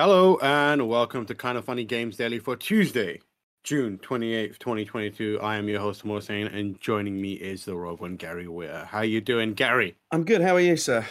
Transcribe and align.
Hello 0.00 0.38
and 0.40 0.88
welcome 0.88 1.26
to 1.26 1.34
Kind 1.34 1.58
of 1.58 1.66
Funny 1.66 1.84
Games 1.84 2.16
Daily 2.16 2.38
for 2.38 2.56
Tuesday, 2.56 3.20
June 3.64 3.98
28th, 3.98 4.56
2022. 4.58 5.38
I 5.42 5.56
am 5.56 5.68
your 5.68 5.78
host, 5.78 6.06
Mohsen, 6.06 6.50
and 6.56 6.80
joining 6.80 7.20
me 7.20 7.34
is 7.34 7.66
the 7.66 7.76
Rogue 7.76 8.00
One, 8.00 8.16
Gary 8.16 8.46
Whitta. 8.46 8.86
How 8.86 9.02
you 9.02 9.20
doing, 9.20 9.52
Gary? 9.52 9.98
I'm 10.10 10.24
good. 10.24 10.40
How 10.40 10.56
are 10.56 10.60
you, 10.60 10.78
sir? 10.78 11.04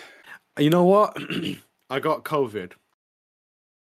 You 0.58 0.72
know 0.72 0.86
what? 0.86 1.16
I 1.92 2.00
got 2.00 2.24
COVID. 2.24 2.72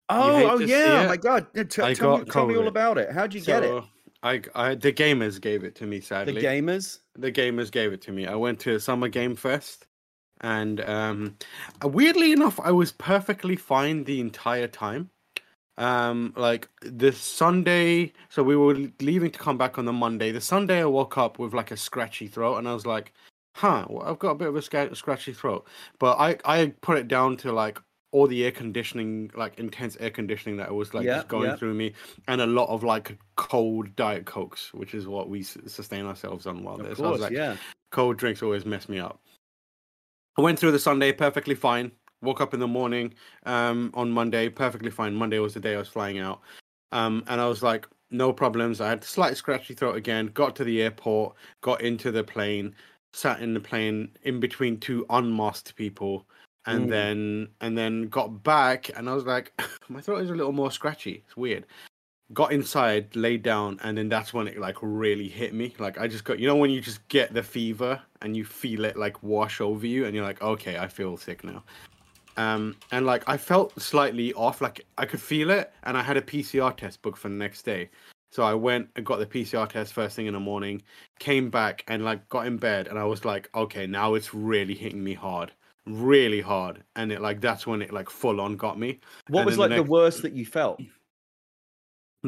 Oh, 0.07 0.51
oh 0.51 0.59
yeah. 0.59 1.01
Oh 1.03 1.07
my 1.09 1.17
God. 1.17 1.47
T- 1.53 1.81
I 1.81 1.93
tell, 1.93 2.19
me, 2.19 2.23
tell 2.23 2.47
me 2.47 2.55
all 2.55 2.69
about 2.69 2.97
it. 2.97 3.11
How'd 3.11 3.33
you 3.33 3.41
get 3.41 3.63
it? 3.63 3.83
I, 4.23 4.41
I, 4.55 4.75
the 4.75 4.93
gamers 4.93 5.41
gave 5.41 5.65
it 5.65 5.75
to 5.75 5.85
me, 5.85 5.99
sadly. 5.99 6.35
The 6.35 6.41
gamers? 6.41 6.99
the 7.17 7.33
gamers 7.33 7.69
gave 7.69 7.91
it 7.91 8.01
to 8.03 8.13
me. 8.13 8.27
I 8.27 8.35
went 8.35 8.61
to 8.61 8.79
Summer 8.79 9.09
Game 9.09 9.35
Fest, 9.35 9.87
and 10.41 10.81
um, 10.81 11.37
uh, 11.83 11.87
weirdly 11.87 12.31
enough, 12.31 12.59
I 12.59 12.71
was 12.71 12.91
perfectly 12.91 13.55
fine 13.55 14.03
the 14.03 14.19
entire 14.19 14.67
time. 14.67 15.09
Um, 15.77 16.33
like 16.37 16.69
the 16.81 17.11
Sunday, 17.11 18.13
so 18.29 18.41
we 18.43 18.55
were 18.55 18.75
leaving 19.01 19.29
to 19.31 19.39
come 19.39 19.57
back 19.57 19.77
on 19.77 19.83
the 19.85 19.91
Monday. 19.91 20.31
The 20.31 20.39
Sunday, 20.39 20.81
I 20.81 20.85
woke 20.85 21.17
up 21.17 21.37
with 21.37 21.53
like 21.53 21.71
a 21.71 21.77
scratchy 21.77 22.27
throat, 22.27 22.57
and 22.57 22.67
I 22.67 22.73
was 22.73 22.85
like, 22.85 23.11
"Huh, 23.57 23.85
well, 23.89 24.07
I've 24.07 24.19
got 24.19 24.31
a 24.31 24.35
bit 24.35 24.47
of 24.47 24.55
a 24.55 24.61
scratchy 24.95 25.33
throat." 25.33 25.67
But 25.99 26.17
I, 26.17 26.37
I 26.45 26.67
put 26.81 26.97
it 26.97 27.09
down 27.09 27.35
to 27.37 27.51
like 27.51 27.77
all 28.11 28.25
the 28.27 28.45
air 28.45 28.51
conditioning, 28.51 29.29
like 29.35 29.59
intense 29.59 29.97
air 29.99 30.11
conditioning 30.11 30.55
that 30.57 30.73
was 30.73 30.93
like 30.93 31.05
Yeah, 31.05 31.15
just 31.15 31.27
going 31.27 31.49
yeah. 31.49 31.55
through 31.57 31.73
me, 31.73 31.93
and 32.29 32.39
a 32.39 32.45
lot 32.47 32.69
of 32.69 32.83
like 32.85 33.17
cold 33.35 33.93
diet 33.97 34.25
cokes, 34.25 34.73
which 34.73 34.93
is 34.93 35.07
what 35.07 35.27
we 35.29 35.43
sustain 35.43 36.05
ourselves 36.05 36.47
on 36.47 36.63
while 36.63 36.75
Of 36.79 36.83
there. 36.83 36.95
So 36.95 37.05
I 37.05 37.11
was 37.11 37.19
like, 37.19 37.33
yeah. 37.33 37.57
cold 37.91 38.17
drinks 38.17 38.41
always 38.41 38.65
mess 38.65 38.87
me 38.87 38.99
up. 38.99 39.19
I 40.37 40.41
went 40.41 40.59
through 40.59 40.71
the 40.71 40.79
Sunday 40.79 41.11
perfectly 41.11 41.55
fine. 41.55 41.91
Woke 42.21 42.41
up 42.41 42.53
in 42.53 42.59
the 42.59 42.67
morning 42.67 43.13
um, 43.45 43.91
on 43.93 44.11
Monday, 44.11 44.49
perfectly 44.49 44.91
fine. 44.91 45.15
Monday 45.15 45.39
was 45.39 45.53
the 45.53 45.59
day 45.59 45.75
I 45.75 45.79
was 45.79 45.87
flying 45.87 46.19
out. 46.19 46.41
Um, 46.91 47.23
and 47.27 47.39
I 47.39 47.47
was 47.47 47.61
like, 47.61 47.87
no 48.11 48.33
problems. 48.33 48.81
I 48.81 48.89
had 48.89 49.03
slight 49.03 49.37
scratchy 49.37 49.73
throat 49.73 49.95
again. 49.95 50.27
Got 50.27 50.55
to 50.57 50.63
the 50.63 50.81
airport, 50.81 51.35
got 51.61 51.81
into 51.81 52.11
the 52.11 52.23
plane, 52.23 52.73
sat 53.13 53.41
in 53.41 53.53
the 53.53 53.59
plane 53.59 54.09
in 54.23 54.39
between 54.39 54.79
two 54.79 55.05
unmasked 55.09 55.75
people, 55.75 56.25
and 56.65 56.87
Mm. 56.87 56.89
then 56.89 57.49
and 57.61 57.77
then 57.77 58.07
got 58.09 58.43
back, 58.43 58.89
and 58.97 59.09
I 59.09 59.13
was 59.13 59.25
like, 59.25 59.51
my 59.89 60.01
throat 60.01 60.21
is 60.23 60.29
a 60.29 60.35
little 60.35 60.53
more 60.53 60.71
scratchy. 60.71 61.23
It's 61.25 61.37
weird 61.37 61.65
got 62.33 62.51
inside, 62.51 63.15
laid 63.15 63.43
down, 63.43 63.79
and 63.83 63.97
then 63.97 64.09
that's 64.09 64.33
when 64.33 64.47
it 64.47 64.57
like 64.57 64.77
really 64.81 65.27
hit 65.27 65.53
me. 65.53 65.75
Like 65.77 65.99
I 65.99 66.07
just 66.07 66.23
got, 66.23 66.39
you 66.39 66.47
know, 66.47 66.55
when 66.55 66.71
you 66.71 66.81
just 66.81 67.07
get 67.07 67.33
the 67.33 67.43
fever 67.43 68.01
and 68.25 68.35
you 68.35 68.43
feel 68.43 68.83
it 68.83 68.97
like 68.97 69.21
wash 69.23 69.61
over 69.61 69.85
you, 69.85 70.05
and 70.05 70.15
you're 70.15 70.25
like, 70.25 70.41
okay, 70.41 70.77
I 70.77 70.87
feel 70.87 71.15
sick 71.15 71.43
now. 71.43 71.63
Um, 72.37 72.75
and 72.91 73.05
like 73.05 73.23
I 73.27 73.37
felt 73.37 73.79
slightly 73.79 74.33
off, 74.33 74.61
like 74.61 74.85
I 74.97 75.05
could 75.05 75.21
feel 75.21 75.51
it, 75.51 75.71
and 75.83 75.95
I 75.95 76.01
had 76.01 76.17
a 76.17 76.21
PCR 76.21 76.75
test 76.75 77.01
booked 77.01 77.19
for 77.19 77.29
the 77.29 77.35
next 77.35 77.61
day. 77.61 77.89
So 78.31 78.43
I 78.43 78.53
went 78.53 78.89
and 78.95 79.05
got 79.05 79.19
the 79.19 79.25
PCR 79.25 79.69
test 79.69 79.93
first 79.93 80.15
thing 80.15 80.25
in 80.25 80.33
the 80.33 80.39
morning, 80.39 80.81
came 81.19 81.49
back 81.49 81.85
and 81.87 82.03
like 82.03 82.27
got 82.27 82.47
in 82.47 82.57
bed, 82.57 82.87
and 82.87 82.99
I 82.99 83.05
was 83.05 83.23
like, 83.23 83.49
okay, 83.55 83.87
now 83.87 84.15
it's 84.15 84.33
really 84.33 84.73
hitting 84.73 85.03
me 85.03 85.13
hard, 85.13 85.53
really 85.85 86.41
hard, 86.41 86.83
and 86.95 87.11
it 87.11 87.21
like 87.21 87.39
that's 87.39 87.65
when 87.67 87.81
it 87.81 87.93
like 87.93 88.09
full 88.09 88.41
on 88.41 88.57
got 88.57 88.77
me. 88.77 88.99
What 89.29 89.41
And 89.41 89.45
was 89.45 89.57
like 89.57 89.69
the 89.69 89.77
the 89.77 89.83
worst 89.83 90.23
that 90.23 90.33
you 90.33 90.45
felt? 90.45 90.81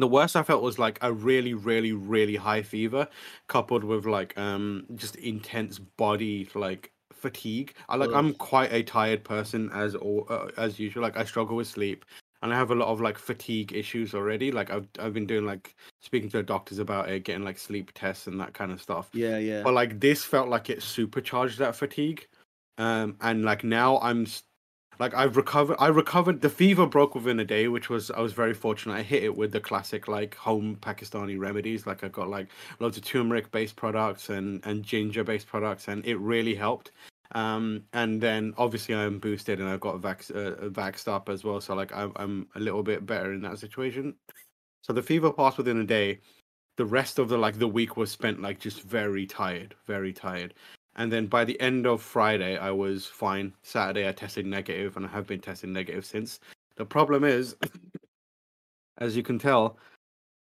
The 0.02 0.08
worst 0.08 0.36
I 0.36 0.42
felt 0.42 0.62
was 0.62 0.78
like 0.78 0.98
a 1.02 1.12
really, 1.12 1.54
really, 1.54 1.92
really 1.92 2.36
high 2.36 2.62
fever, 2.62 3.08
coupled 3.46 3.84
with 3.84 4.06
like 4.06 4.36
um 4.38 4.86
just 4.94 5.16
intense 5.16 5.78
body 5.78 6.48
like 6.54 6.92
fatigue. 7.12 7.74
I 7.88 7.96
like 7.96 8.10
I'm 8.12 8.34
quite 8.34 8.72
a 8.72 8.82
tired 8.82 9.24
person 9.24 9.70
as 9.72 9.94
or 9.94 10.30
uh, 10.30 10.48
as 10.56 10.78
usual. 10.78 11.02
Like 11.02 11.16
I 11.16 11.24
struggle 11.24 11.56
with 11.56 11.66
sleep, 11.66 12.04
and 12.42 12.52
I 12.52 12.56
have 12.56 12.70
a 12.70 12.74
lot 12.74 12.88
of 12.88 13.00
like 13.00 13.18
fatigue 13.18 13.72
issues 13.72 14.14
already. 14.14 14.52
Like 14.52 14.70
I've 14.70 14.88
I've 14.98 15.14
been 15.14 15.26
doing 15.26 15.44
like 15.44 15.74
speaking 16.00 16.30
to 16.30 16.42
doctors 16.42 16.78
about 16.78 17.08
it, 17.08 17.24
getting 17.24 17.44
like 17.44 17.58
sleep 17.58 17.92
tests 17.94 18.26
and 18.26 18.40
that 18.40 18.54
kind 18.54 18.72
of 18.72 18.80
stuff. 18.80 19.10
Yeah, 19.12 19.38
yeah. 19.38 19.62
But 19.62 19.74
like 19.74 20.00
this 20.00 20.24
felt 20.24 20.48
like 20.48 20.70
it 20.70 20.82
supercharged 20.82 21.58
that 21.58 21.76
fatigue. 21.76 22.26
Um 22.78 23.16
and 23.20 23.44
like 23.44 23.64
now 23.64 23.98
I'm 24.00 24.26
like 24.98 25.14
I've 25.14 25.36
recovered 25.36 25.76
I 25.78 25.88
recovered 25.88 26.40
the 26.40 26.50
fever 26.50 26.86
broke 26.86 27.14
within 27.14 27.38
a 27.40 27.44
day, 27.44 27.68
which 27.68 27.88
was 27.88 28.10
I 28.10 28.20
was 28.20 28.32
very 28.32 28.54
fortunate. 28.54 28.94
I 28.94 29.02
hit 29.02 29.22
it 29.22 29.36
with 29.36 29.52
the 29.52 29.60
classic 29.60 30.08
like 30.08 30.34
home 30.34 30.76
Pakistani 30.80 31.38
remedies. 31.38 31.86
Like 31.86 32.02
I 32.02 32.08
got 32.08 32.28
like 32.28 32.48
loads 32.80 32.96
of 32.96 33.04
turmeric 33.04 33.50
based 33.50 33.76
products 33.76 34.28
and 34.28 34.64
and 34.66 34.82
ginger 34.82 35.24
based 35.24 35.46
products 35.46 35.88
and 35.88 36.04
it 36.04 36.16
really 36.16 36.54
helped. 36.54 36.92
Um 37.32 37.84
and 37.92 38.20
then 38.20 38.54
obviously 38.56 38.94
I'm 38.94 39.18
boosted 39.18 39.60
and 39.60 39.68
I've 39.68 39.80
got 39.80 40.00
vax 40.00 40.30
uh, 40.30 40.68
vaxxed 40.70 41.08
up 41.08 41.28
as 41.28 41.44
well. 41.44 41.60
So 41.60 41.74
like 41.74 41.94
I'm 41.94 42.12
I'm 42.16 42.48
a 42.56 42.60
little 42.60 42.82
bit 42.82 43.06
better 43.06 43.32
in 43.32 43.42
that 43.42 43.58
situation. 43.58 44.14
So 44.82 44.92
the 44.92 45.02
fever 45.02 45.32
passed 45.32 45.58
within 45.58 45.80
a 45.80 45.84
day 45.84 46.20
the 46.78 46.86
rest 46.86 47.18
of 47.18 47.28
the 47.28 47.36
like 47.36 47.58
the 47.58 47.68
week 47.68 47.96
was 47.96 48.10
spent 48.10 48.40
like 48.40 48.60
just 48.60 48.82
very 48.82 49.26
tired, 49.26 49.74
very 49.86 50.12
tired. 50.12 50.54
And 50.98 51.12
then 51.12 51.26
by 51.28 51.44
the 51.44 51.58
end 51.60 51.86
of 51.86 52.02
Friday, 52.02 52.58
I 52.58 52.72
was 52.72 53.06
fine. 53.06 53.54
Saturday, 53.62 54.08
I 54.08 54.12
tested 54.12 54.44
negative, 54.44 54.96
and 54.96 55.06
I 55.06 55.08
have 55.10 55.28
been 55.28 55.40
testing 55.40 55.72
negative 55.72 56.04
since. 56.04 56.40
The 56.74 56.84
problem 56.84 57.22
is, 57.22 57.56
as 58.98 59.16
you 59.16 59.22
can 59.22 59.38
tell, 59.38 59.78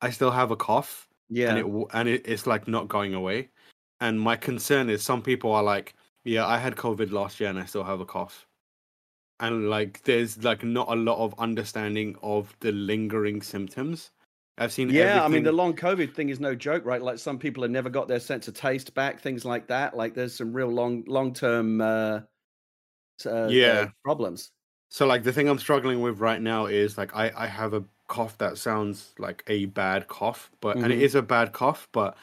I 0.02 0.10
still 0.10 0.30
have 0.30 0.52
a 0.52 0.58
cough, 0.58 1.08
yeah. 1.30 1.50
and 1.50 1.60
it 1.60 1.88
and 1.94 2.10
it, 2.10 2.24
it's 2.26 2.46
like 2.46 2.68
not 2.68 2.90
going 2.90 3.14
away. 3.14 3.50
And 4.02 4.20
my 4.20 4.36
concern 4.36 4.90
is, 4.90 5.02
some 5.02 5.22
people 5.22 5.54
are 5.54 5.64
like, 5.64 5.96
"Yeah, 6.26 6.46
I 6.46 6.58
had 6.58 6.76
COVID 6.76 7.12
last 7.12 7.40
year, 7.40 7.50
and 7.50 7.58
I 7.58 7.66
still 7.66 7.86
have 7.86 8.02
a 8.02 8.06
cough." 8.06 8.46
And 9.40 9.70
like, 9.70 10.04
there's 10.04 10.44
like 10.44 10.66
not 10.66 10.90
a 10.90 10.96
lot 10.96 11.18
of 11.24 11.34
understanding 11.40 12.18
of 12.22 12.54
the 12.60 12.74
lingering 12.74 13.42
symptoms. 13.42 14.12
I've 14.62 14.72
seen 14.72 14.90
yeah, 14.92 15.24
I 15.24 15.28
mean, 15.28 15.44
the 15.44 15.52
long 15.52 15.76
COVID 15.76 16.14
thing 16.14 16.30
is 16.30 16.40
no 16.40 16.54
joke, 16.54 16.86
right? 16.86 17.02
Like 17.02 17.18
some 17.18 17.40
people 17.40 17.64
have 17.64 17.72
never 17.72 17.90
got 17.90 18.08
their 18.08 18.20
sense 18.20 18.48
of 18.48 18.54
taste 18.54 18.94
back, 18.94 19.20
things 19.20 19.44
like 19.44 19.68
that. 19.68 19.98
Like 19.98 20.14
there's 20.14 20.36
some 20.36 20.54
real 20.54 20.68
long, 20.70 21.04
long 21.08 21.34
term 21.34 21.82
uh, 21.82 22.22
uh, 23.26 23.30
uh, 23.30 23.54
Yeah. 23.54 23.92
problems. 24.04 24.52
So 24.90 25.06
like 25.08 25.24
the 25.24 25.34
thing 25.34 25.48
I'm 25.50 25.60
struggling 25.60 26.02
with 26.02 26.20
right 26.20 26.42
now 26.42 26.66
is 26.68 26.98
like 26.98 27.16
I 27.16 27.32
I 27.36 27.48
have 27.48 27.74
a 27.74 27.86
cough 28.08 28.38
that 28.40 28.58
sounds 28.58 29.14
like 29.20 29.44
a 29.48 29.66
bad 29.66 30.08
cough, 30.08 30.52
but 30.62 30.82
and 30.84 30.92
it 30.94 31.00
Mhm. 31.00 31.02
is 31.02 31.16
a 31.16 31.22
bad 31.22 31.54
cough, 31.54 31.90
but 31.94 32.18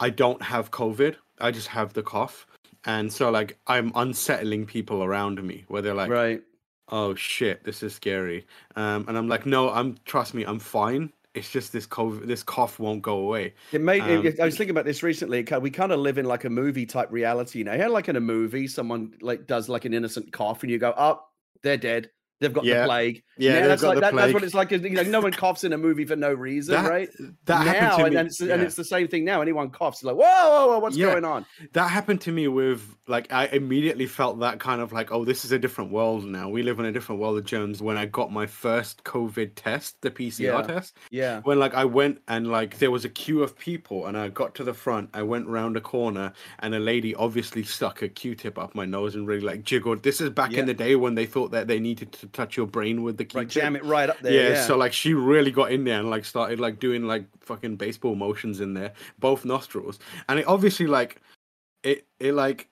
I 0.00 0.10
don't 0.10 0.42
have 0.42 0.70
COVID. 0.72 1.16
I 1.40 1.50
just 1.52 1.68
have 1.68 1.94
the 1.94 2.02
cough. 2.02 2.46
And 2.84 3.12
so 3.12 3.30
like 3.30 3.58
I'm 3.66 3.92
unsettling 3.94 4.66
people 4.66 5.04
around 5.04 5.42
me 5.44 5.64
where 5.68 5.82
they're 5.82 5.94
like, 5.94 6.10
right. 6.10 6.42
"Oh 6.88 7.14
shit, 7.16 7.64
this 7.64 7.82
is 7.82 7.94
scary." 7.94 8.46
Um 8.76 9.06
and 9.08 9.18
I'm 9.18 9.28
like, 9.28 9.46
"No, 9.46 9.70
I'm 9.70 9.96
trust 10.06 10.34
me, 10.34 10.44
I'm 10.44 10.60
fine. 10.60 11.12
It's 11.34 11.50
just 11.50 11.72
this 11.72 11.86
COVID 11.86 12.26
this 12.26 12.42
cough 12.42 12.78
won't 12.78 13.02
go 13.02 13.18
away." 13.18 13.54
It 13.72 13.80
made. 13.80 14.02
Um, 14.02 14.26
it- 14.26 14.40
I 14.40 14.44
was 14.44 14.56
thinking 14.56 14.72
about 14.72 14.84
this 14.84 15.02
recently. 15.02 15.44
We 15.60 15.70
kind 15.70 15.92
of 15.92 16.00
live 16.00 16.18
in 16.18 16.24
like 16.24 16.44
a 16.44 16.50
movie 16.50 16.86
type 16.86 17.08
reality. 17.10 17.58
You 17.60 17.64
know, 17.64 17.78
how 17.78 17.90
like 17.90 18.08
in 18.08 18.16
a 18.16 18.20
movie, 18.20 18.66
someone 18.66 19.14
like 19.20 19.46
does 19.46 19.68
like 19.68 19.84
an 19.84 19.94
innocent 19.94 20.32
cough, 20.32 20.62
and 20.62 20.70
you 20.72 20.78
go, 20.78 20.92
"Oh, 20.96 21.20
they're 21.62 21.76
dead. 21.76 22.10
They've 22.40 22.52
got 22.52 22.64
Yeah. 22.64 22.80
the 22.82 22.86
plague." 22.86 23.22
Yeah, 23.38 23.66
that's 23.68 23.82
like 23.82 24.00
that, 24.00 24.14
that's 24.14 24.34
what 24.34 24.42
it's 24.44 24.52
like. 24.54 24.70
You 24.70 24.78
know, 24.90 25.02
no 25.02 25.20
one 25.20 25.32
coughs 25.32 25.64
in 25.64 25.72
a 25.72 25.78
movie 25.78 26.04
for 26.04 26.16
no 26.16 26.32
reason, 26.32 26.74
That- 26.74 26.90
right? 26.90 27.08
That 27.46 27.64
now, 27.64 27.72
happened 27.72 27.90
to 27.98 28.04
and, 28.04 28.14
me. 28.14 28.18
and 28.20 28.26
it's 28.28 28.40
and 28.40 28.62
it's 28.62 28.74
the 28.74 28.84
same 28.84 29.08
thing 29.08 29.24
now. 29.24 29.40
Anyone 29.40 29.70
coughs, 29.70 30.02
like, 30.04 30.16
whoa, 30.16 30.24
whoa, 30.24 30.66
whoa, 30.68 30.78
what's 30.78 30.96
Yeah. 30.96 31.12
going 31.12 31.24
on? 31.24 31.46
that 31.72 31.88
happened 31.88 32.20
to 32.22 32.32
me 32.32 32.48
with 32.48 32.82
like 33.06 33.32
I 33.32 33.46
immediately 33.46 34.06
felt 34.06 34.40
that 34.40 34.60
kind 34.60 34.80
of 34.80 34.92
like 34.92 35.10
oh 35.12 35.24
this 35.24 35.44
is 35.44 35.52
a 35.52 35.58
different 35.58 35.90
world 35.90 36.24
now 36.24 36.48
we 36.48 36.62
live 36.62 36.78
in 36.78 36.84
a 36.86 36.92
different 36.92 37.20
world 37.20 37.36
of 37.38 37.44
germs 37.44 37.82
when 37.82 37.96
I 37.96 38.06
got 38.06 38.32
my 38.32 38.46
first 38.46 39.02
COVID 39.04 39.52
test 39.56 40.00
the 40.02 40.10
PCR 40.10 40.40
Yeah. 40.60 40.62
test 40.62 40.96
Yeah, 41.10 41.40
when 41.42 41.58
like 41.58 41.74
I 41.74 41.84
went 41.84 42.20
and 42.28 42.46
like 42.48 42.78
there 42.78 42.90
was 42.90 43.04
a 43.04 43.08
queue 43.08 43.42
of 43.42 43.56
people 43.58 44.06
and 44.06 44.16
I 44.16 44.28
got 44.28 44.54
to 44.56 44.64
the 44.64 44.74
front 44.74 45.10
I 45.14 45.22
went 45.22 45.46
round 45.48 45.76
a 45.76 45.80
corner 45.80 46.32
and 46.60 46.74
a 46.74 46.78
lady 46.78 47.14
obviously 47.14 47.62
stuck 47.64 48.02
a 48.02 48.08
Q-tip 48.08 48.58
up 48.58 48.74
my 48.74 48.84
nose 48.84 49.14
and 49.16 49.26
really 49.26 49.40
like 49.42 49.62
jiggled 49.64 50.02
this 50.02 50.20
is 50.20 50.30
back 50.30 50.52
Yeah. 50.52 50.60
in 50.60 50.66
the 50.66 50.74
day 50.74 50.94
when 50.96 51.14
they 51.16 51.26
thought 51.26 51.50
that 51.52 51.66
they 51.66 51.80
needed 51.80 52.12
to 52.12 52.26
touch 52.32 52.56
your 52.56 52.66
brain 52.66 53.02
with 53.02 53.16
the 53.16 53.24
key. 53.24 53.38
Right, 53.38 53.48
jam 53.48 53.76
it 53.76 53.84
right 53.84 54.08
up 54.10 54.20
there. 54.20 54.32
Yeah, 54.32 54.48
Yeah. 54.54 54.66
so 54.66 54.76
like 54.76 54.92
she 54.92 55.14
really 55.14 55.50
got 55.50 55.72
in 55.72 55.84
there 55.84 55.98
and 56.00 56.10
like 56.10 56.24
started 56.24 56.60
like 56.60 56.78
doing 56.78 57.04
like 57.06 57.24
fucking 57.40 57.76
baseball 57.76 58.14
motions 58.14 58.60
in 58.60 58.74
there, 58.74 58.92
both 59.18 59.44
nostrils, 59.44 59.98
and 60.28 60.38
it 60.38 60.46
obviously 60.46 60.86
like 60.86 61.20
it 61.82 62.06
it 62.18 62.34
like 62.34 62.68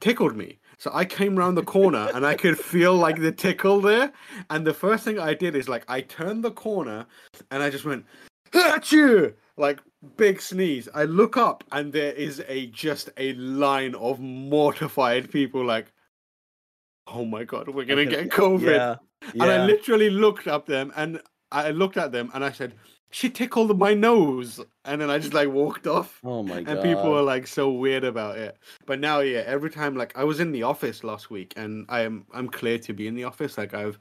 tickled 0.00 0.36
me. 0.36 0.58
So 0.78 0.90
I 0.94 1.04
came 1.04 1.38
around 1.38 1.56
the 1.56 1.62
corner 1.62 2.08
and 2.14 2.24
I 2.26 2.34
could 2.34 2.58
feel 2.58 2.94
like 2.94 3.20
the 3.20 3.32
tickle 3.32 3.80
there. 3.80 4.12
And 4.48 4.66
the 4.66 4.72
first 4.72 5.04
thing 5.04 5.18
I 5.18 5.34
did 5.34 5.54
is 5.54 5.68
like 5.68 5.84
I 5.88 6.00
turned 6.00 6.42
the 6.42 6.50
corner 6.50 7.06
and 7.50 7.62
I 7.62 7.68
just 7.70 7.84
went, 7.84 8.06
Achoo! 8.52 9.34
like 9.58 9.80
big 10.16 10.40
sneeze. 10.40 10.88
I 10.94 11.04
look 11.04 11.36
up 11.36 11.64
and 11.72 11.92
there 11.92 12.12
is 12.14 12.42
a 12.48 12.66
just 12.68 13.10
a 13.18 13.34
line 13.34 13.94
of 13.96 14.20
mortified 14.20 15.30
people 15.30 15.62
like, 15.64 15.92
oh 17.12 17.24
my 17.24 17.44
god, 17.44 17.68
we're 17.68 17.84
gonna 17.84 18.06
get 18.06 18.30
COVID. 18.30 18.62
Yeah. 18.62 18.96
And 19.34 19.42
I 19.42 19.66
literally 19.66 20.10
looked 20.10 20.46
up 20.46 20.66
them 20.66 20.92
and 20.96 21.20
I 21.52 21.70
looked 21.70 21.96
at 21.96 22.12
them 22.12 22.30
and 22.32 22.44
I 22.44 22.52
said, 22.52 22.74
she 23.10 23.28
tickled 23.28 23.76
my 23.78 23.92
nose. 23.92 24.60
And 24.84 25.00
then 25.00 25.10
I 25.10 25.18
just 25.18 25.34
like 25.34 25.48
walked 25.48 25.86
off. 25.86 26.20
Oh 26.24 26.42
my 26.42 26.62
god. 26.62 26.68
And 26.68 26.82
people 26.82 27.10
were 27.10 27.22
like 27.22 27.46
so 27.46 27.70
weird 27.70 28.04
about 28.04 28.38
it. 28.38 28.56
But 28.86 29.00
now, 29.00 29.20
yeah, 29.20 29.42
every 29.46 29.70
time 29.70 29.96
like 29.96 30.16
I 30.16 30.24
was 30.24 30.40
in 30.40 30.52
the 30.52 30.62
office 30.62 31.04
last 31.04 31.30
week 31.30 31.52
and 31.56 31.84
I 31.88 32.00
am 32.00 32.24
I'm 32.32 32.48
clear 32.48 32.78
to 32.78 32.92
be 32.92 33.06
in 33.06 33.14
the 33.14 33.24
office. 33.24 33.58
Like 33.58 33.74
I've 33.74 33.98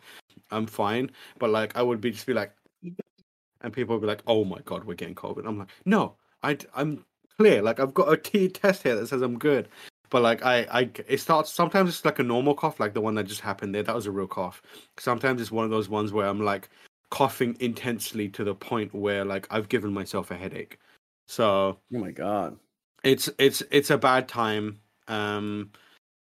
I'm 0.51 0.67
fine. 0.67 1.11
But 1.39 1.49
like 1.49 1.75
I 1.75 1.81
would 1.81 1.99
be 1.99 2.11
just 2.11 2.27
be 2.27 2.33
like 2.33 2.53
and 3.61 3.73
people 3.73 3.95
would 3.95 4.01
be 4.01 4.07
like, 4.07 4.23
Oh 4.27 4.45
my 4.45 4.59
god, 4.65 4.85
we're 4.85 4.93
getting 4.93 5.15
COVID. 5.15 5.45
I'm 5.45 5.59
like, 5.59 5.69
no, 5.85 6.15
I 6.43 6.57
I'm 6.75 7.03
clear. 7.37 7.61
Like 7.61 7.79
I've 7.79 7.93
got 7.93 8.13
a 8.13 8.17
T 8.17 8.47
test 8.47 8.83
here 8.83 8.95
that 8.95 9.07
says 9.07 9.21
I'm 9.21 9.39
good. 9.39 9.67
But 10.09 10.21
like 10.23 10.43
I, 10.45 10.61
I, 10.71 10.89
it 11.07 11.19
starts. 11.19 11.51
Sometimes 11.51 11.89
it's 11.89 12.05
like 12.05 12.19
a 12.19 12.23
normal 12.23 12.55
cough, 12.55 12.79
like 12.79 12.93
the 12.93 13.01
one 13.01 13.15
that 13.15 13.25
just 13.25 13.41
happened 13.41 13.75
there. 13.75 13.83
That 13.83 13.95
was 13.95 14.05
a 14.07 14.11
real 14.11 14.27
cough. 14.27 14.61
Sometimes 14.97 15.41
it's 15.41 15.51
one 15.51 15.65
of 15.65 15.71
those 15.71 15.89
ones 15.89 16.11
where 16.11 16.27
I'm 16.27 16.41
like 16.41 16.69
coughing 17.11 17.57
intensely 17.59 18.29
to 18.29 18.43
the 18.43 18.55
point 18.55 18.93
where 18.93 19.25
like 19.25 19.47
I've 19.51 19.69
given 19.69 19.93
myself 19.93 20.31
a 20.31 20.35
headache. 20.37 20.79
So 21.27 21.79
Oh 21.93 21.99
my 21.99 22.11
god. 22.11 22.57
it's 23.03 23.29
it's 23.37 23.63
it's 23.71 23.89
a 23.89 23.97
bad 23.97 24.27
time. 24.27 24.79
Um, 25.07 25.71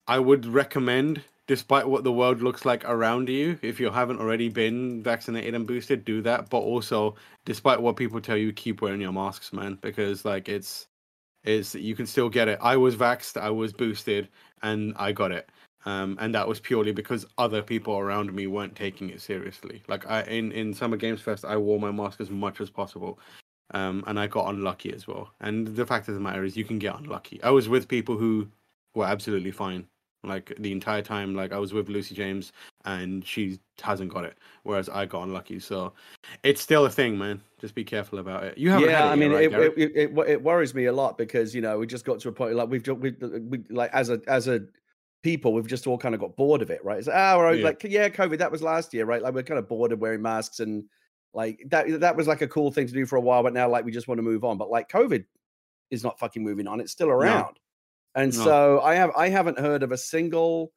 I 0.08 0.18
would 0.20 0.46
recommend, 0.46 1.22
despite 1.46 1.88
what 1.88 2.04
the 2.04 2.12
world 2.12 2.42
looks 2.42 2.64
like 2.64 2.84
around 2.84 3.28
you, 3.28 3.58
if 3.62 3.80
you 3.80 3.90
haven't 3.90 4.20
already 4.20 4.48
been 4.48 5.02
vaccinated 5.02 5.54
and 5.54 5.66
boosted, 5.66 6.04
do 6.04 6.22
that. 6.22 6.50
But 6.50 6.58
also, 6.58 7.16
despite 7.44 7.80
what 7.82 7.96
people 7.96 8.20
tell 8.20 8.36
you, 8.36 8.52
keep 8.52 8.82
wearing 8.82 9.00
your 9.00 9.12
masks, 9.12 9.52
man, 9.52 9.78
because 9.80 10.24
like 10.24 10.48
it's 10.48 10.88
it's 11.46 11.74
you 11.74 11.94
can 11.94 12.06
still 12.06 12.28
get 12.28 12.48
it. 12.48 12.58
I 12.62 12.76
was 12.76 12.96
vaxxed, 12.96 13.40
I 13.40 13.50
was 13.50 13.72
boosted, 13.72 14.28
and 14.62 14.94
I 14.96 15.12
got 15.12 15.32
it. 15.32 15.48
Um, 15.84 16.18
and 16.20 16.34
that 16.34 16.48
was 16.48 16.58
purely 16.58 16.90
because 16.90 17.24
other 17.38 17.62
people 17.62 17.96
around 17.96 18.32
me 18.32 18.48
weren't 18.48 18.74
taking 18.74 19.08
it 19.10 19.20
seriously. 19.20 19.82
Like 19.88 20.08
I 20.10 20.22
in 20.22 20.52
in 20.52 20.74
Summer 20.74 20.96
Games 20.96 21.20
Fest, 21.20 21.44
I 21.44 21.56
wore 21.56 21.78
my 21.78 21.92
mask 21.92 22.20
as 22.20 22.30
much 22.30 22.60
as 22.60 22.70
possible 22.70 23.18
um, 23.72 24.04
and 24.06 24.18
I 24.18 24.26
got 24.26 24.48
unlucky 24.48 24.92
as 24.92 25.06
well. 25.06 25.30
And 25.40 25.66
the 25.66 25.86
fact 25.86 26.08
of 26.08 26.14
the 26.14 26.20
matter 26.20 26.44
is, 26.44 26.56
you 26.56 26.64
can 26.64 26.78
get 26.78 26.96
unlucky. 26.96 27.42
I 27.42 27.50
was 27.50 27.68
with 27.68 27.88
people 27.88 28.16
who 28.16 28.48
were 28.94 29.06
absolutely 29.06 29.50
fine, 29.50 29.86
like 30.22 30.52
the 30.58 30.72
entire 30.72 31.02
time. 31.02 31.34
Like 31.34 31.52
I 31.52 31.58
was 31.58 31.72
with 31.72 31.88
Lucy 31.88 32.14
James, 32.14 32.52
and 32.86 33.26
she 33.26 33.58
hasn't 33.82 34.12
got 34.12 34.24
it, 34.24 34.38
whereas 34.62 34.88
I 34.88 35.04
got 35.04 35.24
unlucky. 35.24 35.58
So 35.58 35.92
it's 36.42 36.62
still 36.62 36.86
a 36.86 36.90
thing, 36.90 37.18
man. 37.18 37.42
Just 37.60 37.74
be 37.74 37.84
careful 37.84 38.20
about 38.20 38.44
it. 38.44 38.56
You 38.56 38.70
haven't 38.70 38.88
yeah, 38.88 39.04
I 39.04 39.10
yet, 39.10 39.18
mean, 39.18 39.32
right, 39.32 39.52
it, 39.52 39.78
it, 39.78 39.92
it, 39.94 40.28
it, 40.28 40.42
worries 40.42 40.74
me 40.74 40.86
a 40.86 40.92
lot 40.92 41.18
because 41.18 41.54
you 41.54 41.60
know 41.60 41.78
we 41.78 41.86
just 41.86 42.04
got 42.04 42.20
to 42.20 42.28
a 42.28 42.32
point 42.32 42.54
like 42.54 42.68
we've 42.68 42.82
just 42.82 42.98
we, 42.98 43.10
we 43.10 43.64
like 43.68 43.90
as 43.92 44.08
a 44.08 44.20
as 44.28 44.48
a 44.48 44.60
people 45.22 45.52
we've 45.52 45.66
just 45.66 45.86
all 45.86 45.98
kind 45.98 46.14
of 46.14 46.20
got 46.20 46.36
bored 46.36 46.62
of 46.62 46.70
it, 46.70 46.82
right? 46.84 46.98
It's 46.98 47.08
like, 47.08 47.16
oh, 47.16 47.40
right, 47.40 47.58
Yeah. 47.58 47.64
like 47.64 47.84
yeah, 47.84 48.08
COVID 48.08 48.38
that 48.38 48.52
was 48.52 48.62
last 48.62 48.94
year, 48.94 49.04
right? 49.04 49.20
Like 49.20 49.34
we're 49.34 49.42
kind 49.42 49.58
of 49.58 49.68
bored 49.68 49.92
of 49.92 49.98
wearing 49.98 50.22
masks 50.22 50.60
and 50.60 50.84
like 51.34 51.60
that 51.70 52.00
that 52.00 52.16
was 52.16 52.28
like 52.28 52.42
a 52.42 52.48
cool 52.48 52.70
thing 52.70 52.86
to 52.86 52.92
do 52.92 53.04
for 53.04 53.16
a 53.16 53.20
while, 53.20 53.42
but 53.42 53.52
now 53.52 53.68
like 53.68 53.84
we 53.84 53.90
just 53.90 54.06
want 54.06 54.18
to 54.18 54.22
move 54.22 54.44
on. 54.44 54.56
But 54.58 54.70
like 54.70 54.88
COVID 54.88 55.24
is 55.90 56.04
not 56.04 56.18
fucking 56.20 56.42
moving 56.42 56.68
on; 56.68 56.80
it's 56.80 56.92
still 56.92 57.10
around. 57.10 57.58
And 58.14 58.36
No. 58.36 58.44
so 58.44 58.80
I 58.80 58.94
have 58.94 59.10
I 59.16 59.28
haven't 59.28 59.58
heard 59.58 59.82
of 59.82 59.90
a 59.90 59.98
single 59.98 60.72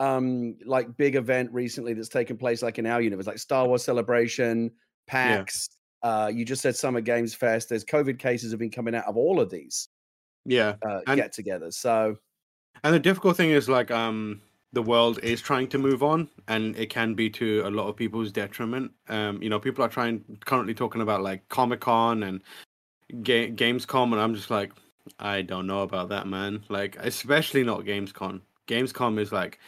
um 0.00 0.56
like 0.64 0.96
big 0.96 1.16
event 1.16 1.52
recently 1.52 1.92
that's 1.94 2.08
taken 2.08 2.36
place 2.36 2.62
like 2.62 2.78
in 2.78 2.86
our 2.86 3.00
universe, 3.00 3.26
like 3.26 3.38
Star 3.38 3.66
Wars 3.66 3.84
Celebration, 3.84 4.70
PAX. 5.06 5.68
Uh, 6.02 6.30
you 6.32 6.44
just 6.44 6.62
said 6.62 6.76
Summer 6.76 7.00
Games 7.00 7.34
Fest. 7.34 7.68
There's 7.68 7.84
COVID 7.84 8.18
cases 8.20 8.52
have 8.52 8.60
been 8.60 8.70
coming 8.70 8.94
out 8.94 9.06
of 9.06 9.16
all 9.16 9.40
of 9.40 9.50
these 9.50 9.88
yeah. 10.44 10.76
uh, 10.88 11.00
And- 11.06 11.16
get 11.16 11.32
together. 11.32 11.70
So 11.70 12.16
And 12.84 12.94
the 12.94 13.00
difficult 13.00 13.36
thing 13.36 13.50
is 13.50 13.68
like 13.68 13.90
um 13.90 14.40
the 14.72 14.82
world 14.82 15.18
is 15.22 15.40
trying 15.40 15.66
to 15.68 15.78
move 15.78 16.02
on 16.02 16.28
and 16.46 16.76
it 16.76 16.90
can 16.90 17.14
be 17.14 17.30
to 17.30 17.62
a 17.64 17.70
lot 17.70 17.88
of 17.88 17.96
people's 17.96 18.30
detriment. 18.30 18.92
Um 19.08 19.42
you 19.42 19.48
know, 19.50 19.58
people 19.58 19.84
are 19.84 19.88
trying 19.88 20.24
currently 20.44 20.74
talking 20.74 21.00
about 21.02 21.22
like 21.22 21.48
Comic-Con 21.48 22.22
and 22.22 22.42
Ga- 23.22 23.50
Gamescom 23.50 24.12
and 24.12 24.20
I'm 24.20 24.34
just 24.34 24.50
like 24.50 24.72
I 25.18 25.42
don't 25.42 25.66
know 25.66 25.82
about 25.82 26.10
that, 26.10 26.26
man. 26.26 26.64
Like 26.68 26.96
especially 27.00 27.64
not 27.64 27.80
Gamescom. 27.84 28.40
Gamescom 28.68 29.18
is 29.18 29.32
like 29.32 29.58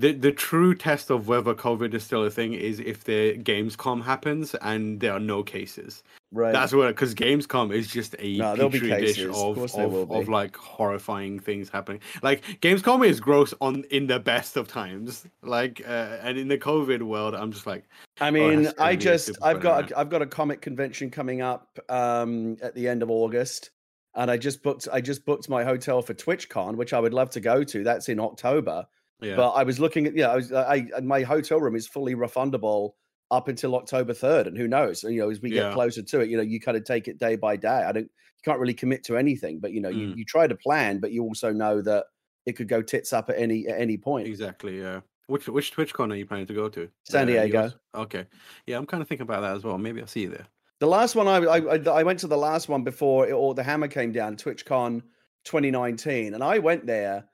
the 0.00 0.12
the 0.12 0.32
true 0.32 0.74
test 0.74 1.10
of 1.10 1.28
whether 1.28 1.54
COVID 1.54 1.92
is 1.92 2.02
still 2.02 2.24
a 2.24 2.30
thing 2.30 2.54
is 2.54 2.80
if 2.80 3.04
the 3.04 3.36
Gamescom 3.38 4.02
happens 4.02 4.54
and 4.56 4.98
there 5.00 5.12
are 5.12 5.20
no 5.20 5.42
cases. 5.42 6.02
right, 6.32 6.52
That's 6.52 6.72
what 6.72 6.88
because 6.88 7.14
Gamescom 7.14 7.72
is 7.72 7.86
just 7.86 8.16
a 8.18 8.36
No, 8.36 8.56
petri 8.56 8.88
dish. 8.88 9.18
Of 9.26 9.58
of 9.58 9.74
of, 9.74 10.10
of 10.10 10.28
like 10.28 10.56
horrifying 10.56 11.38
things 11.38 11.68
happening. 11.68 12.00
Like 12.22 12.42
Gamescom 12.62 13.06
is 13.06 13.20
gross 13.20 13.52
on 13.60 13.84
in 13.90 14.06
the 14.06 14.18
best 14.18 14.56
of 14.56 14.68
times. 14.68 15.26
Like 15.42 15.82
uh, 15.86 16.16
and 16.22 16.38
in 16.38 16.48
the 16.48 16.58
COVID 16.58 17.02
world, 17.02 17.34
I'm 17.34 17.52
just 17.52 17.66
like 17.66 17.84
I 18.20 18.30
mean, 18.30 18.62
that's 18.62 18.76
gonna 18.76 18.90
I 18.90 18.96
just 18.96 19.36
I've 19.42 19.60
got 19.60 19.90
a, 19.90 19.98
I've 19.98 20.08
got 20.08 20.22
a 20.22 20.26
comic 20.26 20.62
convention 20.62 21.10
coming 21.10 21.42
up 21.42 21.78
um 21.90 22.56
at 22.62 22.74
the 22.74 22.88
end 22.88 23.02
of 23.02 23.10
August, 23.10 23.70
and 24.14 24.30
I 24.30 24.38
just 24.38 24.62
booked 24.62 24.88
I 24.90 25.02
just 25.02 25.26
booked 25.26 25.50
my 25.50 25.62
hotel 25.62 26.00
for 26.00 26.14
TwitchCon, 26.14 26.76
which 26.76 26.94
I 26.94 27.00
would 27.00 27.12
love 27.12 27.28
to 27.30 27.40
go 27.40 27.62
to. 27.64 27.84
That's 27.84 28.08
in 28.08 28.18
October. 28.18 28.86
Yeah, 29.22 29.36
But 29.36 29.50
I 29.50 29.62
was 29.62 29.78
looking 29.80 30.06
at 30.06 30.14
yeah, 30.16 30.30
I 30.32 30.36
was 30.36 30.52
I, 30.52 30.86
I 30.96 31.00
my 31.00 31.22
hotel 31.22 31.60
room 31.60 31.76
is 31.76 31.86
fully 31.86 32.14
refundable 32.14 32.92
up 33.30 33.48
until 33.48 33.76
October 33.76 34.12
third, 34.14 34.46
and 34.46 34.56
who 34.56 34.66
knows? 34.66 35.02
You 35.04 35.20
know, 35.20 35.30
as 35.30 35.40
we 35.40 35.50
get 35.50 35.66
Yeah. 35.68 35.72
closer 35.72 36.02
to 36.02 36.20
it, 36.20 36.28
you 36.30 36.36
know, 36.36 36.42
you 36.42 36.60
kind 36.60 36.76
of 36.76 36.84
take 36.84 37.06
it 37.08 37.18
day 37.18 37.36
by 37.36 37.56
day. 37.56 37.68
I 37.68 37.92
don't 37.92 38.04
you 38.04 38.42
can't 38.44 38.58
really 38.58 38.74
commit 38.74 39.04
to 39.04 39.16
anything, 39.16 39.60
but 39.60 39.72
you 39.72 39.80
know, 39.80 39.88
you 39.90 40.08
Mm. 40.08 40.16
you 40.16 40.24
try 40.24 40.46
to 40.46 40.54
plan, 40.56 40.98
but 40.98 41.12
you 41.12 41.22
also 41.24 41.52
know 41.52 41.80
that 41.82 42.06
it 42.46 42.54
could 42.54 42.68
go 42.68 42.82
tits 42.82 43.12
up 43.12 43.30
at 43.30 43.38
any 43.38 43.66
at 43.68 43.78
any 43.80 43.96
point. 43.98 44.26
exactly. 44.26 44.80
Yeah. 44.80 45.00
Which 45.28 45.46
which 45.48 45.74
TwitchCon 45.76 46.10
are 46.12 46.16
you 46.16 46.26
planning 46.26 46.46
to 46.46 46.54
go 46.54 46.68
to? 46.70 46.88
San 47.04 47.28
Uh, 47.28 47.32
Diego. 47.32 47.60
yours? 47.62 47.76
Okay. 47.94 48.26
Yeah, 48.66 48.78
I'm 48.78 48.86
kind 48.86 49.00
of 49.02 49.08
thinking 49.08 49.22
about 49.22 49.42
that 49.42 49.54
as 49.56 49.62
well. 49.62 49.78
Maybe 49.78 50.00
I'll 50.00 50.06
see 50.08 50.22
you 50.22 50.30
there. 50.30 50.46
The 50.80 50.86
last 50.88 51.14
one 51.14 51.28
I, 51.28 51.36
I 51.36 51.58
I- 51.76 52.00
I 52.00 52.02
went 52.02 52.18
to 52.20 52.26
the 52.26 52.36
last 52.38 52.68
one 52.68 52.82
before 52.82 53.28
it, 53.28 53.32
all 53.32 53.54
the 53.54 53.62
hammer 53.62 53.86
came 53.86 54.10
down, 54.10 54.36
TwitchCon 54.36 55.02
2019, 55.44 56.34
and 56.34 56.42
I 56.42 56.58
went 56.58 56.86
there 56.86 57.28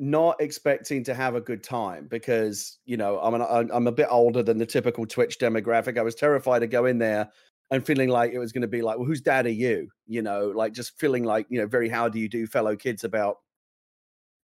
not 0.00 0.40
expecting 0.40 1.04
to 1.04 1.14
have 1.14 1.36
a 1.36 1.42
good 1.42 1.62
time 1.62 2.08
because 2.08 2.78
you 2.86 2.96
know 2.96 3.20
I'm 3.20 3.34
an, 3.34 3.70
I'm 3.72 3.86
a 3.86 3.92
bit 3.92 4.08
older 4.10 4.42
than 4.42 4.58
the 4.58 4.66
typical 4.66 5.06
Twitch 5.06 5.38
demographic. 5.38 5.98
I 5.98 6.02
was 6.02 6.16
terrified 6.16 6.60
to 6.60 6.66
go 6.66 6.86
in 6.86 6.98
there 6.98 7.30
and 7.70 7.86
feeling 7.86 8.08
like 8.08 8.32
it 8.32 8.38
was 8.40 8.52
going 8.52 8.62
to 8.62 8.68
be 8.68 8.82
like, 8.82 8.98
well, 8.98 9.06
whose 9.06 9.20
dad 9.20 9.46
are 9.46 9.50
you? 9.50 9.90
You 10.06 10.22
know, 10.22 10.48
like 10.48 10.72
just 10.72 10.98
feeling 10.98 11.24
like 11.24 11.46
you 11.50 11.60
know 11.60 11.66
very 11.68 11.88
how 11.90 12.08
do 12.08 12.18
you 12.18 12.28
do 12.28 12.46
fellow 12.46 12.76
kids 12.76 13.04
about 13.04 13.38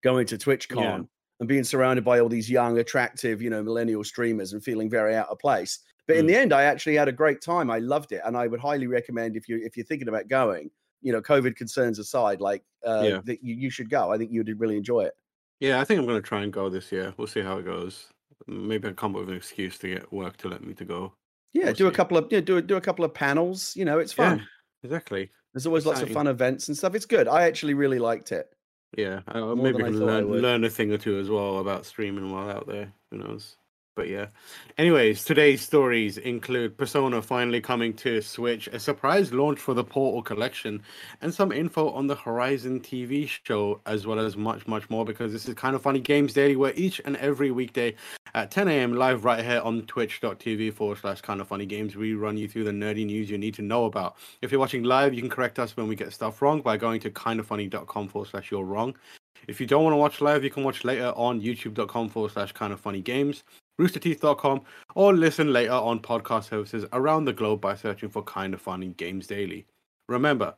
going 0.03 0.27
to 0.27 0.39
TwitchCon 0.39 1.09
and 1.41 1.49
being 1.49 1.65
surrounded 1.65 2.05
by 2.05 2.19
all 2.21 2.29
these 2.29 2.51
young, 2.51 2.79
attractive, 2.79 3.43
you 3.43 3.51
know, 3.51 3.63
millennial 3.63 4.05
streamers 4.05 4.53
and 4.53 4.63
feeling 4.65 4.89
very 4.89 5.15
out 5.15 5.29
of 5.29 5.39
place. 5.39 5.81
But 6.07 6.17
in 6.17 6.27
Mm. 6.27 6.29
the 6.29 6.37
end, 6.37 6.53
I 6.53 6.63
actually 6.65 6.95
had 6.95 7.09
a 7.09 7.13
great 7.13 7.41
time. 7.43 7.71
I 7.71 7.79
loved 7.79 8.13
it, 8.13 8.23
and 8.25 8.37
I 8.37 8.47
would 8.47 8.61
highly 8.61 8.87
recommend 8.87 9.37
if 9.37 9.49
you 9.49 9.59
if 9.63 9.77
you're 9.77 9.87
thinking 9.87 10.09
about 10.09 10.29
going, 10.29 10.71
you 11.03 11.13
know, 11.13 11.21
COVID 11.21 11.57
concerns 11.57 11.99
aside, 11.99 12.41
like 12.41 12.65
uh, 12.85 13.11
Yeah. 13.11 13.23
that 13.25 13.43
you, 13.43 13.55
you 13.57 13.71
should 13.71 13.91
go. 13.91 14.13
I 14.13 14.19
think 14.19 14.31
you 14.33 14.41
would 14.41 14.61
really 14.61 14.77
enjoy 14.77 15.03
it. 15.03 15.15
Yeah, 15.61 15.81
I 15.81 15.85
think 15.85 16.01
I'm 16.01 16.07
gonna 16.07 16.21
try 16.21 16.43
and 16.43 16.53
go 16.53 16.69
this 16.69 16.93
year. 16.93 17.15
We'll 17.17 17.27
see 17.27 17.41
how 17.43 17.59
it 17.59 17.65
goes. 17.65 18.09
Maybe 18.47 18.89
I'll 18.89 18.95
come 18.95 19.15
up 19.15 19.21
with 19.21 19.31
an 19.31 19.37
excuse 19.37 19.79
to 19.79 19.89
get 19.89 20.13
work 20.13 20.37
to 20.39 20.49
let 20.49 20.63
me 20.63 20.75
to 20.75 20.85
go. 20.85 21.13
Yeah, 21.53 21.67
We'll 21.67 21.75
do 21.75 21.87
a 21.87 21.91
see. 21.91 21.97
couple 21.97 22.19
of 22.19 22.27
yeah, 22.31 22.41
do 22.41 22.59
a- 22.59 22.63
do 22.63 22.77
a 22.77 22.81
couple 22.81 23.05
of 23.05 23.15
panels. 23.15 23.75
You 23.77 23.85
know, 23.87 23.99
it's 23.99 24.13
fun. 24.13 24.39
Yeah, 24.39 24.45
exactly. 24.85 25.31
There's 25.55 25.67
always 25.67 25.87
lots 25.87 25.99
of 26.01 26.09
exciting. 26.09 26.15
fun 26.15 26.27
events 26.27 26.69
and 26.69 26.77
stuff. 26.77 26.95
It's 26.95 27.07
good. 27.07 27.27
I 27.29 27.45
actually 27.45 27.73
really 27.75 27.99
liked 27.99 28.31
it. 28.33 28.53
Yeah, 28.97 29.21
I, 29.29 29.41
More 29.41 29.57
maybe 29.57 29.73
than 29.79 29.83
I 29.83 29.87
I 29.87 29.91
can 29.91 29.99
thought 30.01 30.09
I 30.09 30.13
learn, 30.17 30.29
would. 30.29 30.43
learn 30.43 30.65
a 30.65 30.71
thing 30.71 30.93
or 30.93 30.99
two 30.99 31.19
as 31.19 31.31
well 31.31 31.59
about 31.59 31.87
streaming 31.87 32.31
while 32.31 32.51
out 32.51 32.67
there. 32.67 32.93
Who 33.11 33.19
knows? 33.19 33.57
But 33.97 34.11
yeah. 34.11 34.27
Anyways, 34.77 35.25
today's 35.25 35.63
stories 35.63 36.19
include 36.19 36.77
Persona 36.77 37.23
finally 37.23 37.63
coming 37.63 37.95
to 37.95 38.21
Switch, 38.21 38.67
a 38.69 38.79
surprise 38.79 39.33
launch 39.33 39.59
for 39.59 39.73
the 39.73 39.83
Portal 39.83 40.21
collection, 40.23 40.83
and 41.23 41.33
some 41.33 41.51
info 41.51 41.89
on 41.89 42.07
the 42.07 42.15
Horizon 42.15 42.81
TV 42.81 43.27
show, 43.27 43.81
as 43.87 44.07
well 44.07 44.19
as 44.19 44.37
much, 44.37 44.67
much 44.67 44.91
more. 44.91 45.07
Because 45.07 45.33
this 45.33 45.49
is 45.49 45.55
kind 45.55 45.75
of 45.75 45.81
funny 45.81 46.01
games 46.01 46.35
daily, 46.35 46.57
where 46.57 46.75
each 46.77 47.01
and 47.07 47.17
every 47.17 47.51
weekday 47.51 47.95
at 48.35 48.51
10 48.51 48.69
a.m. 48.69 48.93
live 48.93 49.25
right 49.25 49.43
here 49.43 49.63
on 49.65 49.81
twitch.tv 49.87 50.75
forward 50.75 50.99
slash 50.99 51.23
kind 51.23 51.41
of 51.41 51.49
funny 51.49 51.65
games, 51.65 51.97
we 51.97 52.13
run 52.13 52.37
you 52.37 52.47
through 52.47 52.65
the 52.65 52.73
nerdy 52.73 53.07
news 53.07 53.31
you 53.31 53.39
need 53.39 53.55
to 53.55 53.63
know 53.63 53.87
about. 53.87 54.17
If 54.43 54.53
you're 54.53 54.61
watching 54.61 54.83
live, 54.83 55.15
you 55.15 55.23
can 55.23 55.31
correct 55.31 55.59
us 55.59 55.75
when 55.75 55.89
we 55.89 55.97
get 55.97 56.13
stuff 56.13 56.43
wrong 56.43 56.61
by 56.61 56.77
going 56.77 57.01
to 57.01 57.11
kindoffunny.com 57.11 58.09
forward 58.09 58.29
slash 58.29 58.51
you're 58.51 58.63
wrong. 58.63 58.95
If 59.49 59.59
you 59.59 59.67
don't 59.67 59.85
want 59.85 59.95
to 59.95 59.99
watch 59.99 60.21
live, 60.21 60.45
you 60.45 60.51
can 60.51 60.65
watch 60.65 60.85
later 60.85 61.15
on 61.17 61.41
youtube.com 61.41 62.11
forward 62.11 62.33
slash 62.33 62.53
kind 62.53 62.75
of 62.75 62.81
funny 62.81 63.01
games. 63.01 63.43
roosterteeth.com, 63.81 64.63
or 64.95 65.15
listen 65.15 65.53
later 65.53 65.73
on 65.73 66.01
podcast 66.01 66.49
services 66.49 66.85
around 66.93 67.25
the 67.25 67.33
globe 67.33 67.61
by 67.61 67.75
searching 67.75 68.09
for 68.09 68.23
Kind 68.23 68.55
of 68.55 68.61
Funny 68.61 68.89
Games 68.89 69.27
Daily. 69.27 69.67
Remember, 70.09 70.55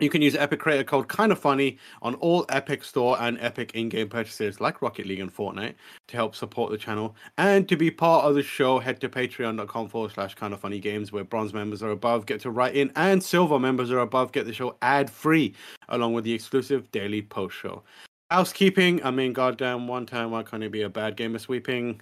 you 0.00 0.10
can 0.10 0.22
use 0.22 0.36
Epic 0.36 0.60
Creator 0.60 0.84
Code 0.84 1.08
Kind 1.08 1.32
of 1.32 1.40
Funny 1.40 1.76
on 2.02 2.14
all 2.16 2.46
Epic 2.50 2.84
Store 2.84 3.20
and 3.20 3.36
Epic 3.40 3.72
in-game 3.74 4.08
purchases 4.08 4.60
like 4.60 4.80
Rocket 4.80 5.06
League 5.06 5.18
and 5.18 5.34
Fortnite 5.34 5.74
to 6.06 6.16
help 6.16 6.36
support 6.36 6.70
the 6.70 6.78
channel. 6.78 7.16
And 7.36 7.68
to 7.68 7.76
be 7.76 7.90
part 7.90 8.24
of 8.24 8.36
the 8.36 8.42
show, 8.42 8.78
head 8.78 9.00
to 9.00 9.08
patreon.com 9.08 9.88
forward 9.88 10.12
slash 10.12 10.36
kind 10.36 10.54
of 10.54 10.60
funny 10.60 10.78
games 10.78 11.10
where 11.10 11.24
bronze 11.24 11.52
members 11.52 11.82
are 11.82 11.90
above, 11.90 12.26
get 12.26 12.40
to 12.42 12.50
write 12.50 12.76
in, 12.76 12.92
and 12.94 13.20
silver 13.20 13.58
members 13.58 13.90
are 13.90 13.98
above, 13.98 14.30
get 14.30 14.46
the 14.46 14.52
show 14.52 14.76
ad-free, 14.82 15.54
along 15.88 16.12
with 16.12 16.22
the 16.22 16.32
exclusive 16.32 16.88
daily 16.92 17.22
post 17.22 17.56
show. 17.56 17.82
Housekeeping, 18.30 19.02
I 19.02 19.10
mean, 19.10 19.32
goddamn, 19.32 19.88
one 19.88 20.06
time 20.06 20.30
why 20.30 20.44
can't 20.44 20.62
it 20.62 20.70
be 20.70 20.82
a 20.82 20.88
bad 20.88 21.16
game 21.16 21.34
of 21.34 21.40
sweeping? 21.40 22.00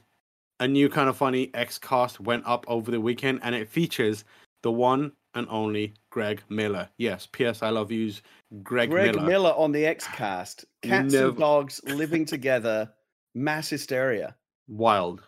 A 0.61 0.67
new 0.69 0.89
kind 0.89 1.09
of 1.09 1.17
funny 1.17 1.51
X 1.55 1.79
cast 1.79 2.19
went 2.21 2.45
up 2.47 2.65
over 2.69 2.91
the 2.91 3.01
weekend 3.01 3.41
and 3.43 3.55
it 3.55 3.69
features 3.69 4.25
the 4.63 4.73
one 4.73 5.13
and 5.35 5.47
only 5.51 5.93
Greg 6.11 6.43
Miller. 6.49 6.89
Yes, 6.97 7.29
P.S. 7.31 7.63
I 7.63 7.69
love 7.69 7.93
yous, 7.93 8.23
Greg, 8.63 8.91
Greg 8.91 9.15
Miller. 9.15 9.27
Miller. 9.27 9.51
on 9.55 9.71
the 9.73 9.85
X 9.85 10.07
cast. 10.09 10.65
Cats 10.83 11.13
Never- 11.13 11.29
and 11.29 11.39
dogs 11.39 11.81
living 11.85 12.25
together. 12.25 12.91
Mass 13.35 13.69
hysteria. 13.69 14.35
Wild. 14.67 15.23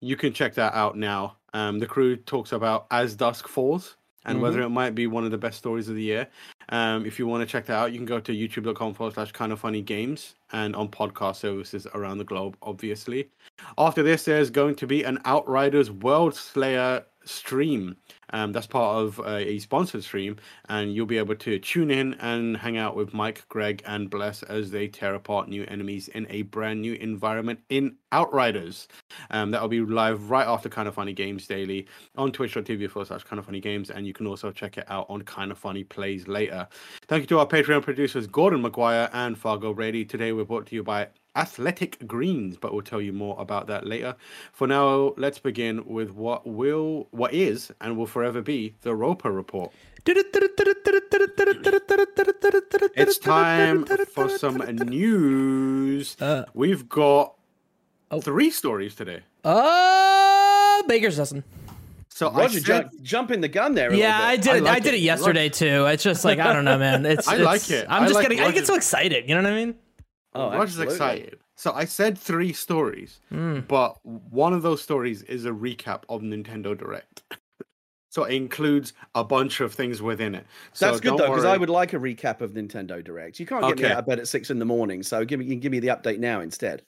You 0.00 0.14
can 0.16 0.32
check 0.32 0.54
that 0.54 0.74
out 0.74 0.96
now. 0.96 1.38
Um, 1.54 1.80
the 1.80 1.86
crew 1.86 2.14
talks 2.16 2.52
about 2.52 2.86
As 2.92 3.16
Dusk 3.16 3.48
Falls 3.48 3.96
and 4.28 4.40
whether 4.42 4.60
it 4.60 4.68
might 4.68 4.94
be 4.94 5.06
one 5.06 5.24
of 5.24 5.30
the 5.30 5.38
best 5.38 5.58
stories 5.58 5.88
of 5.88 5.96
the 5.96 6.02
year. 6.02 6.28
Um, 6.70 7.06
if 7.06 7.18
you 7.18 7.26
want 7.26 7.42
to 7.42 7.50
check 7.50 7.66
that 7.66 7.76
out, 7.76 7.92
you 7.92 7.98
can 7.98 8.06
go 8.06 8.20
to 8.20 8.32
youtube.com 8.32 8.94
forward 8.94 9.14
slash 9.14 9.32
kind 9.32 9.52
of 9.52 9.60
funny 9.60 9.80
games 9.82 10.34
and 10.52 10.76
on 10.76 10.88
podcast 10.88 11.36
services 11.36 11.86
around 11.94 12.18
the 12.18 12.24
globe, 12.24 12.56
obviously. 12.62 13.30
After 13.76 14.02
this, 14.02 14.24
there's 14.24 14.50
going 14.50 14.74
to 14.76 14.86
be 14.86 15.02
an 15.02 15.18
Outriders 15.24 15.90
World 15.90 16.34
Slayer 16.34 17.04
stream. 17.24 17.96
Um, 18.30 18.52
that's 18.52 18.66
part 18.66 18.96
of 18.96 19.20
uh, 19.20 19.36
a 19.36 19.58
sponsored 19.58 20.02
stream, 20.02 20.36
and 20.68 20.94
you'll 20.94 21.06
be 21.06 21.18
able 21.18 21.36
to 21.36 21.58
tune 21.58 21.90
in 21.90 22.14
and 22.14 22.56
hang 22.56 22.76
out 22.76 22.96
with 22.96 23.14
Mike, 23.14 23.44
Greg, 23.48 23.82
and 23.86 24.10
Bless 24.10 24.42
as 24.44 24.70
they 24.70 24.88
tear 24.88 25.14
apart 25.14 25.48
new 25.48 25.64
enemies 25.68 26.08
in 26.08 26.26
a 26.30 26.42
brand 26.42 26.80
new 26.80 26.94
environment 26.94 27.60
in 27.68 27.96
Outriders. 28.12 28.88
Um, 29.30 29.50
that'll 29.50 29.68
be 29.68 29.80
live 29.80 30.30
right 30.30 30.46
after 30.46 30.68
Kind 30.68 30.88
of 30.88 30.94
Funny 30.94 31.12
Games 31.12 31.46
Daily 31.46 31.86
on 32.16 32.32
twitch.tv 32.32 32.90
forward 32.90 33.06
slash 33.08 33.24
Kind 33.24 33.38
of 33.38 33.46
Funny 33.46 33.60
Games, 33.60 33.90
and 33.90 34.06
you 34.06 34.12
can 34.12 34.26
also 34.26 34.50
check 34.50 34.78
it 34.78 34.84
out 34.88 35.06
on 35.08 35.22
Kind 35.22 35.50
of 35.50 35.58
Funny 35.58 35.84
Plays 35.84 36.26
later. 36.26 36.66
Thank 37.06 37.22
you 37.22 37.26
to 37.28 37.38
our 37.40 37.46
Patreon 37.46 37.82
producers 37.82 38.26
Gordon 38.26 38.62
McGuire 38.62 39.10
and 39.12 39.36
Fargo 39.36 39.74
Brady. 39.74 40.04
Today 40.04 40.32
we're 40.32 40.44
brought 40.44 40.66
to 40.66 40.74
you 40.74 40.82
by 40.82 41.08
Athletic 41.36 42.04
Greens, 42.06 42.56
but 42.56 42.72
we'll 42.72 42.82
tell 42.82 43.00
you 43.00 43.12
more 43.12 43.36
about 43.38 43.68
that 43.68 43.86
later. 43.86 44.16
For 44.52 44.66
now, 44.66 45.14
let's 45.16 45.38
begin 45.38 45.84
with 45.86 46.10
what 46.10 46.46
will, 46.46 47.06
what 47.12 47.32
is, 47.32 47.70
and 47.80 47.96
will 47.96 48.06
forever 48.06 48.42
be 48.42 48.74
the 48.80 48.94
Roper 48.94 49.30
Report. 49.30 49.72
It's 52.96 53.18
time 53.18 53.84
for 54.06 54.28
some 54.28 54.56
news. 54.56 56.16
Uh, 56.20 56.44
We've 56.54 56.88
got 56.88 57.37
Oh. 58.10 58.20
three 58.20 58.50
stories 58.50 58.94
today. 58.94 59.20
uh, 59.44 60.82
Baker's 60.84 61.16
dozen. 61.16 61.44
So 62.10 62.30
Roger, 62.32 62.42
I 62.42 62.48
said, 62.48 62.64
jump, 62.64 63.02
jumping 63.02 63.40
the 63.40 63.48
gun 63.48 63.74
there. 63.74 63.90
A 63.90 63.96
Yeah, 63.96 64.18
I 64.20 64.36
did. 64.36 64.48
I 64.54 64.56
it. 64.56 64.64
I 64.66 64.80
did 64.80 64.94
it. 64.94 64.98
it 64.98 65.00
yesterday 65.02 65.48
too. 65.48 65.86
It's 65.86 66.02
just 66.02 66.24
like 66.24 66.38
I 66.40 66.52
don't 66.52 66.64
know, 66.64 66.78
man. 66.78 67.06
It's 67.06 67.28
I 67.28 67.34
it's- 67.34 67.46
like 67.46 67.70
it. 67.70 67.86
I'm 67.88 68.02
I 68.02 68.06
just 68.06 68.14
like 68.16 68.24
getting. 68.28 68.40
I 68.40 68.50
get 68.50 68.66
so 68.66 68.74
excited. 68.74 69.28
You 69.28 69.36
know 69.36 69.42
what 69.42 69.52
I 69.52 69.54
mean? 69.56 69.74
Oh, 70.34 70.50
Roger's 70.50 70.80
absolutely. 70.80 70.94
excited. 70.94 71.38
So 71.54 71.72
I 71.72 71.84
said 71.84 72.16
three 72.18 72.52
stories, 72.52 73.20
Hmm. 73.30 73.60
but 73.60 73.98
one 74.04 74.52
of 74.52 74.62
those 74.62 74.80
stories 74.82 75.22
is 75.22 75.44
a 75.44 75.50
recap 75.50 76.02
of 76.08 76.22
Nintendo 76.22 76.76
Direct. 76.78 77.22
so 78.10 78.24
it 78.24 78.34
includes 78.34 78.92
a 79.14 79.24
bunch 79.24 79.60
of 79.60 79.74
things 79.74 80.00
within 80.02 80.34
it. 80.34 80.46
So 80.72 80.86
That's 80.86 81.00
good 81.00 81.18
though, 81.18 81.28
because 81.28 81.44
I 81.44 81.56
would 81.56 81.68
like 81.70 81.92
a 81.94 81.98
recap 81.98 82.40
of 82.40 82.52
Nintendo 82.52 83.02
Direct. 83.02 83.38
You 83.40 83.46
can't 83.46 83.64
get 83.76 83.78
me 83.78 83.92
out 83.92 83.98
of 84.00 84.06
bed 84.06 84.18
at 84.20 84.28
six 84.28 84.50
in 84.50 84.58
the 84.58 84.64
morning, 84.64 85.02
so 85.02 85.24
give 85.24 85.38
me 85.40 85.46
you 85.46 85.52
can 85.52 85.60
give 85.60 85.72
me 85.72 85.80
the 85.80 85.88
update 85.88 86.18
now 86.18 86.40
instead. 86.40 86.82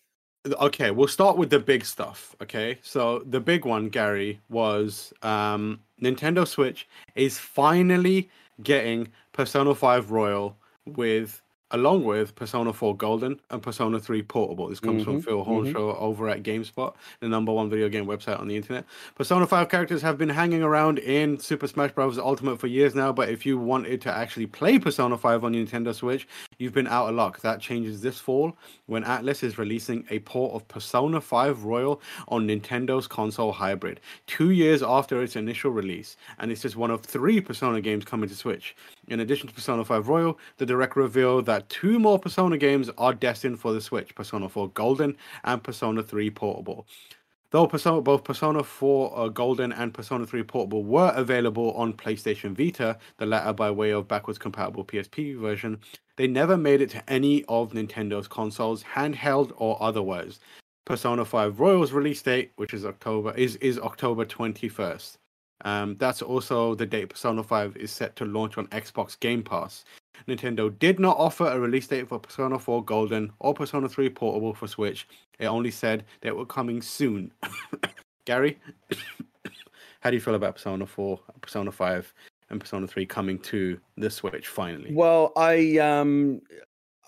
Okay, 0.47 0.91
we'll 0.91 1.09
start 1.09 1.37
with 1.37 1.51
the 1.51 1.59
big 1.59 1.85
stuff. 1.85 2.35
Okay, 2.41 2.79
so 2.83 3.19
the 3.27 3.41
big 3.41 3.67
one, 3.67 3.91
Gary, 3.91 4.41
was 4.49 5.13
um, 5.23 5.81
Nintendo 6.03 6.49
Switch 6.49 6.89
is 7.15 7.39
finally 7.39 8.31
getting 8.63 9.09
Persona 9.33 9.75
5 9.75 10.11
Royal 10.11 10.57
with 10.87 11.43
along 11.73 12.05
with 12.05 12.35
Persona 12.35 12.73
4 12.73 12.97
Golden 12.97 13.41
and 13.51 13.63
Persona 13.63 14.01
3 14.01 14.23
Portable. 14.23 14.69
This 14.69 14.81
comes 14.81 15.05
from 15.05 15.21
Mhm, 15.21 15.25
Phil 15.25 15.45
Hornshaw 15.45 15.97
over 16.01 16.29
at 16.29 16.43
GameSpot, 16.43 16.93
the 17.21 17.29
number 17.29 17.53
one 17.53 17.71
video 17.71 17.89
game 17.89 18.07
website 18.07 18.41
on 18.41 18.49
the 18.49 18.57
internet. 18.57 18.85
Persona 19.15 19.47
5 19.47 19.69
characters 19.69 20.03
have 20.03 20.19
been 20.19 20.29
hanging 20.31 20.63
around 20.63 20.99
in 20.99 21.39
Super 21.39 21.67
Smash 21.69 21.93
Bros. 21.93 22.19
Ultimate 22.19 22.59
for 22.59 22.67
years 22.67 22.95
now, 22.95 23.13
but 23.13 23.29
if 23.29 23.47
you 23.47 23.59
wanted 23.59 24.01
to 24.03 24.13
actually 24.13 24.47
play 24.47 24.79
Persona 24.79 25.17
5 25.17 25.45
on 25.45 25.55
Nintendo 25.55 25.95
Switch, 25.95 26.27
you've 26.59 26.75
been 26.75 26.87
out 26.89 27.09
of 27.09 27.15
luck. 27.15 27.41
That 27.41 27.61
changes 27.61 28.01
this 28.01 28.19
fall 28.19 28.57
when 28.87 29.05
Atlus 29.05 29.43
is 29.43 29.59
releasing 29.59 30.05
a 30.11 30.19
port 30.21 30.55
of 30.55 30.67
Persona 30.69 31.21
5 31.21 31.65
Royal 31.65 32.01
on 32.29 32.47
Nintendo's 32.49 33.07
console 33.07 33.53
hybrid, 33.53 34.01
two 34.27 34.51
years 34.51 34.83
after 34.83 35.23
its 35.23 35.37
initial 35.37 35.71
release, 35.71 36.17
and 36.39 36.51
it's 36.51 36.63
just 36.63 36.77
one 36.77 36.91
of 36.91 37.03
three 37.03 37.41
Persona 37.41 37.81
games 37.81 38.05
coming 38.05 38.29
to 38.29 38.35
Switch. 38.35 38.75
In 39.09 39.21
addition 39.21 39.49
to 39.49 39.55
Persona 39.55 39.85
5 39.85 40.09
Royal, 40.09 40.39
the 40.59 40.67
direct 40.67 40.97
revealed 40.97 41.47
that 41.47 41.60
two 41.69 41.99
more 41.99 42.19
Persona 42.19 42.57
games 42.57 42.91
are 42.99 43.15
destined 43.15 43.61
for 43.61 43.73
the 43.73 43.81
Switch 43.81 44.15
Persona 44.15 44.49
4 44.49 44.71
Golden 44.71 45.17
and 45.45 45.63
Persona 45.63 46.03
3 46.03 46.31
Portable. 46.31 46.87
Though 47.51 47.67
Persona, 47.67 48.01
both 48.01 48.23
Persona 48.23 48.63
4 48.63 49.19
uh, 49.19 49.29
Golden 49.29 49.73
and 49.73 49.93
Persona 49.93 50.25
3 50.25 50.45
Portable 50.45 50.85
were 50.85 51.13
available 51.17 51.73
on 51.73 51.93
PlayStation 51.93 52.57
Vita, 52.57 52.97
the 53.19 53.27
latter 53.27 53.53
by 53.53 53.71
way 53.71 53.91
of 53.91 54.07
backwards 54.07 54.39
compatible 54.39 54.85
PSP 54.85 55.37
version, 55.37 55.81
they 56.17 56.29
never 56.29 56.57
made 56.57 56.81
it 56.81 56.91
to 56.91 57.11
any 57.11 57.45
of 57.47 57.73
Nintendo's 57.73 58.29
consoles, 58.29 58.85
handheld 58.85 59.53
or 59.57 59.83
otherwise. 59.83 60.39
Persona 60.85 61.25
5 61.25 61.59
Royal's 61.59 61.93
release 61.93 62.23
date, 62.23 62.53
which 62.57 62.73
is 62.73 62.85
October, 62.85 63.35
is, 63.35 63.57
is 63.57 63.79
October 63.79 64.25
21st. 64.25 65.17
Um, 65.65 65.97
that's 65.99 66.23
also 66.23 66.75
the 66.75 66.87
date 66.87 67.11
Persona 67.11 67.43
5 67.43 67.77
is 67.77 67.91
set 67.91 68.17
to 68.17 68.25
launch 68.25 68.59
on 68.59 68.67
Xbox 68.69 69.19
Game 69.19 69.43
Pass. 69.43 69.85
Nintendo 70.29 70.77
did 70.79 70.99
not 71.01 71.17
offer 71.17 71.47
a 71.47 71.59
release 71.59 71.87
date 71.87 72.09
for 72.09 72.19
Persona 72.19 72.59
4 72.59 72.85
Golden 72.85 73.33
or 73.39 73.55
Persona 73.55 73.89
3 73.89 74.11
Portable 74.11 74.55
for 74.55 74.67
Switch. 74.67 75.09
It 75.39 75.47
only 75.47 75.71
said 75.71 76.05
they 76.21 76.31
were 76.31 76.47
coming 76.47 76.83
soon. 76.83 77.33
Gary, 78.25 78.59
how 80.01 80.11
do 80.11 80.17
you 80.17 80.21
feel 80.21 80.35
about 80.35 80.57
Persona 80.57 80.87
4, 80.87 81.21
Persona 81.41 81.73
5, 81.73 82.15
and 82.51 82.61
Persona 82.61 82.87
3 82.87 83.07
coming 83.07 83.39
to 83.39 83.81
the 83.97 84.11
Switch 84.11 84.49
finally? 84.49 84.93
Well, 84.93 85.33
I 85.37 85.79
um 85.79 86.43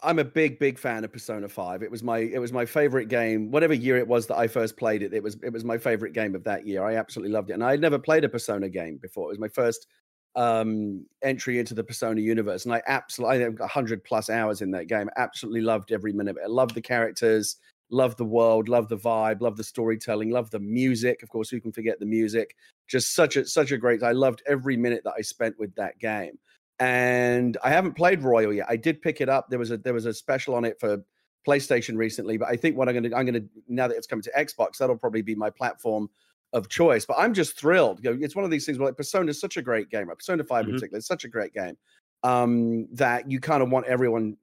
I'm 0.03 0.19
a 0.19 0.25
big, 0.25 0.59
big 0.59 0.79
fan 0.79 1.05
of 1.05 1.13
Persona 1.13 1.49
5. 1.49 1.83
It 1.83 1.91
was 1.91 2.03
my 2.03 2.19
it 2.19 2.39
was 2.39 2.53
my 2.53 2.67
favorite 2.67 3.09
game. 3.09 3.51
Whatever 3.51 3.75
year 3.75 3.97
it 3.99 4.07
was 4.07 4.27
that 4.27 4.37
I 4.37 4.49
first 4.49 4.77
played 4.77 5.03
it, 5.03 5.15
it 5.15 5.23
was 5.23 5.37
it 5.43 5.53
was 5.53 5.65
my 5.65 5.79
favorite 5.79 6.13
game 6.13 6.35
of 6.35 6.45
that 6.45 6.67
year. 6.67 6.85
I 6.85 6.97
absolutely 6.97 7.33
loved 7.33 7.51
it. 7.51 7.55
And 7.55 7.65
I 7.65 7.71
had 7.71 7.81
never 7.81 7.99
played 7.99 8.25
a 8.25 8.29
Persona 8.29 8.69
game 8.69 8.97
before. 8.97 9.27
It 9.27 9.33
was 9.33 9.39
my 9.39 9.49
first 9.49 9.87
um 10.35 11.05
entry 11.23 11.59
into 11.59 11.75
the 11.75 11.85
Persona 11.85 12.21
universe. 12.21 12.65
And 12.65 12.75
I 12.75 12.83
absolutely 12.87 13.37
I 13.37 13.41
had 13.41 13.59
100 13.59 14.05
plus 14.05 14.29
hours 14.29 14.61
in 14.61 14.71
that 14.73 14.89
game. 14.89 15.09
Absolutely 15.17 15.61
loved 15.61 15.93
every 15.93 16.13
minute. 16.13 16.37
I 16.43 16.49
loved 16.49 16.75
the 16.75 16.83
characters, 16.83 17.57
loved 17.91 18.19
the 18.19 18.25
world, 18.25 18.69
loved 18.69 18.89
the 18.89 18.99
vibe, 18.99 19.41
loved 19.41 19.59
the 19.59 19.65
storytelling, 19.65 20.31
loved 20.31 20.53
the 20.53 20.61
music. 20.61 21.23
Of 21.23 21.29
course, 21.29 21.49
who 21.49 21.61
can 21.61 21.73
forget 21.73 22.01
the 22.01 22.07
music? 22.07 22.57
Just 22.89 23.15
such 23.15 23.37
a 23.37 23.47
such 23.47 23.71
a 23.71 23.79
great. 23.79 24.03
I 24.03 24.13
loved 24.13 24.43
every 24.49 24.77
minute 24.77 25.03
that 25.05 25.15
I 25.17 25.23
spent 25.23 25.59
with 25.59 25.75
that 25.77 25.99
game 26.01 26.39
and 26.83 27.57
I 27.63 27.71
haven't 27.71 27.93
played 27.95 28.23
Royal 28.23 28.53
yet. 28.53 28.67
I 28.69 28.75
did 28.77 29.01
pick 29.03 29.21
it 29.21 29.29
up. 29.29 29.49
There 29.49 29.59
was 29.59 29.71
a 29.71 29.77
there 29.77 29.95
was 29.95 30.07
a 30.07 30.13
special 30.13 30.57
on 30.57 30.65
it 30.65 30.81
for 30.81 30.99
PlayStation 31.47 31.97
recently, 31.97 32.37
but 32.37 32.49
I 32.49 32.57
think 32.57 32.77
what 32.77 32.89
I'm 32.89 32.95
gonna 32.95 33.15
I'm 33.17 33.25
gonna 33.25 33.45
now 33.69 33.87
that 33.87 33.97
it's 33.97 34.07
coming 34.09 34.23
to 34.25 34.33
Xbox, 34.37 34.79
that'll 34.79 34.97
probably 34.99 35.23
be 35.23 35.37
my 35.37 35.49
platform 35.49 36.11
of 36.53 36.69
choice. 36.69 37.07
But 37.07 37.19
I'm 37.19 37.35
just 37.35 37.57
thrilled. 37.57 38.01
You 38.03 38.11
know, 38.15 38.19
it's 38.21 38.35
one 38.35 38.45
of 38.45 38.51
these 38.51 38.67
things 38.67 38.79
where 38.79 38.89
like 38.89 38.97
Persona 38.97 39.31
is 39.31 39.41
such 39.41 39.57
a 39.57 39.63
great 39.63 39.91
game. 39.91 40.09
Right? 40.09 40.19
Persona 40.19 40.43
5 40.43 40.65
in 40.65 40.71
Mhm. 40.71 40.75
particular, 40.75 40.99
it's 40.99 41.07
such 41.07 41.25
a 41.25 41.29
great 41.29 41.55
game 41.55 41.77
um, 42.25 42.89
that 42.93 43.31
you 43.31 43.39
kind 43.39 43.63
of 43.63 43.71
want 43.71 43.87
everyone 43.87 44.37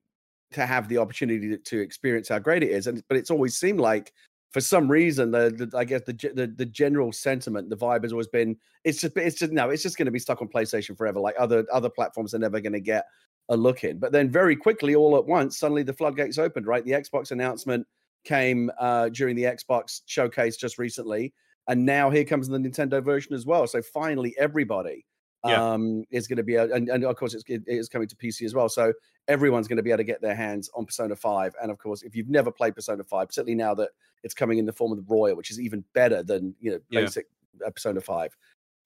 to 0.51 0.65
have 0.65 0.87
the 0.87 0.97
opportunity 0.97 1.49
to, 1.49 1.57
to 1.57 1.79
experience 1.79 2.29
how 2.29 2.39
great 2.39 2.63
it 2.63 2.69
is. 2.71 2.87
And 2.87 3.03
but 3.09 3.17
it's 3.17 3.29
always 3.31 3.57
seemed 3.57 3.79
like 3.81 4.13
for 4.51 4.61
some 4.61 4.89
reason 4.89 5.31
the, 5.31 5.51
the 5.51 5.77
I 5.77 5.83
guess 5.83 6.01
the, 6.05 6.13
the 6.13 6.47
the 6.47 6.65
general 6.65 7.11
sentiment, 7.11 7.69
the 7.69 7.77
vibe 7.77 8.03
has 8.03 8.11
always 8.11 8.27
been 8.27 8.57
it's 8.83 9.01
just 9.01 9.15
it's 9.17 9.37
just 9.37 9.51
no, 9.51 9.69
it's 9.69 9.83
just 9.83 9.97
going 9.97 10.07
to 10.07 10.11
be 10.11 10.19
stuck 10.19 10.41
on 10.41 10.47
PlayStation 10.47 10.97
forever. 10.97 11.19
Like 11.19 11.35
other 11.37 11.65
other 11.71 11.89
platforms 11.89 12.33
are 12.33 12.39
never 12.39 12.59
going 12.59 12.73
to 12.73 12.79
get 12.79 13.05
a 13.49 13.57
look 13.57 13.83
in. 13.83 13.99
But 13.99 14.11
then 14.11 14.29
very 14.29 14.55
quickly, 14.55 14.95
all 14.95 15.17
at 15.17 15.25
once, 15.25 15.57
suddenly 15.57 15.83
the 15.83 15.93
floodgates 15.93 16.37
opened. 16.37 16.65
Right, 16.65 16.83
the 16.83 16.91
Xbox 16.91 17.31
announcement 17.31 17.85
came 18.23 18.71
uh, 18.79 19.09
during 19.09 19.35
the 19.35 19.43
Xbox 19.43 20.01
showcase 20.05 20.57
just 20.57 20.77
recently, 20.77 21.33
and 21.67 21.85
now 21.85 22.09
here 22.09 22.25
comes 22.25 22.47
the 22.47 22.57
Nintendo 22.57 23.03
version 23.03 23.33
as 23.33 23.45
well. 23.45 23.67
So 23.67 23.81
finally, 23.81 24.35
everybody 24.39 25.05
Yeah. 25.45 25.73
um, 25.73 26.03
is 26.11 26.27
going 26.27 26.37
to 26.37 26.43
be, 26.43 26.55
a, 26.55 26.65
and, 26.65 26.89
and 26.89 27.05
of 27.05 27.15
course, 27.15 27.33
it's, 27.33 27.43
it 27.47 27.63
is 27.65 27.87
coming 27.87 28.07
to 28.09 28.15
PC 28.15 28.41
as 28.43 28.53
well. 28.53 28.67
So 28.67 28.91
everyone's 29.27 29.67
going 29.67 29.77
to 29.77 29.83
be 29.83 29.89
able 29.91 29.99
to 29.99 30.03
get 30.03 30.21
their 30.21 30.35
hands 30.35 30.69
on 30.75 30.85
Persona 30.85 31.15
5. 31.15 31.55
And 31.61 31.71
of 31.71 31.77
course, 31.77 32.01
if 32.01 32.15
you've 32.15 32.27
never 32.29 32.51
played 32.51 32.75
Persona 32.75 33.03
5, 33.03 33.31
certainly 33.31 33.55
now 33.55 33.73
that 33.75 33.91
it's 34.23 34.33
coming 34.33 34.57
in 34.57 34.65
the 34.65 34.73
form 34.73 34.91
of 34.91 34.97
the 34.97 35.05
Royal, 35.07 35.35
which 35.37 35.49
is 35.49 35.59
even 35.59 35.83
better 35.93 36.23
than 36.23 36.55
you 36.59 36.71
know 36.71 36.79
basic 36.89 37.27
uh, 37.65 37.69
Persona 37.69 38.01
5, 38.01 38.35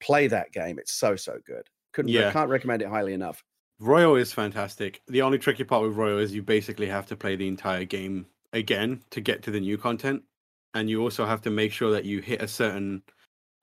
play 0.00 0.28
that 0.28 0.52
game. 0.52 0.78
It's 0.78 0.92
so 0.92 1.16
so 1.16 1.38
good. 1.44 1.68
Couldn't 1.92 2.10
Yeah. 2.12 2.30
can't 2.32 2.50
recommend 2.50 2.82
it 2.82 2.88
highly 2.88 3.14
enough. 3.14 3.42
Royal 3.80 4.14
is 4.14 4.32
fantastic. 4.32 5.00
The 5.08 5.22
only 5.22 5.38
tricky 5.38 5.64
part 5.64 5.82
with 5.82 5.96
Royal 5.96 6.18
is 6.18 6.32
you 6.32 6.42
basically 6.44 6.86
have 6.86 7.06
to 7.06 7.16
play 7.16 7.34
the 7.34 7.48
entire 7.48 7.84
game 7.84 8.26
again 8.52 9.02
to 9.10 9.20
get 9.20 9.42
to 9.42 9.50
the 9.50 9.58
new 9.58 9.76
content, 9.76 10.22
and 10.74 10.88
you 10.88 11.02
also 11.02 11.26
have 11.26 11.40
to 11.42 11.50
make 11.50 11.72
sure 11.72 11.90
that 11.90 12.04
you 12.04 12.20
hit 12.20 12.40
a 12.40 12.46
certain 12.46 13.02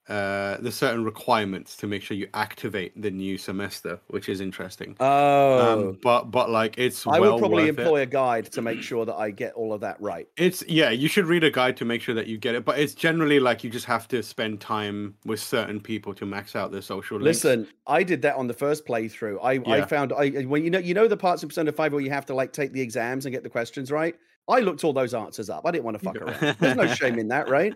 uh 0.08 0.56
the 0.58 0.72
certain 0.72 1.04
requirements 1.04 1.76
to 1.78 1.86
make 1.86 2.02
sure 2.02 2.16
you 2.16 2.28
activate 2.34 3.00
the 3.00 3.10
new 3.10 3.38
semester, 3.38 4.00
which 4.08 4.28
is 4.28 4.40
interesting. 4.40 4.98
Oh, 5.00 5.58
Um, 5.58 5.98
but 6.02 6.30
but 6.30 6.50
like 6.50 6.78
it's 6.78 7.06
I 7.06 7.20
well 7.20 7.38
would 7.38 7.38
probably 7.38 7.64
worth 7.66 7.78
it. 7.78 7.88
employ 7.88 8.02
a 8.02 8.06
guide 8.06 8.50
to 8.52 8.62
make 8.62 8.82
sure 8.82 9.04
that 9.06 9.14
I 9.16 9.30
get 9.30 9.54
all 9.54 9.72
of 9.72 9.80
that 9.82 10.00
right. 10.00 10.28
It's 10.36 10.62
yeah, 10.66 10.90
you 10.90 11.08
should 11.08 11.26
read 11.26 11.44
a 11.44 11.50
guide 11.50 11.76
to 11.78 11.84
make 11.84 12.00
sure 12.02 12.14
that 12.14 12.26
you 12.26 12.38
get 12.38 12.54
it, 12.54 12.64
but 12.64 12.78
it's 12.78 12.94
generally 12.94 13.38
like 13.38 13.62
you 13.64 13.70
just 13.70 13.86
have 13.86 14.08
to 14.08 14.22
spend 14.22 14.60
time 14.60 15.18
with 15.26 15.40
certain 15.40 15.80
people 15.80 16.14
to 16.14 16.24
max 16.26 16.56
out 16.56 16.72
their 16.72 16.82
social 16.82 17.20
links. 17.20 17.44
Listen, 17.44 17.68
I 17.86 18.02
did 18.02 18.22
that 18.22 18.36
on 18.36 18.46
the 18.48 18.54
first 18.54 18.86
playthrough. 18.86 19.38
I, 19.42 19.62
I 19.76 19.82
found 19.82 20.12
I 20.12 20.30
when 20.42 20.64
you 20.64 20.70
know 20.70 20.78
you 20.78 20.94
know 20.94 21.06
the 21.08 21.16
parts 21.16 21.42
of 21.42 21.50
Persona 21.50 21.70
Five 21.72 21.92
where 21.92 22.02
you 22.02 22.10
have 22.10 22.26
to 22.26 22.34
like 22.34 22.52
take 22.52 22.72
the 22.72 22.80
exams 22.80 23.26
and 23.26 23.32
get 23.32 23.42
the 23.44 23.50
questions 23.50 23.92
right. 23.92 24.16
I 24.48 24.60
looked 24.60 24.82
all 24.84 24.92
those 24.92 25.14
answers 25.14 25.48
up. 25.48 25.64
I 25.64 25.70
didn't 25.70 25.84
want 25.84 25.98
to 25.98 26.04
fuck 26.04 26.16
around. 26.16 26.56
There's 26.60 26.76
no 26.76 26.86
shame 26.86 27.18
in 27.18 27.28
that, 27.28 27.48
right? 27.48 27.74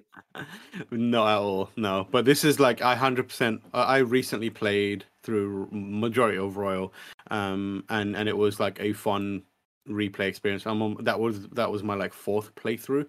No, 0.91 1.27
at 1.27 1.39
all, 1.39 1.71
no. 1.77 2.09
But 2.11 2.25
this 2.25 2.45
is 2.45 2.59
like 2.59 2.83
I 2.83 2.95
hundred 2.95 3.29
percent. 3.29 3.63
I 3.73 3.99
recently 3.99 4.51
played 4.51 5.05
through 5.23 5.69
majority 5.71 6.39
of 6.39 6.57
Royal, 6.57 6.93
um, 7.31 7.85
and 7.89 8.17
and 8.17 8.29
it 8.29 8.37
was 8.37 8.59
like 8.59 8.81
a 8.81 8.93
fun 8.93 9.43
replay 9.89 10.27
experience. 10.27 10.67
I'm 10.67 10.83
on, 10.83 10.97
that 11.05 11.19
was 11.19 11.49
that 11.49 11.71
was 11.71 11.83
my 11.83 11.95
like 11.95 12.13
fourth 12.13 12.55
playthrough, 12.55 13.07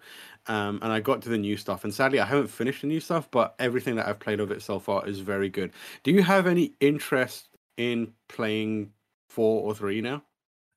um, 0.47 0.79
and 0.81 0.91
I 0.91 0.99
got 0.99 1.21
to 1.23 1.29
the 1.29 1.37
new 1.37 1.57
stuff. 1.57 1.83
And 1.83 1.93
sadly, 1.93 2.19
I 2.19 2.25
haven't 2.25 2.47
finished 2.47 2.81
the 2.81 2.87
new 2.87 2.99
stuff, 2.99 3.29
but 3.31 3.55
everything 3.59 3.95
that 3.95 4.07
I've 4.07 4.19
played 4.19 4.39
of 4.39 4.51
it 4.51 4.61
so 4.61 4.79
far 4.79 5.07
is 5.07 5.19
very 5.19 5.49
good. 5.49 5.71
Do 6.03 6.11
you 6.11 6.23
have 6.23 6.47
any 6.47 6.73
interest 6.79 7.49
in 7.77 8.13
playing 8.27 8.91
four 9.29 9.63
or 9.63 9.73
three 9.73 10.01
now? 10.01 10.21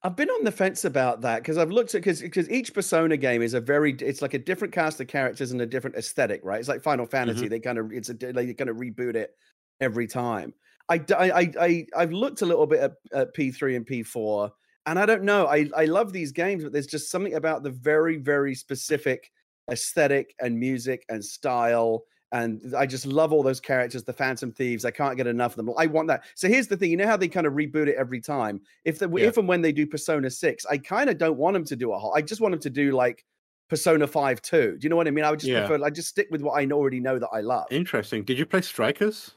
I've 0.03 0.17
been 0.17 0.31
on 0.31 0.45
the 0.45 0.53
fence 0.53 0.87
about 0.87 1.21
that 1.23 1.43
because 1.43 1.59
I've 1.59 1.71
looked 1.71 1.95
at 1.95 2.01
because 2.03 2.23
because 2.23 2.49
each 2.49 2.73
Persona 2.73 3.17
game 3.19 3.43
is 3.43 3.53
a 3.53 3.61
very 3.61 3.93
it's 3.93 4.23
like 4.23 4.33
a 4.33 4.39
different 4.39 4.73
cast 4.73 5.01
of 5.01 5.09
characters 5.09 5.53
and 5.53 5.61
a 5.61 5.67
different 5.67 5.97
aesthetic, 5.97 6.41
right? 6.43 6.59
It's 6.59 6.69
like 6.69 6.83
Final 6.83 7.05
Fantasy. 7.05 7.43
Mm-hmm. 7.43 7.49
They 7.51 7.61
kind 7.61 7.79
of 7.79 7.93
it's 7.93 8.09
a 8.09 8.15
they 8.15 8.55
kind 8.55 8.71
of 8.71 8.77
reboot 8.77 9.15
it 9.15 9.35
every 9.81 10.07
time. 10.07 10.55
I 10.89 11.05
I 11.15 11.53
I 11.61 11.87
I've 11.95 12.13
looked 12.13 12.41
a 12.41 12.47
little 12.47 12.67
bit 12.67 12.81
at, 12.81 12.93
at 13.13 13.37
P3 13.37 13.77
and 13.77 13.87
P4, 13.87 14.51
and 14.87 14.99
I 14.99 15.05
don't 15.05 15.23
know. 15.23 15.47
I 15.47 15.69
I 15.77 15.85
love 15.85 16.15
these 16.15 16.33
games, 16.33 16.65
but 16.65 16.73
there's 16.73 16.87
just 16.87 17.11
something 17.11 17.35
about 17.35 17.63
the 17.63 17.71
very 17.71 18.17
very 18.17 18.55
specific 18.55 19.31
aesthetic 19.71 20.35
and 20.41 20.59
music 20.59 21.05
and 21.11 21.23
style. 21.23 22.05
And 22.33 22.75
I 22.77 22.87
just 22.87 23.07
love 23.07 23.33
all 23.33 23.43
those 23.43 23.61
characters, 23.61 24.05
the 24.05 24.13
Phantom 24.13 24.53
Thieves. 24.53 24.85
I 24.85 24.91
can't 24.93 25.17
get 25.17 25.27
enough 25.27 25.53
of 25.53 25.57
them. 25.65 25.75
I 25.77 25.87
want 25.87 26.09
that. 26.09 26.25
So 26.37 26.47
here's 26.49 26.69
the 26.69 26.77
thing: 26.77 26.91
you 26.91 26.97
know 26.97 27.07
how 27.07 27.17
they 27.17 27.29
kind 27.29 27.47
of 27.47 27.55
reboot 27.55 27.89
it 27.89 27.97
every 27.97 28.21
time. 28.21 28.61
If 28.85 28.99
the 29.01 29.09
Yeah. 29.11 29.27
if 29.27 29.37
and 29.37 29.49
when 29.49 29.63
they 29.63 29.73
do 29.73 29.87
Persona 29.87 30.31
Six, 30.31 30.65
I 30.67 30.79
kind 30.79 31.11
of 31.11 31.19
don't 31.19 31.37
want 31.39 31.55
them 31.55 31.65
to 31.65 31.77
do 31.77 31.93
a 31.93 31.99
whole. 31.99 32.15
I 32.15 32.23
just 32.23 32.41
want 32.41 32.53
them 32.53 32.61
to 32.61 32.71
do 32.71 32.93
like 32.93 33.25
Persona 33.69 34.07
Five 34.07 34.43
Two. 34.43 34.77
Do 34.79 34.85
you 34.85 34.91
know 34.91 34.97
what 34.97 35.09
I 35.09 35.11
mean? 35.11 35.25
I 35.25 35.31
would 35.31 35.41
just 35.41 35.51
Yeah. 35.51 35.67
prefer. 35.67 35.85
I 35.85 35.91
just 35.91 36.09
stick 36.09 36.29
with 36.31 36.41
what 36.43 36.53
I 36.53 36.67
already 36.71 37.01
know 37.01 37.19
that 37.19 37.29
I 37.33 37.41
love. 37.41 37.67
Interesting. 37.71 38.25
Did 38.25 38.39
you 38.39 38.47
play 38.47 38.61
Strikers? 38.63 39.33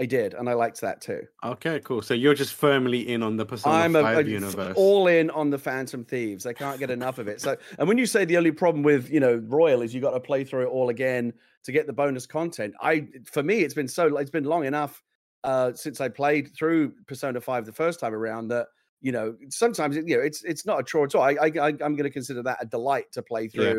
I 0.00 0.06
did, 0.06 0.32
and 0.32 0.48
I 0.48 0.54
liked 0.54 0.80
that 0.80 1.02
too. 1.02 1.22
Okay, 1.44 1.78
cool. 1.84 2.00
So 2.00 2.14
you're 2.14 2.34
just 2.34 2.54
firmly 2.54 3.06
in 3.12 3.22
on 3.22 3.36
the 3.36 3.44
Persona 3.44 3.74
I'm 3.76 3.94
a, 3.96 4.00
5 4.02 4.26
a- 4.26 4.30
universe. 4.30 4.74
all 4.76 5.06
in 5.08 5.28
on 5.30 5.50
the 5.50 5.58
Phantom 5.58 6.04
Thieves. 6.04 6.46
I 6.46 6.54
can't 6.54 6.78
get 6.78 6.90
enough 6.90 7.18
of 7.18 7.28
it. 7.28 7.40
So, 7.40 7.56
and 7.78 7.86
when 7.86 7.98
you 7.98 8.06
say 8.06 8.24
the 8.24 8.38
only 8.38 8.50
problem 8.52 8.82
with 8.82 9.10
you 9.10 9.20
know 9.20 9.42
Royal 9.46 9.82
is 9.82 9.94
you 9.94 10.00
got 10.00 10.12
to 10.12 10.20
play 10.20 10.42
through 10.44 10.62
it 10.62 10.70
all 10.70 10.88
again 10.88 11.34
to 11.64 11.72
get 11.72 11.86
the 11.86 11.92
bonus 11.92 12.26
content, 12.26 12.74
I 12.80 13.08
for 13.30 13.42
me 13.42 13.60
it's 13.60 13.74
been 13.74 13.88
so 13.88 14.16
it's 14.16 14.30
been 14.30 14.44
long 14.44 14.64
enough 14.64 15.02
uh, 15.44 15.72
since 15.74 16.00
I 16.00 16.08
played 16.08 16.50
through 16.56 16.94
Persona 17.06 17.40
Five 17.40 17.66
the 17.66 17.72
first 17.72 18.00
time 18.00 18.14
around 18.14 18.48
that 18.48 18.68
you 19.02 19.12
know 19.12 19.36
sometimes 19.50 19.96
you 19.96 20.16
know 20.16 20.22
it's 20.22 20.42
it's 20.44 20.64
not 20.64 20.80
a 20.80 20.82
chore 20.82 21.04
at 21.04 21.14
all. 21.14 21.22
I, 21.22 21.32
I 21.42 21.46
I'm 21.68 21.76
going 21.94 22.04
to 22.04 22.10
consider 22.10 22.42
that 22.44 22.58
a 22.62 22.66
delight 22.66 23.12
to 23.12 23.22
play 23.22 23.50
Yeah. 23.52 23.72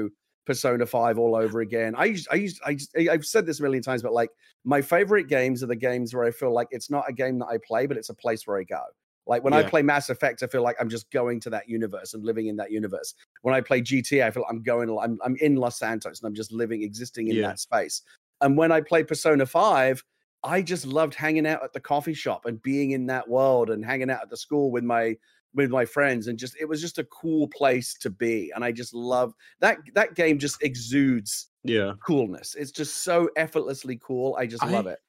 Persona 0.45 0.85
Five 0.85 1.17
all 1.19 1.35
over 1.35 1.61
again. 1.61 1.93
I 1.97 2.05
used 2.05 2.27
I 2.31 2.35
used 2.35 2.59
I 2.65 2.73
just, 2.73 2.97
I've 2.97 3.25
said 3.25 3.45
this 3.45 3.59
a 3.59 3.63
million 3.63 3.83
times, 3.83 4.01
but 4.01 4.13
like 4.13 4.29
my 4.63 4.81
favorite 4.81 5.27
games 5.27 5.63
are 5.63 5.67
the 5.67 5.75
games 5.75 6.13
where 6.13 6.23
I 6.23 6.31
feel 6.31 6.53
like 6.53 6.67
it's 6.71 6.89
not 6.89 7.05
a 7.07 7.13
game 7.13 7.39
that 7.39 7.47
I 7.47 7.57
play, 7.65 7.85
but 7.85 7.97
it's 7.97 8.09
a 8.09 8.13
place 8.13 8.47
where 8.47 8.59
I 8.59 8.63
go. 8.63 8.81
Like 9.27 9.43
when 9.43 9.53
I 9.53 9.61
play 9.61 9.83
Mass 9.83 10.09
Effect, 10.09 10.41
I 10.41 10.47
feel 10.47 10.63
like 10.63 10.75
I'm 10.79 10.89
just 10.89 11.09
going 11.11 11.39
to 11.41 11.49
that 11.51 11.69
universe 11.69 12.15
and 12.15 12.25
living 12.25 12.47
in 12.47 12.55
that 12.57 12.71
universe. 12.71 13.13
When 13.43 13.53
I 13.53 13.61
play 13.61 13.79
GTA, 13.81 14.25
I 14.25 14.31
feel 14.31 14.41
like 14.41 14.51
I'm 14.51 14.63
going, 14.63 14.89
I'm, 14.99 15.19
I'm 15.23 15.35
in 15.37 15.55
Los 15.55 15.77
Santos 15.77 16.19
and 16.19 16.27
I'm 16.27 16.33
just 16.33 16.51
living, 16.51 16.81
existing 16.81 17.27
in 17.27 17.35
Yeah. 17.35 17.43
that 17.49 17.59
space. 17.59 18.01
And 18.41 18.57
when 18.57 18.71
I 18.71 18.81
play 18.81 19.03
Persona 19.03 19.45
5, 19.45 20.03
I 20.43 20.63
just 20.63 20.87
loved 20.87 21.13
hanging 21.13 21.45
out 21.45 21.63
at 21.63 21.71
the 21.71 21.79
coffee 21.79 22.15
shop 22.15 22.45
and 22.45 22.61
being 22.63 22.91
in 22.91 23.05
that 23.05 23.29
world 23.29 23.69
and 23.69 23.85
hanging 23.85 24.09
out 24.09 24.23
at 24.23 24.31
the 24.31 24.37
school 24.37 24.71
with 24.71 24.83
my 24.83 25.15
with 25.53 25.69
my 25.69 25.85
friends 25.85 26.27
and 26.27 26.39
just 26.39 26.55
it 26.59 26.65
was 26.65 26.79
just 26.81 26.97
a 26.97 27.03
cool 27.05 27.47
place 27.47 27.93
to 27.93 28.09
be 28.09 28.51
and 28.55 28.63
i 28.63 28.71
just 28.71 28.93
love 28.93 29.33
that 29.59 29.77
that 29.93 30.15
game 30.15 30.39
just 30.39 30.61
exudes 30.63 31.47
yeah. 31.63 31.93
coolness 32.03 32.55
it's 32.55 32.71
just 32.71 33.03
so 33.03 33.29
effortlessly 33.35 33.99
cool 34.01 34.35
i 34.39 34.45
just 34.45 34.65
love 34.65 34.87
it 34.87 34.99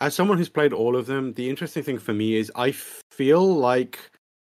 As 0.00 0.14
someone 0.14 0.38
who's 0.38 0.48
played 0.48 0.72
all 0.72 0.96
of 0.96 1.04
them, 1.04 1.34
the 1.34 1.48
interesting 1.50 1.82
thing 1.82 1.98
for 1.98 2.14
me 2.14 2.36
is 2.36 2.50
I 2.56 2.72
feel 3.12 3.44
like 3.54 3.98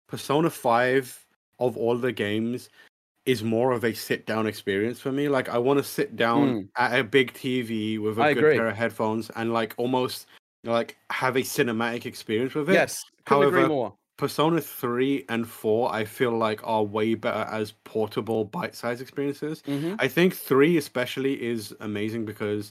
Persona 0.09 0.51
5 0.51 1.27
of 1.61 1.77
all 1.77 1.97
the 1.97 2.11
games 2.11 2.69
is 3.25 3.45
more 3.45 3.71
of 3.71 3.85
a 3.85 3.95
sit 3.95 4.27
down 4.27 4.49
experience 4.49 4.99
for 4.99 5.13
me. 5.13 5.29
Like 5.29 5.49
I 5.49 5.59
want 5.59 5.79
to 5.79 5.85
sit 5.85 6.17
down 6.17 6.69
at 6.77 6.99
a 6.99 7.05
big 7.05 7.33
TV 7.35 8.01
with 8.01 8.19
a 8.19 8.23
Hmm. 8.23 8.29
Good 8.35 8.39
agree. 8.39 8.57
pair 8.57 8.67
of 8.67 8.75
headphones 8.77 9.31
and 9.37 9.53
like 9.53 9.75
almost 9.77 10.27
like 10.65 10.97
have 11.11 11.37
a 11.37 11.43
cinematic 11.43 12.05
experience 12.05 12.55
with 12.57 12.69
it. 12.69 12.73
yes 12.75 13.05
couldn't 13.25 13.47
agree 13.49 13.61
However, 13.61 13.69
more 13.69 13.95
Persona 14.17 14.61
3 14.61 15.25
and 15.29 15.49
4 15.49 15.93
I 15.93 16.05
feel 16.05 16.31
like 16.37 16.61
are 16.65 16.85
way 16.85 17.15
better 17.15 17.49
as 17.51 17.73
portable 17.85 18.45
bite-sized 18.45 19.03
experiences. 19.03 19.63
Mhm. 19.67 19.97
I 19.99 20.09
think 20.09 20.35
3 20.35 20.77
especially 20.77 21.43
is 21.43 21.75
amazing 21.81 22.25
because 22.25 22.71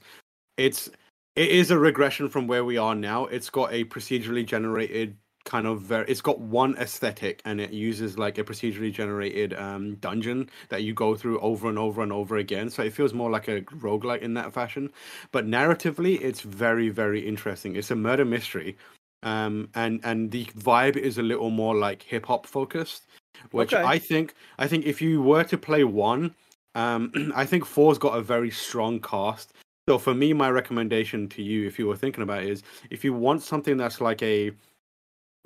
it's 0.57 0.89
it 1.35 1.49
is 1.49 1.71
a 1.71 1.79
regression 1.79 2.29
from 2.29 2.47
where 2.47 2.65
we 2.65 2.77
are 2.77 2.95
now. 2.95 3.25
It's 3.25 3.49
got 3.49 3.73
a 3.73 3.85
procedurally 3.85 4.45
generated 4.45 5.17
kind 5.45 5.67
of 5.67 5.81
very 5.81 6.05
it's 6.07 6.21
got 6.21 6.39
one 6.39 6.77
aesthetic 6.77 7.41
and 7.43 7.59
it 7.59 7.71
uses 7.73 8.17
like 8.17 8.37
a 8.37 8.43
procedurally 8.45 8.93
generated 8.93 9.53
um 9.55 9.95
dungeon 9.95 10.49
that 10.69 10.83
you 10.83 10.93
go 10.93 11.15
through 11.15 11.39
over 11.41 11.67
and 11.69 11.77
over 11.79 12.01
and 12.01 12.13
over 12.13 12.37
again. 12.37 12.69
So 12.69 12.83
it 12.83 12.93
feels 12.93 13.13
more 13.13 13.29
like 13.29 13.47
a 13.49 13.61
roguelike 13.63 14.21
in 14.21 14.35
that 14.35 14.53
fashion. 14.53 14.91
But 15.33 15.45
narratively 15.45 16.21
it's 16.21 16.41
very, 16.41 16.89
very 16.89 17.19
interesting. 17.27 17.75
It's 17.75 17.91
a 17.91 17.95
murder 17.95 18.25
mystery 18.25 18.77
um, 19.23 19.69
and 19.75 19.99
and 20.03 20.31
the 20.31 20.45
vibe 20.45 20.97
is 20.97 21.17
a 21.17 21.23
little 21.23 21.49
more 21.49 21.75
like 21.75 22.03
hip 22.03 22.25
hop 22.25 22.45
focused, 22.45 23.07
which 23.51 23.73
Okay. 23.73 23.83
I 23.83 23.97
think 23.97 24.35
I 24.57 24.67
think 24.67 24.85
if 24.85 25.01
you 25.01 25.21
were 25.21 25.43
to 25.45 25.57
play 25.57 25.83
one, 25.83 26.35
um, 26.75 27.11
I 27.35 27.45
think 27.45 27.65
four's 27.65 27.97
got 27.97 28.17
a 28.17 28.21
very 28.21 28.51
strong 28.51 28.99
cast. 28.99 29.53
So 29.89 29.97
for 29.97 30.13
me, 30.13 30.31
my 30.31 30.49
recommendation 30.49 31.27
to 31.29 31.41
you, 31.41 31.67
if 31.67 31.77
you 31.77 31.87
were 31.87 31.97
thinking 31.97 32.23
about 32.23 32.43
it, 32.43 32.49
is 32.49 32.63
if 32.89 33.03
you 33.03 33.13
want 33.13 33.41
something 33.41 33.75
that's 33.75 33.99
like 33.99 34.21
a 34.23 34.51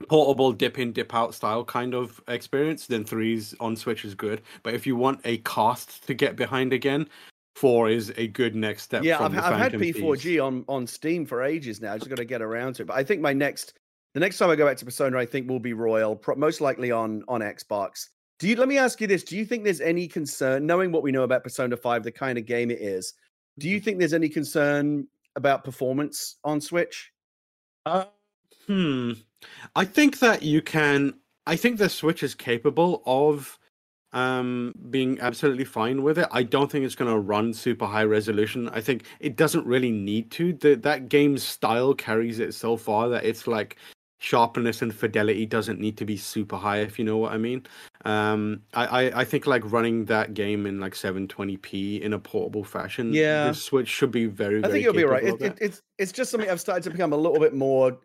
portable 0.10 0.52
dip 0.52 0.78
in 0.78 0.92
dip 0.92 1.14
out 1.16 1.34
style 1.34 1.64
kind 1.64 1.94
of 1.96 2.22
experience, 2.28 2.88
then 2.88 3.04
three's 3.04 3.56
on 3.60 3.76
Switch 3.76 4.06
is 4.06 4.14
good. 4.14 4.42
But 4.64 4.74
if 4.74 4.86
you 4.86 4.96
want 4.96 5.22
a 5.26 5.38
cast 5.40 6.06
to 6.08 6.14
get 6.14 6.36
behind 6.36 6.72
again, 6.74 7.10
four 7.58 7.90
is 7.90 8.14
a 8.18 8.28
good 8.28 8.56
next 8.56 8.84
step. 8.84 9.04
yeah 9.04 9.20
i've, 9.24 9.36
I've 9.38 9.58
had 9.58 9.74
p4g 9.74 10.22
Thieves. 10.22 10.40
on 10.40 10.64
on 10.68 10.86
steam 10.86 11.26
for 11.26 11.44
ages 11.44 11.82
now 11.82 11.94
i 11.94 11.98
just 11.98 12.10
got 12.10 12.18
to 12.18 12.26
get 12.26 12.42
around 12.42 12.74
to 12.76 12.84
it 12.84 12.86
but 12.86 12.96
i 12.96 13.04
think 13.04 13.20
my 13.22 13.34
next 13.34 13.74
the 14.14 14.20
next 14.20 14.38
time 14.38 14.50
i 14.50 14.56
go 14.56 14.66
back 14.66 14.78
to 14.78 14.86
persona 14.86 15.18
i 15.18 15.26
think 15.26 15.50
will 15.50 15.60
be 15.60 15.74
royal 15.74 16.16
pro- 16.16 16.36
most 16.36 16.62
likely 16.62 16.92
on 16.92 17.24
on 17.28 17.42
xbox 17.42 18.10
do 18.40 18.48
you 18.48 18.56
let 18.56 18.68
me 18.68 18.78
ask 18.78 19.02
you 19.02 19.08
this 19.08 19.24
do 19.24 19.36
you 19.36 19.44
think 19.46 19.64
there's 19.64 19.82
any 19.82 20.08
concern 20.08 20.66
knowing 20.66 20.92
what 20.92 21.02
we 21.02 21.12
know 21.12 21.24
about 21.24 21.44
persona 21.44 21.76
5 21.76 22.04
the 22.04 22.12
kind 22.12 22.38
of 22.38 22.46
game 22.46 22.70
it 22.70 22.80
is 22.80 23.14
do 23.58 23.68
you 23.68 23.80
think 23.80 23.98
there's 23.98 24.14
any 24.14 24.30
concern 24.30 25.08
about 25.36 25.64
performance 25.64 26.36
on 26.44 26.62
switch 26.62 27.12
Uh, 27.86 28.06
hmm. 28.68 29.14
I 29.76 29.86
think 29.86 30.20
that 30.20 30.44
you 30.44 30.62
can. 30.62 31.14
I 31.46 31.56
think 31.56 31.78
the 31.78 31.90
Switch 31.90 32.24
is 32.24 32.36
capable 32.36 33.02
of 33.06 33.58
um 34.14 34.74
being 34.90 35.20
absolutely 35.20 35.66
fine 35.66 36.02
with 36.04 36.18
it. 36.18 36.28
I 36.32 36.44
don't 36.44 36.72
think 36.72 36.86
it's 36.86 36.96
going 36.96 37.12
to 37.12 37.20
run 37.20 37.54
super 37.54 37.86
high 37.86 38.04
resolution. 38.06 38.70
I 38.70 38.82
think 38.82 39.04
it 39.20 39.36
doesn't 39.36 39.66
really 39.66 39.92
need 39.92 40.32
to. 40.32 40.54
The, 40.54 40.76
that 40.76 41.10
game's 41.10 41.44
style 41.44 41.94
carries 41.94 42.40
it 42.40 42.54
so 42.54 42.78
far 42.78 43.10
that 43.10 43.26
it's 43.26 43.48
like 43.48 43.78
sharpness 44.20 44.82
and 44.82 44.96
fidelity 44.96 45.46
doesn't 45.46 45.80
need 45.80 45.96
to 45.98 46.04
be 46.06 46.18
super 46.18 46.56
high 46.56 46.80
if 46.80 46.98
you 46.98 47.06
know 47.06 47.18
what 47.18 47.34
I 47.34 47.38
mean. 47.38 47.68
Um 48.06 48.62
I 48.74 48.86
I, 49.10 49.22
I 49.22 49.24
think 49.26 49.46
like 49.46 49.70
running 49.72 50.06
that 50.06 50.34
game 50.34 50.66
in 50.66 50.80
like 50.80 50.94
720p 50.94 52.02
in 52.02 52.14
a 52.14 52.20
portable 52.20 52.64
fashion, 52.64 53.14
Yeah. 53.14 53.50
the 53.50 53.54
Switch 53.54 53.88
should 53.90 54.12
be 54.12 54.26
very 54.26 54.64
i 54.64 54.70
think 54.70 54.84
you'll 54.84 54.94
be 54.94 55.04
right 55.04 55.24
it, 55.24 55.42
it, 55.42 55.58
it's 55.62 55.82
it's 55.98 56.12
just 56.12 56.32
something 56.32 56.50
i've 56.50 56.62
started 56.62 56.84
to 56.86 56.90
become 56.90 57.14
a 57.14 57.18
little 57.18 57.40
bit 57.40 57.54
more 57.54 57.98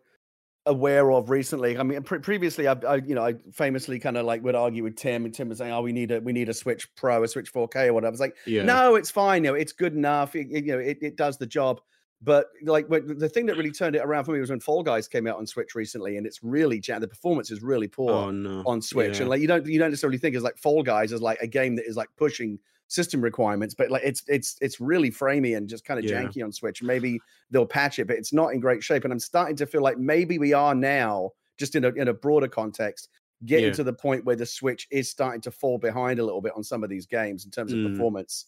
aware 0.65 1.11
of 1.11 1.29
recently. 1.29 1.77
I 1.77 1.83
mean, 1.83 2.01
pre- 2.03 2.19
previously, 2.19 2.67
I, 2.67 2.73
I, 2.87 2.95
you 2.95 3.15
know, 3.15 3.25
I 3.25 3.35
famously 3.51 3.99
kind 3.99 4.17
of 4.17 4.25
like 4.25 4.43
would 4.43 4.55
argue 4.55 4.83
with 4.83 4.95
Tim, 4.95 5.25
and 5.25 5.33
Tim 5.33 5.49
was 5.49 5.57
saying, 5.57 5.71
"Oh, 5.73 5.81
we 5.81 5.91
need 5.91 6.11
a 6.11 6.19
we 6.21 6.33
need 6.33 6.49
a 6.49 6.53
Switch 6.53 6.93
Pro, 6.95 7.23
a 7.23 7.27
Switch 7.27 7.51
4K, 7.53 7.87
or 7.87 7.93
whatever." 7.93 8.07
I 8.07 8.11
was 8.11 8.19
like, 8.19 8.35
Yeah. 8.45 8.63
"No, 8.63 8.95
it's 8.95 9.11
fine. 9.11 9.43
You 9.43 9.51
know, 9.51 9.55
it's 9.55 9.73
good 9.73 9.93
enough. 9.93 10.35
It, 10.35 10.47
it- 10.51 10.65
you 10.65 10.71
know, 10.73 10.79
it, 10.79 10.97
it 11.01 11.15
does 11.17 11.37
the 11.37 11.45
job." 11.47 11.81
But 12.25 12.47
like 12.63 12.87
the 12.87 13.27
thing 13.27 13.47
that 13.47 13.57
really 13.57 13.71
turned 13.71 13.97
it 13.97 13.99
around 13.99 14.23
for 14.23 14.31
me 14.31 14.39
was 14.39 14.49
when 14.49 14.61
Fall 14.61 14.81
Guys 14.81 15.09
came 15.09 15.27
out 15.27 15.35
on 15.37 15.45
Switch 15.45 15.75
recently, 15.75 16.15
and 16.15 16.25
it's 16.25 16.41
really 16.41 16.79
the 16.79 17.05
performance 17.07 17.51
is 17.51 17.61
really 17.61 17.89
poor 17.89 18.11
Oh 18.11 18.31
no. 18.31 18.63
on 18.65 18.81
Switch, 18.81 19.15
Yeah. 19.17 19.23
and 19.23 19.29
like 19.29 19.41
you 19.41 19.47
don't 19.47 19.65
you 19.65 19.77
don't 19.77 19.89
necessarily 19.91 20.17
think 20.17 20.33
it's 20.33 20.43
like 20.43 20.57
Fall 20.57 20.83
Guys 20.83 21.11
is 21.11 21.21
like 21.21 21.39
a 21.41 21.47
game 21.47 21.75
that 21.75 21.85
is 21.85 21.97
like 21.97 22.07
pushing 22.15 22.59
system 22.87 23.21
requirements, 23.21 23.73
but 23.73 23.89
like 23.89 24.03
it's 24.03 24.23
it's 24.27 24.57
it's 24.61 24.79
really 24.79 25.09
framey 25.09 25.57
and 25.57 25.67
just 25.67 25.85
kind 25.85 25.99
of 25.99 26.05
Yeah. 26.05 26.21
janky 26.23 26.43
on 26.43 26.51
Switch. 26.51 26.83
Maybe 26.83 27.19
they'll 27.51 27.65
patch 27.65 27.99
it, 27.99 28.05
but 28.07 28.17
it's 28.17 28.33
not 28.33 28.53
in 28.53 28.59
great 28.59 28.83
shape. 28.83 29.03
And 29.03 29.11
I'm 29.13 29.19
starting 29.19 29.55
to 29.57 29.65
feel 29.65 29.81
like 29.81 29.97
maybe 29.97 30.37
we 30.37 30.53
are 30.53 30.75
now, 30.75 31.31
just 31.57 31.75
in 31.75 31.85
a 31.85 31.89
in 31.89 32.07
a 32.09 32.13
broader 32.13 32.47
context, 32.47 33.09
getting 33.45 33.65
Yeah. 33.67 33.73
to 33.73 33.83
the 33.83 33.93
point 33.93 34.25
where 34.25 34.35
the 34.35 34.45
Switch 34.45 34.87
is 34.91 35.09
starting 35.09 35.41
to 35.41 35.51
fall 35.51 35.77
behind 35.77 36.19
a 36.19 36.23
little 36.23 36.41
bit 36.41 36.53
on 36.55 36.63
some 36.63 36.83
of 36.83 36.89
these 36.89 37.05
games 37.05 37.45
in 37.45 37.51
terms 37.51 37.73
of 37.73 37.79
Mm. 37.79 37.91
performance. 37.91 38.45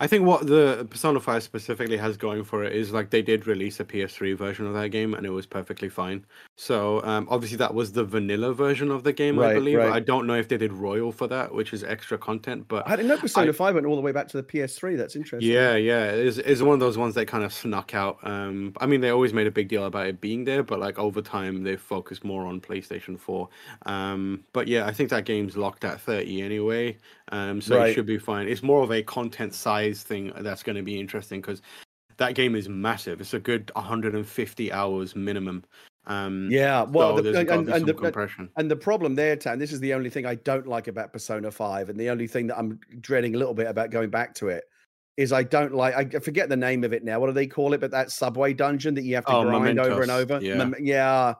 I 0.00 0.06
think 0.06 0.24
what 0.24 0.46
the 0.46 0.86
Persona 0.90 1.20
5 1.20 1.42
specifically 1.42 1.98
has 1.98 2.16
going 2.16 2.44
for 2.44 2.64
it 2.64 2.74
is 2.74 2.92
like 2.92 3.10
they 3.10 3.20
did 3.22 3.46
release 3.46 3.78
a 3.78 3.84
PS3 3.84 4.34
version 4.36 4.66
of 4.66 4.72
that 4.74 4.88
game 4.88 5.12
and 5.12 5.26
it 5.26 5.30
was 5.30 5.44
perfectly 5.46 5.90
fine. 5.90 6.24
So 6.56 7.02
um, 7.04 7.28
obviously 7.30 7.58
that 7.58 7.74
was 7.74 7.92
the 7.92 8.02
vanilla 8.02 8.54
version 8.54 8.90
of 8.90 9.04
the 9.04 9.12
game, 9.12 9.38
I 9.38 9.52
believe. 9.54 9.78
right. 9.78 9.92
I 9.92 10.00
don't 10.00 10.26
know 10.26 10.34
if 10.34 10.48
they 10.48 10.56
did 10.56 10.72
Royal 10.72 11.12
for 11.12 11.26
that, 11.28 11.54
which 11.54 11.72
is 11.74 11.84
extra 11.84 12.16
content, 12.16 12.66
but 12.68 12.88
I 12.88 12.96
didn't 12.96 13.08
know 13.08 13.18
Persona 13.18 13.50
I- 13.50 13.52
5 13.52 13.74
went 13.74 13.86
all 13.86 13.94
the 13.96 14.00
way 14.02 14.12
back 14.12 14.28
to 14.28 14.38
the 14.38 14.42
PS3. 14.42 14.96
That's 14.96 15.14
interesting. 15.14 15.48
yeah, 15.50 15.76
yeah, 15.76 16.06
it's, 16.06 16.38
it's 16.38 16.62
one 16.62 16.74
of 16.74 16.80
those 16.80 16.96
ones 16.96 17.14
that 17.16 17.26
kind 17.28 17.44
of 17.44 17.52
snuck 17.52 17.94
out. 17.94 18.16
Um, 18.22 18.72
I 18.80 18.86
mean, 18.86 19.02
they 19.02 19.10
always 19.10 19.34
made 19.34 19.46
a 19.46 19.50
big 19.52 19.68
deal 19.68 19.84
about 19.84 20.06
it 20.06 20.20
being 20.22 20.44
there, 20.44 20.62
but 20.62 20.80
like 20.80 20.98
over 20.98 21.20
time, 21.20 21.64
they 21.64 21.76
focused 21.76 22.24
more 22.24 22.46
on 22.46 22.60
PlayStation 22.62 23.18
4. 23.20 23.48
Um, 23.86 24.44
but 24.54 24.68
yeah, 24.68 24.86
I 24.86 24.92
think 24.92 25.10
that 25.10 25.26
game's 25.26 25.56
locked 25.56 25.84
at 25.84 26.00
30 26.00 26.40
anyway, 26.42 26.96
um, 27.30 27.60
so 27.60 27.76
Right. 27.76 27.90
it 27.90 27.94
should 27.94 28.06
be 28.06 28.18
fine. 28.18 28.48
It's 28.48 28.62
more 28.62 28.82
of 28.82 28.90
a 28.90 29.02
content 29.02 29.54
size 29.82 30.02
thing 30.02 30.32
that's 30.40 30.62
going 30.62 30.76
to 30.76 30.82
be 30.82 30.98
interesting 30.98 31.40
because 31.40 31.62
that 32.18 32.34
game 32.34 32.54
is 32.54 32.68
massive. 32.68 33.20
It's 33.20 33.34
a 33.34 33.40
good 33.40 33.70
150 33.74 34.72
hours 34.72 35.16
minimum. 35.16 35.64
Um, 36.06 36.48
Yeah. 36.50 36.82
Well, 36.82 37.16
so 37.16 37.22
the, 37.22 37.38
and, 37.38 37.50
and, 37.50 37.66
be 37.66 37.72
and 37.72 37.80
some 37.80 37.86
the, 37.86 37.94
compression. 37.94 38.50
And 38.56 38.70
the 38.70 38.76
problem 38.76 39.14
there, 39.14 39.36
Tam, 39.36 39.58
this 39.58 39.72
is 39.72 39.80
the 39.80 39.94
only 39.94 40.10
thing 40.10 40.26
I 40.26 40.34
don't 40.36 40.66
like 40.66 40.88
about 40.88 41.12
Persona 41.12 41.50
5, 41.50 41.88
and 41.90 41.98
the 41.98 42.10
only 42.10 42.26
thing 42.26 42.48
that 42.48 42.58
I'm 42.58 42.80
dreading 43.00 43.34
a 43.34 43.38
little 43.38 43.54
bit 43.54 43.66
about 43.66 43.90
going 43.90 44.10
back 44.10 44.34
to 44.36 44.48
it 44.48 44.64
is 45.18 45.32
I 45.32 45.42
don't 45.42 45.74
like 45.74 45.94
I 45.94 46.18
forget 46.20 46.48
the 46.48 46.56
name 46.56 46.84
of 46.84 46.94
it 46.94 47.04
now. 47.04 47.20
What 47.20 47.26
do 47.26 47.34
they 47.34 47.46
call 47.46 47.74
it? 47.74 47.80
But 47.80 47.90
that 47.90 48.10
subway 48.10 48.54
dungeon 48.54 48.94
that 48.94 49.02
you 49.04 49.14
have 49.14 49.26
to 49.26 49.32
Oh, 49.32 49.42
grind 49.44 49.78
over 49.78 50.00
and 50.00 50.10
over. 50.10 50.40
yeah. 50.40 50.54
Mem- 50.54 50.74
yeah. 50.80 51.34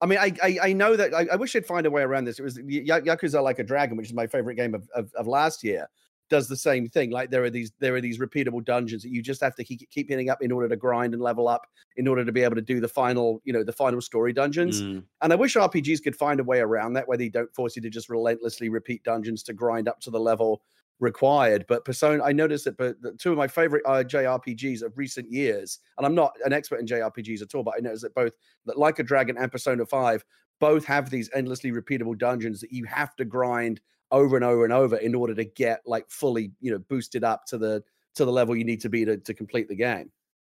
I 0.00 0.06
mean, 0.06 0.18
I, 0.18 0.32
I 0.42 0.58
I 0.62 0.72
know 0.72 0.96
that 0.96 1.12
I, 1.12 1.26
I 1.32 1.36
wish 1.36 1.52
they'd 1.52 1.66
find 1.66 1.84
a 1.86 1.90
way 1.90 2.02
around 2.02 2.24
this. 2.24 2.38
It 2.38 2.42
was 2.42 2.58
Ya- 2.66 3.00
Yakuza 3.00 3.42
Like 3.42 3.58
a 3.58 3.64
Dragon, 3.64 3.96
which 3.98 4.06
is 4.06 4.14
my 4.14 4.26
favorite 4.26 4.54
game 4.54 4.74
of, 4.74 4.88
of, 4.94 5.12
of 5.14 5.26
last 5.26 5.62
year, 5.62 5.88
does 6.28 6.48
the 6.48 6.56
same 6.56 6.88
thing. 6.88 7.10
Like 7.10 7.30
there 7.30 7.44
are 7.44 7.50
these 7.50 7.72
there 7.78 7.94
are 7.94 8.00
these 8.00 8.18
repeatable 8.18 8.64
dungeons 8.64 9.02
that 9.02 9.10
you 9.10 9.22
just 9.22 9.40
have 9.40 9.54
to 9.56 9.64
keep 9.64 9.88
keep 9.90 10.08
hitting 10.08 10.30
up 10.30 10.42
in 10.42 10.52
order 10.52 10.68
to 10.68 10.76
grind 10.76 11.14
and 11.14 11.22
level 11.22 11.48
up 11.48 11.66
in 11.96 12.06
order 12.06 12.24
to 12.24 12.32
be 12.32 12.42
able 12.42 12.56
to 12.56 12.62
do 12.62 12.80
the 12.80 12.88
final 12.88 13.40
you 13.44 13.52
know 13.52 13.64
the 13.64 13.72
final 13.72 14.00
story 14.00 14.32
dungeons. 14.32 14.82
Mm. 14.82 15.04
And 15.22 15.32
I 15.32 15.36
wish 15.36 15.56
RPGs 15.56 16.02
could 16.02 16.16
find 16.16 16.40
a 16.40 16.44
way 16.44 16.60
around 16.60 16.94
that 16.94 17.08
where 17.08 17.18
they 17.18 17.28
don't 17.28 17.52
force 17.54 17.76
you 17.76 17.82
to 17.82 17.90
just 17.90 18.08
relentlessly 18.08 18.68
repeat 18.68 19.02
dungeons 19.04 19.42
to 19.44 19.52
grind 19.52 19.88
up 19.88 20.00
to 20.00 20.10
the 20.10 20.20
level 20.20 20.62
required. 21.00 21.64
But 21.68 21.84
Persona, 21.84 22.22
I 22.24 22.32
noticed 22.32 22.64
that 22.64 22.76
but 22.76 22.96
two 23.18 23.32
of 23.32 23.38
my 23.38 23.48
favorite 23.48 23.82
uh, 23.86 24.02
JRPGs 24.04 24.82
of 24.82 24.96
recent 24.96 25.30
years, 25.30 25.78
and 25.96 26.06
I'm 26.06 26.14
not 26.14 26.32
an 26.44 26.52
expert 26.52 26.80
in 26.80 26.86
JRPGs 26.86 27.42
at 27.42 27.54
all, 27.54 27.62
but 27.62 27.74
I 27.76 27.80
noticed 27.80 28.02
that 28.02 28.14
both 28.14 28.32
that 28.66 28.78
Like 28.78 28.98
a 28.98 29.02
Dragon 29.02 29.36
and 29.38 29.50
Persona 29.50 29.86
5 29.86 30.24
both 30.60 30.84
have 30.84 31.08
these 31.08 31.30
endlessly 31.34 31.70
repeatable 31.70 32.18
dungeons 32.18 32.60
that 32.60 32.72
you 32.72 32.84
have 32.84 33.14
to 33.16 33.24
grind 33.24 33.80
over 34.10 34.36
and 34.36 34.44
over 34.44 34.64
and 34.64 34.72
over 34.72 34.96
in 34.96 35.14
order 35.14 35.34
to 35.34 35.44
get 35.44 35.82
like 35.86 36.08
fully, 36.08 36.52
you 36.60 36.70
know, 36.70 36.78
boosted 36.78 37.24
up 37.24 37.44
to 37.46 37.58
the 37.58 37.82
to 38.14 38.24
the 38.24 38.32
level 38.32 38.56
you 38.56 38.64
need 38.64 38.80
to 38.80 38.88
be 38.88 39.04
to, 39.04 39.16
to 39.16 39.34
complete 39.34 39.68
the 39.68 39.76
game. 39.76 40.10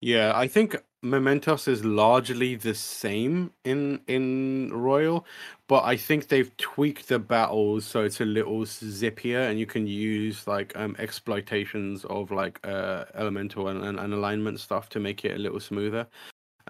Yeah, 0.00 0.32
I 0.34 0.46
think 0.46 0.76
Mementos 1.02 1.66
is 1.66 1.84
largely 1.84 2.54
the 2.54 2.74
same 2.74 3.52
in 3.64 4.00
in 4.06 4.72
Royal, 4.72 5.26
but 5.66 5.84
I 5.84 5.96
think 5.96 6.28
they've 6.28 6.56
tweaked 6.56 7.08
the 7.08 7.18
battles 7.18 7.84
so 7.84 8.04
it's 8.04 8.20
a 8.20 8.24
little 8.24 8.60
zippier 8.60 9.50
and 9.50 9.58
you 9.58 9.66
can 9.66 9.86
use 9.88 10.46
like 10.46 10.76
um 10.76 10.94
exploitations 10.98 12.04
of 12.04 12.30
like 12.30 12.60
uh 12.64 13.06
elemental 13.14 13.68
and, 13.68 13.84
and, 13.84 13.98
and 13.98 14.14
alignment 14.14 14.60
stuff 14.60 14.88
to 14.90 15.00
make 15.00 15.24
it 15.24 15.34
a 15.34 15.38
little 15.38 15.60
smoother. 15.60 16.06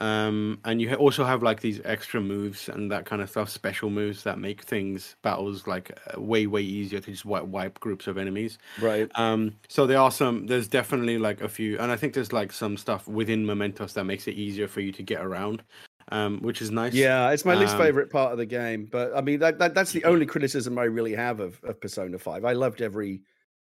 Um 0.00 0.60
and 0.64 0.80
you 0.80 0.94
also 0.94 1.24
have 1.24 1.42
like 1.42 1.60
these 1.60 1.80
extra 1.84 2.20
moves 2.20 2.68
and 2.68 2.90
that 2.92 3.04
kind 3.04 3.20
of 3.20 3.28
stuff, 3.30 3.50
special 3.50 3.90
moves 3.90 4.22
that 4.22 4.38
make 4.38 4.62
things 4.62 5.16
battles 5.22 5.66
like 5.66 5.90
uh, 6.14 6.20
way 6.20 6.46
way 6.46 6.62
easier 6.62 7.00
to 7.00 7.10
just 7.10 7.24
wipe, 7.24 7.44
wipe 7.44 7.80
groups 7.80 8.06
of 8.06 8.16
enemies. 8.16 8.58
Right. 8.80 9.10
Um, 9.16 9.56
so 9.68 9.86
there 9.86 9.98
are 9.98 10.12
some. 10.12 10.46
There's 10.46 10.68
definitely 10.68 11.18
like 11.18 11.40
a 11.40 11.48
few, 11.48 11.78
and 11.78 11.90
I 11.90 11.96
think 11.96 12.14
there's 12.14 12.32
like 12.32 12.52
some 12.52 12.76
stuff 12.76 13.08
within 13.08 13.44
Mementos 13.44 13.92
that 13.94 14.04
makes 14.04 14.28
it 14.28 14.34
easier 14.34 14.68
for 14.68 14.80
you 14.80 14.92
to 14.92 15.02
get 15.02 15.20
around, 15.20 15.62
um, 16.12 16.38
which 16.42 16.62
is 16.62 16.70
nice. 16.70 16.94
Yeah, 16.94 17.30
it's 17.30 17.44
my 17.44 17.54
least 17.54 17.74
Um, 17.74 17.80
favorite 17.80 18.10
part 18.10 18.30
of 18.32 18.38
the 18.38 18.46
game, 18.46 18.88
but 18.90 19.12
I 19.16 19.20
mean 19.20 19.40
that, 19.40 19.58
that 19.58 19.74
that's 19.74 19.92
the 19.92 20.04
only 20.04 20.26
criticism 20.26 20.78
I 20.78 20.84
really 20.84 21.14
have 21.14 21.40
of, 21.40 21.60
of 21.64 21.80
Persona 21.80 22.18
Five. 22.18 22.44
I 22.44 22.52
loved 22.52 22.82
every, 22.82 23.22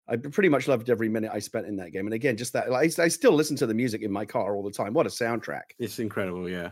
I 0.09 0.15
pretty 0.17 0.49
much 0.49 0.67
loved 0.67 0.89
every 0.89 1.09
minute 1.09 1.31
I 1.33 1.39
spent 1.39 1.67
in 1.67 1.75
that 1.77 1.91
game, 1.91 2.07
and 2.07 2.13
again, 2.13 2.35
just 2.35 2.53
that 2.53 2.71
like, 2.71 2.99
I, 2.99 3.03
I 3.03 3.07
still 3.07 3.33
listen 3.33 3.55
to 3.57 3.67
the 3.67 3.73
music 3.73 4.01
in 4.01 4.11
my 4.11 4.25
car 4.25 4.55
all 4.55 4.63
the 4.63 4.71
time. 4.71 4.93
What 4.93 5.05
a 5.05 5.09
soundtrack! 5.09 5.61
it's 5.77 5.99
incredible. 5.99 6.49
Yeah. 6.49 6.71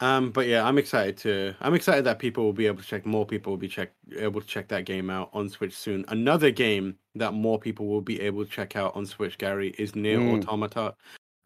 Um, 0.00 0.30
but 0.30 0.48
yeah, 0.48 0.66
I'm 0.66 0.76
excited 0.76 1.16
to. 1.18 1.54
I'm 1.60 1.74
excited 1.74 2.04
that 2.04 2.18
people 2.18 2.44
will 2.44 2.52
be 2.52 2.66
able 2.66 2.82
to 2.82 2.86
check. 2.86 3.06
More 3.06 3.24
people 3.24 3.52
will 3.52 3.58
be 3.58 3.68
check 3.68 3.92
able 4.16 4.40
to 4.40 4.46
check 4.46 4.68
that 4.68 4.84
game 4.84 5.08
out 5.08 5.30
on 5.32 5.48
Switch 5.48 5.76
soon. 5.76 6.04
Another 6.08 6.50
game 6.50 6.96
that 7.14 7.32
more 7.32 7.58
people 7.58 7.86
will 7.86 8.00
be 8.00 8.20
able 8.20 8.44
to 8.44 8.50
check 8.50 8.76
out 8.76 8.94
on 8.96 9.06
Switch, 9.06 9.38
Gary, 9.38 9.74
is 9.78 9.92
NieR 9.92 10.18
Mm. 10.18 10.42
Automata, 10.42 10.94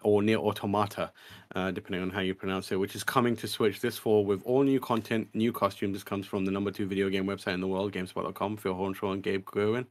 or 0.02 0.22
NieR 0.22 0.36
Automata, 0.36 1.10
uh, 1.54 1.70
depending 1.70 2.02
on 2.02 2.10
how 2.10 2.20
you 2.20 2.34
pronounce 2.34 2.70
it, 2.70 2.76
which 2.76 2.94
is 2.94 3.02
coming 3.02 3.34
to 3.36 3.48
Switch 3.48 3.80
this 3.80 3.98
fall 3.98 4.24
with 4.24 4.42
all 4.44 4.62
new 4.62 4.78
content, 4.78 5.28
new 5.34 5.52
costumes. 5.52 5.94
This 5.94 6.04
comes 6.04 6.26
from 6.26 6.44
the 6.44 6.50
number 6.50 6.70
two 6.70 6.86
video 6.86 7.08
game 7.08 7.26
website 7.26 7.54
in 7.54 7.60
the 7.60 7.66
world, 7.66 7.92
GameSpot.com. 7.92 8.56
Phil 8.56 8.74
Hornshaw 8.74 9.12
and 9.12 9.22
Gabe 9.22 9.44
Gurwin. 9.44 9.86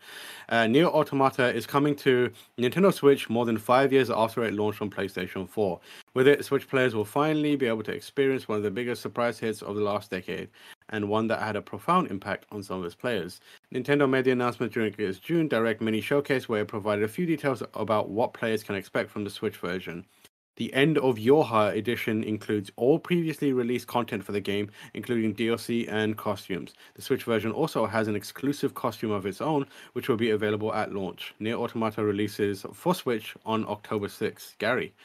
Uh, 0.49 0.63
NieR 0.63 0.87
Automata 0.87 1.53
is 1.53 1.65
coming 1.65 1.95
to 1.97 2.31
Nintendo 2.57 2.93
Switch 2.93 3.29
more 3.29 3.45
than 3.45 3.57
five 3.57 3.91
years 3.91 4.09
after 4.09 4.43
it 4.43 4.53
launched 4.53 4.81
on 4.81 4.89
PlayStation 4.89 5.47
4. 5.47 5.79
With 6.17 6.27
it, 6.27 6.43
Switch 6.43 6.67
players 6.67 6.95
will 6.95 7.05
finally 7.05 7.55
be 7.55 7.67
able 7.67 7.83
to 7.83 7.91
experience 7.91 8.47
one 8.47 8.57
of 8.57 8.63
the 8.63 8.71
biggest 8.71 9.03
surprise 9.03 9.37
hits 9.37 9.61
of 9.61 9.75
the 9.75 9.83
last 9.83 10.09
decade, 10.09 10.49
and 10.89 11.09
one 11.09 11.27
that 11.27 11.43
had 11.43 11.55
a 11.55 11.61
profound 11.61 12.09
impact 12.09 12.47
on 12.51 12.63
some 12.63 12.79
of 12.79 12.85
its 12.85 12.95
players. 12.95 13.39
Nintendo 13.71 14.09
made 14.09 14.25
the 14.25 14.31
announcement 14.31 14.73
during 14.73 14.95
its 14.97 15.19
June 15.19 15.47
Direct 15.47 15.79
mini 15.79 16.01
showcase, 16.01 16.49
where 16.49 16.63
it 16.63 16.69
provided 16.69 17.05
a 17.05 17.07
few 17.07 17.27
details 17.27 17.61
about 17.75 18.09
what 18.09 18.33
players 18.33 18.63
can 18.63 18.73
expect 18.73 19.11
from 19.11 19.25
the 19.25 19.29
Switch 19.29 19.57
version. 19.57 20.07
The 20.55 20.73
End 20.73 20.97
of 20.97 21.17
YoRHa 21.17 21.77
edition 21.77 22.23
includes 22.23 22.71
all 22.77 22.97
previously 22.97 23.53
released 23.53 23.85
content 23.85 24.23
for 24.23 24.31
the 24.31 24.41
game, 24.41 24.71
including 24.95 25.35
DLC 25.35 25.87
and 25.87 26.17
costumes. 26.17 26.73
The 26.95 27.03
Switch 27.03 27.25
version 27.25 27.51
also 27.51 27.85
has 27.85 28.07
an 28.07 28.15
exclusive 28.15 28.73
costume 28.73 29.11
of 29.11 29.27
its 29.27 29.39
own, 29.39 29.67
which 29.93 30.09
will 30.09 30.17
be 30.17 30.31
available 30.31 30.73
at 30.73 30.91
launch. 30.91 31.35
NieR 31.39 31.59
Automata 31.59 32.03
releases 32.03 32.65
for 32.73 32.95
Switch 32.95 33.35
on 33.45 33.67
October 33.67 34.07
6th. 34.07 34.57
Gary, 34.57 34.95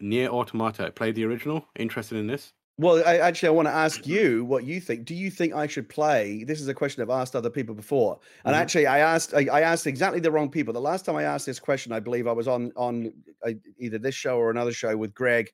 NieR 0.00 0.28
Automata, 0.28 0.90
Play 0.92 1.12
the 1.12 1.24
original? 1.24 1.68
Interested 1.76 2.18
in 2.18 2.26
this? 2.26 2.52
Well, 2.78 3.02
I, 3.06 3.16
actually, 3.16 3.48
I 3.48 3.52
want 3.52 3.68
to 3.68 3.72
ask 3.72 4.06
you 4.06 4.44
what 4.44 4.64
you 4.64 4.80
think. 4.82 5.06
Do 5.06 5.14
you 5.14 5.30
think 5.30 5.54
I 5.54 5.66
should 5.66 5.88
play? 5.88 6.44
This 6.44 6.60
is 6.60 6.68
a 6.68 6.74
question 6.74 7.00
I've 7.02 7.08
asked 7.08 7.34
other 7.34 7.48
people 7.48 7.74
before, 7.74 8.20
and 8.44 8.54
Mhm. 8.54 8.60
actually, 8.60 8.86
I 8.86 8.98
asked 8.98 9.32
I, 9.32 9.46
I 9.50 9.60
asked 9.62 9.86
exactly 9.86 10.20
the 10.20 10.30
wrong 10.30 10.50
people. 10.50 10.74
The 10.74 10.80
last 10.80 11.06
time 11.06 11.16
I 11.16 11.22
asked 11.22 11.46
this 11.46 11.58
question, 11.58 11.92
I 11.92 12.00
believe 12.00 12.26
I 12.26 12.32
was 12.32 12.46
on 12.46 12.72
on 12.76 13.14
uh, 13.46 13.52
either 13.78 13.98
this 13.98 14.14
show 14.14 14.36
or 14.36 14.50
another 14.50 14.72
show 14.72 14.94
with 14.94 15.14
Greg 15.14 15.48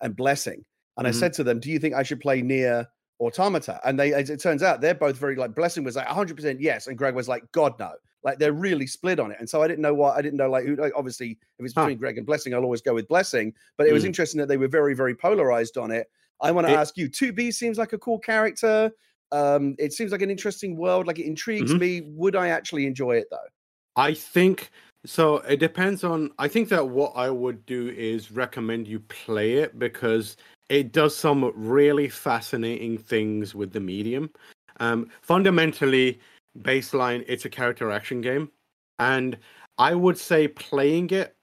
and 0.00 0.16
Blessing, 0.16 0.64
and 0.98 1.08
I 1.08 1.10
Mhm. 1.10 1.12
said 1.12 1.32
to 1.34 1.44
them, 1.44 1.60
"Do 1.60 1.70
you 1.70 1.80
think 1.80 1.94
I 1.94 2.04
should 2.04 2.20
play 2.20 2.42
NieR 2.42 2.86
Automata?" 3.20 3.80
And 3.84 3.98
they, 3.98 4.12
as 4.14 4.30
it 4.30 4.40
turns 4.40 4.62
out, 4.62 4.80
they're 4.80 4.94
both 4.94 5.16
very 5.18 5.36
like 5.36 5.54
Blessing 5.56 5.84
was 5.84 5.96
like 5.96 6.08
100 6.08 6.36
percent 6.36 6.60
yes, 6.60 6.86
and 6.86 6.98
Greg 6.98 7.16
was 7.16 7.28
like, 7.28 7.50
"God 7.52 7.74
no." 7.80 7.94
Like 8.22 8.38
they're 8.38 8.52
really 8.52 8.86
split 8.86 9.18
on 9.18 9.30
it, 9.32 9.38
and 9.40 9.48
so 9.48 9.62
I 9.62 9.68
didn't 9.68 9.80
know 9.82 9.94
what 9.94 10.16
I 10.16 10.22
didn't 10.22 10.36
know. 10.36 10.50
Like, 10.50 10.64
who, 10.64 10.76
like, 10.76 10.92
obviously, 10.96 11.38
if 11.58 11.64
it's 11.64 11.74
Huh. 11.74 11.82
between 11.82 11.98
Greg 11.98 12.18
and 12.18 12.26
Blessing, 12.26 12.54
I'll 12.54 12.64
always 12.64 12.82
go 12.82 12.94
with 12.94 13.08
Blessing. 13.08 13.54
But 13.78 13.86
it 13.86 13.92
was 13.92 14.04
Mm. 14.04 14.08
interesting 14.08 14.38
that 14.40 14.48
they 14.48 14.58
were 14.58 14.68
very, 14.68 14.94
very 14.94 15.14
polarized 15.14 15.78
on 15.78 15.90
it. 15.90 16.10
I 16.40 16.52
want 16.52 16.66
to 16.66 16.70
ask 16.72 16.96
you. 16.96 17.08
2B 17.08 17.50
seems 17.50 17.78
like 17.78 17.92
a 17.92 17.98
cool 17.98 18.18
character. 18.18 18.92
Um, 19.32 19.74
it 19.78 19.92
seems 19.92 20.12
like 20.12 20.22
an 20.22 20.30
interesting 20.30 20.76
world. 20.76 21.06
Like 21.06 21.18
it 21.18 21.26
intrigues 21.26 21.74
Mhm. 21.74 21.78
me. 21.78 22.02
Would 22.02 22.36
I 22.36 22.48
actually 22.48 22.86
enjoy 22.86 23.16
it 23.16 23.28
though? 23.30 23.48
I 23.96 24.14
think 24.14 24.70
so. 25.04 25.38
It 25.38 25.58
depends 25.58 26.04
on. 26.04 26.32
I 26.38 26.48
think 26.48 26.68
that 26.70 26.88
what 26.88 27.12
I 27.16 27.30
would 27.30 27.64
do 27.66 27.88
is 27.90 28.30
recommend 28.30 28.88
you 28.88 29.00
play 29.00 29.54
it 29.54 29.78
because 29.78 30.36
it 30.68 30.92
does 30.92 31.16
some 31.16 31.52
really 31.54 32.08
fascinating 32.08 32.98
things 32.98 33.54
with 33.54 33.72
the 33.72 33.80
medium. 33.80 34.30
Um, 34.78 35.10
fundamentally, 35.22 36.20
baseline, 36.58 37.24
it's 37.26 37.44
a 37.44 37.50
character 37.50 37.90
action 37.90 38.20
game, 38.20 38.50
and 38.98 39.38
I 39.78 39.94
would 39.94 40.18
say 40.18 40.48
playing 40.48 41.10
it 41.10 41.36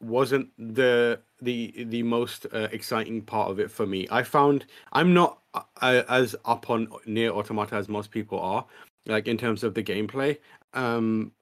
wasn't 0.00 0.48
the 0.58 1.20
the 1.40 1.84
the 1.84 2.02
most 2.02 2.46
uh, 2.52 2.68
exciting 2.72 3.22
part 3.22 3.50
of 3.50 3.58
it 3.58 3.70
for 3.70 3.86
me. 3.86 4.06
I 4.10 4.22
found 4.22 4.66
I'm 4.92 5.14
not 5.14 5.40
uh, 5.54 6.02
as 6.08 6.34
up 6.44 6.70
on 6.70 6.86
NieR 7.06 7.30
Automata 7.30 7.76
as 7.76 7.88
most 7.88 8.10
people 8.10 8.40
are, 8.40 8.66
like 9.06 9.28
in 9.28 9.38
terms 9.38 9.62
of 9.64 9.74
the 9.74 9.82
gameplay. 9.82 10.38
Um, 10.72 11.32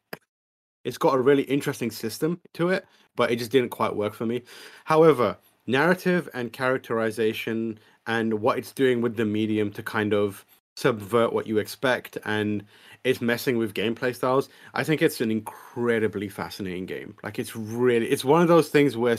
it's 0.84 0.98
got 0.98 1.14
a 1.14 1.20
really 1.20 1.44
interesting 1.44 1.90
system 1.90 2.40
to 2.54 2.70
it, 2.70 2.84
but 3.14 3.30
it 3.30 3.36
just 3.36 3.52
didn't 3.52 3.70
quite 3.70 3.94
work 3.94 4.14
for 4.14 4.26
me. 4.26 4.42
However, 4.84 5.38
narrative 5.66 6.28
and 6.34 6.52
characterization 6.52 7.78
and 8.06 8.34
what 8.34 8.58
it's 8.58 8.72
doing 8.72 9.00
with 9.00 9.16
the 9.16 9.24
medium 9.24 9.70
to 9.72 9.82
kind 9.82 10.12
of 10.12 10.44
subvert 10.76 11.32
what 11.32 11.46
you 11.46 11.58
expect 11.58 12.18
and 12.24 12.64
it's 13.04 13.20
messing 13.20 13.58
with 13.58 13.74
gameplay 13.74 14.14
styles. 14.14 14.48
I 14.74 14.84
think 14.84 15.02
it's 15.02 15.20
an 15.20 15.30
incredibly 15.30 16.28
fascinating 16.28 16.86
game. 16.86 17.16
Like 17.22 17.38
it's 17.38 17.56
really 17.56 18.06
it's 18.08 18.24
one 18.24 18.42
of 18.42 18.48
those 18.48 18.68
things 18.68 18.96
where 18.96 19.16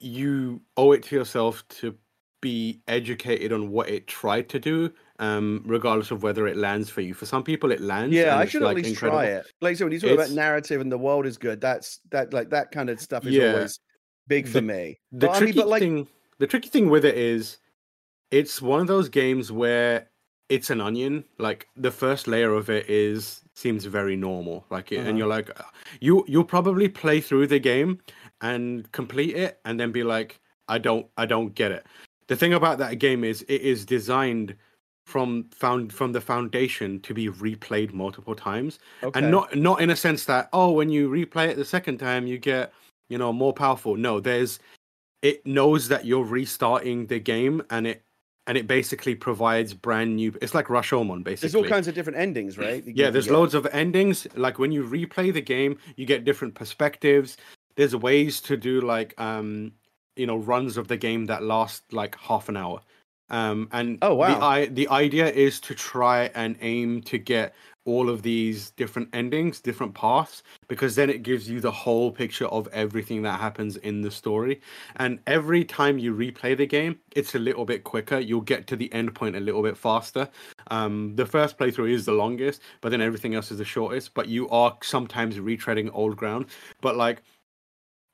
you 0.00 0.60
owe 0.76 0.92
it 0.92 1.02
to 1.04 1.16
yourself 1.16 1.66
to 1.68 1.94
be 2.40 2.80
educated 2.86 3.52
on 3.52 3.70
what 3.70 3.88
it 3.88 4.06
tried 4.06 4.48
to 4.48 4.58
do, 4.60 4.92
um, 5.18 5.62
regardless 5.66 6.10
of 6.10 6.22
whether 6.22 6.46
it 6.46 6.56
lands 6.56 6.88
for 6.88 7.00
you. 7.00 7.12
For 7.14 7.26
some 7.26 7.42
people, 7.42 7.72
it 7.72 7.80
lands. 7.80 8.14
Yeah, 8.14 8.36
I 8.36 8.44
should 8.46 8.62
like, 8.62 8.72
at 8.72 8.76
least 8.76 8.90
incredible. 8.90 9.18
try 9.20 9.26
it. 9.30 9.46
Like 9.60 9.76
so, 9.76 9.84
when 9.84 9.92
you 9.92 10.00
talk 10.00 10.10
about 10.12 10.30
narrative 10.30 10.80
and 10.80 10.90
the 10.90 10.98
world 10.98 11.26
is 11.26 11.36
good, 11.38 11.60
that's 11.60 12.00
that 12.10 12.32
like 12.32 12.50
that 12.50 12.70
kind 12.70 12.90
of 12.90 13.00
stuff 13.00 13.26
is 13.26 13.34
Yeah. 13.34 13.52
always 13.54 13.80
big 14.28 14.46
for 14.46 14.54
The- 14.54 14.62
me. 14.62 14.98
The 15.12 15.26
But 15.26 15.30
I 15.30 15.38
tricky 15.38 15.52
mean, 15.52 15.62
but 15.62 15.68
like, 15.68 15.80
thing, 15.82 16.08
the 16.38 16.46
tricky 16.46 16.68
thing 16.68 16.90
with 16.90 17.04
it 17.04 17.16
is, 17.16 17.58
it's 18.30 18.62
one 18.62 18.80
of 18.80 18.86
those 18.86 19.08
games 19.08 19.50
where 19.50 20.08
it's 20.48 20.70
an 20.70 20.80
onion. 20.80 21.24
Like 21.38 21.68
the 21.76 21.90
first 21.90 22.26
layer 22.26 22.52
of 22.54 22.70
it 22.70 22.88
is 22.88 23.42
seems 23.54 23.84
very 23.84 24.16
normal. 24.16 24.64
Like, 24.70 24.92
Uh-huh. 24.92 25.02
and 25.02 25.18
you're 25.18 25.28
like, 25.28 25.50
you 26.00 26.24
you'll 26.28 26.44
probably 26.44 26.88
play 26.88 27.20
through 27.20 27.48
the 27.48 27.58
game 27.58 28.00
and 28.40 28.90
complete 28.92 29.36
it, 29.36 29.60
and 29.64 29.78
then 29.78 29.92
be 29.92 30.04
like, 30.04 30.40
I 30.68 30.78
don't, 30.78 31.06
I 31.16 31.26
don't 31.26 31.54
get 31.54 31.72
it. 31.72 31.86
The 32.28 32.36
thing 32.36 32.54
about 32.54 32.78
that 32.78 32.98
game 32.98 33.24
is 33.24 33.42
it 33.42 33.62
is 33.62 33.84
designed 33.84 34.54
from 35.06 35.48
found 35.54 35.90
from 35.90 36.12
the 36.12 36.20
foundation 36.20 37.00
to 37.00 37.14
be 37.14 37.28
replayed 37.28 37.94
multiple 37.94 38.34
times 38.34 38.78
okay. 39.02 39.18
and 39.18 39.30
not 39.30 39.56
not 39.56 39.80
in 39.80 39.88
a 39.88 39.96
sense 39.96 40.26
that 40.26 40.50
oh 40.52 40.70
when 40.70 40.90
you 40.90 41.08
replay 41.08 41.48
it 41.48 41.56
the 41.56 41.64
second 41.64 41.96
time 41.96 42.26
you 42.26 42.36
get 42.36 42.74
you 43.08 43.16
know 43.16 43.32
more 43.32 43.54
powerful 43.54 43.96
no 43.96 44.20
there's 44.20 44.58
it 45.22 45.46
knows 45.46 45.88
that 45.88 46.04
you're 46.04 46.22
restarting 46.22 47.06
the 47.06 47.18
game 47.18 47.62
and 47.70 47.86
it 47.86 48.02
and 48.48 48.58
it 48.58 48.66
basically 48.66 49.14
provides 49.14 49.72
brand 49.74 50.16
new 50.16 50.34
it's 50.42 50.54
like 50.54 50.68
Rush 50.68 50.90
rashomon 50.90 51.22
basically 51.22 51.48
there's 51.48 51.54
all 51.54 51.68
kinds 51.70 51.86
of 51.86 51.94
different 51.94 52.18
endings, 52.18 52.58
right? 52.58 52.82
yeah 52.86 53.10
there's 53.10 53.30
loads 53.30 53.54
of 53.54 53.66
endings 53.72 54.26
like 54.34 54.58
when 54.58 54.72
you 54.72 54.82
replay 54.82 55.32
the 55.32 55.40
game 55.40 55.78
you 55.96 56.04
get 56.06 56.24
different 56.24 56.54
perspectives 56.54 57.36
there's 57.76 57.94
ways 57.94 58.40
to 58.40 58.56
do 58.56 58.80
like 58.80 59.14
um 59.20 59.70
you 60.16 60.26
know 60.26 60.36
runs 60.38 60.76
of 60.76 60.88
the 60.88 60.96
game 60.96 61.26
that 61.26 61.44
last 61.44 61.92
like 61.92 62.16
half 62.18 62.48
an 62.48 62.56
hour 62.56 62.80
um 63.30 63.68
and 63.72 63.98
Oh, 64.02 64.10
the, 64.10 64.14
wow. 64.14 64.40
I, 64.40 64.66
the 64.66 64.88
idea 64.88 65.30
is 65.30 65.60
to 65.60 65.74
try 65.74 66.30
and 66.34 66.56
aim 66.60 67.02
to 67.02 67.18
get 67.18 67.54
all 67.88 68.10
of 68.10 68.22
these 68.22 68.70
different 68.82 69.08
endings 69.12 69.60
different 69.60 69.94
paths 69.94 70.42
because 70.68 70.94
then 70.94 71.08
it 71.08 71.22
gives 71.22 71.48
you 71.48 71.60
the 71.60 71.70
whole 71.70 72.10
picture 72.12 72.46
of 72.46 72.68
everything 72.68 73.22
that 73.22 73.40
happens 73.40 73.76
in 73.78 74.02
the 74.02 74.10
story 74.10 74.60
and 74.96 75.18
every 75.26 75.64
time 75.64 75.98
you 75.98 76.14
replay 76.14 76.56
the 76.56 76.66
game 76.66 76.98
it's 77.16 77.34
a 77.34 77.38
little 77.38 77.64
bit 77.64 77.84
quicker 77.84 78.18
you'll 78.18 78.40
get 78.40 78.66
to 78.66 78.76
the 78.76 78.92
end 78.92 79.14
point 79.14 79.34
a 79.34 79.40
little 79.40 79.62
bit 79.62 79.76
faster 79.76 80.28
um, 80.70 81.14
the 81.16 81.26
first 81.26 81.58
playthrough 81.58 81.90
is 81.90 82.04
the 82.04 82.12
longest, 82.12 82.62
but 82.80 82.90
then 82.90 83.00
everything 83.00 83.34
else 83.34 83.50
is 83.50 83.58
the 83.58 83.64
shortest. 83.64 84.14
But 84.14 84.28
you 84.28 84.48
are 84.50 84.76
sometimes 84.82 85.36
retreading 85.36 85.90
old 85.92 86.16
ground. 86.16 86.46
But 86.80 86.96
like 86.96 87.22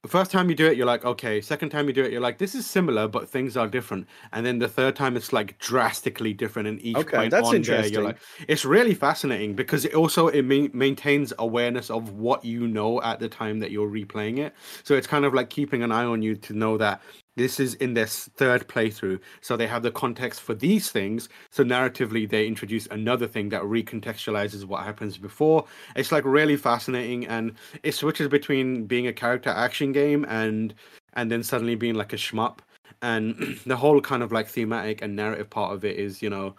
the 0.04 0.08
first 0.10 0.30
time 0.30 0.50
you 0.50 0.54
do 0.54 0.66
it, 0.66 0.76
you're 0.76 0.84
like, 0.86 1.02
okay. 1.06 1.40
Second 1.40 1.70
time 1.70 1.86
you 1.88 1.94
do 1.94 2.04
it, 2.04 2.12
you're 2.12 2.20
like, 2.20 2.36
this 2.36 2.54
is 2.54 2.66
similar, 2.66 3.08
but 3.08 3.26
things 3.26 3.56
are 3.56 3.66
different. 3.66 4.06
And 4.32 4.44
then 4.44 4.58
the 4.58 4.68
third 4.68 4.94
time, 4.96 5.16
it's 5.16 5.32
like 5.32 5.58
drastically 5.58 6.34
different. 6.34 6.68
And 6.68 6.78
each 6.84 7.08
Okay, 7.08 7.08
point 7.08 7.32
that's 7.32 7.38
on 7.38 7.64
there, 7.64 7.86
interesting. 7.86 7.86
you're 7.86 8.02
like, 8.02 8.18
it's 8.46 8.66
really 8.66 8.92
fascinating 8.92 9.54
because 9.54 9.86
it 9.86 9.94
also 9.94 10.28
it 10.28 10.42
ma- 10.42 10.68
maintains 10.74 11.32
awareness 11.38 11.88
of 11.88 12.10
what 12.12 12.44
you 12.44 12.68
know 12.68 13.00
at 13.00 13.18
the 13.18 13.30
time 13.30 13.60
that 13.60 13.70
you're 13.70 13.88
replaying 13.88 14.40
it. 14.40 14.54
So 14.82 14.94
it's 14.94 15.06
kind 15.06 15.24
of 15.24 15.32
like 15.32 15.48
keeping 15.48 15.82
an 15.82 15.90
eye 15.90 16.04
on 16.04 16.20
you 16.20 16.36
to 16.36 16.52
know 16.52 16.76
that 16.76 17.00
this 17.36 17.58
is 17.58 17.74
in 17.74 17.94
their 17.94 18.06
third 18.06 18.68
playthrough. 18.68 19.20
So 19.40 19.56
they 19.56 19.66
have 19.66 19.82
the 19.82 19.90
context 19.90 20.40
for 20.40 20.54
these 20.54 20.90
things. 20.90 21.28
So 21.50 21.64
narratively 21.64 22.28
they 22.28 22.46
introduce 22.46 22.86
another 22.86 23.26
thing 23.26 23.48
that 23.50 23.62
recontextualizes 23.62 24.64
what 24.64 24.84
happens 24.84 25.18
before. 25.18 25.64
It's 25.96 26.12
like 26.12 26.24
really 26.24 26.56
fascinating 26.56 27.26
and 27.26 27.54
it 27.82 27.92
switches 27.92 28.28
between 28.28 28.86
being 28.86 29.06
a 29.06 29.12
character 29.12 29.50
action 29.50 29.92
game 29.92 30.24
and 30.28 30.74
and 31.14 31.30
then 31.30 31.42
suddenly 31.42 31.74
being 31.76 31.94
like 31.94 32.12
a 32.12 32.16
shmup. 32.16 32.58
And 33.02 33.58
the 33.66 33.76
whole 33.76 34.00
kind 34.00 34.22
of 34.22 34.32
like 34.32 34.48
thematic 34.48 35.02
and 35.02 35.16
narrative 35.16 35.50
part 35.50 35.72
of 35.72 35.84
it 35.84 35.96
is 35.96 36.22
you 36.22 36.30
know 36.30 36.54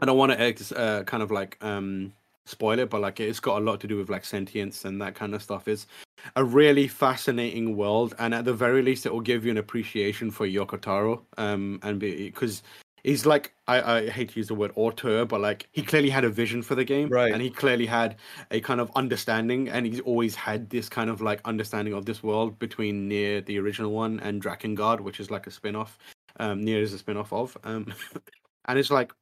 i 0.00 0.04
don't 0.04 0.18
want 0.18 0.30
to 0.32 0.76
uh, 0.76 1.02
kind 1.04 1.22
of 1.22 1.30
like 1.30 1.56
um 1.62 2.12
spoil 2.46 2.78
it 2.78 2.88
but 2.88 3.00
like 3.00 3.20
it's 3.20 3.40
got 3.40 3.60
a 3.60 3.64
lot 3.64 3.80
to 3.80 3.86
do 3.86 3.96
with 3.96 4.08
like 4.08 4.24
sentience 4.24 4.84
and 4.84 5.02
that 5.02 5.14
kind 5.14 5.34
of 5.34 5.42
stuff. 5.42 5.68
Is 5.68 5.86
a 6.34 6.44
really 6.44 6.88
fascinating 6.88 7.76
world, 7.76 8.14
and 8.18 8.34
at 8.34 8.44
the 8.44 8.54
very 8.54 8.82
least, 8.82 9.06
it 9.06 9.12
will 9.12 9.20
give 9.20 9.44
you 9.44 9.50
an 9.50 9.58
appreciation 9.58 10.30
for 10.30 10.46
Yoko 10.46 10.80
Taro. 10.80 11.24
Um, 11.36 11.80
and 11.82 11.98
because 12.00 12.62
he's 13.06 13.24
like, 13.24 13.54
I, 13.68 13.98
I 13.98 14.10
hate 14.10 14.30
to 14.30 14.40
use 14.40 14.48
the 14.48 14.54
word 14.54 14.72
auteur, 14.74 15.24
but 15.24 15.40
like 15.40 15.68
he 15.72 15.82
clearly 15.82 16.10
had 16.10 16.24
a 16.24 16.28
vision 16.28 16.62
for 16.62 16.74
the 16.74 16.84
game, 16.84 17.08
Right. 17.08 17.32
And 17.32 17.40
he 17.40 17.50
clearly 17.50 17.86
had 17.86 18.16
a 18.50 18.60
kind 18.60 18.80
of 18.80 18.90
understanding, 18.96 19.68
and 19.68 19.86
he's 19.86 20.00
always 20.00 20.34
had 20.34 20.68
this 20.70 20.88
kind 20.88 21.08
of 21.08 21.22
like 21.22 21.40
understanding 21.44 21.94
of 21.94 22.04
this 22.04 22.22
world 22.22 22.58
between 22.58 23.08
NieR 23.08 23.44
the 23.46 23.58
original 23.58 23.92
one 23.92 24.20
and 24.20 24.42
Drakengard, 24.42 25.00
which 25.00 25.20
is 25.20 25.30
like 25.30 25.46
a 25.46 25.50
spin-off. 25.50 25.98
Um, 26.38 26.62
NieR 26.62 26.82
is 26.82 26.92
a 26.92 26.98
spin-off 26.98 27.32
of. 27.32 27.56
Um, 27.64 27.94
and 28.66 28.78
it's 28.78 28.90
like 28.90 29.12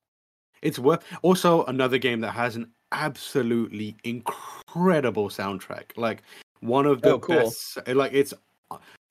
it's 0.62 0.78
worth 0.78 1.04
also 1.22 1.64
another 1.66 1.98
game 1.98 2.20
that 2.20 2.32
has 2.32 2.56
an 2.56 2.72
absolutely 2.90 3.96
incredible 4.04 5.28
soundtrack. 5.28 5.96
Like 5.96 6.22
one 6.64 6.86
of 6.86 7.02
the 7.02 7.10
Oh, 7.14 7.18
cool. 7.18 7.36
best 7.36 7.78
like 7.88 8.12
it's 8.12 8.32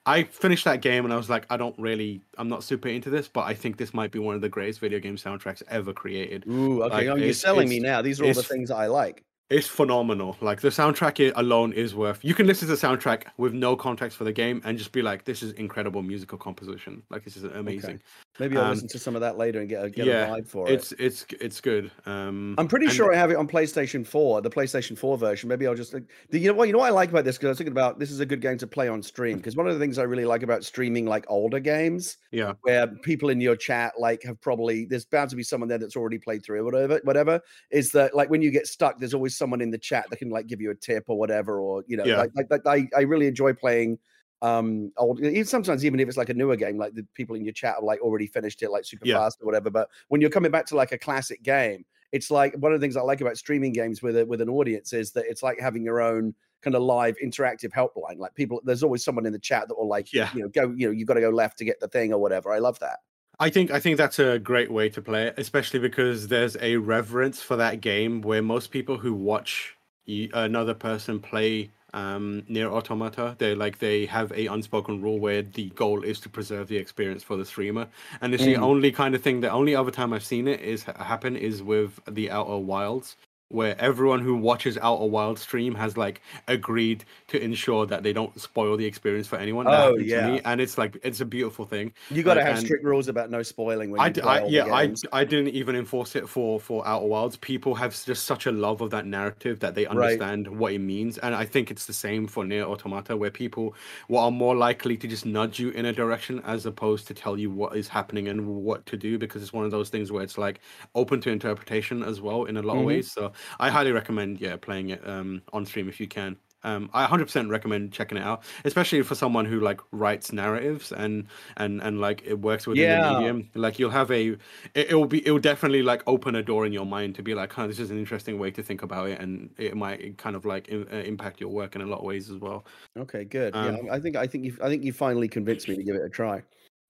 I 0.05 0.23
finished 0.23 0.65
that 0.65 0.81
game 0.81 1.05
and 1.05 1.13
I 1.13 1.17
was 1.17 1.29
like, 1.29 1.45
I 1.49 1.55
don't 1.55 1.77
really 1.79 2.21
I'm 2.37 2.49
not 2.49 2.63
super 2.63 2.89
into 2.89 3.09
this, 3.09 3.27
but 3.27 3.41
I 3.41 3.53
think 3.53 3.77
this 3.77 3.93
might 3.93 4.11
be 4.11 4.19
one 4.19 4.35
of 4.35 4.41
the 4.41 4.49
greatest 4.49 4.79
video 4.79 4.99
game 4.99 5.15
soundtracks 5.15 5.63
ever 5.69 5.93
created. 5.93 6.45
Ooh, 6.47 6.83
okay. 6.83 6.95
like, 6.95 7.07
oh, 7.07 7.15
you're 7.15 7.33
selling 7.33 7.69
me 7.69 7.79
now. 7.79 8.01
These 8.01 8.19
are 8.19 8.25
all 8.25 8.33
the 8.33 8.43
things 8.43 8.71
I 8.71 8.87
like. 8.87 9.23
It's 9.49 9.67
phenomenal. 9.67 10.35
Like 10.41 10.61
the 10.61 10.69
soundtrack 10.69 11.31
alone 11.35 11.73
is 11.73 11.93
worth. 11.93 12.23
You 12.23 12.33
can 12.33 12.47
listen 12.47 12.67
to 12.69 12.75
the 12.75 12.87
soundtrack 12.87 13.25
with 13.37 13.53
no 13.53 13.75
context 13.75 14.17
for 14.17 14.23
the 14.23 14.31
game 14.31 14.61
and 14.63 14.77
just 14.77 14.91
be 14.91 15.01
like, 15.01 15.25
"This 15.25 15.43
is 15.43 15.51
incredible 15.53 16.01
musical 16.01 16.37
composition. 16.37 17.03
Like 17.09 17.23
this 17.23 17.37
is 17.37 17.43
amazing." 17.43 18.01
Maybe 18.39 18.57
I'll 18.57 18.63
Um, 18.63 18.71
listen 18.71 18.87
to 18.87 18.97
some 18.97 19.13
of 19.15 19.21
that 19.21 19.37
later 19.37 19.59
and 19.59 19.69
get 19.69 19.83
a, 19.85 19.89
get 19.91 20.07
yeah, 20.07 20.25
a 20.25 20.29
vibe 20.41 20.47
for 20.47 20.67
it. 20.67 20.73
It's 20.73 20.91
it's 20.93 21.25
it's 21.39 21.61
good. 21.61 21.91
Um, 22.07 22.55
I'm 22.57 22.67
pretty 22.67 22.87
sure 22.87 23.13
I 23.13 23.17
have 23.17 23.29
it 23.29 23.35
on 23.35 23.47
PlayStation 23.47 24.07
4, 24.07 24.41
the 24.41 24.49
PlayStation 24.49 24.97
4 24.97 25.17
version. 25.19 25.49
Maybe 25.49 25.67
I'll 25.67 25.75
just. 25.75 25.93
like- 25.93 26.05
the- 26.31 26.39
You 26.39 26.47
know 26.47 26.55
what? 26.55 26.67
You 26.67 26.73
know 26.73 26.79
what 26.79 26.87
I 26.87 26.91
like 26.95 27.09
about 27.09 27.25
this 27.25 27.35
because 27.37 27.47
I 27.47 27.49
was 27.49 27.57
thinking 27.59 27.73
about 27.73 27.99
this 27.99 28.09
is 28.09 28.21
a 28.21 28.25
good 28.25 28.41
game 28.41 28.57
to 28.57 28.65
play 28.65 28.87
on 28.87 29.03
stream. 29.03 29.37
Because 29.37 29.55
one 29.55 29.67
of 29.67 29.73
the 29.73 29.79
things 29.79 29.99
I 29.99 30.03
really 30.03 30.25
like 30.25 30.41
about 30.41 30.63
streaming 30.63 31.05
like 31.05 31.25
older 31.27 31.59
games, 31.59 32.17
Yeah, 32.31 32.53
where 32.61 32.87
people 32.87 33.29
in 33.29 33.39
your 33.39 33.55
chat 33.55 33.93
like 33.99 34.23
have 34.23 34.41
probably 34.41 34.85
there's 34.85 35.05
bound 35.05 35.29
to 35.29 35.35
be 35.35 35.43
someone 35.43 35.67
there 35.69 35.77
that's 35.77 35.95
already 35.97 36.17
played 36.17 36.43
through 36.43 36.59
it, 36.61 36.63
whatever, 36.63 37.01
whatever. 37.03 37.39
Is 37.69 37.91
that 37.91 38.15
like 38.15 38.31
when 38.31 38.41
you 38.41 38.49
get 38.49 38.65
stuck, 38.65 38.97
there's 38.99 39.13
always 39.13 39.32
someone 39.35 39.61
in 39.61 39.71
the 39.71 39.77
chat 39.77 40.09
that 40.09 40.17
can 40.17 40.29
like 40.29 40.47
give 40.47 40.61
you 40.61 40.71
a 40.71 40.75
tip 40.75 41.05
or 41.07 41.17
whatever, 41.17 41.59
or 41.59 41.83
you 41.87 41.97
know, 41.97 42.05
Yeah. 42.05 42.17
like, 42.17 42.31
like, 42.35 42.47
like 42.49 42.61
I 42.65 42.87
I 42.97 43.01
really 43.01 43.27
enjoy 43.27 43.53
playing 43.53 43.99
um 44.41 44.91
old 44.97 45.21
even 45.21 45.45
sometimes 45.45 45.85
even 45.85 45.99
if 46.01 46.07
it's 46.09 46.17
like 46.17 46.27
a 46.27 46.33
newer 46.33 46.57
game 46.57 46.77
like 46.77 46.93
the 46.93 47.07
people 47.13 47.33
in 47.33 47.45
your 47.45 47.53
chat 47.53 47.75
have 47.75 47.83
like 47.83 48.01
already 48.01 48.27
finished 48.27 48.61
it 48.61 48.69
like 48.69 48.83
super 48.83 49.05
Yeah. 49.05 49.15
fast 49.15 49.39
or 49.41 49.45
whatever 49.45 49.69
but 49.69 49.87
when 50.09 50.19
you're 50.19 50.29
coming 50.29 50.51
back 50.51 50.65
to 50.65 50.75
like 50.75 50.91
a 50.91 50.97
classic 50.97 51.41
game 51.43 51.85
it's 52.11 52.29
like 52.29 52.53
one 52.57 52.73
of 52.73 52.79
the 52.81 52.83
things 52.83 52.97
i 52.97 53.01
like 53.01 53.21
about 53.21 53.37
streaming 53.37 53.71
games 53.71 54.01
with 54.01 54.17
a, 54.17 54.25
with 54.25 54.41
an 54.41 54.49
audience 54.49 54.91
is 54.91 55.13
that 55.13 55.23
it's 55.29 55.43
like 55.43 55.61
having 55.61 55.81
your 55.81 56.01
own 56.01 56.35
kind 56.61 56.75
of 56.75 56.81
live 56.81 57.15
interactive 57.23 57.71
helpline 57.71 58.17
like 58.17 58.35
people 58.35 58.59
there's 58.65 58.83
always 58.83 59.01
someone 59.01 59.25
in 59.25 59.31
the 59.31 59.39
chat 59.39 59.69
that 59.69 59.77
will 59.77 59.87
like 59.87 60.11
Yeah. 60.11 60.29
you 60.35 60.41
know 60.41 60.49
go 60.49 60.73
you 60.75 60.87
know 60.87 60.91
you've 60.91 61.07
got 61.07 61.13
to 61.13 61.21
go 61.21 61.29
left 61.29 61.57
to 61.59 61.63
get 61.65 61.79
the 61.79 61.87
thing 61.87 62.11
or 62.11 62.19
whatever 62.19 62.51
i 62.51 62.59
love 62.59 62.77
that 62.79 62.99
I 63.39 63.49
think 63.49 63.71
I 63.71 63.79
think 63.79 63.97
that's 63.97 64.19
a 64.19 64.39
great 64.39 64.71
way 64.71 64.89
to 64.89 65.01
play 65.01 65.27
it, 65.27 65.35
especially 65.37 65.79
because 65.79 66.27
there's 66.27 66.55
a 66.61 66.77
reverence 66.77 67.41
for 67.41 67.55
that 67.57 67.81
game 67.81 68.21
where 68.21 68.41
most 68.41 68.71
people 68.71 68.97
who 68.97 69.13
watch 69.13 69.75
another 70.07 70.73
person 70.73 71.19
play 71.19 71.71
um 71.93 72.43
NieR 72.49 72.71
Automata 72.71 73.35
they 73.39 73.53
like 73.55 73.77
they 73.79 74.05
have 74.07 74.31
a 74.33 74.47
unspoken 74.47 75.01
rule 75.01 75.19
where 75.19 75.43
the 75.43 75.69
goal 75.71 76.03
is 76.03 76.19
to 76.21 76.29
preserve 76.29 76.67
the 76.67 76.77
experience 76.77 77.23
for 77.23 77.37
the 77.37 77.45
streamer 77.45 77.87
and 78.21 78.33
it's 78.33 78.43
the 78.45 78.55
Mm. 78.55 78.63
only 78.63 78.91
kind 78.91 79.13
of 79.15 79.21
thing 79.21 79.41
the 79.41 79.49
only 79.51 79.75
other 79.75 79.91
time 79.91 80.11
i've 80.11 80.23
seen 80.25 80.47
it 80.47 80.59
is 80.59 80.83
happen 80.83 81.35
is 81.37 81.61
with 81.61 81.99
the 82.09 82.31
outer 82.31 82.57
wilds 82.57 83.15
where 83.53 83.79
everyone 83.79 84.19
who 84.19 84.35
watches 84.35 84.77
Outer 84.81 85.05
Wild 85.05 85.37
stream 85.37 85.75
has 85.75 85.95
like 85.95 86.21
agreed 86.47 87.05
to 87.27 87.39
ensure 87.41 87.85
that 87.85 88.01
they 88.01 88.11
don't 88.11 88.39
spoil 88.41 88.75
the 88.75 88.85
experience 88.85 89.27
for 89.27 89.37
anyone. 89.37 89.67
Oh, 89.67 89.95
yeah. 89.97 90.39
and 90.45 90.59
it's 90.59 90.77
like 90.77 90.97
it's 91.03 91.21
a 91.21 91.25
beautiful 91.25 91.65
thing. 91.65 91.93
You 92.09 92.23
got 92.23 92.33
to 92.33 92.43
have 92.43 92.57
and- 92.57 92.65
strict 92.65 92.83
rules 92.83 93.07
about 93.07 93.29
no 93.29 93.43
spoiling 93.43 93.91
when 93.91 94.01
I, 94.01 94.09
d- 94.09 94.21
I- 94.21 94.45
yeah, 94.45 94.65
I. 94.73 94.93
I 95.11 95.23
didn't 95.23 95.49
even 95.49 95.75
enforce 95.75 96.15
it 96.15 96.27
for 96.27 96.59
for 96.59 96.85
Outer 96.87 97.05
Wilds. 97.05 97.37
People 97.37 97.75
have 97.75 97.91
just 98.03 98.25
such 98.25 98.47
a 98.47 98.51
love 98.51 98.81
of 98.81 98.89
that 98.89 99.05
narrative 99.05 99.59
that 99.59 99.75
they 99.75 99.83
Right. 99.85 99.91
understand 99.91 100.47
what 100.59 100.73
it 100.73 100.79
means, 100.79 101.17
and 101.19 101.35
I 101.35 101.45
think 101.45 101.69
it's 101.69 101.85
the 101.85 101.93
same 101.93 102.25
for 102.27 102.43
NieR 102.43 102.63
Automata, 102.65 103.15
where 103.15 103.29
people 103.31 103.75
are 104.13 104.31
more 104.31 104.55
likely 104.55 104.97
to 104.97 105.07
just 105.07 105.25
nudge 105.25 105.59
you 105.59 105.69
in 105.69 105.85
a 105.85 105.93
direction 105.93 106.41
as 106.45 106.65
opposed 106.65 107.07
to 107.07 107.13
tell 107.13 107.37
you 107.37 107.51
what 107.51 107.75
is 107.77 107.87
happening 107.87 108.27
and 108.27 108.47
what 108.47 108.85
to 108.87 108.97
do, 108.97 109.19
because 109.19 109.43
it's 109.43 109.53
one 109.53 109.65
of 109.65 109.71
those 109.71 109.89
things 109.89 110.11
where 110.11 110.23
it's 110.23 110.37
like 110.39 110.59
open 110.95 111.21
to 111.21 111.29
interpretation 111.29 112.01
as 112.03 112.19
well 112.19 112.45
in 112.45 112.57
a 112.57 112.61
lot 112.61 112.75
Mhm. 112.77 112.79
of 112.79 112.85
ways. 112.85 113.11
So 113.11 113.31
I 113.59 113.69
highly 113.69 113.91
recommend 113.91 114.39
yeah 114.41 114.55
playing 114.57 114.89
it 114.89 115.07
um, 115.07 115.41
on 115.51 115.65
stream 115.65 115.89
if 115.89 115.99
you 115.99 116.07
can. 116.07 116.37
Um, 116.65 116.89
I 116.93 117.05
100% 117.05 117.49
recommend 117.49 117.91
checking 117.91 118.17
it 118.17 118.23
out, 118.23 118.43
especially 118.63 119.01
for 119.01 119.15
someone 119.15 119.43
who 119.43 119.59
like 119.59 119.81
writes 119.91 120.31
narratives 120.31 120.93
and 120.93 121.27
and 121.57 121.81
and 121.81 121.99
like 121.99 122.23
it 122.25 122.39
works 122.39 122.65
within 122.65 122.83
Yeah. 122.83 123.09
the 123.11 123.19
medium. 123.19 123.49
Like 123.53 123.79
you'll 123.79 123.89
have 123.89 124.09
a, 124.11 124.37
it, 124.73 124.93
will 124.93 125.05
be, 125.05 125.27
it 125.27 125.31
will 125.31 125.39
definitely 125.39 125.83
like 125.83 126.03
open 126.07 126.35
a 126.35 126.41
door 126.41 126.65
in 126.65 126.71
your 126.71 126.85
mind 126.85 127.15
to 127.15 127.21
be 127.21 127.35
like, 127.35 127.51
huh, 127.51 127.67
this 127.67 127.79
is 127.79 127.91
an 127.91 127.99
interesting 127.99 128.39
way 128.39 128.49
to 128.51 128.63
think 128.63 128.81
about 128.81 129.09
it, 129.09 129.19
and 129.19 129.49
it 129.57 129.75
might 129.75 130.17
kind 130.17 130.37
of 130.37 130.45
like 130.45 130.69
im- 130.69 130.87
uh, 130.89 130.95
impact 130.97 131.41
your 131.41 131.49
work 131.49 131.75
in 131.75 131.81
a 131.81 131.85
lot 131.85 131.99
of 131.99 132.05
ways 132.05 132.29
as 132.29 132.37
well. 132.37 132.65
Okay, 132.97 133.25
good. 133.25 133.53
Um, 133.57 133.85
yeah, 133.85 133.93
I 133.93 133.99
think 133.99 134.15
I 134.15 134.25
think 134.25 134.45
you 134.45 134.57
I 134.63 134.69
think 134.69 134.83
you 134.85 134.93
finally 134.93 135.27
convinced 135.27 135.67
me 135.67 135.75
to 135.75 135.83
give 135.83 135.95
it 135.95 136.01
a 136.05 136.09
try. 136.09 136.43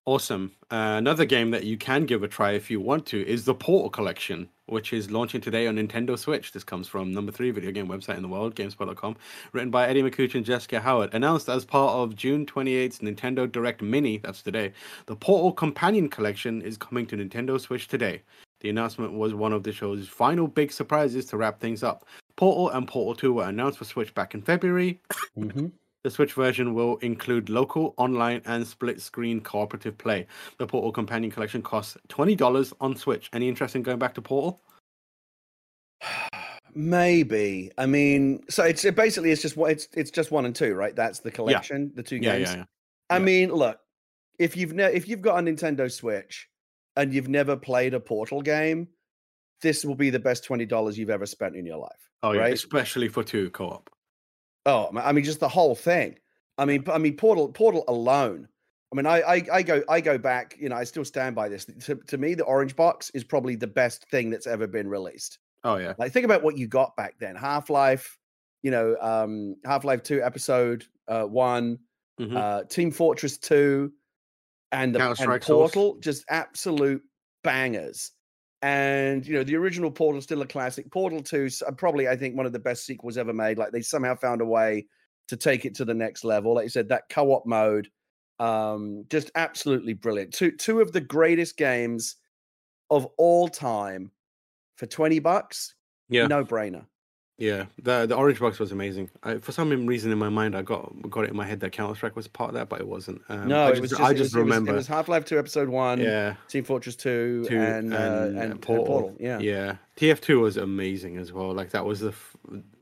Awesome. 0.06 0.52
Uh, 0.70 0.96
another 0.98 1.26
game 1.26 1.50
that 1.52 1.64
you 1.64 1.78
can 1.78 2.06
give 2.06 2.24
a 2.24 2.28
try 2.28 2.52
if 2.52 2.70
you 2.70 2.80
want 2.82 3.06
to 3.08 3.26
is 3.26 3.46
the 3.46 3.56
Portal 3.56 3.90
Collection, 3.90 4.50
which 4.68 4.94
is 4.94 5.12
launching 5.12 5.42
today 5.42 5.68
on 5.68 5.76
Nintendo 5.76 6.18
Switch. 6.18 6.52
This 6.52 6.64
comes 6.64 6.88
from 6.88 7.12
number 7.12 7.32
three 7.32 7.52
video 7.52 7.72
game 7.72 7.88
website 7.88 8.16
in 8.16 8.22
the 8.22 8.28
world, 8.28 8.56
GameSpot.com, 8.56 9.16
written 9.52 9.70
by 9.70 9.88
Eddie 9.88 10.04
Makuch 10.04 10.36
and 10.36 10.46
Jessica 10.46 10.80
Howard. 10.80 11.14
Announced 11.14 11.50
as 11.50 11.66
part 11.66 11.94
of 11.96 12.16
June 12.16 12.46
28th 12.46 13.00
Nintendo 13.00 13.52
Direct 13.52 13.82
Mini, 13.82 14.18
that's 14.18 14.42
today. 14.42 14.74
The 15.08 15.16
Portal 15.16 15.52
Companion 15.52 16.10
Collection 16.10 16.62
is 16.62 16.78
coming 16.78 17.06
to 17.08 17.18
Nintendo 17.18 17.60
Switch 17.60 17.88
today. 17.88 18.22
The 18.62 18.70
announcement 18.70 19.14
was 19.14 19.34
one 19.34 19.52
of 19.52 19.64
the 19.64 19.74
show's 19.74 20.08
final 20.08 20.48
big 20.48 20.72
surprises 20.72 21.26
to 21.26 21.38
wrap 21.38 21.60
things 21.60 21.84
up. 21.84 22.06
Portal 22.38 22.70
and 22.70 22.88
Portal 22.88 23.16
2 23.16 23.34
were 23.34 23.44
announced 23.44 23.78
for 23.78 23.86
Switch 23.86 24.14
back 24.14 24.34
in 24.34 24.42
February. 24.42 25.00
hmm 25.36 25.68
The 26.04 26.12
Switch 26.12 26.34
version 26.34 26.74
will 26.74 26.98
include 26.98 27.50
local, 27.50 27.94
online, 27.98 28.42
and 28.46 28.68
split 28.68 29.02
screen 29.02 29.40
cooperative 29.40 29.98
play. 29.98 30.28
The 30.58 30.68
Portal 30.68 30.92
Companion 30.92 31.32
Collection 31.32 31.62
costs 31.62 31.98
$20 32.10 32.74
on 32.82 32.96
Switch. 32.98 33.30
Any 33.32 33.48
interest 33.48 33.76
in 33.76 33.84
going 33.84 34.00
back 34.00 34.14
to 34.16 34.22
Portal? 34.22 34.62
Maybe. 36.76 37.72
I 37.78 37.86
mean, 37.86 38.44
so 38.50 38.64
it's 38.64 38.84
it 38.84 38.96
basically 38.96 39.32
it's 39.32 39.42
just 39.44 39.56
what 39.56 39.72
it's 39.72 39.88
it's 39.94 40.10
just 40.10 40.32
one 40.32 40.46
and 40.46 40.56
two, 40.56 40.74
right? 40.74 40.96
That's 40.96 41.20
the 41.20 41.30
collection, 41.30 41.92
the 41.94 42.02
two 42.02 42.16
Yeah, 42.18 42.38
games. 42.38 42.50
yeah, 42.50 42.56
yeah. 42.58 42.64
I 43.12 43.18
yeah. 43.18 43.24
mean, 43.24 43.52
look, 43.52 43.80
if 44.40 44.58
you've 44.58 44.74
ne- 44.74 44.92
if 44.92 45.08
you've 45.08 45.22
got 45.22 45.38
a 45.38 45.42
Nintendo 45.44 45.92
Switch 45.92 46.50
and 46.98 47.14
you've 47.14 47.30
never 47.30 47.56
played 47.56 47.94
a 47.94 48.00
Portal 48.00 48.42
game, 48.42 48.88
this 49.62 49.86
will 49.86 49.94
be 49.96 50.10
the 50.10 50.20
best 50.20 50.44
twenty 50.44 50.66
dollars 50.66 50.98
you've 50.98 51.12
ever 51.12 51.28
spent 51.28 51.56
in 51.56 51.64
your 51.66 51.78
life. 51.78 52.10
Oh, 52.24 52.32
yeah. 52.32 52.48
Especially 52.48 53.08
for 53.08 53.24
two 53.24 53.52
co 53.52 53.68
op. 53.68 53.90
Oh, 54.66 54.90
I 54.98 55.12
mean, 55.12 55.24
just 55.24 55.40
the 55.40 55.50
whole 55.50 55.76
thing. 55.76 56.18
I 56.58 56.66
mean, 56.66 56.84
I 56.88 56.98
mean, 56.98 57.18
Portal, 57.18 57.50
Portal 57.50 57.84
alone. 57.88 58.48
I 58.92 58.96
mean, 58.96 59.06
I, 59.06 59.22
I, 59.22 59.44
I 59.52 59.64
go, 59.64 59.84
I 59.90 60.02
go 60.02 60.18
back. 60.18 60.56
You 60.60 60.70
know, 60.70 60.76
I 60.76 60.84
still 60.84 61.04
stand 61.04 61.36
by 61.36 61.50
this. 61.50 61.66
To, 61.66 61.96
to 61.96 62.18
me, 62.18 62.36
the 62.36 62.44
Orange 62.44 62.76
Box 62.76 63.10
is 63.12 63.24
probably 63.24 63.56
the 63.56 63.68
best 63.68 64.06
thing 64.10 64.30
that's 64.30 64.46
ever 64.48 64.68
been 64.68 64.88
released. 64.88 65.40
Oh, 65.64 65.78
yeah. 65.78 65.94
Like, 65.98 66.12
think 66.12 66.26
about 66.26 66.44
what 66.44 66.58
you 66.58 66.68
got 66.68 66.96
back 66.96 67.16
then. 67.20 67.36
Half 67.36 67.70
Life, 67.70 68.18
you 68.62 68.70
know, 68.72 68.96
um, 69.02 69.56
Half 69.66 69.84
Life 69.84 70.04
Two, 70.04 70.22
Episode 70.22 70.86
uh, 71.08 71.24
One, 71.24 71.80
Mhm. 72.22 72.38
uh, 72.38 72.64
Team 72.66 72.92
Fortress 72.92 73.38
Two, 73.40 73.92
and 74.72 74.94
the 74.94 75.00
and 75.00 75.08
Counter-Strike 75.08 75.44
Source. 75.44 75.74
Portal, 75.74 76.00
just 76.00 76.24
absolute 76.30 77.02
bangers. 77.44 78.12
And 78.64 79.28
you 79.28 79.34
know, 79.34 79.44
the 79.44 79.58
original 79.58 79.92
Portal 79.92 80.22
still 80.22 80.42
a 80.42 80.48
classic. 80.48 80.90
Portal 80.90 81.22
Two, 81.22 81.50
uh, 81.68 81.72
probably 81.74 82.08
I 82.08 82.16
think 82.16 82.38
one 82.38 82.46
of 82.46 82.54
the 82.54 82.60
best 82.60 82.86
sequels 82.86 83.18
ever 83.18 83.34
made. 83.34 83.58
Like 83.58 83.74
they 83.74 83.82
somehow 83.82 84.16
found 84.16 84.40
a 84.40 84.46
way 84.46 84.88
to 85.28 85.36
take 85.36 85.66
it 85.66 85.76
to 85.76 85.86
the 85.86 85.94
next 85.94 86.24
level. 86.24 86.56
Like 86.56 86.64
you 86.64 86.70
said, 86.70 86.88
that 86.88 87.10
co-op 87.10 87.46
mode, 87.46 87.90
um, 88.40 89.04
just 89.10 89.32
absolutely 89.36 89.94
brilliant. 89.94 90.34
Two 90.34 90.52
two 90.52 90.80
of 90.80 90.94
the 90.94 91.02
greatest 91.02 91.58
games 91.58 92.16
of 92.90 93.06
all 93.18 93.50
time 93.50 94.12
for 94.78 94.86
twenty 94.86 95.20
bucks. 95.20 95.76
Yeah. 96.08 96.28
no 96.28 96.46
brainer. 96.46 96.86
Yeah. 97.38 97.66
The 97.82 98.06
the 98.06 98.16
Orange 98.16 98.40
Box 98.40 98.60
was 98.60 98.72
amazing. 98.72 99.10
I, 99.24 99.38
for 99.40 99.52
some 99.52 99.70
reason 99.88 100.12
in 100.12 100.18
my 100.18 100.30
mind, 100.30 100.56
I 100.56 100.62
got 100.62 100.94
got 101.10 101.24
it 101.26 101.32
in 101.32 101.36
my 101.36 101.46
head 101.46 101.60
that 101.62 101.72
Counter 101.72 101.96
Strike 101.96 102.16
was 102.16 102.28
part 102.28 102.50
of 102.50 102.54
that, 102.56 102.70
but 102.70 102.80
it 102.80 102.88
wasn't. 102.88 103.22
Um, 103.30 103.48
no, 103.48 103.66
I 103.66 103.72
it 103.72 103.82
was 103.82 103.90
just, 103.90 104.02
I 104.02 104.14
just 104.14 104.36
it 104.36 104.38
was- 104.40 104.46
remember. 104.46 104.72
it 104.72 104.76
was, 104.76 104.88
Half 104.88 105.08
Life 105.08 105.26
Two, 105.26 105.40
Episode 105.40 105.68
One, 105.70 106.00
yeah. 106.00 106.36
Team 106.48 106.64
Fortress 106.64 106.96
Two, 106.96 107.44
Two 107.48 107.60
and, 107.60 107.94
uh, 107.94 107.98
and, 107.98 108.38
and 108.38 108.62
Portal. 108.62 109.16
Yeah. 109.20 109.40
Yeah. 109.40 109.76
TF2 109.98 110.42
was 110.42 110.58
amazing 110.58 111.18
as 111.18 111.32
well. 111.32 111.54
Like, 111.54 111.70
that 111.72 111.86
was 111.86 112.00
the. 112.00 112.10
F- 112.10 112.36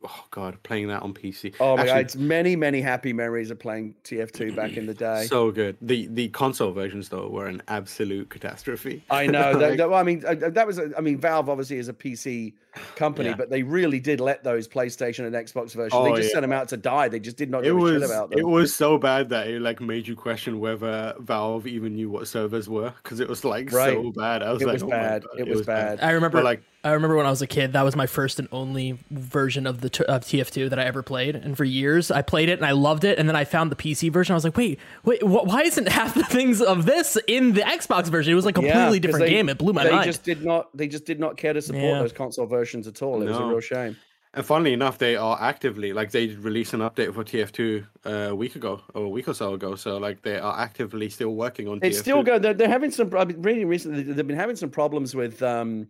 oh, 0.04 0.24
God. 0.32 0.62
Playing 0.64 0.88
that 0.88 1.02
on 1.04 1.14
PC. 1.14 1.54
Oh 1.60 1.76
my 1.76 1.82
Actually, 1.82 1.94
god, 1.96 2.00
it's 2.06 2.16
many, 2.16 2.56
many 2.56 2.80
happy 2.80 3.12
memories 3.12 3.52
of 3.52 3.60
playing 3.60 3.96
TF2 4.06 4.56
back 4.56 4.78
in 4.78 4.86
the 4.86 4.94
day. 4.94 5.26
So 5.28 5.52
good. 5.52 5.76
The 5.82 6.08
the 6.08 6.30
console 6.30 6.72
versions 6.72 7.10
though 7.10 7.28
were 7.28 7.48
an 7.48 7.62
absolute 7.68 8.30
catastrophe. 8.30 9.04
I 9.10 9.28
know 9.28 9.58
that, 9.58 9.62
Like, 9.72 9.78
that- 9.78 9.90
well, 9.90 10.00
I 10.00 10.04
mean, 10.04 10.24
uh, 10.26 10.36
that 10.52 10.66
was. 10.66 10.78
a- 10.80 10.92
I 10.98 11.02
mean, 11.02 11.18
Valve 11.18 11.50
obviously 11.50 11.78
is 11.80 11.90
a 11.90 11.94
PC 11.94 12.54
company, 12.96 13.28
Yeah. 13.30 13.36
but 13.36 13.50
they 13.50 13.62
really 13.64 14.00
did 14.00 14.22
let 14.22 14.46
those 14.46 14.70
PlayStation 14.70 15.26
and 15.26 15.36
Xbox 15.36 15.74
versions. 15.74 15.92
Oh, 15.94 16.06
they 16.06 16.12
just 16.16 16.30
yeah. 16.30 16.36
sent 16.36 16.42
them 16.44 16.54
out 16.54 16.70
to 16.70 16.78
die. 16.78 17.10
They 17.10 17.20
just 17.20 17.36
did 17.36 17.50
not 17.52 17.60
it 17.60 17.64
give 17.66 17.76
a 17.76 17.80
shit 17.80 18.00
was 18.00 18.10
about 18.10 18.30
them. 18.30 18.40
it 18.40 18.48
was 18.48 18.74
so 18.74 18.98
bad 18.98 19.28
that 19.30 19.48
it 19.48 19.62
like 19.62 19.82
made 19.82 20.08
you 20.08 20.16
question 20.16 20.62
whether 20.62 21.14
Valve 21.20 21.68
even 21.68 21.94
knew 21.96 22.10
what 22.10 22.26
servers 22.30 22.70
were 22.70 22.94
because 23.04 23.20
it 23.20 23.28
was 23.28 23.44
like 23.44 23.70
Right. 23.74 23.92
so 23.92 24.12
bad. 24.12 24.44
I 24.44 24.54
was 24.54 24.62
It 24.62 24.68
like, 24.68 24.74
was 24.76 24.84
"Oh 24.84 24.88
my 24.88 24.96
bad. 24.96 25.24
God," 25.24 25.40
It 25.40 25.48
was 25.50 25.66
bad. 25.66 26.00
I 26.02 26.12
remember 26.12 26.38
But 26.38 26.46
like, 26.46 26.64
I 26.84 26.94
remember 26.94 27.16
when 27.16 27.28
I 27.28 27.30
was 27.30 27.44
a 27.44 27.48
kid, 27.48 27.74
that 27.74 27.84
was 27.84 27.96
my 27.96 28.08
first 28.08 28.40
and 28.40 28.48
only 28.52 28.98
version 29.12 29.68
of 29.68 29.82
the 29.82 29.90
t- 29.90 30.04
of 30.06 30.24
TF2 30.24 30.70
that 30.72 30.80
I 30.80 30.86
ever 30.86 31.04
played, 31.04 31.36
and 31.36 31.56
for 31.56 31.64
years 31.64 32.10
I 32.10 32.24
played 32.24 32.50
it 32.50 32.54
and 32.58 32.66
I 32.66 32.72
loved 32.72 33.04
it. 33.04 33.20
And 33.20 33.30
then 33.30 33.36
I 33.36 33.44
found 33.46 33.72
the 33.72 33.76
PC 33.76 34.12
version. 34.12 34.34
I 34.34 34.36
was 34.36 34.44
like, 34.44 34.58
wait, 34.58 34.80
wait, 35.06 35.22
wh- 35.22 35.46
why 35.46 35.62
isn't 35.62 35.88
half 35.88 36.16
the 36.16 36.24
things 36.24 36.60
of 36.60 36.86
this 36.88 37.18
in 37.28 37.54
the 37.54 37.62
Xbox 37.62 38.08
version? 38.08 38.32
It 38.32 38.36
was 38.36 38.46
like 38.46 38.58
a 38.58 38.64
Yeah, 38.64 38.90
different 38.98 39.26
they- 39.26 39.30
game. 39.30 39.48
It 39.48 39.60
blew 39.60 39.74
my 39.74 39.84
they 39.84 39.92
mind. 39.92 40.06
just 40.06 40.24
did 40.24 40.44
not. 40.44 40.76
They 40.76 40.88
just 40.88 41.06
did 41.06 41.20
not 41.20 41.38
care 41.38 41.54
to 41.54 41.62
support 41.62 41.84
Yeah. 41.84 42.00
those 42.00 42.14
console 42.14 42.48
versions 42.48 42.88
at 42.88 43.02
all. 43.04 43.22
It 43.22 43.28
was 43.28 43.38
a 43.38 43.44
real 43.46 43.60
shame. 43.60 43.98
and 44.34 44.44
funnily 44.46 44.72
enough, 44.74 44.98
they 44.98 45.16
are 45.18 45.38
actively 45.40 45.92
like 45.94 46.10
they 46.12 46.28
released 46.30 46.74
an 46.74 46.80
update 46.80 47.14
for 47.14 47.24
TF2 47.24 47.86
uh, 48.06 48.10
a 48.32 48.36
week 48.36 48.56
ago 48.56 48.82
or 48.96 49.04
a 49.04 49.10
week 49.10 49.28
or 49.28 49.34
so 49.36 49.54
ago. 49.54 49.76
So 49.76 49.98
like 49.98 50.24
they 50.24 50.40
are 50.40 50.58
actively 50.60 51.10
still 51.10 51.36
working 51.36 51.68
on. 51.68 51.78
It's 51.84 51.98
TF2. 52.00 52.02
still 52.02 52.24
going. 52.24 52.42
They're, 52.42 52.54
they're 52.56 52.70
having 52.70 52.90
some. 52.90 53.14
I 53.16 53.26
mean, 53.26 53.36
been 53.36 53.42
reading 53.44 53.68
recently. 53.68 54.02
They've 54.02 54.26
been 54.26 54.36
having 54.38 54.56
some 54.56 54.72
problems 54.72 55.14
with 55.14 55.44
um, 55.44 55.88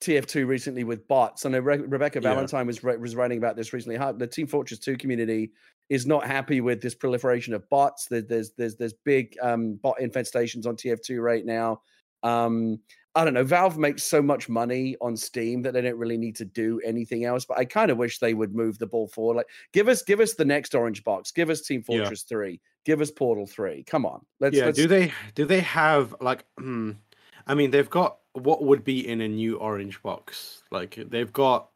TF2 0.00 0.46
recently 0.46 0.84
with 0.84 1.06
bots. 1.08 1.44
I 1.44 1.50
know 1.50 1.60
Re- 1.60 1.78
Rebecca 1.78 2.20
Yeah. 2.22 2.30
Valentine 2.30 2.66
was 2.66 2.80
wri- 2.80 2.98
was 2.98 3.14
writing 3.14 3.38
about 3.38 3.56
this 3.56 3.72
recently. 3.72 3.96
How 3.96 4.12
the 4.12 4.26
Team 4.26 4.46
Fortress 4.46 4.78
2 4.80 4.96
community 4.96 5.52
is 5.88 6.06
not 6.06 6.26
happy 6.26 6.60
with 6.60 6.80
this 6.80 6.94
proliferation 6.94 7.52
of 7.52 7.68
bots. 7.68 8.06
There, 8.06 8.22
there's 8.22 8.52
there's 8.52 8.76
there's 8.76 8.94
big 9.04 9.36
um, 9.42 9.74
bot 9.74 9.96
infestations 10.00 10.66
on 10.66 10.76
TF2 10.76 11.20
right 11.22 11.44
now. 11.44 11.82
Um, 12.22 12.80
I 13.16 13.24
don't 13.24 13.34
know. 13.34 13.42
Valve 13.42 13.76
makes 13.76 14.04
so 14.04 14.22
much 14.22 14.48
money 14.48 14.96
on 15.00 15.16
Steam 15.16 15.62
that 15.62 15.74
they 15.74 15.80
don't 15.80 15.98
really 15.98 16.16
need 16.16 16.36
to 16.36 16.44
do 16.44 16.80
anything 16.84 17.24
else. 17.24 17.44
But 17.44 17.58
I 17.58 17.64
kind 17.64 17.90
of 17.90 17.98
wish 17.98 18.20
they 18.20 18.34
would 18.34 18.54
move 18.54 18.78
the 18.78 18.86
ball 18.86 19.08
forward. 19.08 19.34
Like, 19.36 19.48
give 19.72 19.88
us 19.88 20.02
give 20.02 20.20
us 20.20 20.34
the 20.34 20.44
next 20.44 20.74
Orange 20.76 21.02
Box. 21.02 21.32
Give 21.32 21.50
us 21.50 21.60
Team 21.62 21.82
Yeah. 21.88 21.98
Fortress 21.98 22.22
3. 22.22 22.60
Give 22.84 23.00
us 23.00 23.10
Portal 23.10 23.46
3. 23.46 23.82
Come 23.82 24.06
on. 24.06 24.24
Let's 24.38 24.56
yeah. 24.56 24.66
let's 24.66 24.78
Do 24.78 24.86
they 24.86 25.12
do 25.34 25.44
they 25.44 25.60
have 25.60 26.14
like? 26.20 26.44
Hmm, 26.56 26.92
I 27.48 27.54
mean, 27.54 27.72
they've 27.72 27.90
got 27.90 28.18
what 28.34 28.62
would 28.64 28.84
be 28.84 29.06
in 29.06 29.20
a 29.20 29.28
new 29.28 29.56
Orange 29.56 30.02
box. 30.02 30.62
Like 30.70 30.98
they've 31.08 31.32
got. 31.32 31.68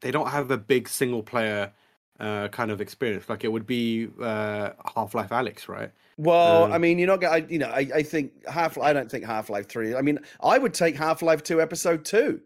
They 0.00 0.10
don't 0.10 0.28
have 0.28 0.50
a 0.50 0.56
big 0.58 0.88
single 0.88 1.22
player 1.22 1.72
uh, 2.18 2.48
kind 2.48 2.70
of 2.70 2.80
experience. 2.80 3.28
Like 3.28 3.44
it 3.44 3.48
would 3.48 3.66
be 3.66 4.08
uh, 4.20 4.70
Half 4.96 5.14
Life 5.14 5.30
Alyx, 5.30 5.68
right? 5.68 5.90
Well, 6.16 6.72
I 6.72 6.76
Um, 6.76 6.82
mean, 6.82 6.98
you're 6.98 7.06
not 7.08 7.20
going. 7.20 7.48
You 7.50 7.58
know, 7.60 7.68
I, 7.68 7.88
I 7.94 8.02
think 8.02 8.46
Half. 8.46 8.78
I 8.78 8.92
don't 8.92 9.10
think 9.10 9.24
Half 9.24 9.48
Life 9.50 9.68
Three. 9.68 9.94
I 9.94 10.02
mean, 10.02 10.18
I 10.42 10.58
would 10.58 10.74
take 10.74 10.96
Half 10.96 11.22
Life 11.22 11.42
Two, 11.42 11.60
Episode 11.60 12.04
Two. 12.04 12.40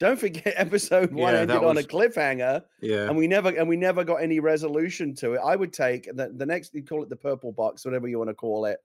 Don't 0.00 0.18
forget, 0.18 0.54
Episode 0.56 1.12
One 1.12 1.32
Yeah, 1.34 1.40
ended 1.40 1.56
that 1.60 1.64
on 1.64 1.78
a 1.78 1.82
cliffhanger, 1.82 2.64
Yeah. 2.80 3.08
and 3.08 3.16
we 3.16 3.28
never 3.28 3.50
and 3.50 3.68
we 3.68 3.76
never 3.76 4.04
got 4.04 4.16
any 4.16 4.40
resolution 4.40 5.14
to 5.16 5.34
it. 5.34 5.40
I 5.44 5.54
would 5.54 5.72
take 5.72 6.04
the 6.14 6.32
the 6.34 6.46
next. 6.46 6.74
You 6.74 6.82
call 6.82 7.02
it 7.02 7.08
the 7.08 7.16
purple 7.16 7.52
box, 7.52 7.84
whatever 7.84 8.08
you 8.08 8.18
want 8.18 8.30
to 8.30 8.34
call 8.34 8.64
it. 8.66 8.78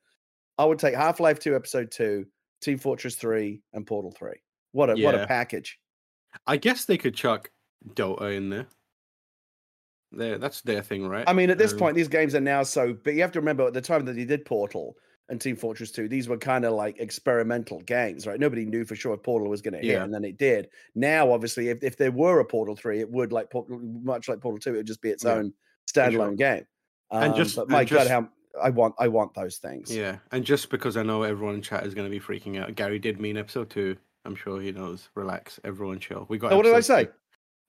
I 0.58 0.66
would 0.66 0.80
take 0.80 0.96
Half 0.96 1.20
Life 1.20 1.40
Two, 1.40 1.56
Episode 1.56 1.92
Two, 1.92 2.28
Team 2.62 2.78
Fortress 2.78 3.16
Three, 3.16 3.62
and 3.74 3.86
Portal 3.86 4.12
Three. 4.12 4.42
What 4.72 4.90
a 4.90 4.96
what 5.04 5.16
a 5.16 5.28
package! 5.28 5.80
I 6.46 6.58
guess 6.58 6.86
they 6.86 6.98
could 6.98 7.16
chuck 7.16 7.50
Dota 7.94 8.36
in 8.36 8.50
there. 8.50 8.68
There, 10.12 10.38
that's 10.38 10.62
their 10.62 10.82
thing, 10.82 11.08
right? 11.08 11.26
I 11.28 11.34
mean, 11.34 11.50
at 11.50 11.58
this 11.58 11.74
Um, 11.74 11.80
point, 11.80 11.96
these 11.96 12.08
games 12.08 12.34
are 12.34 12.40
now 12.42 12.64
so 12.64 12.94
But 12.94 13.14
You 13.16 13.22
have 13.22 13.32
to 13.34 13.40
remember 13.40 13.68
at 13.68 13.74
the 13.74 13.82
time 13.82 14.06
that 14.06 14.14
they 14.14 14.24
did 14.26 14.46
Portal, 14.46 14.96
and 15.30 15.42
Team 15.42 15.58
Fortress 15.58 15.92
2, 15.92 16.08
these 16.08 16.30
were 16.30 16.38
kind 16.38 16.64
of 16.64 16.74
like 16.74 17.00
experimental 17.00 17.82
games, 17.82 18.26
right? 18.26 18.40
Nobody 18.40 18.66
knew 18.66 18.86
for 18.86 18.96
sure 18.96 19.14
if 19.14 19.24
Portal 19.24 19.50
was 19.50 19.62
going 19.62 19.74
to 19.74 19.80
hit, 19.80 19.88
Yeah. 19.88 20.04
and 20.06 20.14
then 20.14 20.24
it 20.24 20.38
did. 20.38 20.70
Now, 20.96 21.32
obviously, 21.34 21.68
if, 21.68 21.84
if 21.84 21.98
there 21.98 22.12
were 22.14 22.40
a 22.40 22.46
Portal 22.46 22.78
3, 22.78 23.02
it 23.02 23.12
would 23.12 23.34
like 23.34 23.50
Portal, 23.52 23.80
much 23.82 24.30
like 24.30 24.40
Portal 24.40 24.60
2, 24.60 24.74
it 24.74 24.78
would 24.78 24.88
just 24.88 25.02
be 25.02 25.10
its 25.10 25.26
Yeah, 25.26 25.34
own 25.34 25.54
sure. 25.94 26.04
standalone 26.06 26.38
game. 26.38 26.66
And 27.12 27.34
Um, 27.34 27.38
just- 27.38 27.58
but 27.58 27.64
and 27.64 27.72
my 27.72 27.84
just- 27.84 28.08
god, 28.08 28.10
how 28.10 28.30
I 28.62 28.70
want 28.70 28.96
I 29.00 29.08
want 29.08 29.34
those 29.34 29.58
things. 29.58 29.96
Yeah, 29.96 30.18
and 30.32 30.44
just 30.44 30.70
because 30.70 30.98
I 30.98 31.04
know 31.04 31.24
everyone 31.24 31.56
in 31.56 31.62
chat 31.62 31.86
is 31.86 31.94
going 31.94 32.06
to 32.06 32.12
be 32.12 32.20
freaking 32.20 32.60
out, 32.62 32.74
Gary 32.76 33.00
did 33.00 33.20
mean 33.20 33.38
episode 33.38 33.70
two. 33.70 33.98
I'm 34.26 34.36
sure 34.36 34.60
he 34.62 34.72
knows. 34.72 35.10
Relax, 35.16 35.60
everyone, 35.64 36.00
chill. 36.00 36.26
We 36.30 36.38
got. 36.38 36.52
Oh, 36.52 36.58
what 36.58 36.64
did 36.66 36.76
I 36.76 36.80
say? 36.82 37.06
two. 37.06 37.12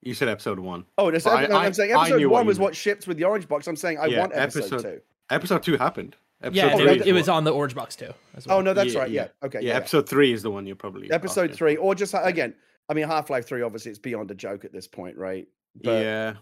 You 0.01 0.13
said 0.13 0.29
episode 0.29 0.59
one. 0.59 0.85
Oh, 0.97 1.11
that's, 1.11 1.25
But 1.25 1.51
I- 1.51 1.65
I'm 1.65 1.73
saying 1.73 1.91
episode 1.91 2.17
knew 2.17 2.29
what 2.29 2.35
one 2.37 2.43
you 2.45 2.47
was 2.47 2.57
meant. 2.59 2.63
what 2.67 2.75
shipped 2.75 3.05
with 3.07 3.17
the 3.17 3.25
orange 3.25 3.47
box. 3.49 3.67
I'm 3.67 3.75
saying 3.75 3.97
I 3.97 4.05
Yeah, 4.05 4.19
want 4.19 4.31
episode, 4.33 4.59
episode- 4.73 4.81
two. 4.83 5.01
Episode 5.29 5.63
two 5.63 5.77
happened. 5.77 6.15
Episode 6.41 6.55
Yeah, 6.67 6.75
three 6.77 6.89
it, 6.91 7.01
is 7.01 7.07
it 7.07 7.13
was 7.13 7.27
on 7.27 7.43
the 7.43 7.51
Orange 7.51 7.75
Box 7.75 7.97
too. 7.97 8.11
As 8.33 8.47
well. 8.47 8.59
Oh 8.59 8.61
no, 8.61 8.73
that's 8.73 8.95
right. 8.95 9.09
Yeah. 9.11 9.27
Okay. 9.43 9.59
Yeah, 9.61 9.71
Yeah. 9.71 9.75
episode 9.75 10.07
three 10.07 10.31
is 10.31 10.41
the 10.41 10.49
one 10.49 10.65
you're 10.65 10.75
probably 10.77 11.11
Episode 11.11 11.41
asking. 11.51 11.57
three, 11.57 11.75
or 11.75 11.93
just 11.95 12.15
uh, 12.15 12.21
again. 12.23 12.55
I 12.87 12.93
mean, 12.93 13.05
Half 13.07 13.29
Life 13.29 13.45
Three. 13.45 13.61
Obviously, 13.61 13.91
it's 13.91 13.99
beyond 13.99 14.31
a 14.31 14.35
joke 14.35 14.63
at 14.63 14.71
this 14.71 14.87
point, 14.87 15.17
right? 15.17 15.47
But 15.83 16.01
yeah, 16.01 16.33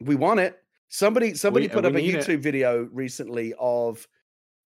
we 0.00 0.14
want 0.14 0.38
it. 0.40 0.62
Somebody 0.88 1.34
somebody 1.34 1.66
We- 1.66 1.72
put 1.74 1.84
up 1.84 1.92
a 1.94 1.96
need 1.96 2.14
it. 2.14 2.24
YouTube 2.26 2.40
video 2.40 2.88
recently 2.92 3.54
of 3.58 4.06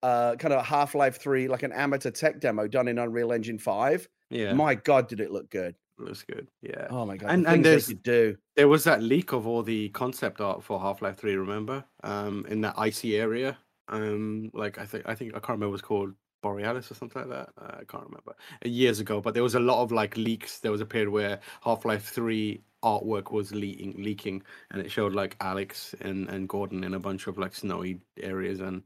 uh 0.04 0.36
kind 0.38 0.54
of 0.54 0.66
Half 0.66 0.96
Life 0.96 1.18
Three, 1.18 1.48
like 1.48 1.64
an 1.64 1.72
amateur 1.72 2.12
tech 2.12 2.40
demo 2.40 2.68
done 2.68 2.88
in 2.88 2.98
Unreal 3.00 3.32
Engine 3.34 3.58
Five. 3.60 4.08
yeah, 4.30 4.54
My 4.54 4.76
God, 4.76 5.08
did 5.08 5.20
it 5.20 5.32
look 5.32 5.50
good? 5.50 5.76
It 6.00 6.06
looks 6.06 6.24
good. 6.24 6.48
Yeah, 6.62 6.88
Oh 6.90 7.06
my 7.06 7.18
God, 7.18 7.30
And- 7.32 7.46
the 7.46 7.50
and 7.52 7.66
there's- 7.66 7.88
do. 7.88 8.36
there 8.56 8.68
was 8.68 8.84
that 8.86 9.04
leak 9.04 9.34
of 9.34 9.46
all 9.46 9.62
the 9.62 9.90
concept 9.90 10.42
art 10.42 10.64
for 10.64 10.80
Half 10.80 11.02
Life 11.02 11.18
Three. 11.18 11.36
Remember, 11.36 11.84
um, 12.04 12.46
in 12.50 12.62
that 12.62 12.76
icy 12.78 13.18
area, 13.18 13.58
um, 13.90 14.50
like 14.54 14.78
I 14.80 14.86
think 14.86 15.04
I 15.08 15.14
think 15.16 15.32
I 15.32 15.40
can't 15.40 15.50
remember 15.60 15.70
what 15.70 15.80
it's 15.80 15.88
called. 15.88 16.14
Borealis 16.44 16.90
or 16.90 16.96
something 16.96 17.22
like 17.22 17.30
that. 17.30 17.50
Uh, 17.56 17.76
I 17.82 17.84
can't 17.84 18.04
remember. 18.06 18.34
Years 18.66 19.00
ago, 19.00 19.22
but 19.22 19.36
there 19.36 19.44
was 19.44 19.54
a 19.54 19.60
lot 19.60 19.84
of 19.84 19.92
like 19.92 20.18
leaks. 20.18 20.58
There 20.58 20.72
was 20.72 20.82
a 20.82 20.88
period 20.88 21.10
where 21.10 21.40
Half 21.64 21.86
Life 21.86 22.06
Three 22.10 22.64
artwork 22.84 23.32
was 23.32 23.54
leaking, 23.54 23.96
leaking, 23.98 24.44
and 24.72 24.82
it 24.82 24.92
showed 24.92 25.14
like 25.14 25.38
Alyx 25.40 25.94
and 26.02 26.30
and 26.30 26.48
Gordon 26.50 26.84
in 26.84 26.94
a 26.94 27.00
bunch 27.00 27.28
of 27.28 27.38
like 27.38 27.56
snowy 27.56 28.00
areas, 28.20 28.60
and 28.60 28.84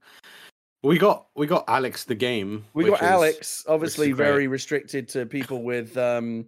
we 0.83 0.97
got 0.97 1.27
we 1.35 1.47
got 1.47 1.65
Alyx 1.67 2.05
the 2.05 2.15
game. 2.15 2.65
We 2.73 2.85
got 2.85 3.01
is- 3.01 3.07
Alyx, 3.07 3.65
obviously 3.67 4.11
very 4.11 4.47
restricted 4.47 5.07
to 5.09 5.25
people 5.25 5.63
with 5.63 5.97
um 5.97 6.45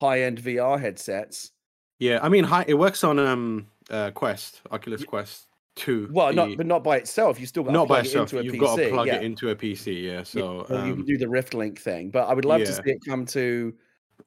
high-end 0.00 0.40
VR 0.40 0.78
headsets. 0.80 1.52
Yeah, 1.98 2.18
I 2.22 2.28
mean, 2.28 2.44
hi, 2.44 2.64
it 2.68 2.74
works 2.74 3.04
on 3.04 3.18
um 3.18 3.66
uh 3.90 4.10
Quest, 4.10 4.62
Oculus 4.70 5.04
Quest 5.04 5.46
Two. 5.76 6.08
Well, 6.10 6.28
the- 6.28 6.34
not 6.34 6.56
but 6.56 6.66
not 6.66 6.82
by 6.84 6.96
itself. 6.96 7.38
You 7.38 7.46
still 7.46 7.62
got 7.62 7.72
not 7.72 7.86
by 7.88 7.96
plug 8.02 8.04
it 8.04 8.08
itself. 8.08 8.32
into 8.32 8.38
a 8.40 8.42
You've 8.44 8.54
PC. 8.54 8.60
got 8.60 8.76
to 8.76 8.88
plug 8.90 9.06
yeah. 9.06 9.14
it 9.16 9.22
into 9.22 9.50
a 9.50 9.54
PC. 9.56 10.02
Yeah. 10.02 10.10
Yeah, 10.12 10.22
So 10.24 10.66
or 10.68 10.74
you 10.76 10.92
um, 10.92 10.96
can 10.96 11.04
do 11.04 11.18
the 11.18 11.28
Rift 11.28 11.54
Link 11.54 11.78
thing, 11.80 12.10
but 12.10 12.28
I 12.28 12.34
would 12.34 12.44
love 12.46 12.60
to 12.62 12.72
see 12.72 12.80
it 12.86 12.98
come 13.06 13.24
to 13.26 13.74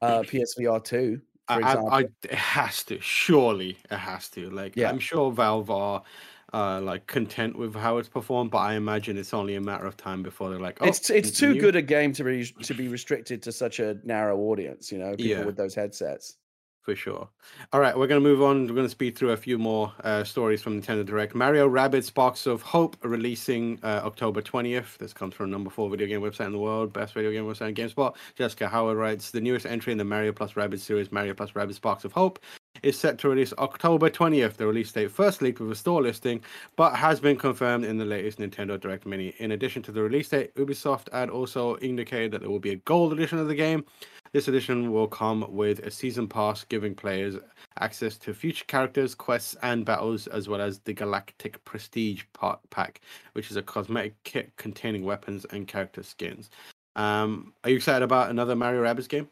uh, 0.02 0.22
PSVR 0.22 0.84
two, 0.84 1.20
I. 1.50 1.76
I, 1.76 2.00
it 2.24 2.34
has 2.34 2.84
to. 2.86 3.00
Surely, 3.02 3.78
it 3.91 3.97
has 3.97 4.30
to. 4.30 4.50
Like, 4.50 4.76
Yeah. 4.76 4.89
I'm 4.89 5.00
sure 5.00 5.32
Valve 5.32 5.70
are. 5.70 6.04
Uh, 6.52 6.82
like 6.82 7.06
content 7.06 7.56
with 7.56 7.76
how 7.76 8.00
it's 8.00 8.10
performed, 8.10 8.50
but 8.50 8.58
I 8.58 8.74
imagine 8.74 9.20
it's 9.20 9.36
only 9.36 9.54
a 9.54 9.62
matter 9.62 9.86
of 9.86 9.95
time 9.95 10.24
before 10.24 10.50
they're 10.50 10.60
like, 10.60 10.80
oh, 10.82 10.88
it's 10.88 11.12
it's 11.12 11.30
too 11.30 11.60
good 11.60 11.76
a 11.76 11.82
game 11.84 12.12
to 12.14 12.24
be 12.24 12.43
to 12.43 12.74
be 12.74 12.88
restricted 12.88 13.43
to 13.43 13.52
such 13.52 13.80
a 13.80 13.97
narrow 14.04 14.36
audience. 14.36 14.91
You 14.91 14.97
know, 14.97 15.12
people 15.12 15.26
Yeah. 15.28 15.43
with 15.45 15.58
those 15.58 15.76
headsets. 15.76 16.38
For 16.82 16.96
sure. 16.96 17.28
All 17.74 17.80
right, 17.80 17.96
we're 17.96 18.08
going 18.08 18.24
to 18.24 18.28
move 18.28 18.42
on. 18.42 18.66
We're 18.66 18.74
going 18.74 18.86
to 18.86 18.90
speed 18.90 19.18
through 19.18 19.32
a 19.32 19.38
few 19.38 19.58
more 19.58 19.94
uh, 20.04 20.24
stories 20.24 20.62
from 20.62 20.82
Nintendo 20.82 21.06
Direct. 21.06 21.36
Mario 21.36 21.70
Rabbids 21.70 22.06
Sparks 22.06 22.48
of 22.48 22.62
Hope 22.62 22.96
releasing 23.04 23.80
uh, 23.84 24.02
October 24.06 24.42
20th. 24.42 24.98
This 24.98 25.14
comes 25.14 25.36
from 25.36 25.52
number 25.52 25.70
four 25.70 25.90
video 25.90 26.08
game 26.08 26.22
website 26.22 26.48
in 26.48 26.54
the 26.54 26.58
world, 26.58 26.94
best 26.94 27.14
video 27.14 27.32
game 27.32 27.44
website 27.44 27.76
GameSpot. 27.76 28.16
Jessica 28.36 28.68
Howard 28.68 28.98
writes 28.98 29.30
The 29.32 29.42
newest 29.42 29.66
entry 29.66 29.92
in 29.92 29.98
the 29.98 30.06
Mario 30.06 30.32
plus 30.32 30.54
Rabbids 30.54 30.80
series, 30.80 31.12
Mario 31.12 31.34
plus 31.34 31.52
Rabbids 31.52 31.76
Sparks 31.76 32.06
of 32.06 32.14
Hope, 32.14 32.40
is 32.82 32.98
set 32.98 33.18
to 33.20 33.30
release 33.30 33.54
October 33.58 34.10
20th. 34.10 34.54
The 34.54 34.66
release 34.66 34.92
date 34.92 35.12
first 35.12 35.42
leaked 35.42 35.60
with 35.60 35.72
a 35.72 35.76
store 35.76 36.02
listing, 36.02 36.42
but 36.76 36.96
has 36.96 37.20
been 37.20 37.38
confirmed 37.38 37.86
in 37.86 37.98
the 37.98 38.06
latest 38.06 38.40
Nintendo 38.40 38.80
Direct 38.80 39.06
Mini. 39.06 39.36
In 39.40 39.52
addition 39.52 39.82
to 39.84 39.92
the 39.92 40.02
release 40.02 40.30
date, 40.30 40.56
Ubisoft 40.56 41.12
had 41.12 41.30
also 41.30 41.78
indicated 41.80 42.32
that 42.32 42.42
there 42.42 42.50
will 42.50 42.60
be 42.60 42.72
a 42.72 42.78
gold 42.78 43.14
edition 43.14 43.38
of 43.38 43.48
the 43.48 43.56
game. 43.56 43.86
This 44.32 44.48
edition 44.48 44.92
will 44.92 45.08
come 45.08 45.46
with 45.50 45.80
a 45.80 45.92
season 45.92 46.28
pass, 46.28 46.64
giving 46.64 46.94
players 46.94 47.36
access 47.80 48.18
to 48.20 48.34
future 48.34 48.66
characters, 48.68 49.16
quests, 49.16 49.56
and 49.64 49.84
battles, 49.84 50.28
as 50.28 50.48
well 50.48 50.62
as 50.62 50.80
the 50.80 50.94
Galactic 50.94 51.64
Prestige 51.66 52.24
pack, 52.70 53.02
which 53.34 53.50
is 53.50 53.58
a 53.58 53.64
cosmetic 53.64 54.16
kit 54.24 54.52
containing 54.58 55.04
weapons 55.04 55.46
and 55.52 55.68
character 55.68 56.04
skins. 56.04 56.52
Um, 56.96 57.54
are 57.64 57.72
you 57.72 57.78
excited 57.78 58.04
about 58.04 58.30
another 58.30 58.56
Mario 58.56 58.84
Rabbids 58.84 59.10
game? 59.10 59.30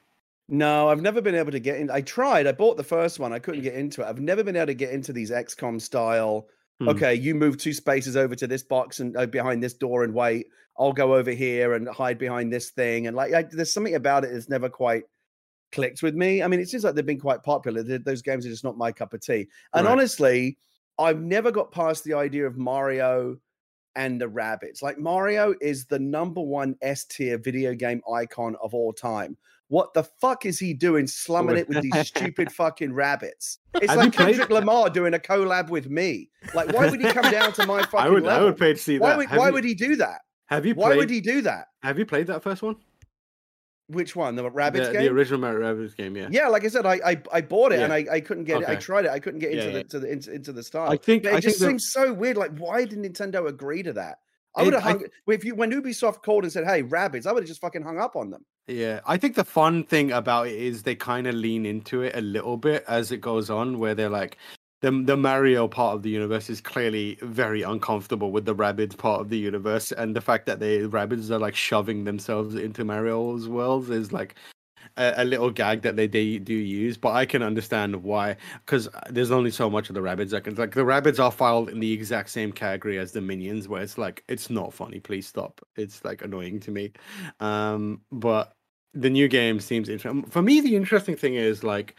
No, 0.49 0.89
I've 0.89 1.01
never 1.01 1.21
been 1.21 1.35
able 1.35 1.51
to 1.51 1.59
get 1.59 1.77
in. 1.77 1.91
I 1.91 2.01
tried. 2.01 2.47
I 2.47 2.53
bought 2.53 2.77
the 2.77 2.83
first 2.83 3.19
one. 3.19 3.33
I 3.33 3.39
couldn't 3.39 3.61
get 3.61 3.75
into 3.75 4.01
it. 4.01 4.05
I've 4.05 4.21
never 4.21 4.43
been 4.43 4.55
able 4.55 4.67
to 4.67 4.73
get 4.73 4.91
into 4.91 5.11
these 5.11 5.29
XCOM 5.29 5.81
style. 5.81 6.47
Hmm. 6.79 6.89
Okay, 6.89 7.13
you 7.13 7.35
move 7.35 7.57
two 7.57 7.73
spaces 7.73 8.15
over 8.15 8.35
to 8.35 8.47
this 8.47 8.63
box 8.63 8.99
and 8.99 9.15
uh, 9.17 9.25
behind 9.25 9.61
this 9.61 9.73
door 9.73 10.03
and 10.03 10.13
wait. 10.13 10.47
I'll 10.79 10.93
go 10.93 11.15
over 11.15 11.31
here 11.31 11.73
and 11.73 11.87
hide 11.87 12.17
behind 12.17 12.51
this 12.53 12.69
thing. 12.69 13.07
And 13.07 13.15
like, 13.15 13.33
I, 13.33 13.43
there's 13.43 13.73
something 13.73 13.95
about 13.95 14.23
it 14.23 14.31
that's 14.33 14.49
never 14.49 14.69
quite 14.69 15.03
clicked 15.71 16.03
with 16.03 16.15
me. 16.15 16.43
I 16.43 16.47
mean, 16.47 16.59
it 16.59 16.69
seems 16.69 16.83
like 16.83 16.95
they've 16.95 17.05
been 17.05 17.19
quite 17.19 17.43
popular. 17.43 17.83
Th- 17.83 18.03
Those 18.03 18.21
games 18.21 18.45
are 18.45 18.49
just 18.49 18.63
not 18.63 18.77
my 18.77 18.91
cup 18.91 19.13
of 19.13 19.21
tea. 19.21 19.47
And 19.73 19.85
Right. 19.85 19.91
honestly, 19.91 20.57
I've 20.99 21.21
never 21.21 21.51
got 21.51 21.71
past 21.71 22.03
the 22.03 22.13
idea 22.13 22.45
of 22.47 22.57
Mario 22.57 23.37
and 23.95 24.21
the 24.21 24.27
rabbits. 24.27 24.81
Like 24.83 24.99
Mario 24.99 25.55
is 25.59 25.85
the 25.87 25.99
number 25.99 26.41
one 26.41 26.75
S 26.81 27.05
tier 27.05 27.37
video 27.37 27.73
game 27.73 28.01
icon 28.13 28.55
of 28.61 28.73
all 28.75 28.93
time. 28.93 29.35
What 29.69 29.93
the 29.93 30.03
fuck 30.03 30.45
is 30.45 30.59
he 30.59 30.73
doing 30.73 31.07
slumming 31.07 31.57
it 31.57 31.67
with 31.67 31.81
these 31.81 32.07
stupid 32.07 32.51
fucking 32.51 32.93
rabbits? 32.93 33.57
It's 33.75 33.87
Have 33.87 33.97
like 33.97 34.13
Kendrick 34.13 34.49
Lamar 34.49 34.89
doing 34.89 35.13
a 35.13 35.19
collab 35.19 35.69
with 35.69 35.89
me. 35.89 36.29
Like, 36.53 36.71
why 36.71 36.89
would 36.89 37.01
he 37.01 37.11
come 37.11 37.29
down 37.31 37.51
to 37.53 37.65
my 37.65 37.81
fucking 37.91 37.99
I 37.99 38.09
would, 38.09 38.23
level? 38.23 38.41
I 38.41 38.45
would 38.45 38.57
pay 38.57 38.73
to 38.73 38.79
see 38.79 38.97
why 38.99 39.09
that. 39.09 39.17
would, 39.17 39.29
why 39.31 39.47
you, 39.47 39.53
would 39.53 39.63
he 39.65 39.73
do 39.73 39.97
that? 39.97 40.21
Have 40.47 40.65
you 40.65 40.75
Why 40.75 40.89
played? 40.89 40.97
would 40.97 41.09
he 41.09 41.21
do 41.21 41.41
that? 41.41 41.69
Have 41.83 41.99
you 41.99 42.05
played 42.05 42.27
that 42.27 42.41
first 42.43 42.61
one? 42.61 42.75
Which 43.89 44.15
one? 44.17 44.35
The 44.35 44.49
rabbits 44.49 44.87
the, 44.87 44.93
game? 44.93 45.03
the 45.03 45.11
original 45.11 45.39
Mario 45.39 45.73
Rabbids 45.73 45.95
game. 45.95 46.17
Yeah. 46.17 46.27
yeah, 46.29 46.47
like 46.49 46.65
I 46.65 46.67
said, 46.67 46.85
I 46.85 46.99
I, 47.05 47.21
I 47.31 47.41
bought 47.41 47.71
it 47.71 47.79
and 47.79 47.93
I, 47.93 48.05
I 48.11 48.19
couldn't 48.19 48.43
get 48.43 48.61
it. 48.61 48.67
I 48.67 48.75
tried 48.75 49.05
it. 49.05 49.11
I 49.11 49.19
couldn't 49.19 49.39
get 49.39 49.51
into 49.51 49.65
yeah. 49.67 49.71
the 49.71 49.83
to 49.85 49.99
the 49.99 50.11
into, 50.11 50.33
into 50.33 50.51
the 50.51 50.63
style. 50.63 50.91
I 50.91 50.97
think. 50.97 51.23
But 51.23 51.33
I 51.33 51.37
it 51.37 51.41
just 51.41 51.59
think 51.59 51.59
the- 51.59 51.79
seems 51.79 51.91
so 51.91 52.11
weird. 52.11 52.35
Like, 52.35 52.57
why 52.57 52.83
did 52.83 52.99
Nintendo 52.99 53.47
agree 53.47 53.83
to 53.83 53.93
that? 53.93 54.19
I 54.57 54.63
would 54.63 54.73
have 54.73 54.83
I- 54.85 54.89
hung 54.89 55.05
if 55.27 55.45
you 55.45 55.55
when 55.55 55.71
Ubisoft 55.71 56.23
called 56.23 56.43
and 56.43 56.51
said, 56.51 56.65
"Hey, 56.65 56.81
rabbits," 56.81 57.25
I 57.25 57.31
would 57.31 57.43
have 57.43 57.47
just 57.47 57.61
fucking 57.61 57.83
hung 57.83 57.97
up 57.97 58.17
on 58.17 58.29
them. 58.29 58.43
Yeah, 58.67 58.99
I 59.05 59.15
think 59.15 59.35
the 59.35 59.45
fun 59.45 59.85
thing 59.85 60.11
about 60.11 60.47
it 60.47 60.55
is 60.55 60.83
they 60.83 60.95
kind 60.95 61.25
of 61.25 61.35
lean 61.35 61.65
into 61.65 62.01
it 62.01 62.13
a 62.13 62.21
little 62.21 62.57
bit 62.57 62.83
as 62.89 63.13
it 63.13 63.21
goes 63.21 63.49
on, 63.49 63.79
where 63.79 63.95
they're 63.95 64.09
like, 64.09 64.37
the 64.81 64.91
the 64.91 65.17
Mario 65.17 65.67
part 65.67 65.95
of 65.95 66.03
the 66.03 66.09
universe 66.09 66.49
is 66.49 66.61
clearly 66.61 67.17
very 67.21 67.63
uncomfortable 67.63 68.31
with 68.31 68.45
the 68.45 68.55
Rabbids 68.55 68.97
part 68.97 69.21
of 69.21 69.29
the 69.29 69.37
universe, 69.37 69.91
and 69.91 70.15
the 70.15 70.21
fact 70.21 70.45
that 70.45 70.59
the 70.59 70.81
Rabbids 70.87 71.31
are 71.31 71.39
like 71.39 71.55
shoving 71.55 72.03
themselves 72.03 72.55
into 72.55 72.83
Mario's 72.83 73.47
worlds 73.47 73.89
is 73.89 74.11
like 74.11 74.35
a, 74.97 75.13
a 75.17 75.25
little 75.25 75.49
gag 75.49 75.81
that 75.81 75.95
they, 75.95 76.07
they 76.07 76.37
do 76.37 76.53
use. 76.53 76.95
But 76.97 77.13
I 77.13 77.25
can 77.25 77.41
understand 77.41 78.03
why, 78.03 78.37
because 78.65 78.87
there's 79.09 79.31
only 79.31 79.51
so 79.51 79.69
much 79.69 79.89
of 79.89 79.95
the 79.95 80.01
Rabbids 80.01 80.33
I 80.33 80.41
can 80.41 80.53
like. 80.55 80.75
The 80.75 80.81
Rabbids 80.81 81.19
are 81.19 81.31
filed 81.31 81.69
in 81.69 81.79
the 81.79 81.91
exact 81.91 82.29
same 82.29 82.51
category 82.51 82.99
as 82.99 83.11
the 83.11 83.21
Minions, 83.21 83.67
where 83.67 83.81
it's 83.81 83.97
like 83.97 84.23
it's 84.27 84.49
not 84.49 84.73
funny. 84.73 84.99
Please 84.99 85.27
stop. 85.27 85.59
It's 85.75 86.05
like 86.05 86.21
annoying 86.21 86.59
to 86.61 86.71
me. 86.71 86.91
Um, 87.39 88.01
but 88.11 88.53
the 88.93 89.09
new 89.09 89.27
game 89.27 89.59
seems 89.59 89.89
interesting. 89.89 90.23
For 90.29 90.41
me, 90.41 90.61
the 90.61 90.75
interesting 90.75 91.15
thing 91.15 91.35
is 91.35 91.63
like, 91.63 91.95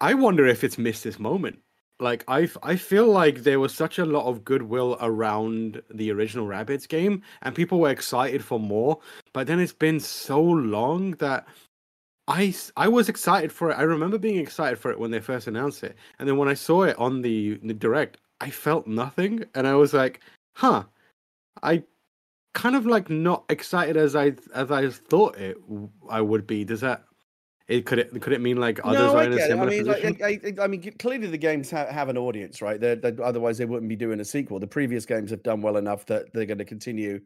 I 0.00 0.14
wonder 0.14 0.46
if 0.46 0.64
it's 0.64 0.78
missed 0.78 1.04
this 1.04 1.18
moment. 1.18 1.58
Like 2.00 2.24
I, 2.28 2.48
I 2.62 2.76
feel 2.76 3.06
like 3.06 3.42
there 3.42 3.60
was 3.60 3.74
such 3.74 3.98
a 3.98 4.06
lot 4.06 4.26
of 4.26 4.44
goodwill 4.44 4.96
around 5.00 5.82
the 5.90 6.10
original 6.12 6.46
rabbits 6.46 6.86
game, 6.86 7.22
and 7.42 7.54
people 7.54 7.78
were 7.80 7.90
excited 7.90 8.44
for 8.44 8.58
more. 8.58 8.98
But 9.32 9.46
then 9.46 9.60
it's 9.60 9.72
been 9.72 10.00
so 10.00 10.40
long 10.40 11.12
that 11.12 11.46
i 12.28 12.54
i 12.76 12.88
was 12.88 13.08
excited 13.08 13.52
for 13.52 13.70
it. 13.70 13.78
I 13.78 13.82
remember 13.82 14.18
being 14.18 14.38
excited 14.38 14.78
for 14.78 14.90
it 14.90 14.98
when 14.98 15.10
they 15.10 15.20
first 15.20 15.46
announced 15.46 15.84
it, 15.84 15.96
and 16.18 16.28
then 16.28 16.36
when 16.36 16.48
I 16.48 16.54
saw 16.54 16.82
it 16.84 16.98
on 16.98 17.22
the, 17.22 17.58
the 17.62 17.74
direct, 17.74 18.18
I 18.40 18.50
felt 18.50 18.86
nothing, 18.86 19.44
and 19.54 19.66
I 19.66 19.74
was 19.74 19.92
like, 19.92 20.20
huh, 20.56 20.84
I 21.62 21.82
kind 22.54 22.74
of 22.76 22.86
like 22.86 23.10
not 23.10 23.44
excited 23.48 23.96
as 23.96 24.16
I 24.16 24.32
as 24.54 24.70
I 24.70 24.88
thought 24.90 25.36
it 25.36 25.56
i 26.08 26.20
would 26.20 26.46
be. 26.46 26.64
Does 26.64 26.80
that 26.80 27.04
it 27.70 27.86
could 27.86 27.98
it 28.00 28.20
could 28.20 28.32
it 28.32 28.40
mean 28.40 28.56
like 28.56 28.80
others 28.84 28.98
no, 29.00 29.14
are 29.14 29.18
I 29.18 29.24
in 29.26 29.32
a 29.32 29.36
it. 29.36 29.42
I 29.42 29.46
similar 29.46 29.70
mean, 29.70 29.86
position? 29.86 30.16
like, 30.20 30.44
I, 30.44 30.62
I, 30.62 30.64
I 30.64 30.66
mean, 30.66 30.82
clearly 30.98 31.26
the 31.28 31.38
games 31.38 31.70
ha- 31.70 31.86
have 31.90 32.08
an 32.08 32.18
audience, 32.18 32.60
right? 32.60 32.80
They're, 32.80 32.96
they 32.96 33.14
otherwise, 33.22 33.58
they 33.58 33.64
wouldn't 33.64 33.88
be 33.88 33.96
doing 33.96 34.20
a 34.20 34.24
sequel. 34.24 34.58
The 34.58 34.66
previous 34.66 35.06
games 35.06 35.30
have 35.30 35.42
done 35.42 35.62
well 35.62 35.76
enough 35.76 36.04
that 36.06 36.32
they're 36.34 36.46
going 36.46 36.58
to 36.58 36.64
continue 36.64 37.20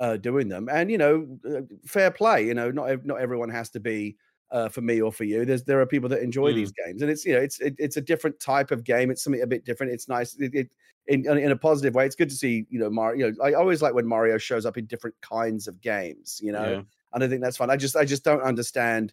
uh, 0.00 0.16
doing 0.16 0.48
them. 0.48 0.68
And 0.70 0.90
you 0.90 0.98
know, 0.98 1.26
uh, 1.48 1.60
fair 1.86 2.10
play. 2.10 2.46
You 2.46 2.54
know, 2.54 2.70
not 2.70 3.04
not 3.04 3.20
everyone 3.20 3.50
has 3.50 3.70
to 3.70 3.80
be 3.80 4.16
uh, 4.50 4.68
for 4.68 4.80
me 4.80 5.00
or 5.00 5.12
for 5.12 5.24
you. 5.24 5.44
There's 5.44 5.64
there 5.64 5.80
are 5.80 5.86
people 5.86 6.08
that 6.10 6.20
enjoy 6.22 6.52
Mm. 6.52 6.56
these 6.56 6.72
games, 6.72 7.02
and 7.02 7.10
it's 7.10 7.24
you 7.24 7.34
know 7.34 7.40
it's 7.40 7.60
it, 7.60 7.74
it's 7.78 7.96
a 7.98 8.02
different 8.02 8.40
type 8.40 8.70
of 8.70 8.84
game. 8.84 9.10
It's 9.10 9.22
something 9.22 9.42
a 9.42 9.46
bit 9.46 9.64
different. 9.64 9.92
It's 9.92 10.08
nice. 10.08 10.34
It, 10.40 10.54
it 10.54 10.70
in 11.06 11.26
in 11.26 11.50
a 11.52 11.56
positive 11.56 11.94
way. 11.94 12.06
It's 12.06 12.16
good 12.16 12.30
to 12.30 12.36
see 12.36 12.66
you 12.70 12.78
know 12.78 12.90
Mario. 12.90 13.26
You 13.28 13.32
know, 13.32 13.44
I 13.44 13.52
always 13.54 13.82
like 13.82 13.94
when 13.94 14.06
Mario 14.06 14.38
shows 14.38 14.64
up 14.66 14.76
in 14.78 14.86
different 14.86 15.16
kinds 15.20 15.68
of 15.68 15.80
games. 15.80 16.40
You 16.42 16.52
know, 16.52 16.70
Yeah. 16.70 16.82
and 17.14 17.24
I 17.24 17.28
think 17.28 17.42
that's 17.42 17.56
fun. 17.56 17.70
I 17.70 17.76
just 17.76 17.96
I 17.96 18.04
just 18.04 18.24
don't 18.24 18.42
understand 18.42 19.12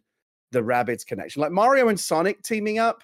the 0.51 0.63
rabbits 0.63 1.03
connection. 1.03 1.41
Like 1.41 1.51
Mario 1.51 1.89
and 1.89 1.99
Sonic 1.99 2.41
teaming 2.43 2.79
up, 2.79 3.03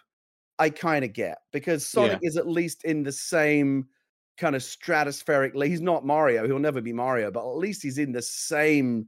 I 0.60 0.70
kind 0.70 1.04
of 1.04 1.14
get 1.14 1.40
because 1.52 1.86
Sonic 1.86 2.20
is 2.22 2.38
at 2.38 2.48
least 2.48 2.86
in 2.86 3.04
the 3.04 3.12
same 3.12 3.88
kind 4.38 4.56
of 4.56 4.62
stratospherically 4.62 5.68
He's 5.68 5.82
not 5.82 6.06
Mario. 6.06 6.46
He'll 6.46 6.60
never 6.60 6.82
be 6.82 6.94
Mario, 6.94 7.32
but 7.32 7.42
at 7.50 7.58
least 7.58 7.82
he's 7.84 7.98
in 7.98 8.12
the 8.12 8.22
same 8.22 9.08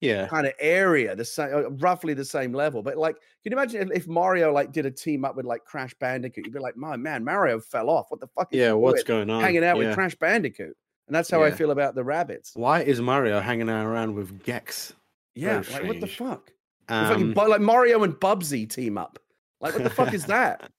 Yeah. 0.00 0.28
kind 0.28 0.46
of 0.46 0.52
area, 0.60 1.16
the 1.16 1.24
same, 1.24 1.54
uh, 1.54 1.70
roughly 1.70 2.14
the 2.14 2.24
same 2.24 2.52
level. 2.52 2.82
But 2.82 2.96
like, 2.96 3.16
can 3.16 3.52
you 3.52 3.58
imagine 3.58 3.90
if, 3.94 4.06
Mario 4.06 4.52
like 4.52 4.72
did 4.72 4.86
a 4.86 4.90
team 4.90 5.24
up 5.24 5.34
with 5.36 5.46
like 5.46 5.64
Crash 5.64 5.94
Bandicoot? 5.94 6.44
You'd 6.46 6.54
be 6.54 6.60
like, 6.60 6.76
my 6.76 6.96
man, 6.96 7.24
Mario 7.24 7.60
fell 7.60 7.90
off. 7.90 8.06
What 8.10 8.20
the 8.20 8.28
fuck? 8.28 8.52
Is 8.52 8.58
Yeah. 8.58 8.72
What's 8.72 9.02
going 9.02 9.30
on? 9.30 9.42
hanging 9.42 9.64
out 9.64 9.76
yeah. 9.78 9.86
with 9.86 9.94
Crash 9.94 10.14
Bandicoot? 10.16 10.76
And 11.06 11.14
that's 11.14 11.30
how 11.30 11.42
I 11.42 11.50
feel 11.50 11.70
about 11.70 11.94
the 11.94 12.04
rabbits. 12.04 12.52
Why 12.54 12.82
is 12.82 13.00
Mario 13.00 13.40
hanging 13.40 13.70
out 13.70 13.86
around 13.86 14.14
with 14.14 14.42
Gex? 14.42 14.92
Yeah, 15.34 15.60
Very 15.60 15.84
like 15.84 15.88
what 15.88 16.00
the 16.00 16.06
fuck? 16.06 16.52
If 16.88 17.08
fucking 17.08 17.38
Um, 17.38 17.48
like 17.48 17.60
Mario 17.60 18.02
and 18.02 18.14
Bubsy 18.14 18.68
team 18.68 18.96
up. 18.98 19.18
Like 19.60 19.74
what 19.74 19.84
the 19.84 19.90
fuck 19.90 20.14
is 20.14 20.26
that? 20.26 20.70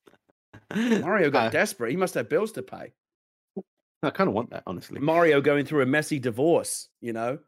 Mario 0.74 1.30
got 1.30 1.46
I, 1.46 1.50
desperate. 1.50 1.90
He 1.90 1.96
must 1.96 2.14
have 2.14 2.28
bills 2.28 2.52
to 2.52 2.62
pay. 2.62 2.92
I 4.02 4.10
kind 4.10 4.28
of 4.28 4.34
want 4.34 4.50
that, 4.50 4.62
honestly. 4.66 4.98
Mario 5.00 5.40
going 5.40 5.66
through 5.66 5.82
a 5.82 5.86
messy 5.86 6.18
divorce. 6.18 6.88
You 7.00 7.12
know, 7.12 7.38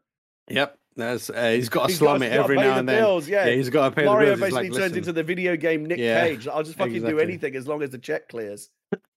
Yep. 0.49 0.77
That's 0.95 1.31
uh, 1.31 1.49
he's 1.55 1.69
got 1.69 1.83
to 1.83 1.87
He's 1.87 1.97
slum 1.97 2.19
gotta- 2.19 2.31
it 2.31 2.37
every 2.37 2.55
now 2.55 2.73
the 2.73 2.79
and 2.81 2.89
then. 2.89 3.01
bills, 3.01 3.27
yeah. 3.27 3.49
he's 3.49 3.71
got 3.71 3.89
to 3.89 3.95
pay 3.95 4.05
Mario 4.05 4.35
the 4.35 4.37
bills. 4.37 4.45
He's 4.49 4.53
basically 4.53 4.69
like, 4.69 4.79
turns 4.89 4.97
into 4.97 5.11
the 5.11 5.23
video 5.23 5.55
game 5.55 5.85
Nick 5.87 5.97
Yeah, 5.97 6.27
Cage. 6.27 6.47
I'll 6.47 6.61
just 6.61 6.77
fucking 6.77 7.01
do 7.01 7.17
anything 7.19 7.55
as 7.55 7.67
long 7.67 7.81
as 7.81 7.89
the 7.89 7.97
check 7.97 8.29
clears. 8.29 8.69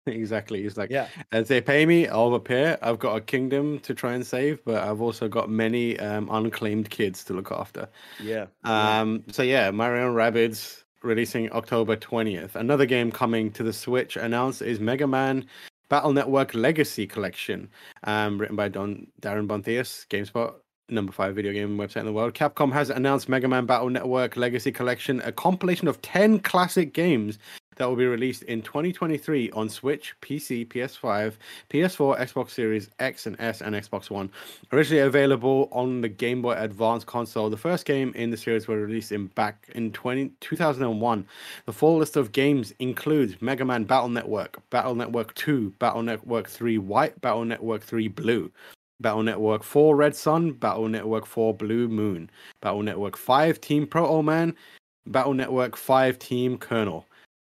Exactly. 0.07 0.63
He's 0.63 0.77
like, 0.77 0.91
Yeah. 0.91 1.09
as 1.33 1.49
they 1.49 1.61
pay 1.61 1.85
me, 1.87 2.07
I'll 2.09 2.35
appear. 2.35 2.79
I've 2.83 2.99
got 2.99 3.17
a 3.17 3.21
kingdom 3.21 3.79
to 3.81 3.95
try 3.95 4.15
and 4.15 4.27
save, 4.27 4.65
but 4.65 4.83
I've 4.83 5.01
also 5.01 5.29
got 5.29 5.51
many 5.51 5.99
um, 5.99 6.29
unclaimed 6.31 6.91
kids 6.91 7.25
to 7.25 7.33
look 7.35 7.51
after. 7.51 7.89
Yeah. 8.23 8.47
Um, 8.65 9.25
so 9.31 9.43
yeah, 9.43 9.71
Mario 9.71 10.07
and 10.09 10.17
Rabbids 10.17 10.85
releasing 11.03 11.51
October 11.53 11.97
20th. 11.97 12.55
Another 12.55 12.87
game 12.87 13.11
coming 13.13 13.51
to 13.53 13.63
the 13.63 13.73
Switch 13.73 14.17
announced 14.17 14.63
is 14.63 14.81
Mega 14.81 15.07
Man 15.07 15.45
Battle 15.89 16.13
Network 16.13 16.55
Legacy 16.55 17.07
Collection, 17.07 17.69
um, 18.05 18.39
written 18.39 18.57
by 18.57 18.69
Don 18.69 19.07
Darryn 19.23 19.47
Bonthuys, 19.47 20.07
GameSpot, 20.09 20.55
number 20.89 21.13
five 21.13 21.35
video 21.35 21.53
game 21.53 21.77
website 21.79 21.99
in 22.01 22.07
the 22.07 22.13
world. 22.13 22.35
Capcom 22.35 22.73
has 22.73 22.91
announced 22.91 23.29
Mega 23.29 23.47
Man 23.49 23.67
Battle 23.67 23.91
Network 23.91 24.37
Legacy 24.37 24.73
Collection, 24.73 25.21
a 25.25 25.31
compilation 25.33 25.87
of 25.89 26.01
10 26.03 26.41
classic 26.41 26.93
games 26.93 27.39
that 27.77 27.89
will 27.89 27.97
be 27.97 28.07
released 28.07 28.43
in 28.45 28.63
2023 28.63 29.51
on 29.53 29.69
Switch, 29.69 30.15
PC, 30.21 30.67
PS5, 30.69 31.35
PS4, 31.71 32.19
Xbox 32.19 32.51
Series 32.51 32.91
X 32.99 33.27
and 33.27 33.37
S, 33.39 33.61
and 33.61 33.75
Xbox 33.75 34.11
One. 34.11 34.31
Originally 34.73 35.03
available 35.03 35.69
on 35.73 36.01
the 36.01 36.09
Game 36.09 36.43
Boy 36.43 36.55
Advance 36.55 37.05
console, 37.05 37.49
the 37.49 37.57
first 37.57 37.85
game 37.85 38.13
in 38.15 38.31
the 38.31 38.37
series 38.37 38.67
was 38.67 38.79
released 38.79 39.13
in 39.13 39.27
back 39.29 39.69
in 39.75 39.93
20, 39.93 40.33
2001. 40.41 41.27
The 41.67 41.73
full 41.73 41.99
list 41.99 42.17
of 42.17 42.33
games 42.33 42.73
includes 42.79 43.41
Mega 43.41 43.65
Man 43.65 43.85
Battle 43.85 44.09
Network, 44.09 44.59
Battle 44.71 44.95
Network 44.95 45.35
2, 45.35 45.75
Battle 45.79 46.03
Network 46.03 46.49
3 46.49 46.79
White, 46.79 47.21
Battle 47.21 47.45
Network 47.45 47.83
3 47.83 48.09
Blue. 48.09 48.51
Battle 48.99 49.23
Network 49.23 49.63
4 49.63 49.95
Red 49.95 50.17
Sun, 50.17 50.53
Battle 50.53 50.89
Network 50.89 51.27
4 51.27 51.53
Blue 51.53 51.87
Moon, 51.87 52.31
Battle 52.63 52.83
Network 52.83 53.17
5 53.17 53.61
Team 53.61 53.87
Proto 53.87 54.23
Man, 54.23 54.57
Battle 55.07 55.35
Network 55.35 55.77
5 55.77 56.19
Team 56.19 56.57
Colonel, 56.57 57.07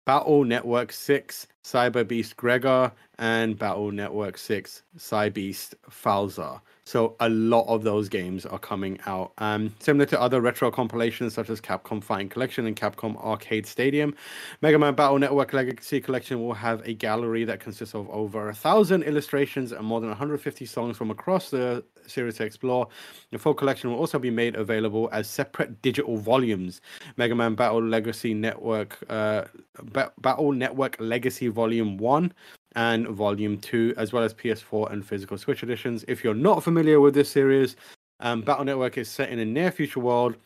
Battle 0.07 0.45
Network 0.45 0.93
6 0.93 1.47
Cyber 1.65 2.07
Beast 2.07 2.37
Gregar, 2.37 2.93
and 3.17 3.59
Battle 3.59 3.91
Network 3.91 4.37
6 4.37 4.83
Cyber 4.97 5.33
Beast 5.33 5.75
Falzar. 5.91 6.61
So 6.87 7.17
a 7.19 7.27
lot 7.27 7.65
of 7.67 7.83
those 7.83 8.07
games 8.07 8.45
are 8.45 8.57
coming 8.57 8.97
out. 9.05 9.33
Um, 9.39 9.75
similar 9.79 10.05
to 10.05 10.21
other 10.21 10.39
retro 10.39 10.71
compilations 10.71 11.33
such 11.33 11.49
as 11.49 11.59
Capcom 11.59 12.01
Fighting 12.01 12.29
Collection 12.29 12.65
and 12.65 12.77
Capcom 12.77 13.17
Arcade 13.17 13.65
Stadium, 13.67 14.15
Mega 14.61 14.79
Man 14.79 14.95
Battle 14.95 15.19
Network 15.19 15.51
Legacy 15.51 15.99
Collection 15.99 16.41
will 16.41 16.53
have 16.53 16.81
a 16.87 16.93
gallery 16.93 17.43
that 17.43 17.59
consists 17.59 17.93
of 17.93 18.09
over 18.09 18.47
a 18.47 18.53
thousand 18.53 19.03
illustrations 19.03 19.73
and 19.73 19.85
more 19.85 19.99
than 19.99 20.07
150 20.07 20.65
songs 20.65 20.95
from 20.95 21.11
across 21.11 21.49
the 21.49 21.83
series 22.05 22.37
to 22.37 22.45
explore. 22.45 22.87
The 23.31 23.37
full 23.37 23.53
collection 23.53 23.89
will 23.89 23.99
also 23.99 24.17
be 24.17 24.31
made 24.31 24.55
available 24.55 25.09
as 25.11 25.27
separate 25.27 25.81
digital 25.81 26.15
volumes. 26.15 26.79
Mega 27.17 27.35
Man 27.35 27.55
Battle 27.55 27.83
Legacy 27.83 28.33
Network, 28.33 28.97
uh, 29.09 29.43
Ba- 29.83 30.13
Battle 30.21 30.53
Network 30.53 30.95
Legacy 31.01 31.49
Volume 31.49 31.97
One 31.97 32.33
and 32.75 33.07
Volume 33.07 33.57
2, 33.57 33.95
as 33.97 34.13
well 34.13 34.23
as 34.23 34.33
PS4 34.33 34.91
and 34.91 35.05
physical 35.05 35.37
Switch 35.37 35.63
editions. 35.63 36.03
If 36.07 36.23
you're 36.23 36.33
not 36.33 36.63
familiar 36.63 36.99
with 36.99 37.13
this 37.13 37.29
series, 37.29 37.75
um, 38.19 38.41
Battle 38.41 38.65
Network 38.65 38.97
is 38.97 39.09
set 39.09 39.29
in 39.29 39.39
a 39.39 39.45
near 39.45 39.71
future 39.71 39.99
world 39.99 40.37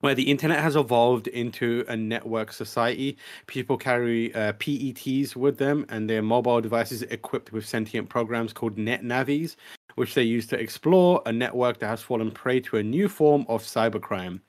where 0.00 0.14
the 0.14 0.30
internet 0.30 0.60
has 0.60 0.76
evolved 0.76 1.26
into 1.28 1.84
a 1.88 1.96
network 1.96 2.52
society. 2.52 3.16
People 3.46 3.76
carry 3.76 4.34
uh, 4.34 4.52
PETs 4.54 5.34
with 5.34 5.58
them 5.58 5.86
and 5.88 6.08
their 6.08 6.22
mobile 6.22 6.60
devices 6.60 7.02
equipped 7.02 7.52
with 7.52 7.66
sentient 7.66 8.08
programs 8.08 8.52
called 8.52 8.76
NetNavis, 8.76 9.56
which 9.94 10.14
they 10.14 10.22
use 10.22 10.46
to 10.48 10.58
explore 10.58 11.22
a 11.26 11.32
network 11.32 11.78
that 11.78 11.88
has 11.88 12.02
fallen 12.02 12.30
prey 12.30 12.60
to 12.60 12.76
a 12.76 12.82
new 12.82 13.08
form 13.08 13.46
of 13.48 13.62
cybercrime. 13.62 14.40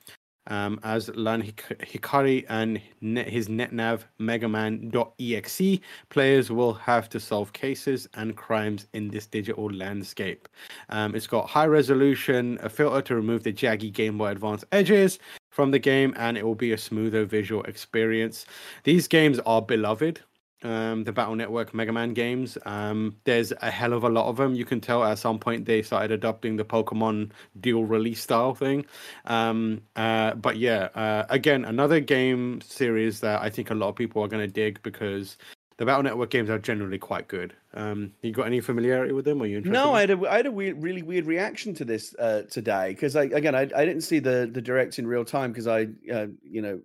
Um, 0.48 0.80
as 0.82 1.08
Lan 1.14 1.42
Hikari 1.42 2.44
and 2.48 2.78
his 3.00 3.48
NetNav 3.48 4.04
Megaman.exe, 4.18 5.80
players 6.08 6.50
will 6.50 6.74
have 6.74 7.08
to 7.10 7.20
solve 7.20 7.52
cases 7.52 8.08
and 8.14 8.36
crimes 8.36 8.86
in 8.94 9.08
this 9.08 9.26
digital 9.26 9.70
landscape. 9.70 10.48
Um, 10.88 11.14
it's 11.14 11.26
got 11.26 11.48
high 11.48 11.66
resolution, 11.66 12.58
a 12.62 12.68
filter 12.68 13.02
to 13.02 13.14
remove 13.14 13.42
the 13.42 13.52
jaggy 13.52 13.92
Game 13.92 14.18
Boy 14.18 14.28
Advance 14.28 14.64
edges 14.72 15.18
from 15.50 15.70
the 15.70 15.78
game, 15.78 16.14
and 16.16 16.38
it 16.38 16.44
will 16.44 16.54
be 16.54 16.72
a 16.72 16.78
smoother 16.78 17.24
visual 17.24 17.62
experience. 17.64 18.46
These 18.84 19.08
games 19.08 19.38
are 19.40 19.60
beloved. 19.60 20.20
Um, 20.62 21.04
the 21.04 21.12
Battle 21.12 21.36
Network 21.36 21.72
Mega 21.72 21.92
Man 21.92 22.14
games. 22.14 22.58
Um, 22.66 23.16
there's 23.24 23.52
a 23.62 23.70
hell 23.70 23.92
of 23.92 24.02
a 24.02 24.08
lot 24.08 24.28
of 24.28 24.36
them. 24.36 24.54
You 24.54 24.64
can 24.64 24.80
tell 24.80 25.04
at 25.04 25.18
some 25.18 25.38
point 25.38 25.66
they 25.66 25.82
started 25.82 26.10
adopting 26.10 26.56
the 26.56 26.64
Pokemon 26.64 27.30
dual 27.60 27.84
release 27.84 28.20
style 28.20 28.54
thing. 28.54 28.84
Um, 29.24 29.82
uh, 29.94 30.34
but 30.34 30.56
yeah, 30.56 30.88
uh, 30.96 31.26
again, 31.30 31.64
another 31.64 32.00
game 32.00 32.60
series 32.60 33.20
that 33.20 33.40
I 33.40 33.50
think 33.50 33.70
a 33.70 33.74
lot 33.74 33.88
of 33.88 33.94
people 33.94 34.22
are 34.22 34.28
going 34.28 34.44
to 34.44 34.52
dig 34.52 34.82
because 34.82 35.36
the 35.78 35.86
Battle 35.86 36.02
Network 36.02 36.30
games 36.30 36.50
are 36.50 36.58
generally 36.58 36.98
quite 36.98 37.28
good. 37.28 37.54
Um, 37.72 38.12
you 38.20 38.32
got 38.32 38.46
any 38.46 38.60
familiarity 38.60 39.12
with 39.12 39.24
them? 39.24 39.40
Or 39.40 39.46
you 39.46 39.58
interested? 39.58 39.80
No, 39.80 39.94
I 39.94 40.00
had 40.00 40.10
a, 40.10 40.28
I 40.28 40.36
had 40.36 40.46
a 40.46 40.52
weird, 40.52 40.82
really 40.82 41.02
weird 41.02 41.26
reaction 41.26 41.72
to 41.74 41.84
this 41.84 42.14
uh, 42.18 42.42
today 42.50 42.88
because 42.90 43.14
I 43.14 43.24
again 43.24 43.54
I, 43.54 43.62
I 43.62 43.84
didn't 43.84 44.02
see 44.02 44.18
the 44.18 44.50
the 44.52 44.60
direct 44.60 44.98
in 44.98 45.06
real 45.06 45.24
time 45.24 45.52
because 45.52 45.68
I 45.68 45.86
uh, 46.12 46.26
you 46.42 46.62
know 46.62 46.80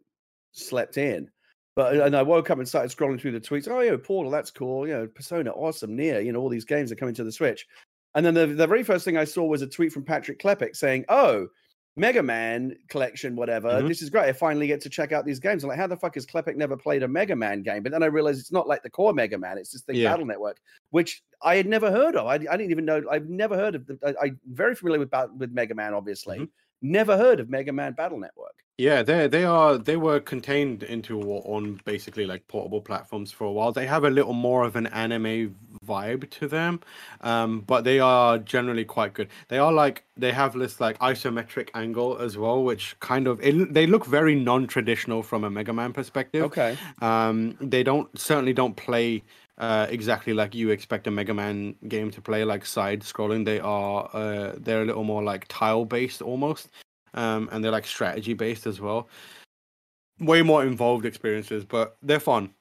slept 0.52 0.98
in, 0.98 1.30
but 1.76 1.96
and 1.96 2.16
I 2.16 2.22
woke 2.22 2.50
up 2.50 2.58
and 2.60 2.68
started 2.68 2.96
scrolling 2.96 3.20
through 3.20 3.32
the 3.32 3.40
tweets. 3.42 3.68
Oh 3.68 3.80
yeah, 3.80 3.96
Portal, 4.02 4.32
that's 4.32 4.52
cool. 4.52 4.88
You 4.88 4.94
know, 4.94 5.08
Persona, 5.08 5.52
awesome. 5.52 5.98
NieR, 5.98 6.24
you 6.26 6.32
know, 6.32 6.40
all 6.40 6.50
these 6.50 6.66
games 6.66 6.92
are 6.92 6.96
coming 6.96 7.16
to 7.16 7.24
the 7.24 7.32
Switch, 7.32 7.66
and 8.16 8.26
then 8.26 8.34
the 8.34 8.48
the 8.48 8.68
very 8.68 8.84
first 8.84 9.06
thing 9.06 9.18
I 9.18 9.24
saw 9.26 9.44
was 9.46 9.62
a 9.62 9.68
tweet 9.68 9.92
from 9.94 10.04
Patrick 10.06 10.40
Klepek 10.40 10.76
saying, 10.76 11.06
"Oh." 11.10 11.48
Mega 11.96 12.24
Man 12.24 12.76
collection, 12.90 13.36
whatever. 13.36 13.70
Mhm. 13.70 13.88
This 13.88 14.02
is 14.02 14.10
great. 14.10 14.24
I 14.24 14.34
finally 14.34 14.66
get 14.66 14.82
to 14.82 14.90
check 14.90 15.12
out 15.12 15.26
these 15.28 15.40
games. 15.40 15.64
I'm 15.64 15.70
like, 15.70 15.78
how 15.78 15.86
the 15.86 15.96
fuck 15.96 16.16
has 16.16 16.26
Klepek 16.26 16.56
never 16.56 16.76
played 16.76 17.04
a 17.04 17.08
Mega 17.08 17.36
Man 17.36 17.62
game? 17.62 17.84
But 17.84 17.92
then 17.92 18.02
I 18.02 18.08
realized 18.08 18.40
it's 18.40 18.52
not 18.52 18.68
like 18.68 18.82
the 18.82 18.90
core 18.90 19.14
Mega 19.14 19.38
Man. 19.38 19.60
It's 19.60 19.70
this 19.70 19.84
thing 19.84 19.98
Yeah. 19.98 20.10
Battle 20.10 20.26
Network, 20.26 20.60
which 20.90 21.22
I 21.44 21.56
had 21.56 21.68
never 21.68 21.92
heard 21.92 22.16
of. 22.16 22.26
I, 22.26 22.34
I 22.34 22.38
didn't 22.58 22.72
even 22.72 22.86
know. 22.86 23.04
I've 23.12 23.30
never 23.30 23.56
heard 23.56 23.76
of. 23.76 23.86
The, 23.86 24.00
I, 24.20 24.26
I'm 24.26 24.40
very 24.48 24.74
familiar 24.74 24.98
with 25.02 25.12
Bat- 25.12 25.36
with 25.38 25.52
Mega 25.52 25.76
Man, 25.76 25.94
obviously. 25.94 26.40
Mhm. 26.40 26.50
Never 26.84 27.18
heard 27.18 27.40
of 27.40 27.50
Mega 27.50 27.72
Man 27.72 27.94
Battle 27.94 28.20
Network. 28.20 28.64
Yeah, 28.78 29.04
they 29.04 29.28
they 29.28 29.46
are 29.46 29.78
they 29.78 29.98
were 29.98 30.20
contained 30.20 30.82
into 30.82 31.22
on 31.22 31.80
basically 31.86 32.26
like 32.26 32.48
portable 32.48 32.82
platforms 32.82 33.32
for 33.32 33.46
a 33.46 33.52
while. 33.52 33.72
They 33.72 33.86
have 33.86 34.04
a 34.04 34.10
little 34.10 34.34
more 34.34 34.64
of 34.64 34.76
an 34.76 34.88
anime 34.88 35.56
vibe 35.86 36.28
to 36.32 36.48
them, 36.48 36.80
um, 37.22 37.62
but 37.62 37.84
they 37.84 38.00
are 38.00 38.40
generally 38.40 38.84
quite 38.84 39.14
good. 39.14 39.30
They 39.48 39.60
are 39.60 39.72
like 39.72 40.04
they 40.18 40.32
have 40.32 40.54
this 40.58 40.82
like 40.82 40.98
isometric 41.00 41.70
angle 41.76 42.18
as 42.18 42.36
well, 42.36 42.64
which 42.64 43.00
kind 43.00 43.28
of 43.28 43.40
it, 43.42 43.74
they 43.74 43.86
look 43.86 44.08
very 44.08 44.34
non-traditional 44.34 45.22
from 45.22 45.44
a 45.44 45.52
Mega 45.52 45.72
Man 45.72 45.94
perspective. 45.94 46.44
Okay. 46.44 46.76
Um, 47.00 47.56
they 47.62 47.84
don't 47.84 48.20
certainly 48.20 48.54
don't 48.54 48.76
play 48.76 49.22
uh, 49.58 49.88
exactly 49.90 50.34
like 50.34 50.56
you 50.56 50.70
expect 50.72 51.08
a 51.08 51.12
Mega 51.12 51.34
Man 51.34 51.76
game 51.88 52.12
to 52.12 52.22
play, 52.22 52.44
like 52.44 52.66
side 52.66 53.02
scrolling. 53.02 53.46
They 53.46 53.60
are 53.60 54.10
uh, 54.14 54.54
they're 54.58 54.82
a 54.82 54.86
little 54.86 55.04
more 55.04 55.24
like 55.24 55.46
tile 55.48 55.86
based 55.86 56.22
almost, 56.22 56.70
um, 57.14 57.50
and 57.52 57.64
they're 57.64 57.72
like 57.72 57.86
strategy 57.88 58.34
based 58.34 58.66
as 58.68 58.82
well. 58.82 59.10
Way 60.20 60.42
more 60.42 60.64
involved 60.64 61.06
experiences, 61.06 61.66
but 61.66 61.98
they're 62.02 62.20
fun. 62.20 62.54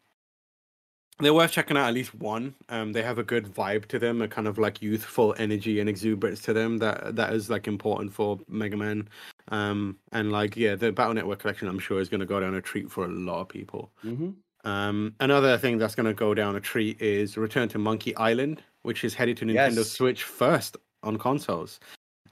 they're 1.20 1.34
worth 1.34 1.52
checking 1.52 1.76
out 1.76 1.88
at 1.88 1.94
least 1.94 2.14
one. 2.14 2.54
Um, 2.68 2.92
they 2.92 3.02
have 3.02 3.18
a 3.18 3.22
good 3.22 3.46
vibe 3.46 3.86
to 3.86 3.98
them, 3.98 4.22
a 4.22 4.28
kind 4.28 4.48
of 4.48 4.58
like 4.58 4.82
youthful 4.82 5.34
energy 5.38 5.78
and 5.78 5.88
exuberance 5.88 6.42
to 6.42 6.52
them 6.52 6.78
that 6.78 7.16
that 7.16 7.32
is 7.32 7.48
like 7.50 7.68
important 7.68 8.12
for 8.12 8.40
Mega 8.48 8.76
Man. 8.76 9.08
Um, 9.48 9.98
and 10.12 10.32
like 10.32 10.56
yeah, 10.56 10.74
the 10.74 10.92
Battle 10.92 11.14
Network 11.14 11.38
collection, 11.40 11.68
I'm 11.68 11.78
sure 11.78 12.00
is 12.00 12.08
going 12.08 12.20
to 12.20 12.26
go 12.26 12.40
down 12.40 12.54
a 12.54 12.62
treat 12.62 12.90
for 12.90 13.04
a 13.04 13.08
lot 13.08 13.40
of 13.42 13.48
people. 13.48 13.92
Mm-hmm. 14.04 14.30
Um, 14.64 15.14
another 15.20 15.58
thing 15.58 15.78
that's 15.78 15.94
going 15.94 16.06
to 16.06 16.14
go 16.14 16.34
down 16.34 16.56
a 16.56 16.60
treat 16.60 17.00
is 17.00 17.36
Return 17.36 17.68
to 17.70 17.78
Monkey 17.78 18.14
Island, 18.16 18.62
which 18.82 19.04
is 19.04 19.14
headed 19.14 19.36
to 19.38 19.44
Nintendo 19.44 19.76
Yes. 19.76 19.90
Switch 19.90 20.22
first 20.22 20.76
on 21.02 21.18
consoles. 21.18 21.80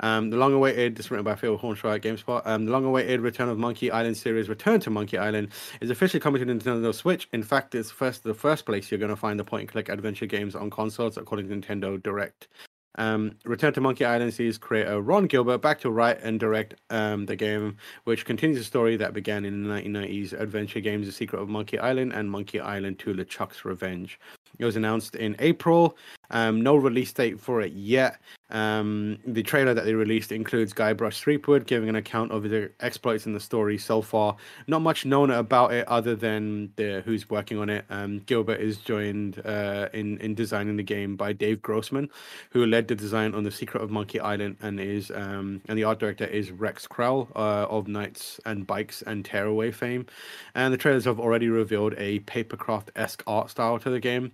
Um, 0.03 0.31
the 0.31 0.39
long-awaited, 0.39 0.97
this 0.97 1.07
is 1.07 1.11
written 1.11 1.24
by 1.24 1.35
Phil 1.35 1.59
Hornshaw 1.59 1.95
at 1.95 2.01
GameSpot. 2.01 2.41
Um, 2.47 2.64
the 2.64 2.72
long-awaited 2.72 3.20
Return 3.20 3.51
of 3.51 3.59
Monkey 3.59 3.91
Island 3.91 4.16
series, 4.16 4.49
Return 4.49 4.81
to 4.81 4.91
Monkey 4.91 5.18
Island, 5.18 5.49
is 5.83 5.91
officially 5.91 6.20
coming 6.20 6.41
to 6.41 6.51
Nintendo 6.51 6.95
Switch. 6.95 7.28
In 7.33 7.43
fact, 7.43 7.74
it's 7.74 7.91
first 7.91 8.22
the 8.22 8.33
first 8.33 8.64
place 8.64 8.91
you're 8.91 8.99
going 8.99 9.11
to 9.11 9.16
find 9.16 9.39
the 9.39 9.45
point-and-click 9.45 9.91
adventure 9.91 10.24
games 10.24 10.55
on 10.55 10.70
consoles, 10.70 11.18
according 11.18 11.49
to 11.49 11.55
Nintendo 11.55 12.03
Direct. 12.03 12.49
Um, 12.97 13.36
Return 13.45 13.72
to 13.74 13.80
Monkey 13.80 14.05
Island 14.05 14.34
series 14.34 14.59
creator 14.59 15.01
Ron 15.01 15.26
Gilbert 15.26 15.59
back 15.59 15.80
to 15.80 15.91
write 15.91 16.20
and 16.22 16.41
direct 16.41 16.74
um, 16.91 17.26
the 17.26 17.36
game, 17.36 17.76
which 18.05 18.24
continues 18.24 18.61
a 18.61 18.64
story 18.64 18.97
that 18.97 19.14
began 19.14 19.45
in 19.45 19.62
the 19.62 19.74
1990s 19.74 20.32
adventure 20.32 20.80
games 20.80 21.07
The 21.07 21.12
Secret 21.12 21.41
of 21.41 21.49
Monkey 21.49 21.78
Island 21.78 22.12
and 22.12 22.30
Monkey 22.30 22.61
Island 22.61 22.99
2 22.99 23.14
LeChuck's 23.14 23.64
Revenge. 23.64 24.18
It 24.59 24.64
was 24.64 24.76
announced 24.76 25.16
in 25.16 25.36
April. 25.38 25.96
Um, 26.30 26.61
no 26.61 26.76
release 26.76 27.12
date 27.12 27.40
for 27.40 27.61
it 27.61 27.72
yet. 27.72 28.20
Um, 28.51 29.18
the 29.26 29.42
trailer 29.42 29.74
that 29.74 29.84
they 29.84 29.94
released 29.94 30.32
includes 30.32 30.72
Guybrush 30.72 31.20
Threepwood 31.20 31.66
giving 31.66 31.88
an 31.88 31.96
account 31.96 32.32
of 32.32 32.42
the 32.42 32.70
exploits 32.80 33.26
in 33.26 33.32
the 33.32 33.40
story 33.40 33.78
so 33.78 34.03
far. 34.03 34.36
Not 34.66 34.82
much 34.82 35.05
known 35.05 35.30
about 35.30 35.72
it 35.72 35.86
other 35.88 36.16
than 36.16 36.72
the 36.76 37.03
who's 37.05 37.30
working 37.30 37.59
on 37.59 37.70
it. 37.70 37.84
Um, 37.90 38.20
Gilbert 38.26 38.61
is 38.61 38.78
joined 38.78 39.40
uh, 39.44 39.88
in 39.92 40.18
in 40.18 40.34
designing 40.34 40.76
the 40.76 40.82
game 40.82 41.16
by 41.16 41.32
Dave 41.32 41.62
Grossman, 41.62 42.11
who 42.51 42.66
led 42.66 42.88
the 42.88 42.94
design 42.94 43.34
on 43.34 43.44
the 43.44 43.51
Secret 43.51 43.82
of 43.82 43.90
Monkey 43.90 44.20
Island, 44.20 44.57
and 44.61 44.80
is 44.80 45.11
um, 45.12 45.61
and 45.68 45.78
the 45.78 45.84
art 45.84 46.01
director 46.01 46.26
is 46.26 46.51
Rex 46.51 46.86
Crowle 46.86 47.28
uh, 47.36 47.66
of 47.70 47.86
Knights 47.88 48.40
and 48.44 48.66
Bikes 48.66 49.03
and 49.03 49.24
Tearaway 49.24 49.70
fame. 49.70 50.07
And 50.55 50.72
the 50.72 50.78
trailers 50.78 51.05
have 51.05 51.20
already 51.20 51.48
revealed 51.48 51.94
a 51.98 52.20
papercraft 52.20 52.88
esque 52.96 53.22
art 53.26 53.51
style 53.51 53.78
to 53.78 53.90
the 53.90 54.01
game. 54.01 54.32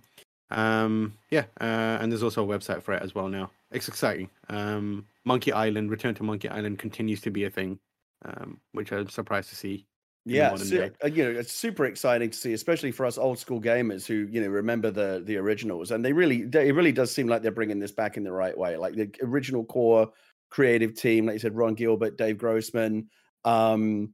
Um, 0.49 1.17
yeah, 1.29 1.45
uh, 1.59 1.97
and 1.99 2.11
there's 2.11 2.23
also 2.23 2.43
a 2.43 2.47
website 2.47 2.81
for 2.83 2.93
it 2.93 3.03
as 3.03 3.13
well 3.13 3.27
now. 3.27 3.51
It's 3.71 3.87
exciting. 3.87 4.29
Um, 4.49 5.05
Monkey 5.25 5.51
Island, 5.51 5.91
Return 5.91 6.15
to 6.15 6.23
Monkey 6.23 6.49
Island 6.49 6.79
continues 6.79 7.21
to 7.21 7.31
be 7.31 7.43
a 7.43 7.49
thing, 7.49 7.79
um, 8.23 8.59
which 8.71 8.91
I'm 8.91 9.09
surprised 9.09 9.49
to 9.49 9.55
see. 9.55 9.85
Yeah, 10.25 10.55
su- 10.55 10.91
uh, 11.03 11.07
you 11.07 11.23
know, 11.23 11.39
it's 11.39 11.53
super 11.53 11.85
exciting 11.85 12.29
to 12.29 12.37
see, 12.37 12.51
especially 12.53 12.91
for 12.91 13.05
us 13.05 13.17
old 13.17 13.39
school 13.39 13.61
gamers 13.61 14.05
who 14.05 14.27
you 14.29 14.41
know 14.41 14.47
remember 14.47 14.91
the 14.91 15.21
the 15.25 15.37
originals, 15.37 15.91
and 15.91 16.03
they 16.03 16.11
really, 16.11 16.43
they, 16.43 16.69
it 16.69 16.73
really 16.73 16.91
does 16.91 17.11
seem 17.11 17.27
like 17.27 17.41
they're 17.41 17.51
bringing 17.51 17.79
this 17.79 17.93
back 17.93 18.17
in 18.17 18.23
the 18.23 18.31
right 18.31 18.57
way. 18.57 18.75
Like 18.75 18.95
the 18.95 19.09
original 19.21 19.63
core 19.63 20.11
creative 20.49 20.95
team, 20.95 21.25
like 21.25 21.33
you 21.33 21.39
said, 21.39 21.55
Ron 21.55 21.75
Gilbert, 21.75 22.17
Dave 22.17 22.37
Grossman, 22.37 23.09
um, 23.45 24.13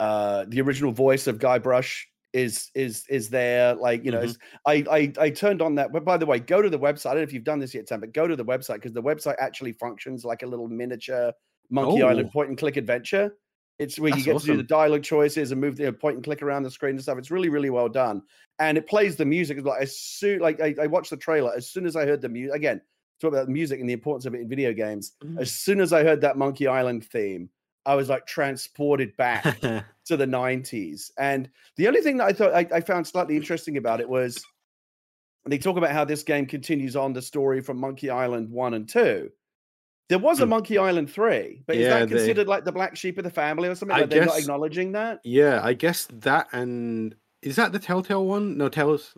uh, 0.00 0.44
the 0.48 0.60
original 0.60 0.92
voice 0.92 1.26
of 1.26 1.38
Guybrush 1.38 2.04
is 2.32 2.70
is 2.74 3.04
is 3.08 3.30
there. 3.30 3.74
Like 3.74 4.04
you 4.04 4.10
know, 4.10 4.22
Mhm. 4.22 4.36
I, 4.66 4.84
I 4.90 5.12
I 5.18 5.30
turned 5.30 5.62
on 5.62 5.74
that. 5.76 5.92
But 5.92 6.04
by 6.04 6.16
the 6.16 6.26
way, 6.26 6.38
go 6.38 6.60
to 6.62 6.68
the 6.70 6.78
website. 6.78 7.06
I 7.06 7.14
don't 7.14 7.18
know 7.18 7.22
if 7.22 7.32
you've 7.32 7.44
done 7.44 7.58
this 7.58 7.74
yet, 7.74 7.86
Tim, 7.86 8.00
but 8.00 8.12
go 8.12 8.26
to 8.28 8.36
the 8.36 8.44
website 8.44 8.74
because 8.74 8.92
the 8.92 9.02
website 9.02 9.36
actually 9.38 9.72
functions 9.72 10.24
like 10.24 10.42
a 10.42 10.46
little 10.46 10.68
miniature 10.68 11.32
Monkey 11.70 12.02
Island 12.02 12.28
Oh. 12.28 12.32
point 12.32 12.48
and 12.50 12.58
click 12.58 12.76
adventure. 12.76 13.36
It's 13.78 13.98
where 13.98 14.08
you 14.08 14.16
That's 14.16 14.24
get 14.24 14.40
to 14.40 14.46
do 14.46 14.56
the 14.56 14.62
dialogue 14.64 15.04
choices 15.04 15.52
and 15.52 15.60
move 15.60 15.76
the 15.76 15.92
point 15.92 16.16
and 16.16 16.24
click 16.24 16.42
around 16.42 16.64
the 16.64 16.70
screen 16.70 16.96
and 16.96 17.02
stuff. 17.02 17.16
It's 17.16 17.30
really, 17.30 17.48
really 17.48 17.70
well 17.70 17.88
done. 17.88 18.22
And 18.58 18.76
it 18.76 18.88
plays 18.88 19.14
the 19.14 19.24
music 19.24 19.64
like 19.64 19.80
as 19.80 19.96
soon 19.96 20.40
like 20.40 20.60
I, 20.60 20.74
I 20.82 20.86
watched 20.88 21.10
the 21.10 21.16
trailer. 21.16 21.52
As 21.56 21.70
soon 21.70 21.86
as 21.86 21.94
I 21.94 22.04
heard 22.04 22.20
the 22.20 22.28
music 22.28 22.56
again, 22.56 22.80
talk 23.20 23.32
about 23.32 23.48
music 23.48 23.78
and 23.78 23.88
the 23.88 23.92
importance 23.92 24.26
of 24.26 24.34
it 24.34 24.40
in 24.40 24.48
video 24.48 24.72
games. 24.72 25.12
Mm. 25.22 25.40
As 25.40 25.52
soon 25.52 25.80
as 25.80 25.92
I 25.92 26.02
heard 26.02 26.20
that 26.22 26.36
Monkey 26.36 26.66
Island 26.66 27.04
theme, 27.04 27.50
I 27.88 27.94
was 27.94 28.08
like 28.10 28.26
transported 28.26 29.16
back 29.16 29.42
to 30.04 30.16
the 30.16 30.26
90s. 30.26 31.10
And 31.18 31.48
the 31.76 31.88
only 31.88 32.02
thing 32.02 32.18
that 32.18 32.26
I 32.26 32.32
thought 32.32 32.54
I, 32.54 32.66
I 32.72 32.80
found 32.82 33.06
slightly 33.06 33.34
interesting 33.36 33.78
about 33.78 34.00
it 34.00 34.08
was 34.08 34.44
they 35.46 35.56
talk 35.58 35.78
about 35.78 35.90
how 35.92 36.04
this 36.04 36.22
game 36.22 36.44
continues 36.44 36.94
on 36.96 37.14
the 37.14 37.22
story 37.22 37.62
from 37.62 37.78
Monkey 37.78 38.10
Island 38.10 38.50
1 38.50 38.74
and 38.74 38.86
2. 38.88 39.30
There 40.10 40.18
was 40.18 40.40
a 40.40 40.44
Hmm. 40.44 40.50
Monkey 40.50 40.76
Island 40.78 41.10
3, 41.10 41.62
but 41.66 41.76
is 41.76 41.82
Yeah, 41.82 42.00
that 42.00 42.08
they- 42.10 42.16
considered 42.16 42.46
like 42.46 42.64
the 42.64 42.72
black 42.72 42.94
sheep 42.96 43.16
of 43.18 43.24
the 43.24 43.30
family 43.30 43.68
or 43.68 43.74
something? 43.74 43.96
I 43.96 44.00
Like 44.00 44.10
they're 44.10 44.26
not 44.26 44.38
acknowledging 44.38 44.92
that? 44.92 45.20
yeah, 45.24 45.60
I 45.62 45.72
guess 45.72 46.06
that 46.12 46.48
and 46.52 47.14
is 47.42 47.56
that 47.56 47.72
the 47.72 47.78
Telltale 47.78 48.26
one? 48.26 48.58
No, 48.58 48.68
Tales. 48.68 49.14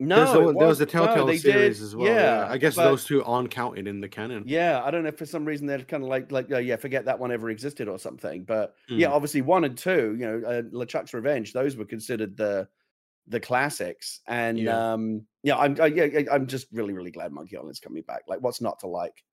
No, 0.00 0.16
There's 0.16 0.32
the, 0.32 0.40
one- 0.40 0.56
there 0.56 0.68
was 0.68 0.78
the 0.78 0.86
Telltale 0.86 1.26
they 1.26 1.38
series 1.38 1.78
did- 1.78 1.84
as 1.84 1.96
well. 1.96 2.06
Yeah, 2.06 2.46
I 2.48 2.56
guess 2.56 2.76
but- 2.76 2.84
those 2.84 3.04
two 3.04 3.24
aren't 3.24 3.50
counted 3.50 3.88
in 3.88 4.00
the 4.00 4.08
canon. 4.08 4.44
Yeah, 4.46 4.80
I 4.84 4.90
don't 4.92 5.02
know 5.02 5.08
if 5.08 5.18
for 5.18 5.26
some 5.26 5.44
reason 5.44 5.66
they're 5.66 5.80
kind 5.80 6.04
of 6.04 6.08
like 6.08 6.30
like 6.30 6.46
oh, 6.52 6.58
yeah, 6.58 6.76
forget 6.76 7.04
that 7.06 7.18
one 7.18 7.32
ever 7.32 7.50
existed 7.50 7.88
or 7.88 7.98
something. 7.98 8.44
But 8.44 8.74
yeah, 8.88 9.08
Mm. 9.08 9.12
obviously 9.12 9.42
one 9.42 9.64
and 9.64 9.76
two, 9.76 10.16
you 10.18 10.26
know, 10.26 10.42
uh, 10.48 10.62
LeChuck's 10.62 11.14
Revenge, 11.14 11.52
those 11.52 11.76
were 11.76 11.84
considered 11.84 12.36
the 12.36 12.68
the 13.26 13.40
classics. 13.40 14.20
And 14.28 14.56
Yeah. 14.58 14.92
um 14.92 15.26
yeah, 15.42 15.56
I'm 15.56 15.76
I, 15.80 15.86
yeah, 15.86 16.20
I'm 16.30 16.46
just 16.46 16.68
really 16.72 16.92
really 16.92 17.10
glad 17.10 17.32
Monkey 17.32 17.56
Island's 17.56 17.80
coming 17.80 18.02
back. 18.02 18.22
Like, 18.28 18.40
what's 18.40 18.60
not 18.60 18.78
to 18.80 18.86
like? 18.86 19.24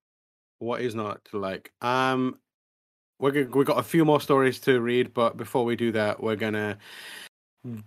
What 0.60 0.82
is 0.82 0.96
not 0.96 1.24
to 1.26 1.38
like? 1.38 1.72
Um, 1.82 2.40
we're 3.20 3.48
we 3.50 3.64
got 3.66 3.78
a 3.78 3.84
few 3.84 4.04
more 4.04 4.20
stories 4.20 4.60
to 4.62 4.82
read, 4.82 5.14
but 5.14 5.38
before 5.38 5.64
we 5.64 5.76
do 5.76 5.92
that, 5.92 6.22
we're 6.24 6.36
gonna 6.36 6.78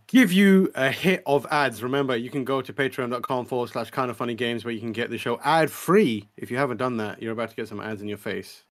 give 0.07 0.33
you 0.33 0.71
a 0.75 0.91
hit 0.91 1.23
of 1.27 1.47
ads. 1.51 1.83
Remember, 1.83 2.17
you 2.17 2.31
can 2.31 2.45
go 2.45 2.61
to 2.61 2.73
patreon.com 2.73 3.47
forward 3.47 3.71
slash 3.71 3.91
kind 3.91 4.11
of 4.11 4.17
funny 4.17 4.35
games 4.35 4.65
where 4.65 4.75
you 4.75 4.81
can 4.81 4.93
get 4.93 5.11
the 5.11 5.19
show 5.19 5.41
ad 5.45 5.71
free. 5.71 6.29
If 6.37 6.51
you 6.51 6.57
haven't 6.57 6.79
done 6.79 6.97
that, 6.99 7.23
you're 7.23 7.33
about 7.33 7.51
to 7.51 7.57
get 7.57 7.69
some 7.69 7.81
ads 7.81 8.03
in 8.03 8.09
your 8.09 8.19
face. 8.19 8.65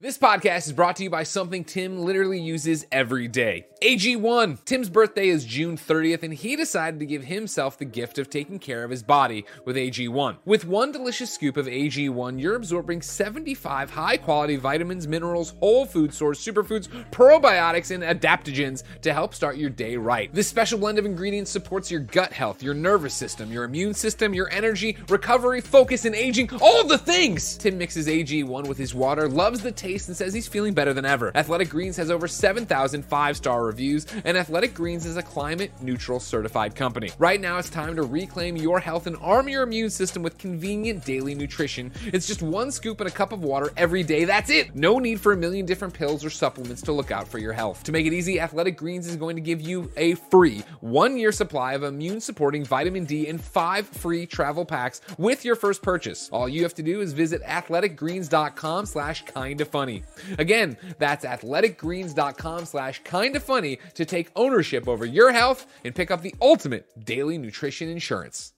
This 0.00 0.18
podcast 0.18 0.66
is 0.66 0.72
brought 0.72 0.96
to 0.96 1.04
you 1.04 1.08
by 1.08 1.22
something 1.22 1.62
Tim 1.62 1.98
literally 1.98 2.40
uses 2.40 2.84
every 2.90 3.28
day 3.28 3.68
AG1. 3.80 4.64
Tim's 4.64 4.88
birthday 4.88 5.28
is 5.28 5.44
June 5.44 5.76
30th, 5.76 6.22
and 6.24 6.34
he 6.34 6.56
decided 6.56 6.98
to 6.98 7.06
give 7.06 7.22
himself 7.22 7.78
the 7.78 7.84
gift 7.84 8.18
of 8.18 8.28
taking 8.28 8.58
care 8.58 8.82
of 8.82 8.90
his 8.90 9.02
body 9.02 9.44
with 9.64 9.76
AG1. 9.76 10.38
With 10.46 10.64
one 10.64 10.90
delicious 10.90 11.30
scoop 11.30 11.56
of 11.56 11.66
AG1, 11.66 12.40
you're 12.40 12.56
absorbing 12.56 13.02
75 13.02 13.90
high 13.90 14.16
quality 14.16 14.56
vitamins, 14.56 15.06
minerals, 15.06 15.54
whole 15.60 15.86
food 15.86 16.12
source, 16.12 16.44
superfoods, 16.44 16.88
probiotics, 17.10 17.90
and 17.90 18.02
adaptogens 18.02 18.82
to 19.02 19.12
help 19.12 19.32
start 19.32 19.58
your 19.58 19.70
day 19.70 19.96
right. 19.96 20.32
This 20.34 20.48
special 20.48 20.78
blend 20.78 20.98
of 20.98 21.04
ingredients 21.04 21.50
supports 21.50 21.90
your 21.90 22.00
gut 22.00 22.32
health, 22.32 22.62
your 22.62 22.74
nervous 22.74 23.14
system, 23.14 23.52
your 23.52 23.64
immune 23.64 23.94
system, 23.94 24.34
your 24.34 24.50
energy, 24.50 24.96
recovery, 25.08 25.60
focus, 25.60 26.04
and 26.04 26.16
aging 26.16 26.50
all 26.60 26.84
the 26.84 26.98
things! 26.98 27.56
Tim 27.58 27.78
mixes 27.78 28.08
AG1 28.08 28.66
with 28.66 28.78
his 28.78 28.94
water, 28.94 29.28
loves 29.28 29.60
the 29.60 29.70
taste, 29.84 30.08
and 30.08 30.16
says 30.16 30.32
he's 30.32 30.48
feeling 30.48 30.74
better 30.74 30.94
than 30.94 31.04
ever. 31.04 31.30
Athletic 31.34 31.68
Greens 31.68 31.96
has 31.96 32.10
over 32.10 32.26
7,000 32.26 33.04
five 33.04 33.36
star 33.36 33.64
reviews, 33.64 34.06
and 34.24 34.36
Athletic 34.36 34.74
Greens 34.74 35.06
is 35.06 35.16
a 35.16 35.22
climate 35.22 35.70
neutral 35.82 36.18
certified 36.18 36.74
company. 36.74 37.10
Right 37.18 37.40
now, 37.40 37.58
it's 37.58 37.70
time 37.70 37.96
to 37.96 38.02
reclaim 38.02 38.56
your 38.56 38.80
health 38.80 39.06
and 39.06 39.16
arm 39.20 39.48
your 39.48 39.62
immune 39.62 39.90
system 39.90 40.22
with 40.22 40.38
convenient 40.38 41.04
daily 41.04 41.34
nutrition. 41.34 41.92
It's 42.06 42.26
just 42.26 42.42
one 42.42 42.70
scoop 42.70 43.00
in 43.00 43.06
a 43.06 43.10
cup 43.10 43.32
of 43.32 43.42
water 43.42 43.72
every 43.76 44.02
day. 44.02 44.24
That's 44.24 44.50
it! 44.50 44.74
No 44.74 44.98
need 44.98 45.20
for 45.20 45.32
a 45.32 45.36
million 45.36 45.66
different 45.66 45.92
pills 45.92 46.24
or 46.24 46.30
supplements 46.30 46.82
to 46.82 46.92
look 46.92 47.10
out 47.10 47.28
for 47.28 47.38
your 47.38 47.52
health. 47.52 47.84
To 47.84 47.92
make 47.92 48.06
it 48.06 48.12
easy, 48.12 48.40
Athletic 48.40 48.76
Greens 48.76 49.06
is 49.06 49.16
going 49.16 49.36
to 49.36 49.42
give 49.42 49.60
you 49.60 49.90
a 49.96 50.14
free 50.14 50.62
one 50.80 51.16
year 51.18 51.32
supply 51.32 51.74
of 51.74 51.82
immune 51.82 52.20
supporting 52.20 52.64
vitamin 52.64 53.04
D 53.04 53.28
and 53.28 53.40
five 53.40 53.86
free 53.86 54.26
travel 54.26 54.64
packs 54.64 55.00
with 55.18 55.44
your 55.44 55.56
first 55.56 55.82
purchase. 55.82 56.30
All 56.30 56.48
you 56.48 56.62
have 56.62 56.74
to 56.74 56.82
do 56.82 57.00
is 57.00 57.12
visit 57.12 57.42
athleticgreens.com 57.42 58.86
slash 58.86 59.24
kinda 59.26 59.64
funny. 59.74 60.04
Again, 60.38 60.76
that's 61.00 61.24
athleticgreens.com 61.24 62.64
slash 62.64 63.02
kinda 63.02 63.40
funny 63.40 63.80
to 63.94 64.04
take 64.04 64.30
ownership 64.36 64.86
over 64.86 65.04
your 65.04 65.32
health 65.32 65.66
and 65.84 65.92
pick 65.92 66.12
up 66.12 66.22
the 66.22 66.32
ultimate 66.40 66.86
daily 67.04 67.38
nutrition 67.38 67.88
insurance. 67.88 68.52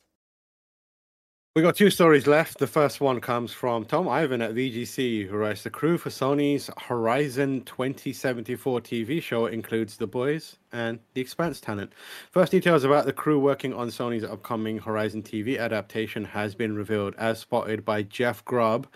We 1.54 1.62
got 1.62 1.74
two 1.74 1.88
stories 1.88 2.26
left. 2.26 2.58
The 2.58 2.66
first 2.66 3.00
one 3.00 3.18
comes 3.18 3.50
from 3.50 3.86
Tom 3.86 4.10
Ivan 4.10 4.42
at 4.42 4.52
VGC, 4.52 5.26
who 5.26 5.38
writes 5.38 5.62
the 5.62 5.70
crew 5.70 5.96
for 5.96 6.10
Sony's 6.10 6.68
Horizon 6.76 7.62
2074 7.62 8.82
TV 8.82 9.22
show 9.22 9.46
includes 9.46 9.96
The 9.96 10.06
Boys 10.06 10.58
and 10.70 10.98
The 11.14 11.22
Expanse 11.22 11.62
talent. 11.62 11.94
First 12.30 12.52
details 12.52 12.84
about 12.84 13.06
the 13.06 13.14
crew 13.14 13.38
working 13.38 13.72
on 13.72 13.88
Sony's 13.88 14.22
upcoming 14.22 14.76
Horizon 14.76 15.22
TV 15.22 15.58
adaptation 15.58 16.26
has 16.26 16.54
been 16.54 16.76
revealed, 16.76 17.14
as 17.16 17.38
spotted 17.38 17.86
by 17.86 18.02
Jeff 18.02 18.44
Grubb. 18.44 18.86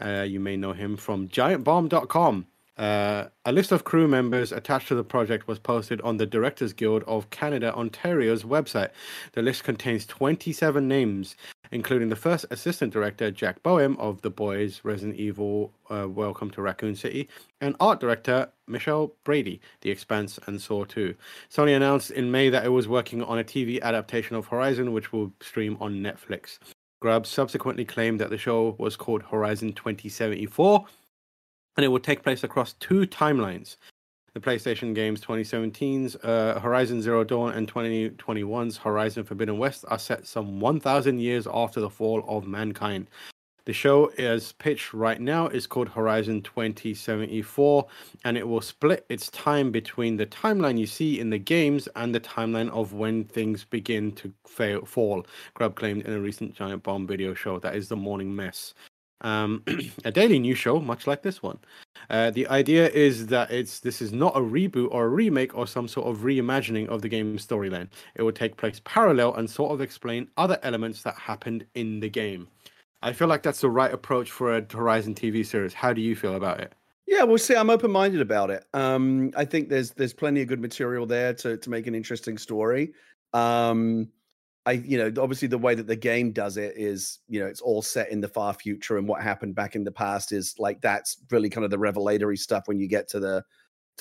Uh, 0.00 0.22
you 0.22 0.40
may 0.40 0.56
know 0.56 0.72
him 0.72 0.96
from 0.96 1.28
GiantBomb.com. 1.28 2.46
Uh, 2.78 3.28
a 3.44 3.52
list 3.52 3.70
of 3.70 3.84
crew 3.84 4.08
members 4.08 4.50
attached 4.50 4.88
to 4.88 4.94
the 4.94 5.04
project 5.04 5.46
was 5.46 5.58
posted 5.58 6.00
on 6.00 6.16
the 6.16 6.26
Directors 6.26 6.72
Guild 6.72 7.04
of 7.06 7.28
Canada, 7.28 7.72
Ontario's 7.74 8.44
website. 8.44 8.88
The 9.32 9.42
list 9.42 9.62
contains 9.62 10.06
27 10.06 10.88
names, 10.88 11.36
including 11.70 12.08
the 12.08 12.16
first 12.16 12.46
assistant 12.50 12.92
director, 12.92 13.30
Jack 13.30 13.62
Boehm, 13.62 13.96
of 13.98 14.22
The 14.22 14.30
Boys, 14.30 14.80
Resident 14.84 15.18
Evil, 15.18 15.72
uh, 15.90 16.08
Welcome 16.08 16.50
to 16.52 16.62
Raccoon 16.62 16.96
City, 16.96 17.28
and 17.60 17.76
art 17.78 18.00
director, 18.00 18.48
Michelle 18.66 19.12
Brady, 19.22 19.60
The 19.82 19.90
Expanse, 19.90 20.38
and 20.46 20.60
Saw 20.60 20.84
2. 20.84 21.14
Sony 21.50 21.76
announced 21.76 22.10
in 22.10 22.30
May 22.30 22.48
that 22.48 22.64
it 22.64 22.70
was 22.70 22.88
working 22.88 23.22
on 23.22 23.38
a 23.38 23.44
TV 23.44 23.82
adaptation 23.82 24.34
of 24.34 24.46
Horizon, 24.46 24.92
which 24.94 25.12
will 25.12 25.30
stream 25.40 25.76
on 25.78 25.96
Netflix. 26.02 26.58
Grubb 27.02 27.26
subsequently 27.26 27.84
claimed 27.84 28.20
that 28.20 28.30
the 28.30 28.38
show 28.38 28.76
was 28.78 28.94
called 28.94 29.24
Horizon 29.24 29.72
2074 29.72 30.84
and 31.76 31.84
it 31.84 31.88
would 31.88 32.04
take 32.04 32.22
place 32.22 32.44
across 32.44 32.74
two 32.74 33.08
timelines. 33.08 33.74
The 34.34 34.40
PlayStation 34.40 34.94
games 34.94 35.20
2017's 35.20 36.14
uh, 36.22 36.60
Horizon 36.62 37.02
Zero 37.02 37.24
Dawn 37.24 37.54
and 37.54 37.66
2021's 37.66 38.76
Horizon 38.76 39.24
Forbidden 39.24 39.58
West 39.58 39.84
are 39.88 39.98
set 39.98 40.28
some 40.28 40.60
1,000 40.60 41.18
years 41.18 41.48
after 41.52 41.80
the 41.80 41.90
fall 41.90 42.24
of 42.28 42.46
mankind. 42.46 43.08
The 43.64 43.72
show 43.72 44.08
is 44.18 44.52
pitched 44.52 44.92
right 44.92 45.20
now 45.20 45.46
is 45.46 45.68
called 45.68 45.88
Horizon 45.90 46.42
2074 46.42 47.86
and 48.24 48.36
it 48.36 48.48
will 48.48 48.60
split 48.60 49.06
its 49.08 49.30
time 49.30 49.70
between 49.70 50.16
the 50.16 50.26
timeline 50.26 50.78
you 50.78 50.86
see 50.86 51.20
in 51.20 51.30
the 51.30 51.38
games 51.38 51.88
and 51.94 52.12
the 52.12 52.18
timeline 52.18 52.70
of 52.70 52.92
when 52.92 53.22
things 53.22 53.62
begin 53.62 54.10
to 54.12 54.32
fail, 54.48 54.84
fall. 54.84 55.24
Grubb 55.54 55.76
claimed 55.76 56.02
in 56.02 56.12
a 56.12 56.18
recent 56.18 56.54
Giant 56.54 56.82
Bomb 56.82 57.06
video 57.06 57.34
show 57.34 57.60
that 57.60 57.76
is 57.76 57.88
the 57.88 57.96
morning 57.96 58.34
mess. 58.34 58.74
Um, 59.20 59.62
a 60.04 60.10
daily 60.10 60.40
news 60.40 60.58
show, 60.58 60.80
much 60.80 61.06
like 61.06 61.22
this 61.22 61.40
one. 61.40 61.58
Uh, 62.10 62.30
the 62.30 62.48
idea 62.48 62.88
is 62.88 63.28
that 63.28 63.52
it's 63.52 63.78
this 63.78 64.02
is 64.02 64.12
not 64.12 64.36
a 64.36 64.40
reboot 64.40 64.88
or 64.90 65.04
a 65.04 65.08
remake 65.08 65.56
or 65.56 65.68
some 65.68 65.86
sort 65.86 66.08
of 66.08 66.24
reimagining 66.24 66.88
of 66.88 67.02
the 67.02 67.08
game's 67.08 67.46
storyline. 67.46 67.88
It 68.16 68.22
will 68.22 68.32
take 68.32 68.56
place 68.56 68.80
parallel 68.84 69.34
and 69.34 69.48
sort 69.48 69.70
of 69.70 69.80
explain 69.80 70.28
other 70.36 70.58
elements 70.64 71.02
that 71.04 71.14
happened 71.14 71.64
in 71.74 72.00
the 72.00 72.08
game. 72.08 72.48
I 73.02 73.12
feel 73.12 73.28
like 73.28 73.42
that's 73.42 73.60
the 73.60 73.70
right 73.70 73.92
approach 73.92 74.30
for 74.30 74.56
a 74.56 74.64
Horizon 74.70 75.14
TV 75.14 75.44
series. 75.44 75.74
How 75.74 75.92
do 75.92 76.00
you 76.00 76.14
feel 76.14 76.36
about 76.36 76.60
it? 76.60 76.72
Yeah, 77.06 77.24
we'll 77.24 77.38
see. 77.38 77.56
I'm 77.56 77.68
open 77.68 77.90
minded 77.90 78.20
about 78.20 78.50
it. 78.50 78.64
Um, 78.72 79.32
I 79.36 79.44
think 79.44 79.68
there's 79.68 79.90
there's 79.90 80.14
plenty 80.14 80.40
of 80.42 80.48
good 80.48 80.60
material 80.60 81.04
there 81.04 81.34
to 81.34 81.56
to 81.56 81.70
make 81.70 81.86
an 81.86 81.94
interesting 81.94 82.38
story. 82.38 82.92
Um, 83.32 84.08
I, 84.64 84.72
you 84.72 84.96
know, 84.96 85.12
obviously 85.20 85.48
the 85.48 85.58
way 85.58 85.74
that 85.74 85.88
the 85.88 85.96
game 85.96 86.30
does 86.30 86.56
it 86.56 86.74
is, 86.76 87.18
you 87.28 87.40
know, 87.40 87.46
it's 87.46 87.60
all 87.60 87.82
set 87.82 88.10
in 88.10 88.20
the 88.20 88.28
far 88.28 88.54
future, 88.54 88.96
and 88.96 89.08
what 89.08 89.20
happened 89.20 89.56
back 89.56 89.74
in 89.74 89.82
the 89.82 89.90
past 89.90 90.30
is 90.30 90.54
like 90.58 90.80
that's 90.80 91.16
really 91.30 91.50
kind 91.50 91.64
of 91.64 91.70
the 91.70 91.78
revelatory 91.78 92.36
stuff 92.36 92.68
when 92.68 92.78
you 92.78 92.86
get 92.86 93.08
to 93.08 93.20
the 93.20 93.44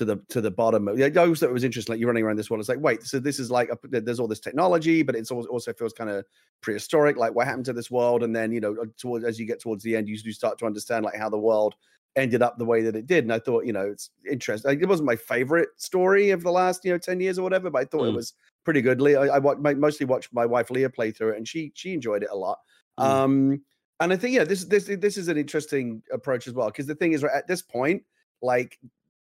to 0.02 0.06
the 0.06 0.18
to 0.30 0.42
the 0.42 0.50
bottom. 0.50 0.90
I 0.90 1.12
always 1.16 1.40
thought 1.40 1.50
it 1.50 1.54
was 1.54 1.64
interesting. 1.64 1.94
Like 1.94 2.00
you're 2.00 2.08
running 2.08 2.24
around 2.24 2.38
this 2.38 2.50
world, 2.50 2.60
it's 2.60 2.70
like, 2.70 2.80
wait, 2.80 3.04
so 3.04 3.20
this 3.20 3.40
is 3.40 3.52
like 3.52 3.70
a, 3.70 3.78
there's 4.02 4.20
all 4.20 4.28
this 4.28 4.40
technology, 4.40 5.04
but 5.04 5.16
it's 5.16 5.30
also 5.30 5.74
feels 5.74 5.94
kind 5.94 6.10
of 6.10 6.26
prehistoric. 6.62 7.18
Like 7.18 7.36
what 7.36 7.46
happened 7.46 7.66
to 7.66 7.74
this 7.74 7.92
world, 7.92 8.24
and 8.24 8.36
then 8.36 8.52
you 8.52 8.60
know, 8.60 8.76
towards 8.98 9.24
as 9.24 9.40
you 9.40 9.46
get 9.46 9.62
towards 9.62 9.84
the 9.84 9.96
end, 9.96 10.10
you 10.10 10.18
do 10.18 10.32
start 10.32 10.58
to 10.58 10.66
understand 10.66 11.06
like 11.06 11.16
how 11.16 11.30
the 11.30 11.38
world 11.38 11.76
ended 12.16 12.42
up 12.42 12.58
the 12.58 12.66
way 12.66 12.82
that 12.82 12.96
it 12.96 13.06
did. 13.06 13.26
And 13.26 13.32
I 13.32 13.38
thought, 13.38 13.64
you 13.64 13.74
know, 13.74 13.88
it's 13.92 14.10
interesting. 14.30 14.70
Like, 14.70 14.82
it 14.82 14.90
wasn't 14.90 15.06
my 15.06 15.16
favorite 15.16 15.70
story 15.78 16.32
of 16.32 16.42
the 16.42 16.52
last 16.52 16.84
you 16.84 16.92
know 16.92 16.98
ten 16.98 17.20
years 17.20 17.38
or 17.38 17.44
whatever, 17.44 17.70
but 17.70 17.84
I 17.84 17.86
thought 17.86 18.02
mm. 18.02 18.10
it 18.10 18.16
was 18.16 18.34
pretty 18.64 18.82
good. 18.82 19.02
Leah, 19.02 19.22
I, 19.22 19.38
I, 19.38 19.74
mostly 19.76 20.08
watched 20.08 20.34
my 20.34 20.48
wife 20.48 20.72
Leah 20.72 20.90
play 20.90 21.12
through 21.12 21.34
it, 21.34 21.38
and 21.38 21.48
she 21.48 21.72
she 21.76 21.94
enjoyed 21.94 22.24
it 22.24 22.30
a 22.32 22.36
lot. 22.36 22.58
Mm. 23.00 23.06
Um, 23.06 23.62
and 24.00 24.12
I 24.12 24.16
think 24.16 24.34
yeah, 24.34 24.46
this 24.46 24.64
this 24.64 24.86
this 24.86 25.16
is 25.16 25.28
an 25.28 25.38
interesting 25.38 26.02
approach 26.12 26.48
as 26.48 26.56
well 26.56 26.70
because 26.70 26.88
the 26.88 26.96
thing 26.96 27.12
is, 27.12 27.22
right 27.22 27.36
at 27.36 27.48
this 27.48 27.62
point, 27.62 28.02
like 28.42 28.80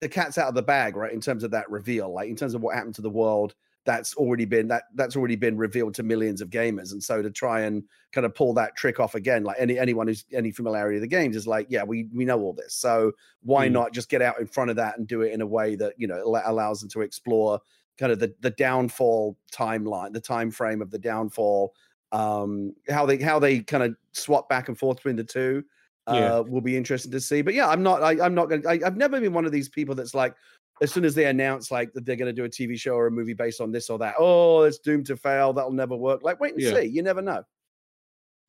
the 0.00 0.08
cat's 0.08 0.38
out 0.38 0.48
of 0.48 0.54
the 0.54 0.62
bag, 0.62 0.96
right? 0.96 1.12
In 1.12 1.20
terms 1.20 1.44
of 1.44 1.50
that 1.50 1.70
reveal, 1.70 2.12
like 2.12 2.28
in 2.28 2.36
terms 2.36 2.54
of 2.54 2.62
what 2.62 2.74
happened 2.74 2.94
to 2.96 3.02
the 3.02 3.10
world, 3.10 3.54
that's 3.84 4.14
already 4.16 4.44
been 4.44 4.68
that 4.68 4.84
that's 4.96 5.16
already 5.16 5.34
been 5.34 5.56
revealed 5.56 5.94
to 5.94 6.02
millions 6.02 6.42
of 6.42 6.50
gamers. 6.50 6.92
And 6.92 7.02
so 7.02 7.22
to 7.22 7.30
try 7.30 7.62
and 7.62 7.82
kind 8.12 8.26
of 8.26 8.34
pull 8.34 8.52
that 8.54 8.76
trick 8.76 9.00
off 9.00 9.14
again, 9.14 9.44
like 9.44 9.56
any 9.58 9.78
anyone 9.78 10.06
who's 10.06 10.26
any 10.32 10.50
familiarity 10.50 10.98
of 10.98 11.00
the 11.00 11.08
games 11.08 11.36
is 11.36 11.46
like, 11.46 11.66
yeah, 11.70 11.84
we 11.84 12.06
we 12.14 12.24
know 12.24 12.38
all 12.40 12.52
this. 12.52 12.74
So 12.74 13.12
why 13.42 13.66
mm. 13.66 13.72
not 13.72 13.92
just 13.92 14.10
get 14.10 14.20
out 14.20 14.38
in 14.40 14.46
front 14.46 14.70
of 14.70 14.76
that 14.76 14.98
and 14.98 15.08
do 15.08 15.22
it 15.22 15.32
in 15.32 15.40
a 15.40 15.46
way 15.46 15.74
that 15.76 15.94
you 15.96 16.06
know 16.06 16.22
allows 16.44 16.80
them 16.80 16.90
to 16.90 17.00
explore 17.00 17.60
kind 17.98 18.12
of 18.12 18.18
the 18.18 18.34
the 18.40 18.50
downfall 18.50 19.38
timeline, 19.50 20.12
the 20.12 20.20
time 20.20 20.50
frame 20.50 20.82
of 20.82 20.90
the 20.90 20.98
downfall, 20.98 21.72
um, 22.12 22.74
how 22.90 23.06
they 23.06 23.16
how 23.16 23.38
they 23.38 23.60
kind 23.60 23.82
of 23.82 23.96
swap 24.12 24.50
back 24.50 24.68
and 24.68 24.78
forth 24.78 24.98
between 24.98 25.16
the 25.16 25.24
two 25.24 25.64
yeah. 26.12 26.34
uh, 26.34 26.42
will 26.42 26.60
be 26.60 26.76
interesting 26.76 27.12
to 27.12 27.20
see. 27.20 27.42
But 27.42 27.54
yeah, 27.54 27.68
I'm 27.68 27.82
not. 27.82 28.02
I, 28.02 28.24
am 28.24 28.34
not 28.34 28.46
going. 28.46 28.66
I've 28.66 28.96
never 28.96 29.20
been 29.20 29.32
one 29.32 29.44
of 29.44 29.52
these 29.52 29.68
people 29.68 29.94
that's 29.94 30.14
like, 30.14 30.34
as 30.80 30.92
soon 30.92 31.04
as 31.04 31.14
they 31.14 31.26
announce 31.26 31.70
like 31.70 31.92
that 31.92 32.04
they're 32.06 32.16
going 32.16 32.26
to 32.26 32.32
do 32.32 32.44
a 32.44 32.48
TV 32.48 32.78
show 32.78 32.94
or 32.94 33.06
a 33.06 33.10
movie 33.10 33.34
based 33.34 33.60
on 33.60 33.72
this 33.72 33.90
or 33.90 33.98
that, 33.98 34.14
oh, 34.18 34.62
it's 34.62 34.78
doomed 34.78 35.06
to 35.06 35.16
fail. 35.16 35.52
That'll 35.52 35.72
never 35.72 35.96
work. 35.96 36.22
Like, 36.22 36.40
wait 36.40 36.54
and 36.54 36.62
yeah. 36.62 36.74
see. 36.74 36.86
You 36.86 37.02
never 37.02 37.22
know. 37.22 37.42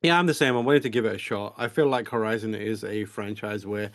Yeah, 0.02 0.18
I'm 0.18 0.26
the 0.26 0.34
same. 0.34 0.56
I'm 0.56 0.64
willing 0.64 0.82
to 0.82 0.88
give 0.88 1.04
it 1.04 1.14
a 1.14 1.18
shot. 1.18 1.54
I 1.58 1.68
feel 1.68 1.86
like 1.86 2.08
Horizon 2.08 2.54
is 2.54 2.84
a 2.84 3.04
franchise 3.04 3.66
where 3.66 3.90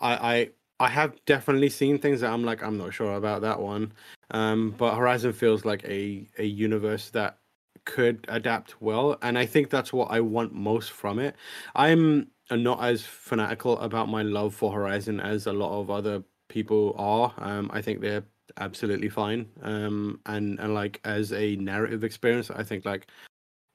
I, 0.00 0.34
I 0.34 0.50
I 0.80 0.88
have 0.88 1.16
definitely 1.26 1.70
seen 1.70 1.98
things 1.98 2.20
that 2.20 2.32
I'm 2.32 2.44
like 2.44 2.62
I'm 2.62 2.78
not 2.78 2.94
sure 2.94 3.14
about 3.14 3.42
that 3.42 3.60
one. 3.60 3.92
Um, 4.30 4.74
but 4.76 4.94
Horizon 4.94 5.32
feels 5.32 5.64
like 5.64 5.84
a 5.84 6.28
a 6.38 6.44
universe 6.44 7.10
that 7.10 7.38
could 7.84 8.24
adapt 8.28 8.80
well, 8.80 9.18
and 9.22 9.38
I 9.38 9.46
think 9.46 9.70
that's 9.70 9.92
what 9.92 10.10
I 10.10 10.20
want 10.20 10.52
most 10.52 10.92
from 10.92 11.18
it. 11.18 11.34
I'm 11.74 12.28
not 12.56 12.82
as 12.82 13.02
fanatical 13.02 13.78
about 13.80 14.08
my 14.08 14.22
love 14.22 14.54
for 14.54 14.72
Horizon 14.72 15.20
as 15.20 15.46
a 15.46 15.52
lot 15.52 15.78
of 15.78 15.90
other 15.90 16.22
people 16.48 16.94
are. 16.98 17.32
Um, 17.38 17.70
I 17.72 17.82
think 17.82 18.00
they're 18.00 18.24
absolutely 18.56 19.08
fine. 19.08 19.46
Um, 19.62 20.20
and 20.26 20.58
and 20.58 20.74
like 20.74 21.00
as 21.04 21.32
a 21.32 21.56
narrative 21.56 22.04
experience, 22.04 22.50
I 22.50 22.62
think 22.62 22.84
like 22.84 23.08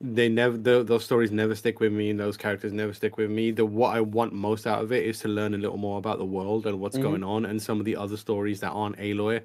they 0.04 0.28
never 0.28 0.58
the, 0.58 0.84
those 0.84 1.06
stories 1.06 1.32
never 1.32 1.56
stick 1.56 1.80
with 1.80 1.94
me 1.94 2.10
and 2.10 2.20
those 2.20 2.36
characters 2.36 2.74
never 2.74 2.94
stick 2.94 3.16
with 3.16 3.32
me 3.32 3.52
the 3.52 3.66
what 3.66 3.96
i 3.96 4.02
want 4.02 4.34
most 4.34 4.68
out 4.68 4.84
of 4.84 4.92
it 4.92 5.06
is 5.06 5.20
to 5.20 5.30
learn 5.30 5.54
a 5.54 5.58
little 5.58 5.78
more 5.78 5.98
about 5.98 6.18
the 6.18 6.26
world 6.26 6.68
and 6.68 6.78
what's 6.78 6.98
mm-hmm. 6.98 7.08
going 7.08 7.24
on 7.24 7.46
and 7.46 7.62
some 7.62 7.80
of 7.80 7.86
the 7.86 7.96
other 7.96 8.18
stories 8.18 8.60
that 8.60 8.72
aren't 8.72 8.98
aloy 8.98 9.42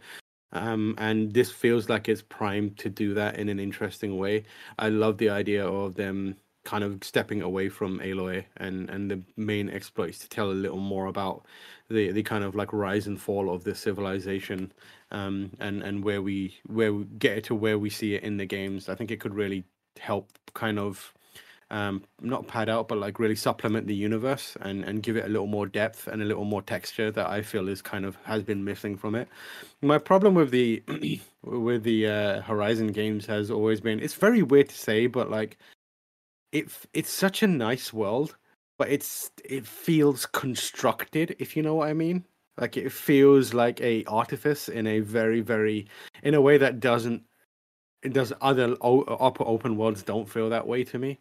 um, 0.52 0.94
and 0.98 1.32
this 1.32 1.52
feels 1.52 1.88
like 1.88 2.08
it's 2.08 2.22
primed 2.22 2.76
to 2.78 2.88
do 2.88 3.14
that 3.14 3.38
in 3.38 3.48
an 3.48 3.60
interesting 3.60 4.18
way 4.18 4.42
i 4.80 4.88
love 4.88 5.16
the 5.18 5.30
idea 5.30 5.64
of 5.64 5.94
them 5.94 6.34
kind 6.68 6.84
of 6.84 7.02
stepping 7.02 7.40
away 7.40 7.70
from 7.70 7.98
Aloy 8.00 8.44
and 8.58 8.90
and 8.90 9.10
the 9.10 9.18
main 9.38 9.70
exploits 9.70 10.18
to 10.18 10.28
tell 10.28 10.50
a 10.50 10.60
little 10.64 10.84
more 10.94 11.06
about 11.06 11.46
the 11.88 12.12
the 12.12 12.22
kind 12.22 12.44
of 12.44 12.54
like 12.54 12.74
rise 12.74 13.06
and 13.06 13.18
fall 13.18 13.48
of 13.54 13.64
this 13.64 13.80
civilization 13.80 14.70
um 15.10 15.50
and 15.60 15.82
and 15.82 16.04
where 16.04 16.20
we 16.20 16.58
where 16.66 16.92
we 16.92 17.04
get 17.18 17.38
it 17.38 17.44
to 17.44 17.54
where 17.54 17.78
we 17.78 17.88
see 17.88 18.14
it 18.16 18.22
in 18.22 18.36
the 18.36 18.44
games. 18.44 18.90
I 18.90 18.94
think 18.94 19.10
it 19.10 19.18
could 19.18 19.34
really 19.34 19.64
help 19.98 20.30
kind 20.52 20.78
of 20.78 21.14
um 21.70 22.02
not 22.20 22.46
pad 22.46 22.68
out 22.68 22.86
but 22.88 22.98
like 22.98 23.18
really 23.18 23.36
supplement 23.36 23.86
the 23.86 23.94
universe 23.94 24.56
and 24.60 24.84
and 24.84 25.02
give 25.02 25.16
it 25.16 25.24
a 25.24 25.28
little 25.28 25.46
more 25.46 25.66
depth 25.66 26.06
and 26.06 26.20
a 26.22 26.24
little 26.24 26.44
more 26.44 26.62
texture 26.62 27.10
that 27.10 27.26
i 27.28 27.42
feel 27.42 27.68
is 27.68 27.82
kind 27.82 28.04
of 28.06 28.16
has 28.24 28.42
been 28.42 28.64
missing 28.64 28.96
from 28.96 29.14
it. 29.14 29.28
My 29.82 29.98
problem 29.98 30.34
with 30.34 30.50
the 30.50 30.82
with 31.42 31.82
the 31.82 32.06
uh 32.06 32.40
horizon 32.42 32.88
games 32.88 33.26
has 33.26 33.50
always 33.50 33.80
been 33.80 34.00
it's 34.00 34.14
very 34.26 34.42
weird 34.42 34.68
to 34.70 34.78
say 34.78 35.06
but 35.08 35.30
like 35.30 35.58
it 36.52 36.70
it's 36.92 37.10
such 37.10 37.42
a 37.42 37.46
nice 37.46 37.92
world, 37.92 38.36
but 38.78 38.88
it's 38.88 39.30
it 39.44 39.66
feels 39.66 40.26
constructed. 40.26 41.36
If 41.38 41.56
you 41.56 41.62
know 41.62 41.74
what 41.74 41.88
I 41.88 41.94
mean, 41.94 42.24
like 42.56 42.76
it 42.76 42.92
feels 42.92 43.54
like 43.54 43.80
a 43.80 44.04
artifice 44.04 44.68
in 44.68 44.86
a 44.86 45.00
very 45.00 45.40
very 45.40 45.88
in 46.22 46.34
a 46.34 46.40
way 46.40 46.58
that 46.58 46.80
doesn't 46.80 47.22
it 48.02 48.12
does 48.12 48.32
other 48.40 48.76
upper 48.82 49.44
open 49.44 49.76
worlds 49.76 50.02
don't 50.02 50.28
feel 50.28 50.48
that 50.50 50.66
way 50.66 50.84
to 50.84 50.98
me. 50.98 51.18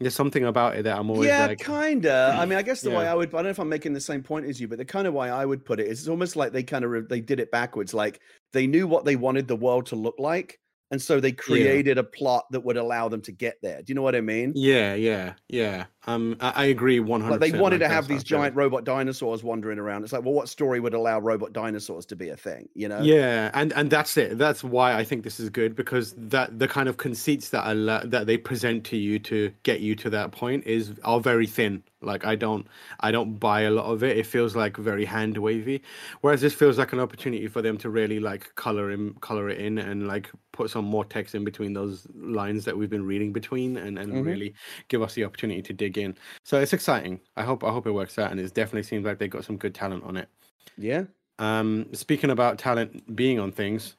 There's 0.00 0.14
something 0.14 0.44
about 0.44 0.76
it 0.76 0.82
that 0.82 0.98
I'm 0.98 1.10
always 1.10 1.28
yeah, 1.28 1.46
like, 1.46 1.60
kinda. 1.60 2.36
I 2.36 2.44
mean, 2.44 2.58
I 2.58 2.62
guess 2.62 2.80
the 2.80 2.90
yeah. 2.90 2.98
way 2.98 3.06
I 3.06 3.14
would, 3.14 3.28
I 3.28 3.32
don't 3.32 3.44
know 3.44 3.50
if 3.50 3.60
I'm 3.60 3.68
making 3.68 3.92
the 3.92 4.00
same 4.00 4.20
point 4.20 4.46
as 4.46 4.60
you, 4.60 4.66
but 4.66 4.78
the 4.78 4.84
kind 4.84 5.06
of 5.06 5.14
way 5.14 5.30
I 5.30 5.44
would 5.44 5.64
put 5.64 5.78
it 5.78 5.86
is 5.86 6.00
it's 6.00 6.08
almost 6.08 6.34
like 6.34 6.52
they 6.52 6.64
kind 6.64 6.84
of 6.84 7.08
they 7.08 7.20
did 7.20 7.38
it 7.38 7.52
backwards. 7.52 7.94
Like 7.94 8.20
they 8.52 8.66
knew 8.66 8.88
what 8.88 9.04
they 9.04 9.14
wanted 9.14 9.46
the 9.46 9.56
world 9.56 9.86
to 9.86 9.96
look 9.96 10.16
like, 10.18 10.58
and 10.92 11.00
so 11.00 11.18
they 11.18 11.32
created 11.32 11.96
yeah. 11.96 12.02
a 12.02 12.04
plot 12.04 12.44
that 12.50 12.60
would 12.60 12.76
allow 12.76 13.08
them 13.08 13.22
to 13.22 13.32
get 13.32 13.56
there. 13.62 13.78
Do 13.78 13.84
you 13.88 13.94
know 13.94 14.02
what 14.02 14.14
I 14.14 14.20
mean? 14.20 14.52
Yeah, 14.54 14.92
yeah, 14.94 15.32
yeah. 15.48 15.86
Um, 16.06 16.36
I, 16.40 16.50
I 16.50 16.64
agree 16.64 16.98
one 16.98 17.20
hundred. 17.20 17.40
Like 17.40 17.52
they 17.52 17.58
wanted 17.58 17.80
like 17.80 17.88
to 17.88 17.94
have 17.94 18.08
these 18.08 18.24
giant 18.24 18.56
robot 18.56 18.84
dinosaurs 18.84 19.44
wandering 19.44 19.78
around. 19.78 20.02
It's 20.02 20.12
like, 20.12 20.24
well, 20.24 20.34
what 20.34 20.48
story 20.48 20.80
would 20.80 20.94
allow 20.94 21.20
robot 21.20 21.52
dinosaurs 21.52 22.06
to 22.06 22.16
be 22.16 22.30
a 22.30 22.36
thing? 22.36 22.68
You 22.74 22.88
know? 22.88 23.00
Yeah, 23.00 23.50
and 23.54 23.72
and 23.74 23.88
that's 23.88 24.16
it. 24.16 24.36
That's 24.36 24.64
why 24.64 24.94
I 24.94 25.04
think 25.04 25.22
this 25.22 25.38
is 25.38 25.48
good 25.48 25.76
because 25.76 26.14
that 26.16 26.58
the 26.58 26.66
kind 26.66 26.88
of 26.88 26.96
conceits 26.96 27.50
that 27.50 27.64
are, 27.64 28.04
that 28.06 28.26
they 28.26 28.36
present 28.36 28.84
to 28.86 28.96
you 28.96 29.18
to 29.20 29.52
get 29.62 29.80
you 29.80 29.94
to 29.96 30.10
that 30.10 30.32
point 30.32 30.66
is 30.66 30.92
are 31.04 31.20
very 31.20 31.46
thin. 31.46 31.84
Like 32.00 32.24
I 32.24 32.34
don't 32.34 32.66
I 32.98 33.12
don't 33.12 33.38
buy 33.38 33.60
a 33.60 33.70
lot 33.70 33.86
of 33.86 34.02
it. 34.02 34.18
It 34.18 34.26
feels 34.26 34.56
like 34.56 34.76
very 34.76 35.04
hand 35.04 35.38
wavy. 35.38 35.82
Whereas 36.20 36.40
this 36.40 36.52
feels 36.52 36.78
like 36.78 36.92
an 36.92 36.98
opportunity 36.98 37.46
for 37.46 37.62
them 37.62 37.78
to 37.78 37.90
really 37.90 38.18
like 38.18 38.52
color 38.56 38.90
in 38.90 39.14
color 39.20 39.48
it 39.48 39.58
in 39.58 39.78
and 39.78 40.08
like 40.08 40.30
put 40.50 40.68
some 40.68 40.84
more 40.84 41.04
text 41.04 41.34
in 41.34 41.44
between 41.44 41.72
those 41.72 42.06
lines 42.14 42.64
that 42.64 42.76
we've 42.76 42.90
been 42.90 43.06
reading 43.06 43.32
between 43.32 43.76
and, 43.76 43.98
and 43.98 44.12
mm-hmm. 44.12 44.22
really 44.22 44.54
give 44.88 45.00
us 45.00 45.14
the 45.14 45.24
opportunity 45.24 45.62
to 45.62 45.72
dig 45.72 45.91
in. 45.96 46.16
So 46.44 46.60
it's 46.60 46.72
exciting. 46.72 47.20
I 47.36 47.42
hope 47.42 47.64
I 47.64 47.70
hope 47.70 47.86
it 47.86 47.92
works 47.92 48.18
out 48.18 48.30
and 48.30 48.40
it 48.40 48.54
definitely 48.54 48.84
seems 48.84 49.04
like 49.04 49.18
they've 49.18 49.30
got 49.30 49.44
some 49.44 49.56
good 49.56 49.74
talent 49.74 50.04
on 50.04 50.16
it. 50.16 50.28
Yeah. 50.76 51.04
Um 51.38 51.86
speaking 51.92 52.30
about 52.30 52.58
talent 52.58 53.14
being 53.16 53.38
on 53.38 53.52
things, 53.52 53.96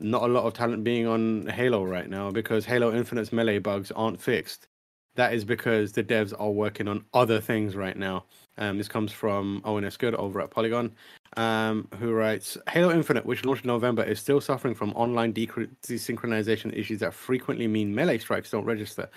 not 0.00 0.22
a 0.22 0.26
lot 0.26 0.44
of 0.44 0.54
talent 0.54 0.84
being 0.84 1.06
on 1.06 1.46
Halo 1.46 1.84
right 1.84 2.08
now 2.08 2.30
because 2.30 2.64
Halo 2.64 2.94
Infinite's 2.94 3.32
melee 3.32 3.58
bugs 3.58 3.90
aren't 3.92 4.20
fixed 4.20 4.68
that 5.16 5.32
is 5.32 5.44
because 5.44 5.92
the 5.92 6.04
devs 6.04 6.32
are 6.38 6.50
working 6.50 6.88
on 6.88 7.04
other 7.12 7.40
things 7.40 7.74
right 7.74 7.96
now. 7.96 8.24
Um, 8.58 8.78
this 8.78 8.88
comes 8.88 9.12
from 9.12 9.60
Owen 9.64 9.84
S. 9.84 9.96
Good 9.96 10.14
over 10.14 10.40
at 10.40 10.50
Polygon, 10.50 10.92
um, 11.36 11.88
who 11.98 12.12
writes 12.12 12.56
Halo 12.70 12.92
Infinite, 12.92 13.26
which 13.26 13.44
launched 13.44 13.64
in 13.64 13.68
November, 13.68 14.02
is 14.02 14.18
still 14.18 14.40
suffering 14.40 14.74
from 14.74 14.90
online 14.92 15.32
desynchronization 15.32 16.76
issues 16.76 17.00
that 17.00 17.14
frequently 17.14 17.66
mean 17.66 17.94
melee 17.94 18.18
strikes 18.18 18.50
don't 18.50 18.64
register. 18.64 19.08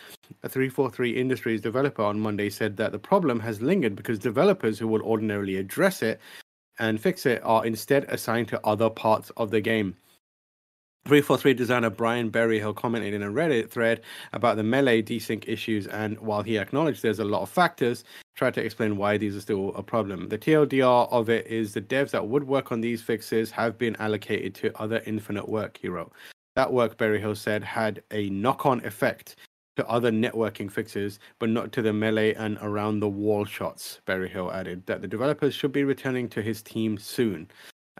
A 0.43 0.49
343 0.49 1.11
Industries 1.11 1.61
developer 1.61 2.03
on 2.03 2.19
Monday 2.19 2.49
said 2.49 2.77
that 2.77 2.91
the 2.91 2.99
problem 2.99 3.39
has 3.39 3.61
lingered 3.61 3.95
because 3.95 4.19
developers 4.19 4.77
who 4.77 4.87
would 4.87 5.01
ordinarily 5.01 5.55
address 5.57 6.01
it 6.01 6.19
and 6.79 6.99
fix 6.99 7.25
it 7.25 7.41
are 7.43 7.65
instead 7.65 8.05
assigned 8.05 8.47
to 8.49 8.65
other 8.65 8.89
parts 8.89 9.31
of 9.37 9.51
the 9.51 9.61
game. 9.61 9.95
343 11.05 11.53
designer 11.53 11.89
Brian 11.89 12.29
Berryhill 12.29 12.73
commented 12.73 13.13
in 13.13 13.23
a 13.23 13.31
Reddit 13.31 13.69
thread 13.69 14.01
about 14.33 14.57
the 14.57 14.63
melee 14.63 15.01
desync 15.01 15.47
issues, 15.47 15.87
and 15.87 16.19
while 16.19 16.43
he 16.43 16.57
acknowledged 16.57 17.01
there's 17.01 17.19
a 17.19 17.25
lot 17.25 17.41
of 17.41 17.49
factors, 17.49 18.03
tried 18.39 18.53
to 18.53 18.63
explain 18.63 18.95
why 18.95 19.17
these 19.17 19.35
are 19.35 19.41
still 19.41 19.73
a 19.75 19.83
problem. 19.83 20.29
The 20.29 20.37
TLDR 20.37 21.11
of 21.11 21.29
it 21.29 21.45
is 21.45 21.73
the 21.73 21.81
devs 21.81 22.11
that 22.11 22.25
would 22.25 22.45
work 22.45 22.71
on 22.71 22.79
these 22.79 23.01
fixes 23.01 23.51
have 23.51 23.77
been 23.77 23.97
allocated 23.97 24.55
to 24.55 24.81
other 24.81 25.03
Infinite 25.05 25.47
work, 25.47 25.77
he 25.79 25.89
wrote. 25.89 26.13
That 26.55 26.71
work, 26.71 26.97
Berryhill 26.97 27.35
said, 27.35 27.65
had 27.65 28.01
a 28.11 28.29
knock 28.29 28.65
on 28.65 28.83
effect 28.85 29.35
to 29.75 29.85
other 29.87 30.09
networking 30.09 30.71
fixes, 30.71 31.19
but 31.37 31.49
not 31.49 31.73
to 31.73 31.81
the 31.81 31.91
melee 31.91 32.33
and 32.33 32.57
around 32.61 33.01
the 33.01 33.09
wall 33.09 33.43
shots, 33.43 33.99
Berryhill 34.05 34.51
added, 34.53 34.85
that 34.85 35.01
the 35.01 35.07
developers 35.07 35.53
should 35.53 35.73
be 35.73 35.83
returning 35.83 36.29
to 36.29 36.41
his 36.41 36.61
team 36.61 36.97
soon. 36.97 37.49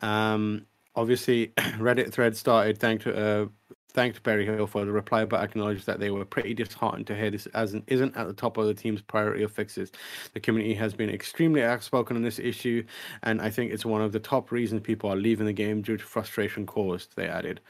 Um, 0.01 0.65
obviously 0.95 1.47
Reddit 1.57 2.13
thread 2.13 2.35
started 2.37 2.77
thanked 2.77 3.07
uh, 3.07 3.47
thanked 3.91 4.21
Berryhill 4.23 4.67
for 4.67 4.85
the 4.85 4.91
reply, 4.91 5.25
but 5.25 5.41
acknowledged 5.41 5.85
that 5.87 5.99
they 5.99 6.11
were 6.11 6.25
pretty 6.25 6.53
disheartened 6.53 7.07
to 7.07 7.15
hear 7.15 7.31
this 7.31 7.47
as 7.47 7.73
an, 7.73 7.83
isn't 7.87 8.15
at 8.15 8.27
the 8.27 8.33
top 8.33 8.57
of 8.57 8.67
the 8.67 8.73
team's 8.73 9.01
priority 9.01 9.43
of 9.43 9.51
fixes. 9.51 9.91
The 10.33 10.39
community 10.39 10.75
has 10.75 10.93
been 10.93 11.09
extremely 11.09 11.63
outspoken 11.63 12.15
on 12.15 12.23
this 12.23 12.39
issue, 12.39 12.83
and 13.23 13.41
I 13.41 13.49
think 13.49 13.71
it's 13.71 13.85
one 13.85 14.01
of 14.01 14.11
the 14.11 14.19
top 14.19 14.51
reasons 14.51 14.81
people 14.81 15.11
are 15.11 15.15
leaving 15.15 15.45
the 15.47 15.53
game 15.53 15.81
due 15.81 15.97
to 15.97 16.03
frustration 16.03 16.65
caused. 16.65 17.15
They 17.15 17.27
added, 17.27 17.61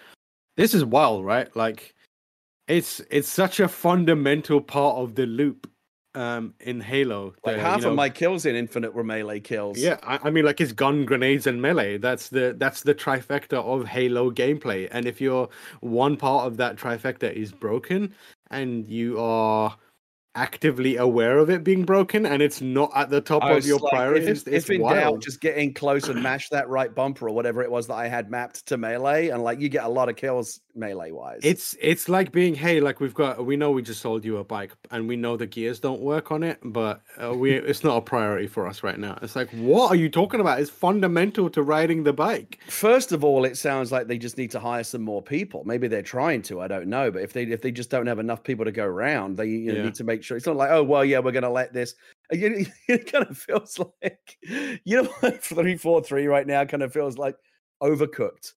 "This 0.58 0.74
is 0.74 0.84
wild, 0.84 1.26
right? 1.26 1.54
Like, 1.56 1.96
it's 2.68 3.00
it's 3.10 3.30
such 3.30 3.60
a 3.60 3.68
fundamental 3.68 4.62
part 4.62 4.98
of 4.98 5.16
the 5.16 5.26
loop." 5.26 5.72
Um 6.20 6.54
in 6.60 6.82
Halo. 6.82 7.34
Like 7.46 7.56
the, 7.56 7.62
half 7.62 7.78
you 7.80 7.84
know, 7.86 7.90
of 7.92 7.96
my 7.96 8.10
kills 8.10 8.46
in 8.46 8.56
Infinite 8.56 8.94
were 8.94 9.04
melee 9.04 9.40
kills. 9.40 9.80
yeah, 9.80 9.98
I, 10.04 10.20
I 10.24 10.30
mean, 10.30 10.46
like 10.46 10.60
it's 10.60 10.74
gun, 10.74 11.06
grenades, 11.06 11.48
and 11.48 11.62
melee. 11.62 11.98
That's 11.98 12.30
the 12.30 12.56
that's 12.58 12.82
the 12.84 12.94
trifecta 12.94 13.54
of 13.54 13.88
Halo 13.88 14.30
gameplay. 14.30 14.88
And 14.92 15.06
if 15.06 15.22
your 15.22 15.50
one 15.80 16.18
part 16.18 16.46
of 16.48 16.58
that 16.58 16.76
trifecta 16.76 17.32
is 17.32 17.52
broken, 17.52 18.14
and 18.52 18.86
you 18.86 19.20
are 19.20 19.76
actively 20.36 20.96
aware 20.98 21.38
of 21.40 21.50
it 21.50 21.64
being 21.64 21.84
broken, 21.84 22.26
and 22.26 22.42
it's 22.42 22.62
not 22.62 22.92
at 22.96 23.10
the 23.10 23.22
top 23.22 23.44
of 23.44 23.66
your 23.66 23.80
like, 23.80 23.92
priorities, 23.92 24.28
if, 24.28 24.48
in- 24.48 24.54
it's 24.54 24.70
if 24.70 24.76
in 24.76 24.82
wild. 24.82 24.96
doubt, 24.96 25.22
just 25.22 25.42
get 25.42 25.58
in 25.58 25.74
close 25.74 26.08
and 26.08 26.22
mash 26.22 26.50
that 26.50 26.68
right 26.70 26.94
bumper 26.94 27.28
or 27.28 27.34
whatever 27.34 27.62
it 27.62 27.72
was 27.72 27.88
that 27.88 27.96
I 27.96 28.08
had 28.08 28.30
mapped 28.30 28.66
to 28.68 28.78
melee, 28.78 29.30
and 29.30 29.42
like 29.42 29.60
you 29.60 29.70
get 29.70 29.86
a 29.86 29.90
lot 29.90 30.10
of 30.10 30.16
kills 30.16 30.60
melee 30.80 31.12
wise. 31.12 31.42
It's 31.44 31.76
it's 31.82 32.08
like 32.10 32.32
being 32.32 32.56
hey, 32.56 32.80
like 32.80 33.00
we've 33.00 33.14
got 33.14 33.46
we 33.46 33.58
know 33.58 33.72
we 33.72 33.82
just 33.82 34.02
sold 34.02 34.24
you 34.26 34.38
a 34.38 34.44
bike, 34.44 34.72
and 34.92 35.08
we 35.08 35.16
know 35.18 35.38
the 35.38 35.46
gears 35.46 35.80
don't 35.80 36.02
work 36.02 36.32
on 36.32 36.42
it, 36.44 36.60
but 36.64 37.02
uh, 37.22 37.34
we 37.34 37.54
it's 37.54 37.84
not 37.84 37.98
a 37.98 38.02
priority 38.02 38.48
for 38.48 38.66
us 38.66 38.82
right 38.82 38.98
now. 38.98 39.20
It's 39.22 39.36
like 39.36 39.50
what 39.52 39.92
are 39.92 39.96
you 39.96 40.10
talking 40.10 40.40
about? 40.40 40.60
It's 40.60 40.70
fundamental 40.70 41.50
to 41.52 41.62
riding 41.62 42.04
the 42.04 42.14
bike. 42.14 42.60
First 42.68 43.12
of 43.12 43.24
all, 43.24 43.46
it 43.46 43.58
sounds 43.58 43.92
like 43.92 44.08
they 44.08 44.18
just 44.18 44.38
need 44.38 44.52
to 44.52 44.60
hire 44.60 44.84
some 44.84 45.02
more 45.02 45.22
people. 45.22 45.64
Maybe 45.66 45.88
they're 45.88 46.02
trying 46.02 46.42
to. 46.44 46.62
I 46.62 46.68
don't 46.68 46.88
know, 46.88 47.12
but 47.12 47.22
if 47.22 47.34
they 47.34 47.44
if 47.44 47.62
they 47.62 47.72
just 47.72 47.90
don't 47.90 48.08
have 48.08 48.20
enough 48.20 48.44
people 48.44 48.66
to 48.66 48.72
go 48.72 48.86
around, 48.86 49.38
they 49.38 49.48
you 49.48 49.72
know, 49.72 49.78
Yeah. 49.80 49.84
need 49.86 49.96
to 49.96 50.04
make 50.06 50.24
sure 50.24 50.38
it's 50.38 50.46
not 50.48 50.56
like 50.56 50.72
oh 50.72 50.84
well 50.84 51.04
yeah 51.06 51.20
we're 51.20 51.32
going 51.34 51.44
to 51.44 51.50
let 51.50 51.74
this. 51.74 51.96
You, 52.32 52.66
it 52.88 53.12
kind 53.12 53.26
of 53.28 53.38
feels 53.38 53.80
like 53.80 54.38
you 54.86 55.04
know 55.04 55.32
three 55.42 55.76
four 55.78 56.02
three 56.04 56.28
right 56.28 56.48
now 56.48 56.64
kind 56.66 56.84
of 56.84 56.94
feels 56.94 57.18
like 57.18 57.36
overcooked. 57.82 58.54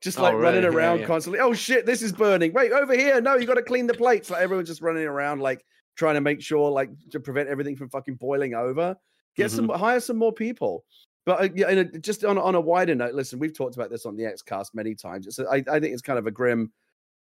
Just 0.00 0.18
Oh, 0.18 0.22
like 0.22 0.34
running 0.34 0.62
really? 0.62 0.74
Yeah, 0.76 0.82
around 0.82 1.00
yeah. 1.00 1.06
constantly. 1.06 1.40
Oh 1.40 1.54
shit, 1.54 1.86
this 1.86 2.02
is 2.02 2.12
burning. 2.12 2.52
Wait, 2.52 2.72
over 2.72 2.94
here. 2.94 3.20
No, 3.20 3.36
you 3.36 3.46
got 3.46 3.54
to 3.54 3.62
clean 3.62 3.86
the 3.86 3.94
plates. 3.94 4.30
Like 4.30 4.42
everyone's 4.42 4.68
just 4.68 4.82
running 4.82 5.04
around, 5.06 5.40
like 5.40 5.64
trying 5.96 6.14
to 6.14 6.20
make 6.20 6.42
sure, 6.42 6.70
like 6.70 6.90
to 7.10 7.20
prevent 7.20 7.48
everything 7.48 7.76
from 7.76 7.88
fucking 7.88 8.16
boiling 8.16 8.54
over. 8.54 8.96
Get 9.36 9.50
some, 9.50 9.66
Mm-hmm. 9.68 9.80
hire 9.80 10.00
some 10.00 10.16
more 10.18 10.32
people. 10.32 10.84
But 11.26 11.40
uh, 11.40 11.48
yeah, 11.54 11.68
and 11.68 11.94
uh, 11.94 11.98
just 12.00 12.22
on, 12.24 12.36
a- 12.36 12.42
on 12.42 12.54
a 12.54 12.60
wider 12.60 12.94
note, 12.94 13.14
listen, 13.14 13.38
we've 13.38 13.56
talked 13.56 13.76
about 13.76 13.90
this 13.90 14.04
on 14.04 14.14
the 14.14 14.24
Xcast 14.24 14.74
many 14.74 14.94
times. 14.94 15.26
It's 15.26 15.38
a, 15.38 15.46
I, 15.46 15.56
I 15.70 15.80
think 15.80 15.92
it's 15.94 16.02
kind 16.02 16.18
of 16.18 16.26
a 16.26 16.30
grim 16.30 16.70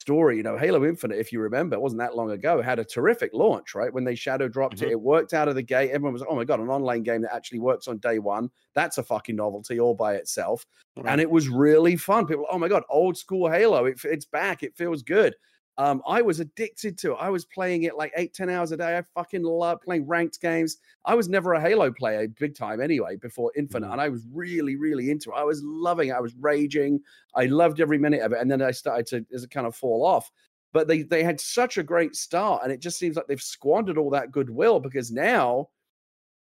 story. 0.09 0.39
You 0.39 0.43
know, 0.43 0.57
Halo 0.57 0.85
Infinite, 0.87 1.19
if 1.19 1.33
you 1.33 1.41
remember, 1.41 1.77
it 1.77 1.81
wasn't 1.83 2.01
that 2.01 2.17
long 2.17 2.31
ago, 2.31 2.63
had 2.63 2.79
a 2.79 2.85
terrific 2.85 3.31
launch, 3.35 3.75
right? 3.75 3.93
When 3.93 4.05
they 4.05 4.15
shadow 4.15 4.49
dropped 4.49 4.79
Mhm. 4.79 4.85
it, 4.85 4.91
it 4.93 5.01
worked 5.01 5.35
out 5.35 5.49
of 5.49 5.55
the 5.55 5.63
gate. 5.63 5.91
Everyone 5.91 6.15
was, 6.15 6.25
oh 6.27 6.35
my 6.35 6.45
god, 6.45 6.61
an 6.61 6.71
online 6.71 7.03
game 7.03 7.21
that 7.23 7.35
actually 7.35 7.59
works 7.59 7.89
on 7.89 7.99
day 7.99 8.19
one. 8.19 8.51
That's 8.75 8.97
a 8.97 9.03
fucking 9.03 9.37
novelty 9.37 9.79
all 9.79 9.95
by 9.95 10.15
itself 10.15 10.65
and 11.05 11.21
it 11.21 11.31
was 11.31 11.49
really 11.49 11.97
fun. 11.97 12.27
People, 12.27 12.47
oh 12.51 12.59
my 12.59 12.69
god, 12.69 12.83
old 12.89 13.17
school 13.19 13.51
Halo, 13.51 13.85
it, 13.85 14.01
it's 14.05 14.25
back. 14.25 14.63
It 14.63 14.75
feels 14.77 15.03
good. 15.03 15.35
Um, 15.79 16.03
I 16.07 16.23
was 16.23 16.41
addicted 16.41 16.99
to 16.99 17.13
it. 17.13 17.19
I 17.21 17.31
was 17.31 17.45
playing 17.45 17.85
it 17.85 17.97
like 17.97 18.13
eight, 18.17 18.35
ten 18.35 18.51
hours 18.51 18.73
a 18.73 18.77
day. 18.77 18.99
I 18.99 19.03
fucking 19.03 19.45
love 19.45 19.81
playing 19.81 20.07
ranked 20.09 20.41
games. 20.41 20.79
I 21.05 21.15
was 21.15 21.29
never 21.29 21.53
a 21.55 21.61
Halo 21.61 21.93
player, 21.93 22.27
big 22.29 22.57
time 22.57 22.81
anyway, 22.81 23.17
before 23.17 23.53
Infinite, 23.57 23.87
Mhm. 23.87 23.93
and 23.93 24.01
I 24.01 24.09
was 24.09 24.27
really, 24.33 24.75
really 24.77 25.11
into 25.11 25.31
it. 25.31 25.35
I 25.37 25.45
was 25.45 25.63
loving 25.65 26.09
it. 26.09 26.13
I 26.13 26.21
was 26.21 26.35
raging. 26.37 27.01
I 27.37 27.47
loved 27.47 27.81
every 27.81 27.99
minute 27.99 28.23
of 28.23 28.33
it, 28.33 28.41
and 28.41 28.51
then 28.51 28.61
I 28.61 28.73
started 28.73 29.07
to 29.09 29.27
as 29.35 29.45
it 29.45 29.51
kind 29.51 29.67
of 29.69 29.77
fall 29.77 30.05
off. 30.05 30.31
But 30.73 30.89
they 30.89 31.03
they 31.03 31.23
had 31.23 31.41
such 31.41 31.79
a 31.79 31.83
great 31.85 32.17
start, 32.17 32.63
and 32.65 32.73
it 32.73 32.81
just 32.81 32.99
seems 32.99 33.17
like 33.17 33.27
they've 33.29 33.41
squandered 33.41 33.99
all 33.99 34.11
that 34.11 34.33
goodwill 34.33 34.81
because 34.81 35.13
now 35.13 35.71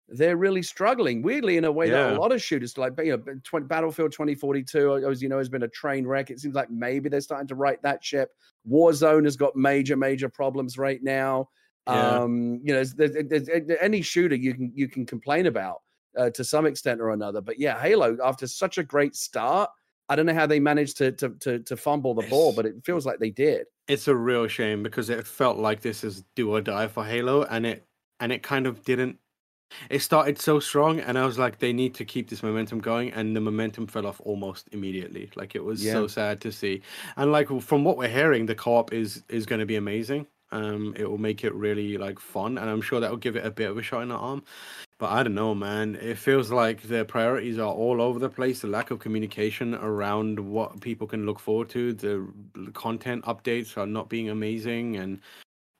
they're 0.08 0.36
really 0.36 0.62
struggling. 0.62 1.22
Weirdly, 1.22 1.56
in 1.56 1.64
a 1.64 1.72
way 1.72 1.88
that 1.90 2.12
a 2.12 2.20
lot 2.20 2.32
of 2.32 2.42
shooters, 2.42 2.76
like 2.76 2.92
you 2.98 3.16
know, 3.16 3.34
20, 3.44 3.66
Battlefield 3.66 4.12
2042, 4.12 5.08
as 5.08 5.22
you 5.22 5.28
know, 5.28 5.38
has 5.38 5.48
been 5.48 5.62
a 5.62 5.68
train 5.68 6.06
wreck. 6.06 6.30
It 6.30 6.40
seems 6.40 6.54
like 6.54 6.70
maybe 6.70 7.08
they're 7.08 7.20
starting 7.20 7.48
to 7.48 7.54
right 7.54 7.80
that 7.82 8.04
ship. 8.04 8.30
Warzone 8.68 9.24
has 9.24 9.36
got 9.36 9.56
major, 9.56 9.96
major 9.96 10.28
problems 10.28 10.76
right 10.76 11.02
now. 11.02 11.48
Yeah. 11.86 12.10
Um, 12.10 12.60
you 12.62 12.72
know, 12.74 12.84
there's, 12.84 13.12
there's, 13.14 13.46
there's 13.46 13.78
any 13.80 14.02
shooter 14.02 14.36
you 14.36 14.54
can 14.54 14.70
you 14.74 14.88
can 14.88 15.04
complain 15.06 15.46
about 15.46 15.82
uh, 16.16 16.30
to 16.30 16.44
some 16.44 16.66
extent 16.66 17.00
or 17.00 17.10
another. 17.10 17.40
But 17.40 17.58
yeah, 17.58 17.80
Halo 17.80 18.16
after 18.22 18.46
such 18.46 18.78
a 18.78 18.82
great 18.84 19.16
start, 19.16 19.70
I 20.08 20.16
don't 20.16 20.26
know 20.26 20.34
how 20.34 20.46
they 20.46 20.60
managed 20.60 20.98
to 20.98 21.12
to 21.12 21.30
to, 21.40 21.58
to 21.60 21.76
fumble 21.76 22.14
the 22.14 22.26
ball, 22.28 22.52
but 22.52 22.66
it 22.66 22.74
feels 22.84 23.06
like 23.06 23.18
they 23.18 23.30
did. 23.30 23.66
it's 23.88 24.08
a 24.08 24.14
real 24.14 24.46
shame 24.46 24.82
because 24.82 25.10
it 25.10 25.26
felt 25.26 25.58
like 25.58 25.80
this 25.80 26.04
is 26.04 26.22
do 26.36 26.50
or 26.54 26.60
die 26.60 26.86
for 26.88 27.04
Halo, 27.04 27.44
and 27.44 27.66
it 27.66 27.86
and 28.20 28.30
it 28.32 28.42
kind 28.42 28.66
of 28.66 28.84
didn't. 28.84 29.18
It 29.90 30.00
started 30.00 30.38
so 30.38 30.60
strong, 30.60 31.00
and 31.00 31.18
I 31.18 31.24
was 31.26 31.38
like, 31.38 31.58
they 31.58 31.72
need 31.72 31.94
to 31.94 32.04
keep 32.04 32.28
this 32.30 32.42
momentum 32.42 32.80
going, 32.80 33.12
and 33.12 33.34
the 33.36 33.40
momentum 33.40 33.86
fell 33.86 34.06
off 34.06 34.20
almost 34.24 34.68
immediately. 34.72 35.30
Like 35.34 35.54
it 35.54 35.64
was 35.64 35.84
Yeah. 35.84 35.92
so 35.92 36.06
sad 36.06 36.40
to 36.42 36.52
see, 36.52 36.82
and 37.16 37.32
like 37.32 37.48
from 37.60 37.84
what 37.84 37.96
we're 37.96 38.08
hearing, 38.08 38.46
the 38.46 38.54
co-op 38.54 38.92
is 38.92 39.22
is 39.28 39.46
going 39.46 39.60
to 39.60 39.66
be 39.66 39.76
amazing. 39.76 40.26
Um, 40.52 40.94
it 40.98 41.08
will 41.10 41.16
make 41.18 41.44
it 41.44 41.54
really 41.54 41.96
like 41.96 42.18
fun, 42.18 42.58
and 42.58 42.68
I'm 42.68 42.82
sure 42.82 43.00
that 43.00 43.10
will 43.10 43.16
give 43.16 43.36
it 43.36 43.46
a 43.46 43.50
bit 43.50 43.70
of 43.70 43.78
a 43.78 43.82
shot 43.82 44.02
in 44.02 44.08
the 44.08 44.16
arm. 44.16 44.42
But 44.98 45.10
I 45.10 45.22
don't 45.22 45.34
know, 45.34 45.54
man. 45.54 45.96
It 45.96 46.18
feels 46.18 46.50
like 46.52 46.82
their 46.82 47.04
priorities 47.04 47.58
are 47.58 47.72
all 47.72 48.00
over 48.00 48.18
the 48.18 48.28
place. 48.28 48.60
The 48.60 48.68
lack 48.68 48.90
of 48.90 48.98
communication 49.00 49.74
around 49.74 50.38
what 50.38 50.80
people 50.80 51.06
can 51.06 51.24
look 51.26 51.40
forward 51.40 51.70
to, 51.70 51.92
the 51.94 52.28
content 52.74 53.24
updates 53.24 53.76
are 53.76 53.86
not 53.86 54.08
being 54.08 54.28
amazing, 54.28 54.96
and 54.96 55.20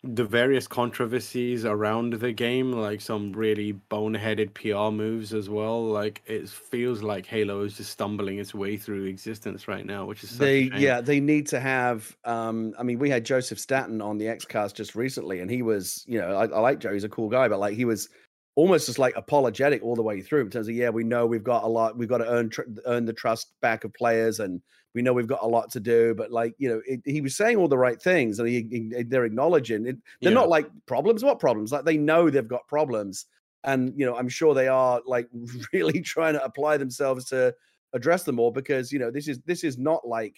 the 0.04 0.24
various 0.24 0.66
controversies 0.66 1.64
around 1.64 2.14
the 2.14 2.32
game, 2.32 2.72
like 2.72 3.00
some 3.00 3.32
really 3.32 3.74
boneheaded 3.88 4.52
PR 4.54 4.92
moves 4.92 5.32
as 5.32 5.48
well. 5.48 5.84
Like 5.84 6.22
it 6.26 6.48
feels 6.48 7.02
like 7.02 7.24
Halo 7.24 7.62
is 7.62 7.76
just 7.76 7.92
stumbling 7.92 8.38
its 8.38 8.52
way 8.52 8.76
through 8.76 9.04
existence 9.04 9.68
right 9.68 9.86
now, 9.86 10.04
which 10.04 10.24
is 10.24 10.36
they 10.38 10.70
yeah 10.76 11.00
they 11.00 11.20
need 11.20 11.46
to 11.46 11.60
have 11.60 12.16
um 12.24 12.74
i 12.78 12.82
mean 12.82 12.98
we 12.98 13.08
had 13.08 13.24
joseph 13.24 13.58
staten 13.58 14.00
on 14.00 14.18
the 14.18 14.26
xcast 14.26 14.74
just 14.74 14.94
recently 14.94 15.40
and 15.40 15.50
he 15.50 15.62
was 15.62 16.04
you 16.06 16.18
know 16.18 16.34
I, 16.34 16.44
I 16.44 16.60
like 16.60 16.80
joe 16.80 16.92
he's 16.92 17.04
a 17.04 17.08
cool 17.08 17.28
guy 17.28 17.48
but 17.48 17.58
like 17.58 17.74
he 17.74 17.84
was 17.84 18.08
almost 18.54 18.86
just 18.86 18.98
like 18.98 19.14
apologetic 19.16 19.82
all 19.82 19.96
the 19.96 20.02
way 20.02 20.20
through 20.20 20.42
in 20.42 20.50
terms 20.50 20.68
of 20.68 20.74
yeah 20.74 20.90
we 20.90 21.04
know 21.04 21.26
we've 21.26 21.44
got 21.44 21.64
a 21.64 21.66
lot 21.66 21.96
we've 21.96 22.08
got 22.08 22.18
to 22.18 22.28
earn 22.28 22.50
tr- 22.50 22.62
earn 22.86 23.04
the 23.04 23.12
trust 23.12 23.52
back 23.60 23.84
of 23.84 23.94
players 23.94 24.40
and 24.40 24.60
we 24.94 25.02
know 25.02 25.12
we've 25.12 25.26
got 25.26 25.42
a 25.42 25.46
lot 25.46 25.70
to 25.72 25.80
do 25.80 26.14
but 26.14 26.30
like 26.30 26.54
you 26.58 26.68
know 26.68 26.80
it, 26.86 27.00
he 27.04 27.20
was 27.20 27.34
saying 27.36 27.56
all 27.56 27.68
the 27.68 27.78
right 27.78 28.00
things 28.00 28.38
and 28.38 28.48
he, 28.48 28.66
he- 28.70 29.02
they're 29.04 29.24
acknowledging 29.24 29.86
it. 29.86 29.96
They're 30.20 30.32
Yeah. 30.32 30.38
not 30.40 30.48
like 30.48 30.66
problems? 30.86 31.24
What 31.24 31.38
problems? 31.40 31.72
Like 31.72 31.84
they 31.84 31.96
know 31.96 32.30
they've 32.30 32.46
got 32.46 32.66
problems 32.68 33.26
and 33.64 33.92
you 33.96 34.04
know 34.04 34.16
i'm 34.16 34.28
sure 34.28 34.54
they 34.54 34.66
are 34.66 35.00
like 35.06 35.28
really 35.72 36.00
trying 36.00 36.34
to 36.34 36.42
apply 36.44 36.76
themselves 36.76 37.24
to 37.26 37.54
address 37.92 38.24
them 38.24 38.40
all 38.40 38.50
because 38.50 38.90
you 38.90 38.98
know 38.98 39.08
this 39.10 39.28
is 39.28 39.38
this 39.46 39.62
is 39.62 39.78
not 39.78 40.04
like 40.04 40.34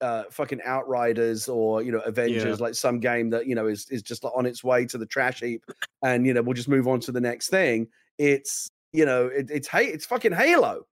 uh 0.00 0.22
fucking 0.30 0.60
outriders 0.64 1.48
or 1.48 1.82
you 1.82 1.90
know 1.90 1.98
avengers 2.00 2.60
like 2.60 2.74
some 2.76 3.00
game 3.00 3.28
that 3.30 3.46
you 3.48 3.54
know 3.56 3.66
is 3.66 3.88
is 3.90 4.02
just 4.02 4.24
on 4.24 4.46
its 4.46 4.62
way 4.62 4.84
to 4.86 4.98
the 4.98 5.06
trash 5.06 5.40
heap 5.40 5.64
and 6.02 6.26
you 6.26 6.32
know 6.34 6.42
we'll 6.42 6.54
just 6.54 6.68
move 6.68 6.86
on 6.86 7.00
to 7.00 7.10
the 7.10 7.20
next 7.20 7.48
thing. 7.48 7.88
It's 8.18 8.68
you 8.92 9.04
know 9.04 9.26
it, 9.26 9.50
it's 9.50 9.66
hey 9.66 9.86
it's 9.86 10.06
fucking 10.06 10.32
halo 10.32 10.86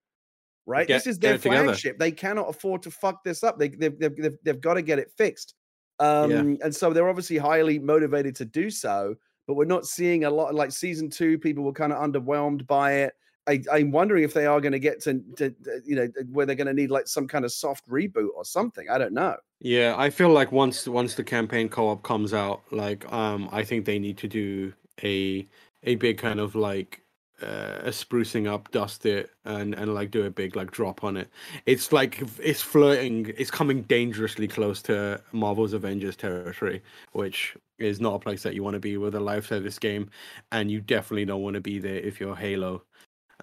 right 0.67 0.87
Get- 0.87 0.99
this 0.99 1.07
is 1.07 1.19
their 1.19 1.39
together. 1.39 1.65
flagship 1.65 1.99
they 1.99 2.13
cannot 2.13 2.49
afford 2.49 2.83
to 2.83 2.91
fuck 2.91 3.25
this 3.25 3.43
up 3.43 3.59
they 3.59 3.69
they've 3.69 3.99
they've, 3.99 4.17
they've, 4.17 4.39
they've 4.45 4.61
got 4.61 4.75
to 4.75 4.83
get 4.83 4.99
it 4.99 5.11
fixed 5.17 5.55
um 5.99 6.59
and 6.63 6.75
so 6.75 6.93
they're 6.93 7.09
obviously 7.09 7.37
highly 7.39 7.79
motivated 7.79 8.35
to 8.37 8.45
do 8.45 8.71
so 8.71 9.15
but 9.47 9.55
we're 9.55 9.65
not 9.65 9.87
seeing 9.87 10.25
a 10.25 10.31
lot. 10.31 10.55
Like 10.55 10.73
season 10.73 11.11
two, 11.11 11.39
people 11.39 11.65
were 11.65 11.73
kind 11.73 11.93
of 11.93 11.99
underwhelmed 11.99 12.67
by 12.67 12.93
it. 12.95 13.15
I, 13.49 13.61
I'm 13.73 13.91
wondering 13.91 14.23
if 14.23 14.33
they 14.33 14.47
are 14.47 14.61
going 14.61 14.73
to 14.73 14.79
get 14.79 15.03
to, 15.03 15.21
to, 15.37 15.53
you 15.85 15.97
know, 15.97 16.09
where 16.31 16.47
they're 16.47 16.55
going 16.55 16.69
to 16.69 16.73
need 16.73 16.93
like 16.93 17.09
some 17.09 17.27
kind 17.27 17.45
of 17.45 17.51
soft 17.51 17.89
reboot 17.89 18.29
or 18.37 18.45
something. 18.45 18.89
I 18.89 18.99
don't 18.99 19.13
know. 19.13 19.37
Yeah, 19.59 19.95
I 19.99 20.11
feel 20.11 20.31
like 20.31 20.53
once 20.53 20.87
once 20.87 21.17
the 21.17 21.25
campaign 21.25 21.69
co-op 21.69 22.03
comes 22.05 22.33
out, 22.33 22.63
like 22.71 23.11
um, 23.13 23.49
I 23.51 23.65
think 23.65 23.85
they 23.85 23.99
need 23.99 24.17
to 24.19 24.29
do 24.29 24.73
a 25.03 25.47
a 25.83 25.97
big 25.97 26.19
kind 26.19 26.39
of 26.39 26.55
like 26.55 27.02
uh, 27.43 27.81
a 27.83 27.91
sprucing 27.91 28.47
up, 28.47 28.71
dust 28.71 29.05
it, 29.07 29.31
and 29.45 29.75
and 29.75 29.95
like 29.95 30.11
do 30.11 30.25
a 30.25 30.31
big 30.31 30.57
like 30.57 30.71
drop 30.71 31.05
on 31.05 31.17
it. 31.17 31.29
It's 31.67 31.93
like 31.93 32.23
it's 32.43 32.63
flirting. 32.63 33.33
It's 33.37 33.51
coming 33.51 33.83
dangerously 33.83 34.49
close 34.49 34.83
to 34.83 35.21
Marvel's 35.33 35.73
Avengers 35.73 36.17
territory, 36.17 36.83
which 37.13 37.57
is 37.79 38.01
not 38.01 38.15
a 38.15 38.19
place 38.19 38.43
that 38.45 38.55
you 38.55 38.63
want 38.63 38.75
to 38.75 38.81
be 38.81 38.97
with 38.97 39.15
a 39.15 39.21
live 39.21 39.47
service 39.47 39.79
game, 39.79 40.09
and 40.53 40.71
you 40.71 40.81
definitely 40.81 41.25
don't 41.25 41.43
want 41.43 41.55
to 41.55 41.61
be 41.61 41.79
there 41.79 41.97
if 41.97 42.21
you're 42.21 42.37
Halo. 42.37 42.83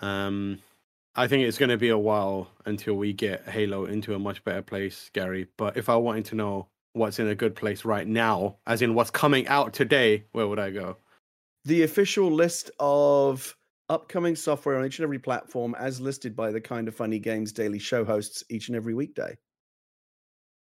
Um, 0.01 0.59
I 1.15 1.27
think 1.27 1.43
it's 1.43 1.57
going 1.57 1.69
to 1.69 1.77
be 1.77 1.89
a 1.89 1.97
while 1.97 2.49
until 2.65 2.93
we 2.93 3.11
get 3.11 3.47
Halo 3.47 3.85
into 3.85 4.15
a 4.15 4.19
much 4.19 4.43
better 4.43 4.61
place, 4.61 5.09
Gary. 5.13 5.47
But 5.57 5.75
if 5.75 5.89
I 5.89 5.95
wanted 5.95 6.25
to 6.25 6.35
know 6.35 6.67
what's 6.93 7.19
in 7.19 7.27
a 7.27 7.35
good 7.35 7.55
place 7.55 7.83
right 7.83 8.07
now, 8.07 8.57
as 8.65 8.81
in 8.81 8.93
what's 8.93 9.11
coming 9.11 9.47
out 9.47 9.73
today, 9.73 10.23
where 10.31 10.47
would 10.47 10.59
I 10.59 10.69
go? 10.69 10.97
The 11.65 11.83
official 11.83 12.31
list 12.31 12.71
of 12.79 13.55
upcoming 13.89 14.35
software 14.35 14.77
on 14.77 14.85
each 14.85 14.99
and 14.99 15.03
every 15.03 15.19
platform 15.19 15.75
as 15.77 15.99
listed 15.99 16.35
by 16.35 16.51
the 16.51 16.61
Kind 16.61 16.87
of 16.87 16.95
Funny 16.95 17.19
Games 17.19 17.51
daily 17.51 17.79
show 17.79 18.05
hosts 18.05 18.43
each 18.49 18.67
and 18.69 18.75
every 18.75 18.93
weekday. 18.93 19.37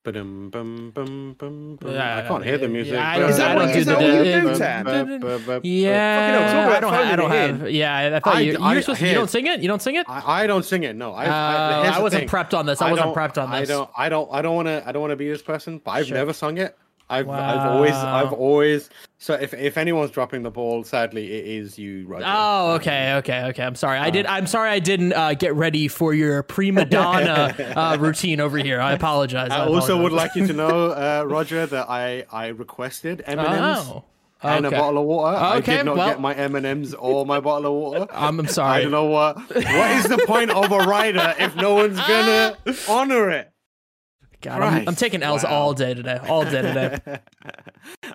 Ba-dum, 0.04 0.50
bum, 0.50 0.90
bum, 0.92 1.36
bum, 1.38 1.76
bum. 1.80 1.92
Yeah, 1.92 2.16
I 2.16 2.22
can't 2.26 2.44
hear 2.44 2.58
the 2.58 2.66
music. 2.66 2.94
yeah, 2.94 3.08
I 3.08 3.18
don't- 3.20 3.30
Is 3.30 3.36
that 3.36 3.54
what- 3.54 3.68
is 3.76 3.86
that 3.86 3.98
what 3.98 4.06
you 4.08 4.24
do, 4.50 4.58
Tam? 4.58 4.86
Yeah, 4.88 4.98
Fucking 5.04 5.62
hell, 5.62 6.42
talk 6.42 6.66
about 6.66 6.72
I 6.72 6.80
don't, 6.80 6.90
phoning 6.90 7.06
I 7.12 7.16
don't 7.16 7.32
it 7.32 7.60
have. 7.60 7.70
Yeah, 7.70 8.16
I 8.16 8.18
thought 8.20 8.34
I- 8.34 8.40
you. 8.40 8.58
I- 8.60 8.72
You're 8.72 8.82
supposed 8.82 8.98
to. 9.00 9.06
You 9.06 9.14
don't 9.14 9.30
sing 9.30 9.46
it. 9.46 9.60
You 9.60 9.68
don't 9.68 9.80
sing 9.80 9.94
it. 9.94 10.06
I, 10.08 10.42
I 10.42 10.46
don't 10.48 10.64
sing 10.64 10.82
it. 10.82 10.96
No, 10.96 11.12
I. 11.12 11.26
Uh, 11.26 11.30
I, 11.30 11.98
I 11.98 12.00
wasn't 12.00 12.22
thing. 12.22 12.28
prepped 12.28 12.52
on 12.52 12.66
this. 12.66 12.82
I 12.82 12.90
wasn't 12.90 13.14
prepped 13.14 13.40
on 13.40 13.50
this. 13.50 13.56
I 13.56 13.60
this. 13.60 13.68
don't. 13.68 13.90
I 13.96 14.08
don't. 14.08 14.28
I 14.32 14.42
don't 14.42 14.56
want 14.56 14.66
to. 14.66 14.82
I 14.84 14.90
don't 14.90 15.02
want 15.02 15.12
to 15.12 15.16
be 15.16 15.28
this 15.28 15.42
person. 15.42 15.78
But 15.78 15.92
I've 15.92 16.06
Sure. 16.08 16.16
never 16.16 16.32
sung 16.32 16.58
it. 16.58 16.76
I've. 17.12 17.28
I've 17.28 17.70
always. 17.70 17.92
I've 17.94 18.32
always. 18.32 18.90
So 19.18 19.34
if 19.34 19.54
if 19.54 19.76
anyone's 19.78 20.10
dropping 20.10 20.42
the 20.42 20.50
ball, 20.50 20.82
sadly, 20.84 21.32
it 21.32 21.46
is 21.46 21.78
you, 21.78 22.06
Roger. 22.06 22.24
Oh, 22.26 22.74
okay, 22.74 23.14
okay, 23.14 23.44
okay. 23.50 23.62
I'm 23.62 23.76
sorry. 23.76 23.98
I 23.98 24.10
did. 24.10 24.26
I'm 24.26 24.46
sorry. 24.46 24.70
I 24.70 24.78
didn't 24.80 25.12
uh, 25.12 25.34
get 25.34 25.54
ready 25.54 25.86
for 25.88 26.12
your 26.14 26.42
prima 26.42 26.84
donna 26.84 27.54
uh, 27.76 27.96
routine 28.00 28.40
over 28.40 28.58
here. 28.58 28.80
I 28.80 28.92
apologize. 28.92 29.50
I 29.50 29.66
also 29.66 30.02
would 30.02 30.12
like 30.12 30.34
you 30.34 30.46
to 30.46 30.52
know, 30.52 30.90
uh, 30.90 31.24
Roger, 31.26 31.66
that 31.66 31.88
I 31.88 32.24
I 32.32 32.48
requested 32.48 33.22
M 33.26 33.38
and 33.38 33.48
M's 33.48 33.78
Oh, 33.88 34.04
and 34.42 34.66
a 34.66 34.70
bottle 34.72 34.98
of 35.02 35.06
water. 35.06 35.36
I 35.36 35.60
did 35.60 35.84
not 35.84 35.96
well- 35.96 36.08
get 36.08 36.20
my 36.20 36.34
M 36.34 36.56
and 36.56 36.66
M's 36.66 36.94
or 36.94 37.24
my 37.24 37.38
bottle 37.38 37.66
of 37.66 37.80
water. 37.80 38.06
I'm, 38.12 38.40
I'm 38.40 38.48
sorry. 38.48 38.78
I 38.78 38.82
don't 38.82 38.90
know 38.90 39.04
what. 39.04 39.36
What 39.36 39.90
is 39.92 40.04
the 40.04 40.18
point 40.26 40.50
of 40.50 40.72
a 40.72 40.78
rider 40.78 41.34
if 41.38 41.54
no 41.54 41.74
one's 41.74 41.96
gonna 41.98 42.56
honor 42.88 43.30
it? 43.30 43.51
God, 44.42 44.60
I'm, 44.60 44.88
I'm, 44.88 44.96
taking 44.96 45.22
L's 45.22 45.44
wow. 45.44 45.50
all 45.50 45.72
day 45.72 45.94
today. 45.94 46.18
All 46.28 46.44
day 46.44 46.62
today. 46.62 46.98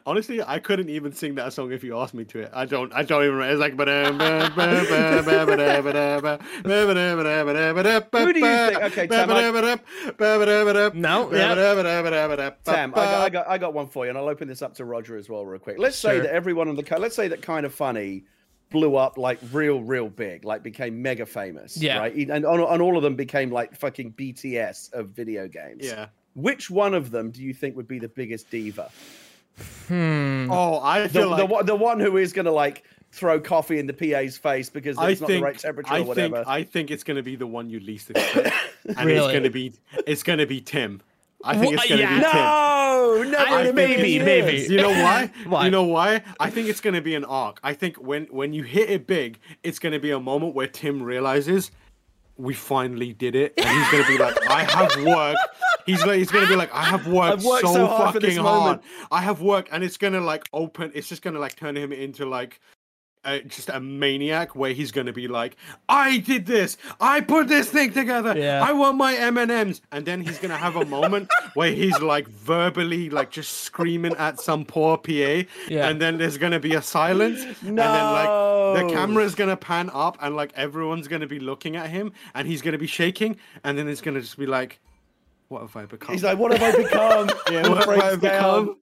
Honestly, 0.05 0.43
I 0.43 0.59
couldn't 0.59 0.89
even 0.89 1.13
sing 1.13 1.35
that 1.35 1.53
song 1.53 1.71
if 1.71 1.85
you 1.85 1.97
asked 1.97 2.13
me 2.13 2.25
to. 2.25 2.39
It. 2.39 2.51
I 2.53 2.65
don't. 2.65 2.91
I 2.93 3.03
don't 3.03 3.23
even. 3.23 3.41
It's 3.41 3.59
like. 3.59 3.77
Who 3.77 3.85
do 3.85 3.91
you 8.39 8.45
think? 8.45 8.81
Okay, 8.83 9.07
Tam. 9.07 9.31
I... 9.31 10.91
No. 10.93 11.33
Yeah. 11.33 11.55
Tam, 12.65 12.93
I 12.93 12.95
got, 12.95 13.21
I 13.21 13.29
got. 13.29 13.47
I 13.49 13.57
got 13.57 13.73
one 13.73 13.87
for 13.87 14.05
you, 14.05 14.09
and 14.09 14.17
I'll 14.17 14.27
open 14.27 14.49
this 14.49 14.61
up 14.61 14.73
to 14.75 14.85
Roger 14.85 15.15
as 15.17 15.29
well, 15.29 15.45
real 15.45 15.59
quick. 15.59 15.79
Let's 15.79 15.97
sure. 15.97 16.11
say 16.11 16.19
that 16.19 16.29
everyone 16.29 16.67
on 16.67 16.75
the. 16.75 16.97
Let's 16.99 17.15
say 17.15 17.29
that 17.29 17.41
kind 17.41 17.65
of 17.65 17.73
funny 17.73 18.25
blew 18.69 18.95
up 18.95 19.17
like 19.17 19.39
real, 19.51 19.81
real 19.81 20.09
big, 20.09 20.43
like 20.43 20.63
became 20.63 21.01
mega 21.01 21.25
famous. 21.25 21.77
Yeah. 21.77 21.99
Right. 21.99 22.15
And, 22.15 22.31
and 22.31 22.45
all 22.45 22.97
of 22.97 23.03
them 23.03 23.15
became 23.15 23.51
like 23.51 23.75
fucking 23.75 24.13
BTS 24.13 24.93
of 24.93 25.09
video 25.09 25.47
games. 25.47 25.85
Yeah. 25.85 26.07
Which 26.37 26.69
one 26.69 26.93
of 26.93 27.09
them 27.11 27.31
do 27.31 27.41
you 27.41 27.53
think 27.53 27.75
would 27.75 27.87
be 27.87 27.97
the 27.99 28.07
biggest 28.07 28.49
diva? 28.51 28.91
Hmm. 29.87 30.47
Oh, 30.51 30.79
I 30.79 31.01
The, 31.03 31.09
feel 31.09 31.29
the, 31.31 31.35
like. 31.43 31.49
one- 31.49 31.65
the 31.65 31.75
one 31.75 31.99
who 31.99 32.17
is 32.17 32.31
going 32.31 32.45
to 32.45 32.51
like 32.51 32.83
throw 33.11 33.39
coffee 33.39 33.79
in 33.79 33.87
the 33.87 33.93
PA's 33.93 34.37
face 34.37 34.69
because 34.69 34.97
I 34.97 35.09
it's 35.09 35.21
not 35.21 35.27
think. 35.27 35.39
the 35.41 35.45
right 35.45 35.57
temperature 35.57 35.93
I 35.93 35.99
or 36.01 36.03
whatever. 36.03 36.35
think. 36.37 36.47
I 36.47 36.63
think 36.63 36.91
it's 36.91 37.03
gonna 37.03 37.23
be 37.23 37.35
the 37.35 37.47
one 37.47 37.69
you 37.69 37.79
least 37.79 38.11
expect, 38.11 38.53
and 38.97 39.07
Really? 39.07 39.25
it's 39.25 39.33
gonna 39.33 39.49
be. 39.49 39.73
It's 40.05 40.21
gonna 40.23 40.45
be 40.45 40.61
Tim. 40.61 41.01
I 41.43 41.57
think 41.57 41.71
Wha- 41.77 41.81
it's 41.81 41.89
gonna 41.89 42.01
yeah. 42.01 42.17
be 42.17 42.23
Tim. 42.25 43.31
no, 43.31 43.31
no, 43.31 43.37
I- 43.39 43.71
maybe, 43.71 44.19
maybe. 44.19 44.67
You 44.71 44.77
know 44.77 44.89
why? 44.89 45.31
Why? 45.47 45.65
You 45.65 45.71
know 45.71 45.83
why? 45.85 46.21
I 46.39 46.49
think 46.51 46.67
it's 46.67 46.81
gonna 46.81 47.01
be 47.01 47.15
an 47.15 47.23
arc. 47.25 47.59
I 47.63 47.73
think 47.73 47.95
when 47.97 48.25
when 48.25 48.53
you 48.53 48.61
hit 48.63 48.89
it 48.91 49.07
big, 49.07 49.39
it's 49.63 49.79
gonna 49.79 49.99
be 49.99 50.11
a 50.11 50.19
moment 50.19 50.53
where 50.53 50.67
Tim 50.67 51.01
realizes 51.01 51.71
we 52.37 52.53
finally 52.53 53.13
did 53.13 53.35
it, 53.35 53.53
and 53.57 53.67
he's 53.67 53.91
gonna 53.91 54.07
be 54.07 54.17
like, 54.17 54.49
"I 54.49 54.63
have 54.63 55.03
worked." 55.03 55.39
He's 55.85 56.05
like, 56.05 56.17
he's 56.17 56.31
gonna 56.31 56.47
be 56.47 56.55
like, 56.55 56.73
"I 56.73 56.83
have 56.83 57.07
worked, 57.07 57.43
worked 57.43 57.65
so, 57.65 57.73
so 57.73 57.87
hard 57.87 58.13
fucking 58.13 58.37
hard. 58.37 58.45
moment." 58.45 58.81
I 59.11 59.21
have 59.21 59.41
worked," 59.41 59.69
and 59.71 59.83
it's 59.83 59.97
gonna 59.97 60.21
like 60.21 60.47
open. 60.53 60.91
It's 60.93 61.07
just 61.09 61.21
gonna 61.21 61.39
like 61.39 61.55
turn 61.55 61.75
him 61.75 61.91
into 61.91 62.25
like. 62.25 62.59
Uh, 63.27 63.39
just 63.39 63.67
a 63.67 63.79
maniac 63.81 64.55
where 64.55 64.71
he's 64.71 64.91
gonna 64.91 65.11
be 65.11 65.27
like, 65.27 65.57
"I 65.89 66.19
did 66.19 66.45
this. 66.45 66.77
I 67.01 67.19
put 67.19 67.49
this 67.49 67.69
thing 67.69 67.91
together. 67.91 68.33
Yeah. 68.37 68.63
I 68.65 68.71
want 68.71 68.95
my 68.95 69.15
M 69.15 69.37
and 69.37 69.51
M's." 69.51 69.81
And 69.91 70.05
then 70.05 70.21
he's 70.21 70.39
gonna 70.39 70.55
have 70.55 70.77
a 70.77 70.85
moment 70.85 71.29
where 71.53 71.73
he's 71.73 71.99
like 71.99 72.25
verbally 72.29 73.09
like 73.09 73.29
just 73.29 73.63
screaming 73.63 74.15
at 74.15 74.39
some 74.39 74.63
poor 74.63 74.97
PA. 74.97 75.11
Yeah. 75.67 75.89
And 75.89 76.01
then 76.01 76.17
there's 76.17 76.37
gonna 76.37 76.61
be 76.61 76.73
a 76.75 76.81
silence. 76.81 77.43
no. 77.61 77.69
And 77.69 77.77
then 77.77 78.13
like 78.13 78.89
the 78.89 78.93
camera's 78.95 79.35
gonna 79.35 79.57
pan 79.57 79.89
up 79.93 80.17
and 80.21 80.35
like 80.35 80.53
everyone's 80.55 81.09
gonna 81.09 81.27
be 81.27 81.39
looking 81.39 81.75
at 81.75 81.89
him 81.89 82.13
and 82.33 82.47
he's 82.47 82.61
gonna 82.61 82.77
be 82.77 82.87
shaking 82.87 83.35
and 83.65 83.77
then 83.77 83.89
it's 83.89 84.01
gonna 84.01 84.21
just 84.21 84.37
be 84.37 84.45
like, 84.45 84.79
What 85.49 85.61
have 85.61 85.75
I 85.75 85.85
become? 85.85 86.13
He's 86.13 86.23
like, 86.23 86.37
what 86.37 86.57
have 86.57 86.61
I 86.61 86.77
become? 86.77 87.29
yeah, 87.51 87.59
And 87.59 87.69
what 87.69 87.87
have 87.87 87.89
I 87.89 88.15
down. 88.15 88.19
become? 88.19 88.75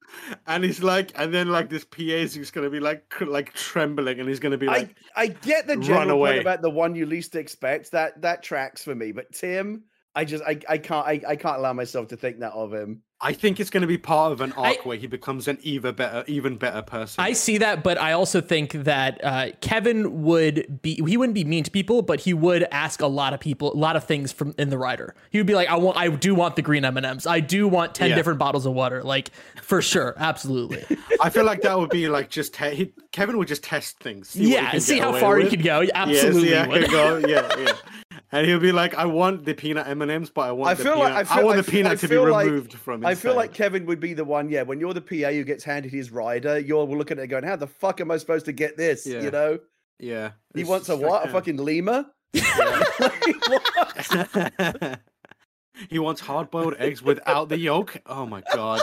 And 0.48 0.64
he's 0.64 0.82
like, 0.82 1.12
and 1.16 1.34
then 1.34 1.50
like 1.50 1.70
this 1.70 1.84
PA 1.86 2.02
is 2.02 2.34
just 2.34 2.54
gonna 2.54 2.70
be 2.70 2.80
like, 2.80 3.06
like 3.22 3.54
trembling, 3.54 4.20
and 4.20 4.28
he's 4.28 4.40
gonna 4.40 4.58
be 4.58 4.68
like, 4.68 4.96
I, 5.16 5.24
I 5.24 5.28
get 5.28 5.68
the 5.68 5.78
general 5.78 6.18
point 6.18 6.40
about 6.40 6.62
the 6.62 6.70
one 6.70 6.96
you 6.96 7.06
least 7.06 7.36
expect. 7.36 7.92
That 7.92 8.22
that 8.22 8.42
tracks 8.44 8.84
for 8.84 8.96
me. 8.96 9.12
But 9.12 9.32
Tim, 9.34 9.84
I 10.16 10.26
just 10.26 10.44
I, 10.44 10.60
I 10.68 10.78
can't 10.78 11.06
I, 11.06 11.22
I 11.28 11.36
can't 11.36 11.58
allow 11.58 11.74
myself 11.74 12.08
to 12.10 12.18
think 12.18 12.40
that 12.40 12.54
of 12.54 12.74
him. 12.74 13.04
I 13.26 13.34
think 13.34 13.60
it's 13.60 13.72
gonna 13.72 13.88
be 13.88 13.98
part 13.98 14.32
of 14.32 14.42
an 14.42 14.52
arc 14.54 14.78
I- 14.78 14.82
where 14.84 14.98
he 14.98 15.08
becomes 15.08 15.48
an 15.48 15.58
even 15.64 15.96
better, 15.96 16.24
even 16.28 16.58
better 16.58 16.84
person. 16.84 17.24
I 17.24 17.34
see 17.34 17.58
that, 17.58 17.84
but 17.84 17.98
I 18.00 18.12
also 18.12 18.40
think 18.40 18.74
that 18.74 19.20
uh, 19.24 19.48
Kevin 19.62 20.22
would 20.24 20.82
be 20.84 20.96
he 21.08 21.18
wouldn't 21.18 21.34
be 21.34 21.44
mean 21.44 21.64
to 21.64 21.72
people, 21.72 22.04
but 22.04 22.20
he 22.20 22.34
would 22.36 22.64
ask 22.72 23.02
a 23.02 23.08
lot 23.08 23.34
of 23.34 23.40
people 23.40 23.74
a 23.74 23.78
lot 23.78 23.96
of 23.96 24.04
things 24.04 24.32
from 24.32 24.54
in 24.60 24.70
the 24.70 24.78
rider. 24.78 25.16
He 25.32 25.40
would 25.40 25.48
be 25.48 25.56
like, 25.56 25.70
I 25.70 25.76
want 25.76 25.98
I 25.98 26.10
do 26.10 26.36
want 26.36 26.56
the 26.56 26.62
green 26.62 26.86
M 26.86 26.98
and 26.98 27.06
M's. 27.06 27.26
I 27.26 27.40
do 27.40 27.68
want 27.68 27.96
ten 27.96 28.10
Yeah. 28.12 28.16
different 28.16 28.38
bottles 28.38 28.66
of 28.68 28.74
water. 28.74 29.02
Like 29.04 29.32
for 29.64 29.82
sure, 29.82 30.14
absolutely. 30.20 30.84
I 31.20 31.32
feel 31.32 31.46
like 31.46 31.62
that 31.64 31.80
would 31.80 31.90
be 31.90 32.08
like 32.08 32.30
just 32.30 32.54
te- 32.54 32.76
he, 32.76 32.94
Kevin 33.12 33.38
would 33.40 33.48
just 33.48 33.64
test 33.64 34.00
things. 34.00 34.30
see 34.30 34.54
yeah, 34.54 34.78
see 34.78 35.00
how 35.00 35.18
far 35.20 35.38
he 35.38 35.50
could 35.50 35.64
go. 35.64 35.80
Yeah, 35.82 35.92
Absolutely. 35.96 36.50
he 36.56 36.68
would. 36.68 36.92
go. 36.92 37.18
Yeah, 37.28 37.50
yeah. 37.58 37.74
And 38.32 38.48
he'll 38.48 38.60
be 38.60 38.72
like, 38.72 38.96
"I 38.96 39.06
want 39.06 39.46
the 39.46 39.54
peanut 39.54 39.88
M 39.88 40.02
and 40.02 40.10
M's, 40.12 40.30
but 40.30 40.42
I 40.42 40.52
want 40.52 40.72
I 40.72 40.74
the 40.74 40.84
feel 40.84 40.94
peanut. 40.96 41.14
like 41.14 41.32
I 41.32 41.36
feel 41.36 41.46
want 41.46 41.58
I 41.58 41.62
the 41.62 41.72
peanut 41.72 41.92
I 41.92 41.96
to 41.96 42.08
be 42.08 42.18
like- 42.18 42.46
removed 42.48 42.74
from." 42.74 43.02
His 43.02 43.08
I 43.10 43.16
feel 43.16 43.36
like. 43.36 43.54
Kevin 43.54 43.86
would 43.86 44.00
be 44.00 44.14
the 44.14 44.26
one. 44.26 44.50
Yeah, 44.50 44.64
when 44.64 44.80
you're 44.80 44.94
the 44.94 45.02
PA 45.02 45.32
who 45.32 45.44
gets 45.44 45.64
handed 45.64 45.92
his 45.92 46.12
rider, 46.12 46.58
you're 46.60 46.84
looking 46.86 47.18
at 47.20 47.24
it 47.26 47.28
going, 47.28 47.44
"How 47.44 47.56
the 47.56 47.68
fuck 47.68 48.02
am 48.02 48.12
I 48.12 48.18
supposed 48.18 48.46
to 48.46 48.52
get 48.54 48.78
this?" 48.78 49.06
Yeah. 49.06 49.22
You 49.22 49.32
know, 49.32 49.60
yeah, 50.00 50.32
he 50.54 50.64
wants 50.64 50.90
a 50.90 50.96
like. 50.96 51.26
A 51.26 51.32
fucking 51.32 51.58
lemur? 51.58 52.06
Like, 52.34 53.24
he 55.90 56.00
wants 56.00 56.22
hard-boiled 56.22 56.76
eggs 56.80 57.02
without 57.02 57.50
the 57.50 57.58
yolk. 57.58 57.98
Oh 58.06 58.26
my 58.26 58.42
god. 58.54 58.82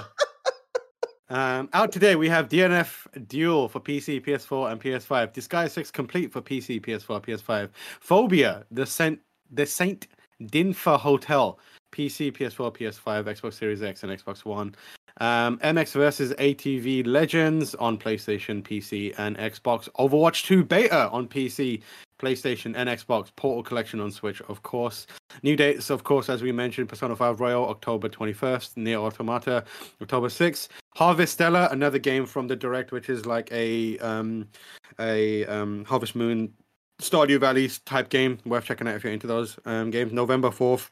Um, 1.28 1.70
out 1.72 1.92
today 1.92 2.14
we 2.14 2.28
have 2.28 2.48
DNF 2.50 3.06
Duel 3.26 3.68
for 3.68 3.80
PC, 3.80 4.22
PS4, 4.24 4.70
and 4.72 4.80
PS5. 4.80 5.32
Disgaea 5.32 5.70
6 5.70 5.90
Complete 5.90 6.30
for 6.30 6.42
PC, 6.42 6.78
PS4, 6.84 7.24
PS5. 7.24 7.70
Phobia, 8.00 8.66
the 8.70 8.84
Saint, 8.84 9.18
the 9.52 9.66
Saint 9.66 10.08
Dinfna 10.42 10.98
Hotel, 10.98 11.58
PC, 11.92 12.32
PS4, 12.32 12.74
PS5, 12.74 13.24
Xbox 13.24 13.54
Series 13.54 13.82
X, 13.82 14.02
and 14.02 14.12
Xbox 14.12 14.44
One. 14.44 14.74
Um, 15.20 15.58
MX 15.58 15.92
versus 15.92 16.32
ATV 16.34 17.06
Legends 17.06 17.74
on 17.74 17.98
PlayStation, 17.98 18.62
PC, 18.62 19.14
and 19.18 19.36
Xbox. 19.36 19.88
Overwatch 19.98 20.44
2 20.46 20.64
Beta 20.64 21.10
on 21.10 21.28
PC, 21.28 21.82
PlayStation, 22.18 22.72
and 22.74 22.88
Xbox. 22.88 23.30
Portal 23.36 23.62
Collection 23.62 24.00
on 24.00 24.10
Switch, 24.10 24.40
of 24.42 24.62
course. 24.62 25.06
New 25.42 25.54
dates, 25.54 25.90
of 25.90 26.04
course, 26.04 26.30
as 26.30 26.42
we 26.42 26.50
mentioned, 26.50 26.88
Persona 26.88 27.14
5 27.14 27.40
Royal, 27.40 27.68
October 27.68 28.08
21st, 28.08 28.74
NieR 28.76 28.96
Automata, 28.96 29.64
October 30.00 30.28
6th. 30.28 30.68
Harvestella, 30.96 31.70
another 31.72 31.98
game 31.98 32.26
from 32.26 32.48
the 32.48 32.56
Direct, 32.56 32.90
which 32.92 33.08
is 33.08 33.26
like 33.26 33.50
a 33.52 33.98
um, 33.98 34.48
a 34.98 35.44
um, 35.46 35.84
Harvest 35.84 36.14
Moon, 36.14 36.52
Stardew 37.00 37.40
Valley 37.40 37.70
type 37.84 38.08
game. 38.08 38.38
Worth 38.44 38.64
checking 38.64 38.88
out 38.88 38.96
if 38.96 39.04
you're 39.04 39.12
into 39.12 39.26
those 39.26 39.58
um, 39.64 39.90
games. 39.90 40.12
November 40.12 40.50
4th. 40.50 40.90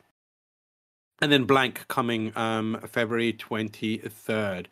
And 1.23 1.31
then 1.31 1.45
Blank 1.45 1.87
coming 1.89 2.33
um, 2.37 2.81
February 2.87 3.35
23rd. 3.35 4.67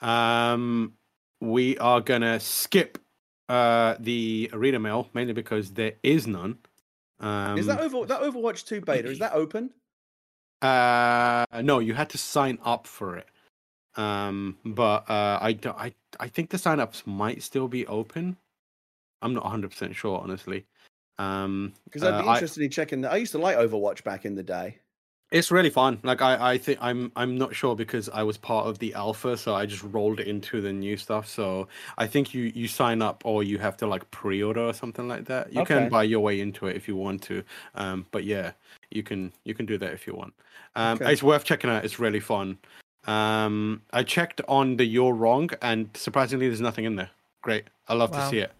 Um, 0.00 0.92
we 1.40 1.76
are 1.78 2.00
gonna 2.00 2.38
skip 2.38 2.98
uh, 3.48 3.96
the 3.98 4.50
arena 4.52 4.78
mail 4.78 5.08
mainly 5.14 5.32
because 5.32 5.72
there 5.72 5.94
is 6.02 6.26
none. 6.26 6.58
Um, 7.20 7.58
is 7.58 7.66
that 7.66 7.80
over 7.80 8.06
that 8.06 8.20
Overwatch 8.20 8.64
2 8.66 8.80
beta? 8.82 9.08
Is 9.08 9.18
that 9.18 9.32
open? 9.32 9.70
Uh, 10.62 11.44
no, 11.62 11.78
you 11.78 11.94
had 11.94 12.10
to 12.10 12.18
sign 12.18 12.58
up 12.64 12.86
for 12.86 13.16
it. 13.16 13.28
Um, 13.96 14.56
but 14.64 15.08
uh, 15.10 15.38
I 15.40 15.52
don't. 15.52 15.76
I 15.76 15.94
I 16.20 16.28
think 16.28 16.50
the 16.50 16.56
signups 16.56 17.06
might 17.06 17.42
still 17.42 17.68
be 17.68 17.86
open. 17.86 18.36
I'm 19.22 19.34
not 19.34 19.44
100 19.44 19.70
percent 19.70 19.94
sure, 19.96 20.18
honestly. 20.20 20.64
Um, 21.18 21.72
Because 21.84 22.04
I'd 22.04 22.20
be 22.22 22.28
uh, 22.28 22.30
I- 22.30 22.34
interested 22.34 22.62
in 22.62 22.70
checking 22.70 23.00
that. 23.02 23.12
I 23.12 23.16
used 23.16 23.32
to 23.32 23.38
like 23.38 23.56
Overwatch 23.56 24.04
back 24.04 24.24
in 24.24 24.34
the 24.34 24.42
day. 24.42 24.78
It's 25.30 25.50
really 25.50 25.68
fun. 25.68 25.98
Like 26.04 26.22
I, 26.22 26.52
I 26.52 26.58
think 26.58 26.78
I'm 26.80 27.12
I'm 27.14 27.36
not 27.36 27.54
sure 27.54 27.76
because 27.76 28.08
I 28.08 28.22
was 28.22 28.38
part 28.38 28.66
of 28.66 28.78
the 28.78 28.94
alpha, 28.94 29.36
so 29.36 29.54
I 29.54 29.66
just 29.66 29.82
rolled 29.82 30.20
into 30.20 30.62
the 30.62 30.72
new 30.72 30.96
stuff. 30.96 31.28
So 31.28 31.68
I 31.98 32.06
think 32.06 32.32
you 32.32 32.50
you 32.54 32.66
sign 32.66 33.02
up 33.02 33.20
or 33.26 33.42
you 33.42 33.58
have 33.58 33.76
to 33.78 33.86
like 33.86 34.10
pre-order 34.10 34.62
or 34.62 34.72
something 34.72 35.06
like 35.06 35.26
that. 35.26 35.52
You 35.52 35.60
Okay. 35.62 35.74
can 35.74 35.90
buy 35.90 36.04
your 36.04 36.20
way 36.20 36.40
into 36.40 36.66
it 36.66 36.76
if 36.76 36.88
you 36.88 36.96
want 36.96 37.20
to. 37.24 37.42
Um, 37.74 38.06
but 38.10 38.24
yeah, 38.24 38.52
you 38.90 39.02
can 39.02 39.30
you 39.44 39.52
can 39.54 39.66
do 39.66 39.76
that 39.76 39.92
if 39.92 40.06
you 40.06 40.14
want. 40.14 40.32
Um, 40.76 40.96
Okay. 40.96 41.12
it's 41.12 41.22
worth 41.22 41.44
checking 41.44 41.68
out. 41.68 41.84
It's 41.84 41.98
really 41.98 42.20
fun. 42.20 42.56
Um, 43.06 43.82
I 43.92 44.04
checked 44.04 44.40
on 44.48 44.76
the 44.78 44.84
You're 44.86 45.12
Wrong, 45.12 45.50
and 45.60 45.90
surprisingly, 45.94 46.46
there's 46.46 46.62
nothing 46.62 46.86
in 46.86 46.96
there. 46.96 47.10
Great. 47.42 47.64
I 47.86 47.92
love 47.94 48.12
Wow. 48.12 48.20
to 48.24 48.30
see 48.30 48.38
it. 48.38 48.52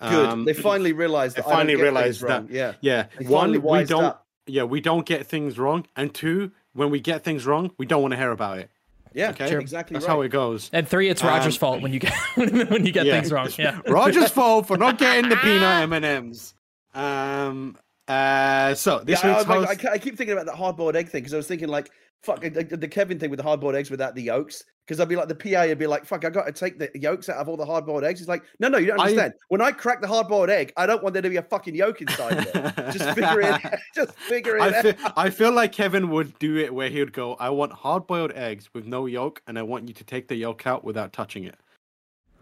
Good. 0.00 0.28
Um, 0.28 0.44
they 0.44 0.52
finally 0.52 0.92
realized 0.92 1.36
they 1.36 1.40
that. 1.42 1.46
I 1.48 1.50
don't 1.50 1.58
finally 1.58 1.74
get 1.76 1.78
things 1.94 2.22
realized 2.22 2.22
that- 2.50 2.50
Yeah. 2.50 2.72
yeah. 2.80 3.06
They 3.18 3.26
One, 3.26 3.62
we 3.62 3.84
don't 3.84 4.04
up. 4.04 4.26
yeah, 4.46 4.64
we 4.64 4.80
don't 4.80 5.06
get 5.06 5.26
things 5.26 5.58
wrong, 5.58 5.86
and 5.96 6.12
two, 6.14 6.52
when 6.74 6.90
we 6.90 7.00
get 7.00 7.24
things 7.24 7.46
wrong, 7.46 7.70
we 7.78 7.86
don't 7.86 8.02
want 8.02 8.12
to 8.12 8.18
hear 8.18 8.30
about 8.30 8.58
it. 8.58 8.70
Yeah. 9.14 9.30
Okay, 9.30 9.48
Sure. 9.48 9.60
Exactly 9.60 9.94
That's 9.94 10.04
right. 10.06 10.12
how 10.12 10.20
it 10.20 10.28
goes. 10.28 10.68
And 10.74 10.86
three, 10.86 11.08
it's 11.08 11.24
Roger's 11.24 11.54
Um, 11.56 11.60
fault 11.60 11.80
when 11.82 11.92
you 11.94 11.98
get 12.00 12.12
when 12.34 12.84
you 12.84 12.92
get 12.92 13.06
Yeah. 13.06 13.18
things 13.18 13.32
wrong. 13.32 13.48
Yeah. 13.56 13.78
Roger's 13.86 14.30
fault 14.38 14.66
for 14.66 14.76
not 14.76 14.98
getting 14.98 15.30
the 15.30 15.36
peanut 15.36 15.82
M 15.82 15.92
and 15.94 16.04
M's. 16.04 16.52
Um. 16.94 17.76
Uh. 18.08 18.74
So 18.74 19.00
this 19.00 19.22
yeah, 19.22 19.30
I, 19.32 19.38
week's 19.38 19.50
I- 19.50 19.54
host. 19.66 19.84
I 19.86 19.92
I 19.92 19.98
keep 19.98 20.16
thinking 20.16 20.32
about 20.34 20.46
that 20.46 20.56
hard-boiled 20.56 20.96
egg 20.96 21.08
thing 21.08 21.22
because 21.22 21.34
I 21.34 21.38
was 21.38 21.46
thinking 21.46 21.68
like, 21.68 21.90
fuck, 22.22 22.40
the, 22.40 22.50
the 22.64 22.88
Kevin 22.88 23.18
thing 23.18 23.30
with 23.30 23.38
the 23.38 23.42
hard-boiled 23.44 23.74
eggs 23.74 23.90
without 23.90 24.14
the 24.14 24.22
yolks. 24.22 24.62
Because 24.86 25.00
I'd 25.00 25.08
be 25.08 25.16
like, 25.16 25.26
the 25.26 25.34
PA 25.34 25.66
would 25.66 25.78
be 25.78 25.88
like, 25.88 26.04
fuck, 26.04 26.24
I 26.24 26.30
got 26.30 26.46
to 26.46 26.52
take 26.52 26.78
the 26.78 26.88
yolks 26.94 27.28
out 27.28 27.38
of 27.38 27.48
all 27.48 27.56
the 27.56 27.66
hard-boiled 27.66 28.04
eggs. 28.04 28.20
He's 28.20 28.28
like, 28.28 28.44
no, 28.60 28.68
no, 28.68 28.78
you 28.78 28.86
don't 28.86 29.00
I- 29.00 29.04
understand. 29.06 29.32
When 29.48 29.60
I 29.60 29.72
crack 29.72 30.00
the 30.00 30.06
hard-boiled 30.06 30.48
egg, 30.48 30.72
I 30.76 30.86
don't 30.86 31.02
want 31.02 31.12
there 31.14 31.22
to 31.22 31.28
be 31.28 31.38
a 31.38 31.42
fucking 31.42 31.74
yolk 31.74 32.00
inside. 32.02 32.44
Just 32.92 33.10
figure 33.16 33.40
it. 33.40 33.80
Just 33.96 34.12
figure 34.16 34.56
it 34.58 34.62
I 34.62 34.78
out. 34.78 34.82
feel, 34.84 34.94
I 35.16 35.30
feel 35.30 35.50
like 35.50 35.72
Kevin 35.72 36.08
would 36.10 36.38
do 36.38 36.56
it 36.58 36.72
where 36.72 36.88
he 36.88 37.00
would 37.00 37.12
go, 37.12 37.34
I 37.34 37.50
want 37.50 37.72
hard 37.72 38.06
boiled 38.06 38.30
eggs 38.36 38.72
with 38.72 38.86
no 38.86 39.06
yolk, 39.06 39.42
and 39.48 39.58
I 39.58 39.62
want 39.62 39.88
you 39.88 39.94
to 39.94 40.04
take 40.04 40.28
the 40.28 40.36
yolk 40.36 40.64
out 40.68 40.84
without 40.84 41.12
touching 41.12 41.42
it. 41.42 41.56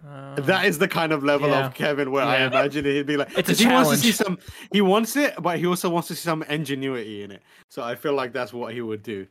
Uh, 0.06 0.34
That 0.36 0.66
is 0.66 0.78
the 0.78 0.88
kind 0.88 1.12
of 1.12 1.24
level 1.24 1.48
Yeah. 1.48 1.66
of 1.66 1.74
Kevin 1.74 2.10
where 2.10 2.24
I 2.24 2.42
imagine 2.42 2.84
he'd 2.84 3.06
be 3.06 3.16
like, 3.16 3.36
It's 3.38 3.48
a 3.48 3.54
he 3.54 3.66
wants 3.66 3.90
to 3.90 3.96
see 3.96 4.12
some, 4.12 4.38
he 4.72 4.80
wants 4.80 5.16
it, 5.16 5.34
but 5.40 5.58
he 5.58 5.66
also 5.66 5.88
wants 5.88 6.08
to 6.08 6.14
see 6.14 6.22
some 6.22 6.42
ingenuity 6.44 7.22
in 7.22 7.30
it. 7.30 7.42
So 7.68 7.82
I 7.82 7.94
feel 7.94 8.14
like 8.14 8.32
that's 8.32 8.52
what 8.52 8.74
he 8.74 8.80
would 8.80 9.02
do. 9.02 9.26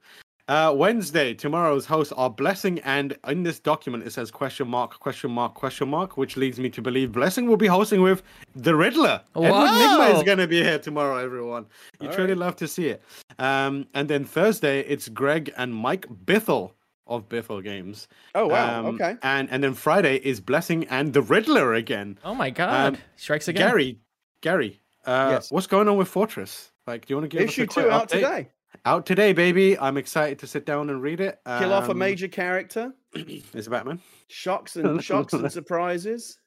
Uh, 0.49 0.73
Wednesday, 0.75 1.33
tomorrow's 1.33 1.85
hosts 1.85 2.11
are 2.17 2.29
Blessing, 2.29 2.79
and 2.79 3.17
in 3.29 3.43
this 3.43 3.59
document 3.59 4.05
it 4.05 4.11
says 4.11 4.29
question 4.29 4.67
mark, 4.67 4.99
question 4.99 5.31
mark, 5.31 5.53
question 5.53 5.87
mark, 5.87 6.17
which 6.17 6.35
leads 6.35 6.59
me 6.59 6.69
to 6.69 6.81
believe 6.81 7.13
Blessing 7.13 7.47
will 7.47 7.55
be 7.55 7.67
hosting 7.67 8.01
with 8.01 8.23
the 8.53 8.75
Riddler. 8.75 9.21
Edward 9.37 9.51
Nygma 9.51 10.15
is 10.17 10.23
going 10.23 10.39
to 10.39 10.47
be 10.47 10.61
here 10.61 10.79
tomorrow, 10.79 11.15
everyone. 11.15 11.65
You 12.01 12.09
truly 12.09 12.31
right. 12.31 12.37
love 12.37 12.57
to 12.57 12.67
see 12.67 12.87
it. 12.87 13.01
Um, 13.39 13.87
and 13.93 14.09
then 14.09 14.25
Thursday, 14.25 14.81
it's 14.81 15.07
Greg 15.07 15.53
and 15.55 15.73
Mike 15.73 16.07
Bithell 16.25 16.71
of 17.07 17.27
Bithell 17.29 17.63
Games. 17.63 18.07
oh 18.35 18.47
wow. 18.47 18.79
Um, 18.79 18.85
okay. 18.95 19.15
And 19.21 19.49
and 19.51 19.63
then 19.63 19.73
Friday 19.73 20.15
is 20.17 20.39
Blessing 20.39 20.85
and 20.89 21.13
the 21.13 21.21
Riddler 21.21 21.73
again. 21.73 22.17
oh 22.23 22.33
my 22.33 22.49
god. 22.49 22.93
um, 22.95 23.01
Strikes 23.15 23.47
again. 23.47 23.67
Gary, 23.69 23.99
Gary, 24.41 24.81
uh, 25.05 25.29
Yes. 25.33 25.51
what's 25.51 25.67
going 25.67 25.87
on 25.87 25.97
with 25.97 26.07
Fortress? 26.07 26.71
Like, 26.87 27.05
do 27.05 27.13
you 27.13 27.17
want 27.17 27.29
to 27.31 27.37
give 27.37 27.47
Issue 27.47 27.63
us 27.63 27.69
a 27.69 27.73
quick 27.73 27.85
two 27.85 27.91
out 27.91 28.07
update? 28.09 28.11
today. 28.11 28.49
Out 28.85 29.05
today, 29.05 29.33
baby. 29.33 29.77
I'm 29.77 29.97
excited 29.97 30.39
to 30.39 30.47
sit 30.47 30.65
down 30.65 30.89
and 30.89 31.01
read 31.01 31.19
it. 31.21 31.39
Kill 31.45 31.71
off 31.73 31.87
a 31.87 31.91
Um, 31.91 31.97
major 31.99 32.27
character. 32.27 32.91
Is 33.53 33.67
Batman? 33.67 34.01
Shocks 34.27 34.75
and 34.75 35.01
shocks 35.03 35.31
and 35.33 35.49
surprises. 35.59 36.37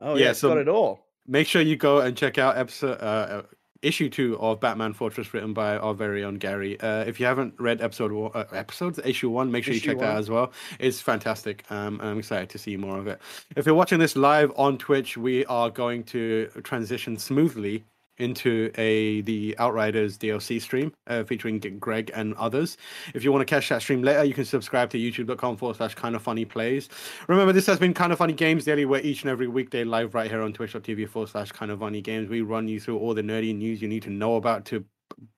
Oh 0.00 0.14
Yeah, 0.16 0.24
yeah, 0.26 0.30
it's 0.30 0.40
so- 0.40 0.48
got 0.50 0.58
it 0.58 0.68
all. 0.68 1.06
Make 1.28 1.48
sure 1.48 1.60
you 1.62 1.74
go 1.76 1.98
and 2.00 2.16
check 2.16 2.38
out 2.38 2.56
episode 2.56 3.00
uh, 3.00 3.42
issue 3.86 4.08
two 4.08 4.38
of 4.38 4.60
Batman 4.60 4.92
Fortress, 4.92 5.32
written 5.32 5.52
by 5.52 5.76
our 5.76 5.94
very 5.94 6.24
own 6.24 6.34
Gary. 6.36 6.78
Uh, 6.80 7.04
if 7.04 7.20
you 7.20 7.26
haven't 7.26 7.54
read 7.58 7.80
episode 7.80 8.12
one, 8.12 8.30
uh, 8.34 8.44
episodes 8.52 8.98
issue 9.04 9.30
one, 9.30 9.50
make 9.50 9.64
sure 9.64 9.74
Issue 9.74 9.90
you 9.90 9.94
check 9.94 10.00
that 10.00 10.08
one. 10.10 10.18
as 10.18 10.30
well. 10.30 10.52
It's 10.78 11.00
fantastic. 11.00 11.64
Um, 11.70 12.00
and 12.00 12.10
I'm 12.10 12.18
excited 12.18 12.50
to 12.50 12.58
see 12.58 12.76
more 12.76 12.98
of 12.98 13.06
it. 13.06 13.20
If 13.56 13.66
you're 13.66 13.74
watching 13.74 13.98
this 13.98 14.16
live 14.16 14.52
on 14.56 14.78
Twitch, 14.78 15.16
we 15.16 15.44
are 15.46 15.70
going 15.70 16.04
to 16.04 16.48
transition 16.64 17.16
smoothly 17.16 17.84
into 18.18 18.70
a 18.76 19.20
the 19.22 19.56
Outriders 19.58 20.18
DLC 20.18 20.60
stream 20.60 20.92
uh, 21.06 21.24
featuring 21.24 21.58
Greg 21.58 22.10
and 22.14 22.34
others. 22.34 22.76
If 23.14 23.24
you 23.24 23.32
want 23.32 23.46
to 23.46 23.52
catch 23.52 23.68
that 23.68 23.82
stream 23.82 24.02
later, 24.02 24.24
you 24.24 24.34
can 24.34 24.44
subscribe 24.44 24.90
to 24.90 24.98
youtube.com 24.98 25.56
forward 25.56 25.76
slash 25.76 25.94
kind 25.94 26.14
of 26.14 26.22
funny 26.22 26.44
plays. 26.44 26.88
Remember, 27.28 27.52
this 27.52 27.66
has 27.66 27.78
been 27.78 27.94
kind 27.94 28.12
of 28.12 28.18
funny 28.18 28.32
games 28.32 28.64
daily, 28.64 28.84
where 28.84 29.00
each 29.00 29.22
and 29.22 29.30
every 29.30 29.48
weekday 29.48 29.84
live 29.84 30.14
right 30.14 30.30
here 30.30 30.42
on 30.42 30.52
twitch.tv 30.52 31.08
forward 31.08 31.28
slash 31.28 31.52
kind 31.52 31.70
of 31.70 31.80
funny 31.80 32.00
games. 32.00 32.28
We 32.28 32.40
run 32.40 32.68
you 32.68 32.80
through 32.80 32.98
all 32.98 33.14
the 33.14 33.22
nerdy 33.22 33.54
news 33.54 33.82
you 33.82 33.88
need 33.88 34.02
to 34.02 34.10
know 34.10 34.36
about 34.36 34.64
to 34.66 34.84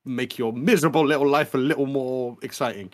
make 0.04 0.38
your 0.38 0.52
miserable 0.52 1.06
little 1.06 1.28
life 1.28 1.54
a 1.54 1.58
little 1.58 1.86
more 1.86 2.36
exciting. 2.42 2.90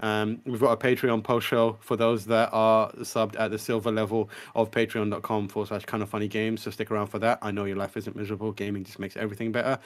Um, 0.00 0.40
we've 0.44 0.60
got 0.60 0.72
a 0.72 0.76
Patreon 0.76 1.24
post 1.24 1.46
show 1.46 1.76
for 1.80 1.96
those 1.96 2.26
that 2.26 2.50
are 2.52 2.92
subbed 2.92 3.38
at 3.38 3.50
the 3.50 3.58
silver 3.58 3.90
level 3.90 4.30
of 4.54 4.70
patreon.com 4.70 5.48
forward 5.48 5.68
slash 5.68 5.84
kind 5.84 6.02
of 6.02 6.08
funny 6.08 6.28
games. 6.28 6.62
So 6.62 6.70
stick 6.70 6.90
around 6.90 7.08
for 7.08 7.18
that. 7.18 7.38
I 7.42 7.50
know 7.50 7.64
your 7.64 7.76
life 7.76 7.96
isn't 7.96 8.14
miserable. 8.14 8.52
Gaming 8.52 8.84
just 8.84 8.98
makes 8.98 9.16
everything 9.16 9.52
better. 9.52 9.78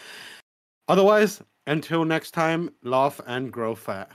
Otherwise, 0.89 1.43
until 1.67 2.05
next 2.05 2.33
time, 2.33 2.71
laugh 2.83 3.21
and 3.27 3.53
grow 3.53 3.75
fat. 3.75 4.11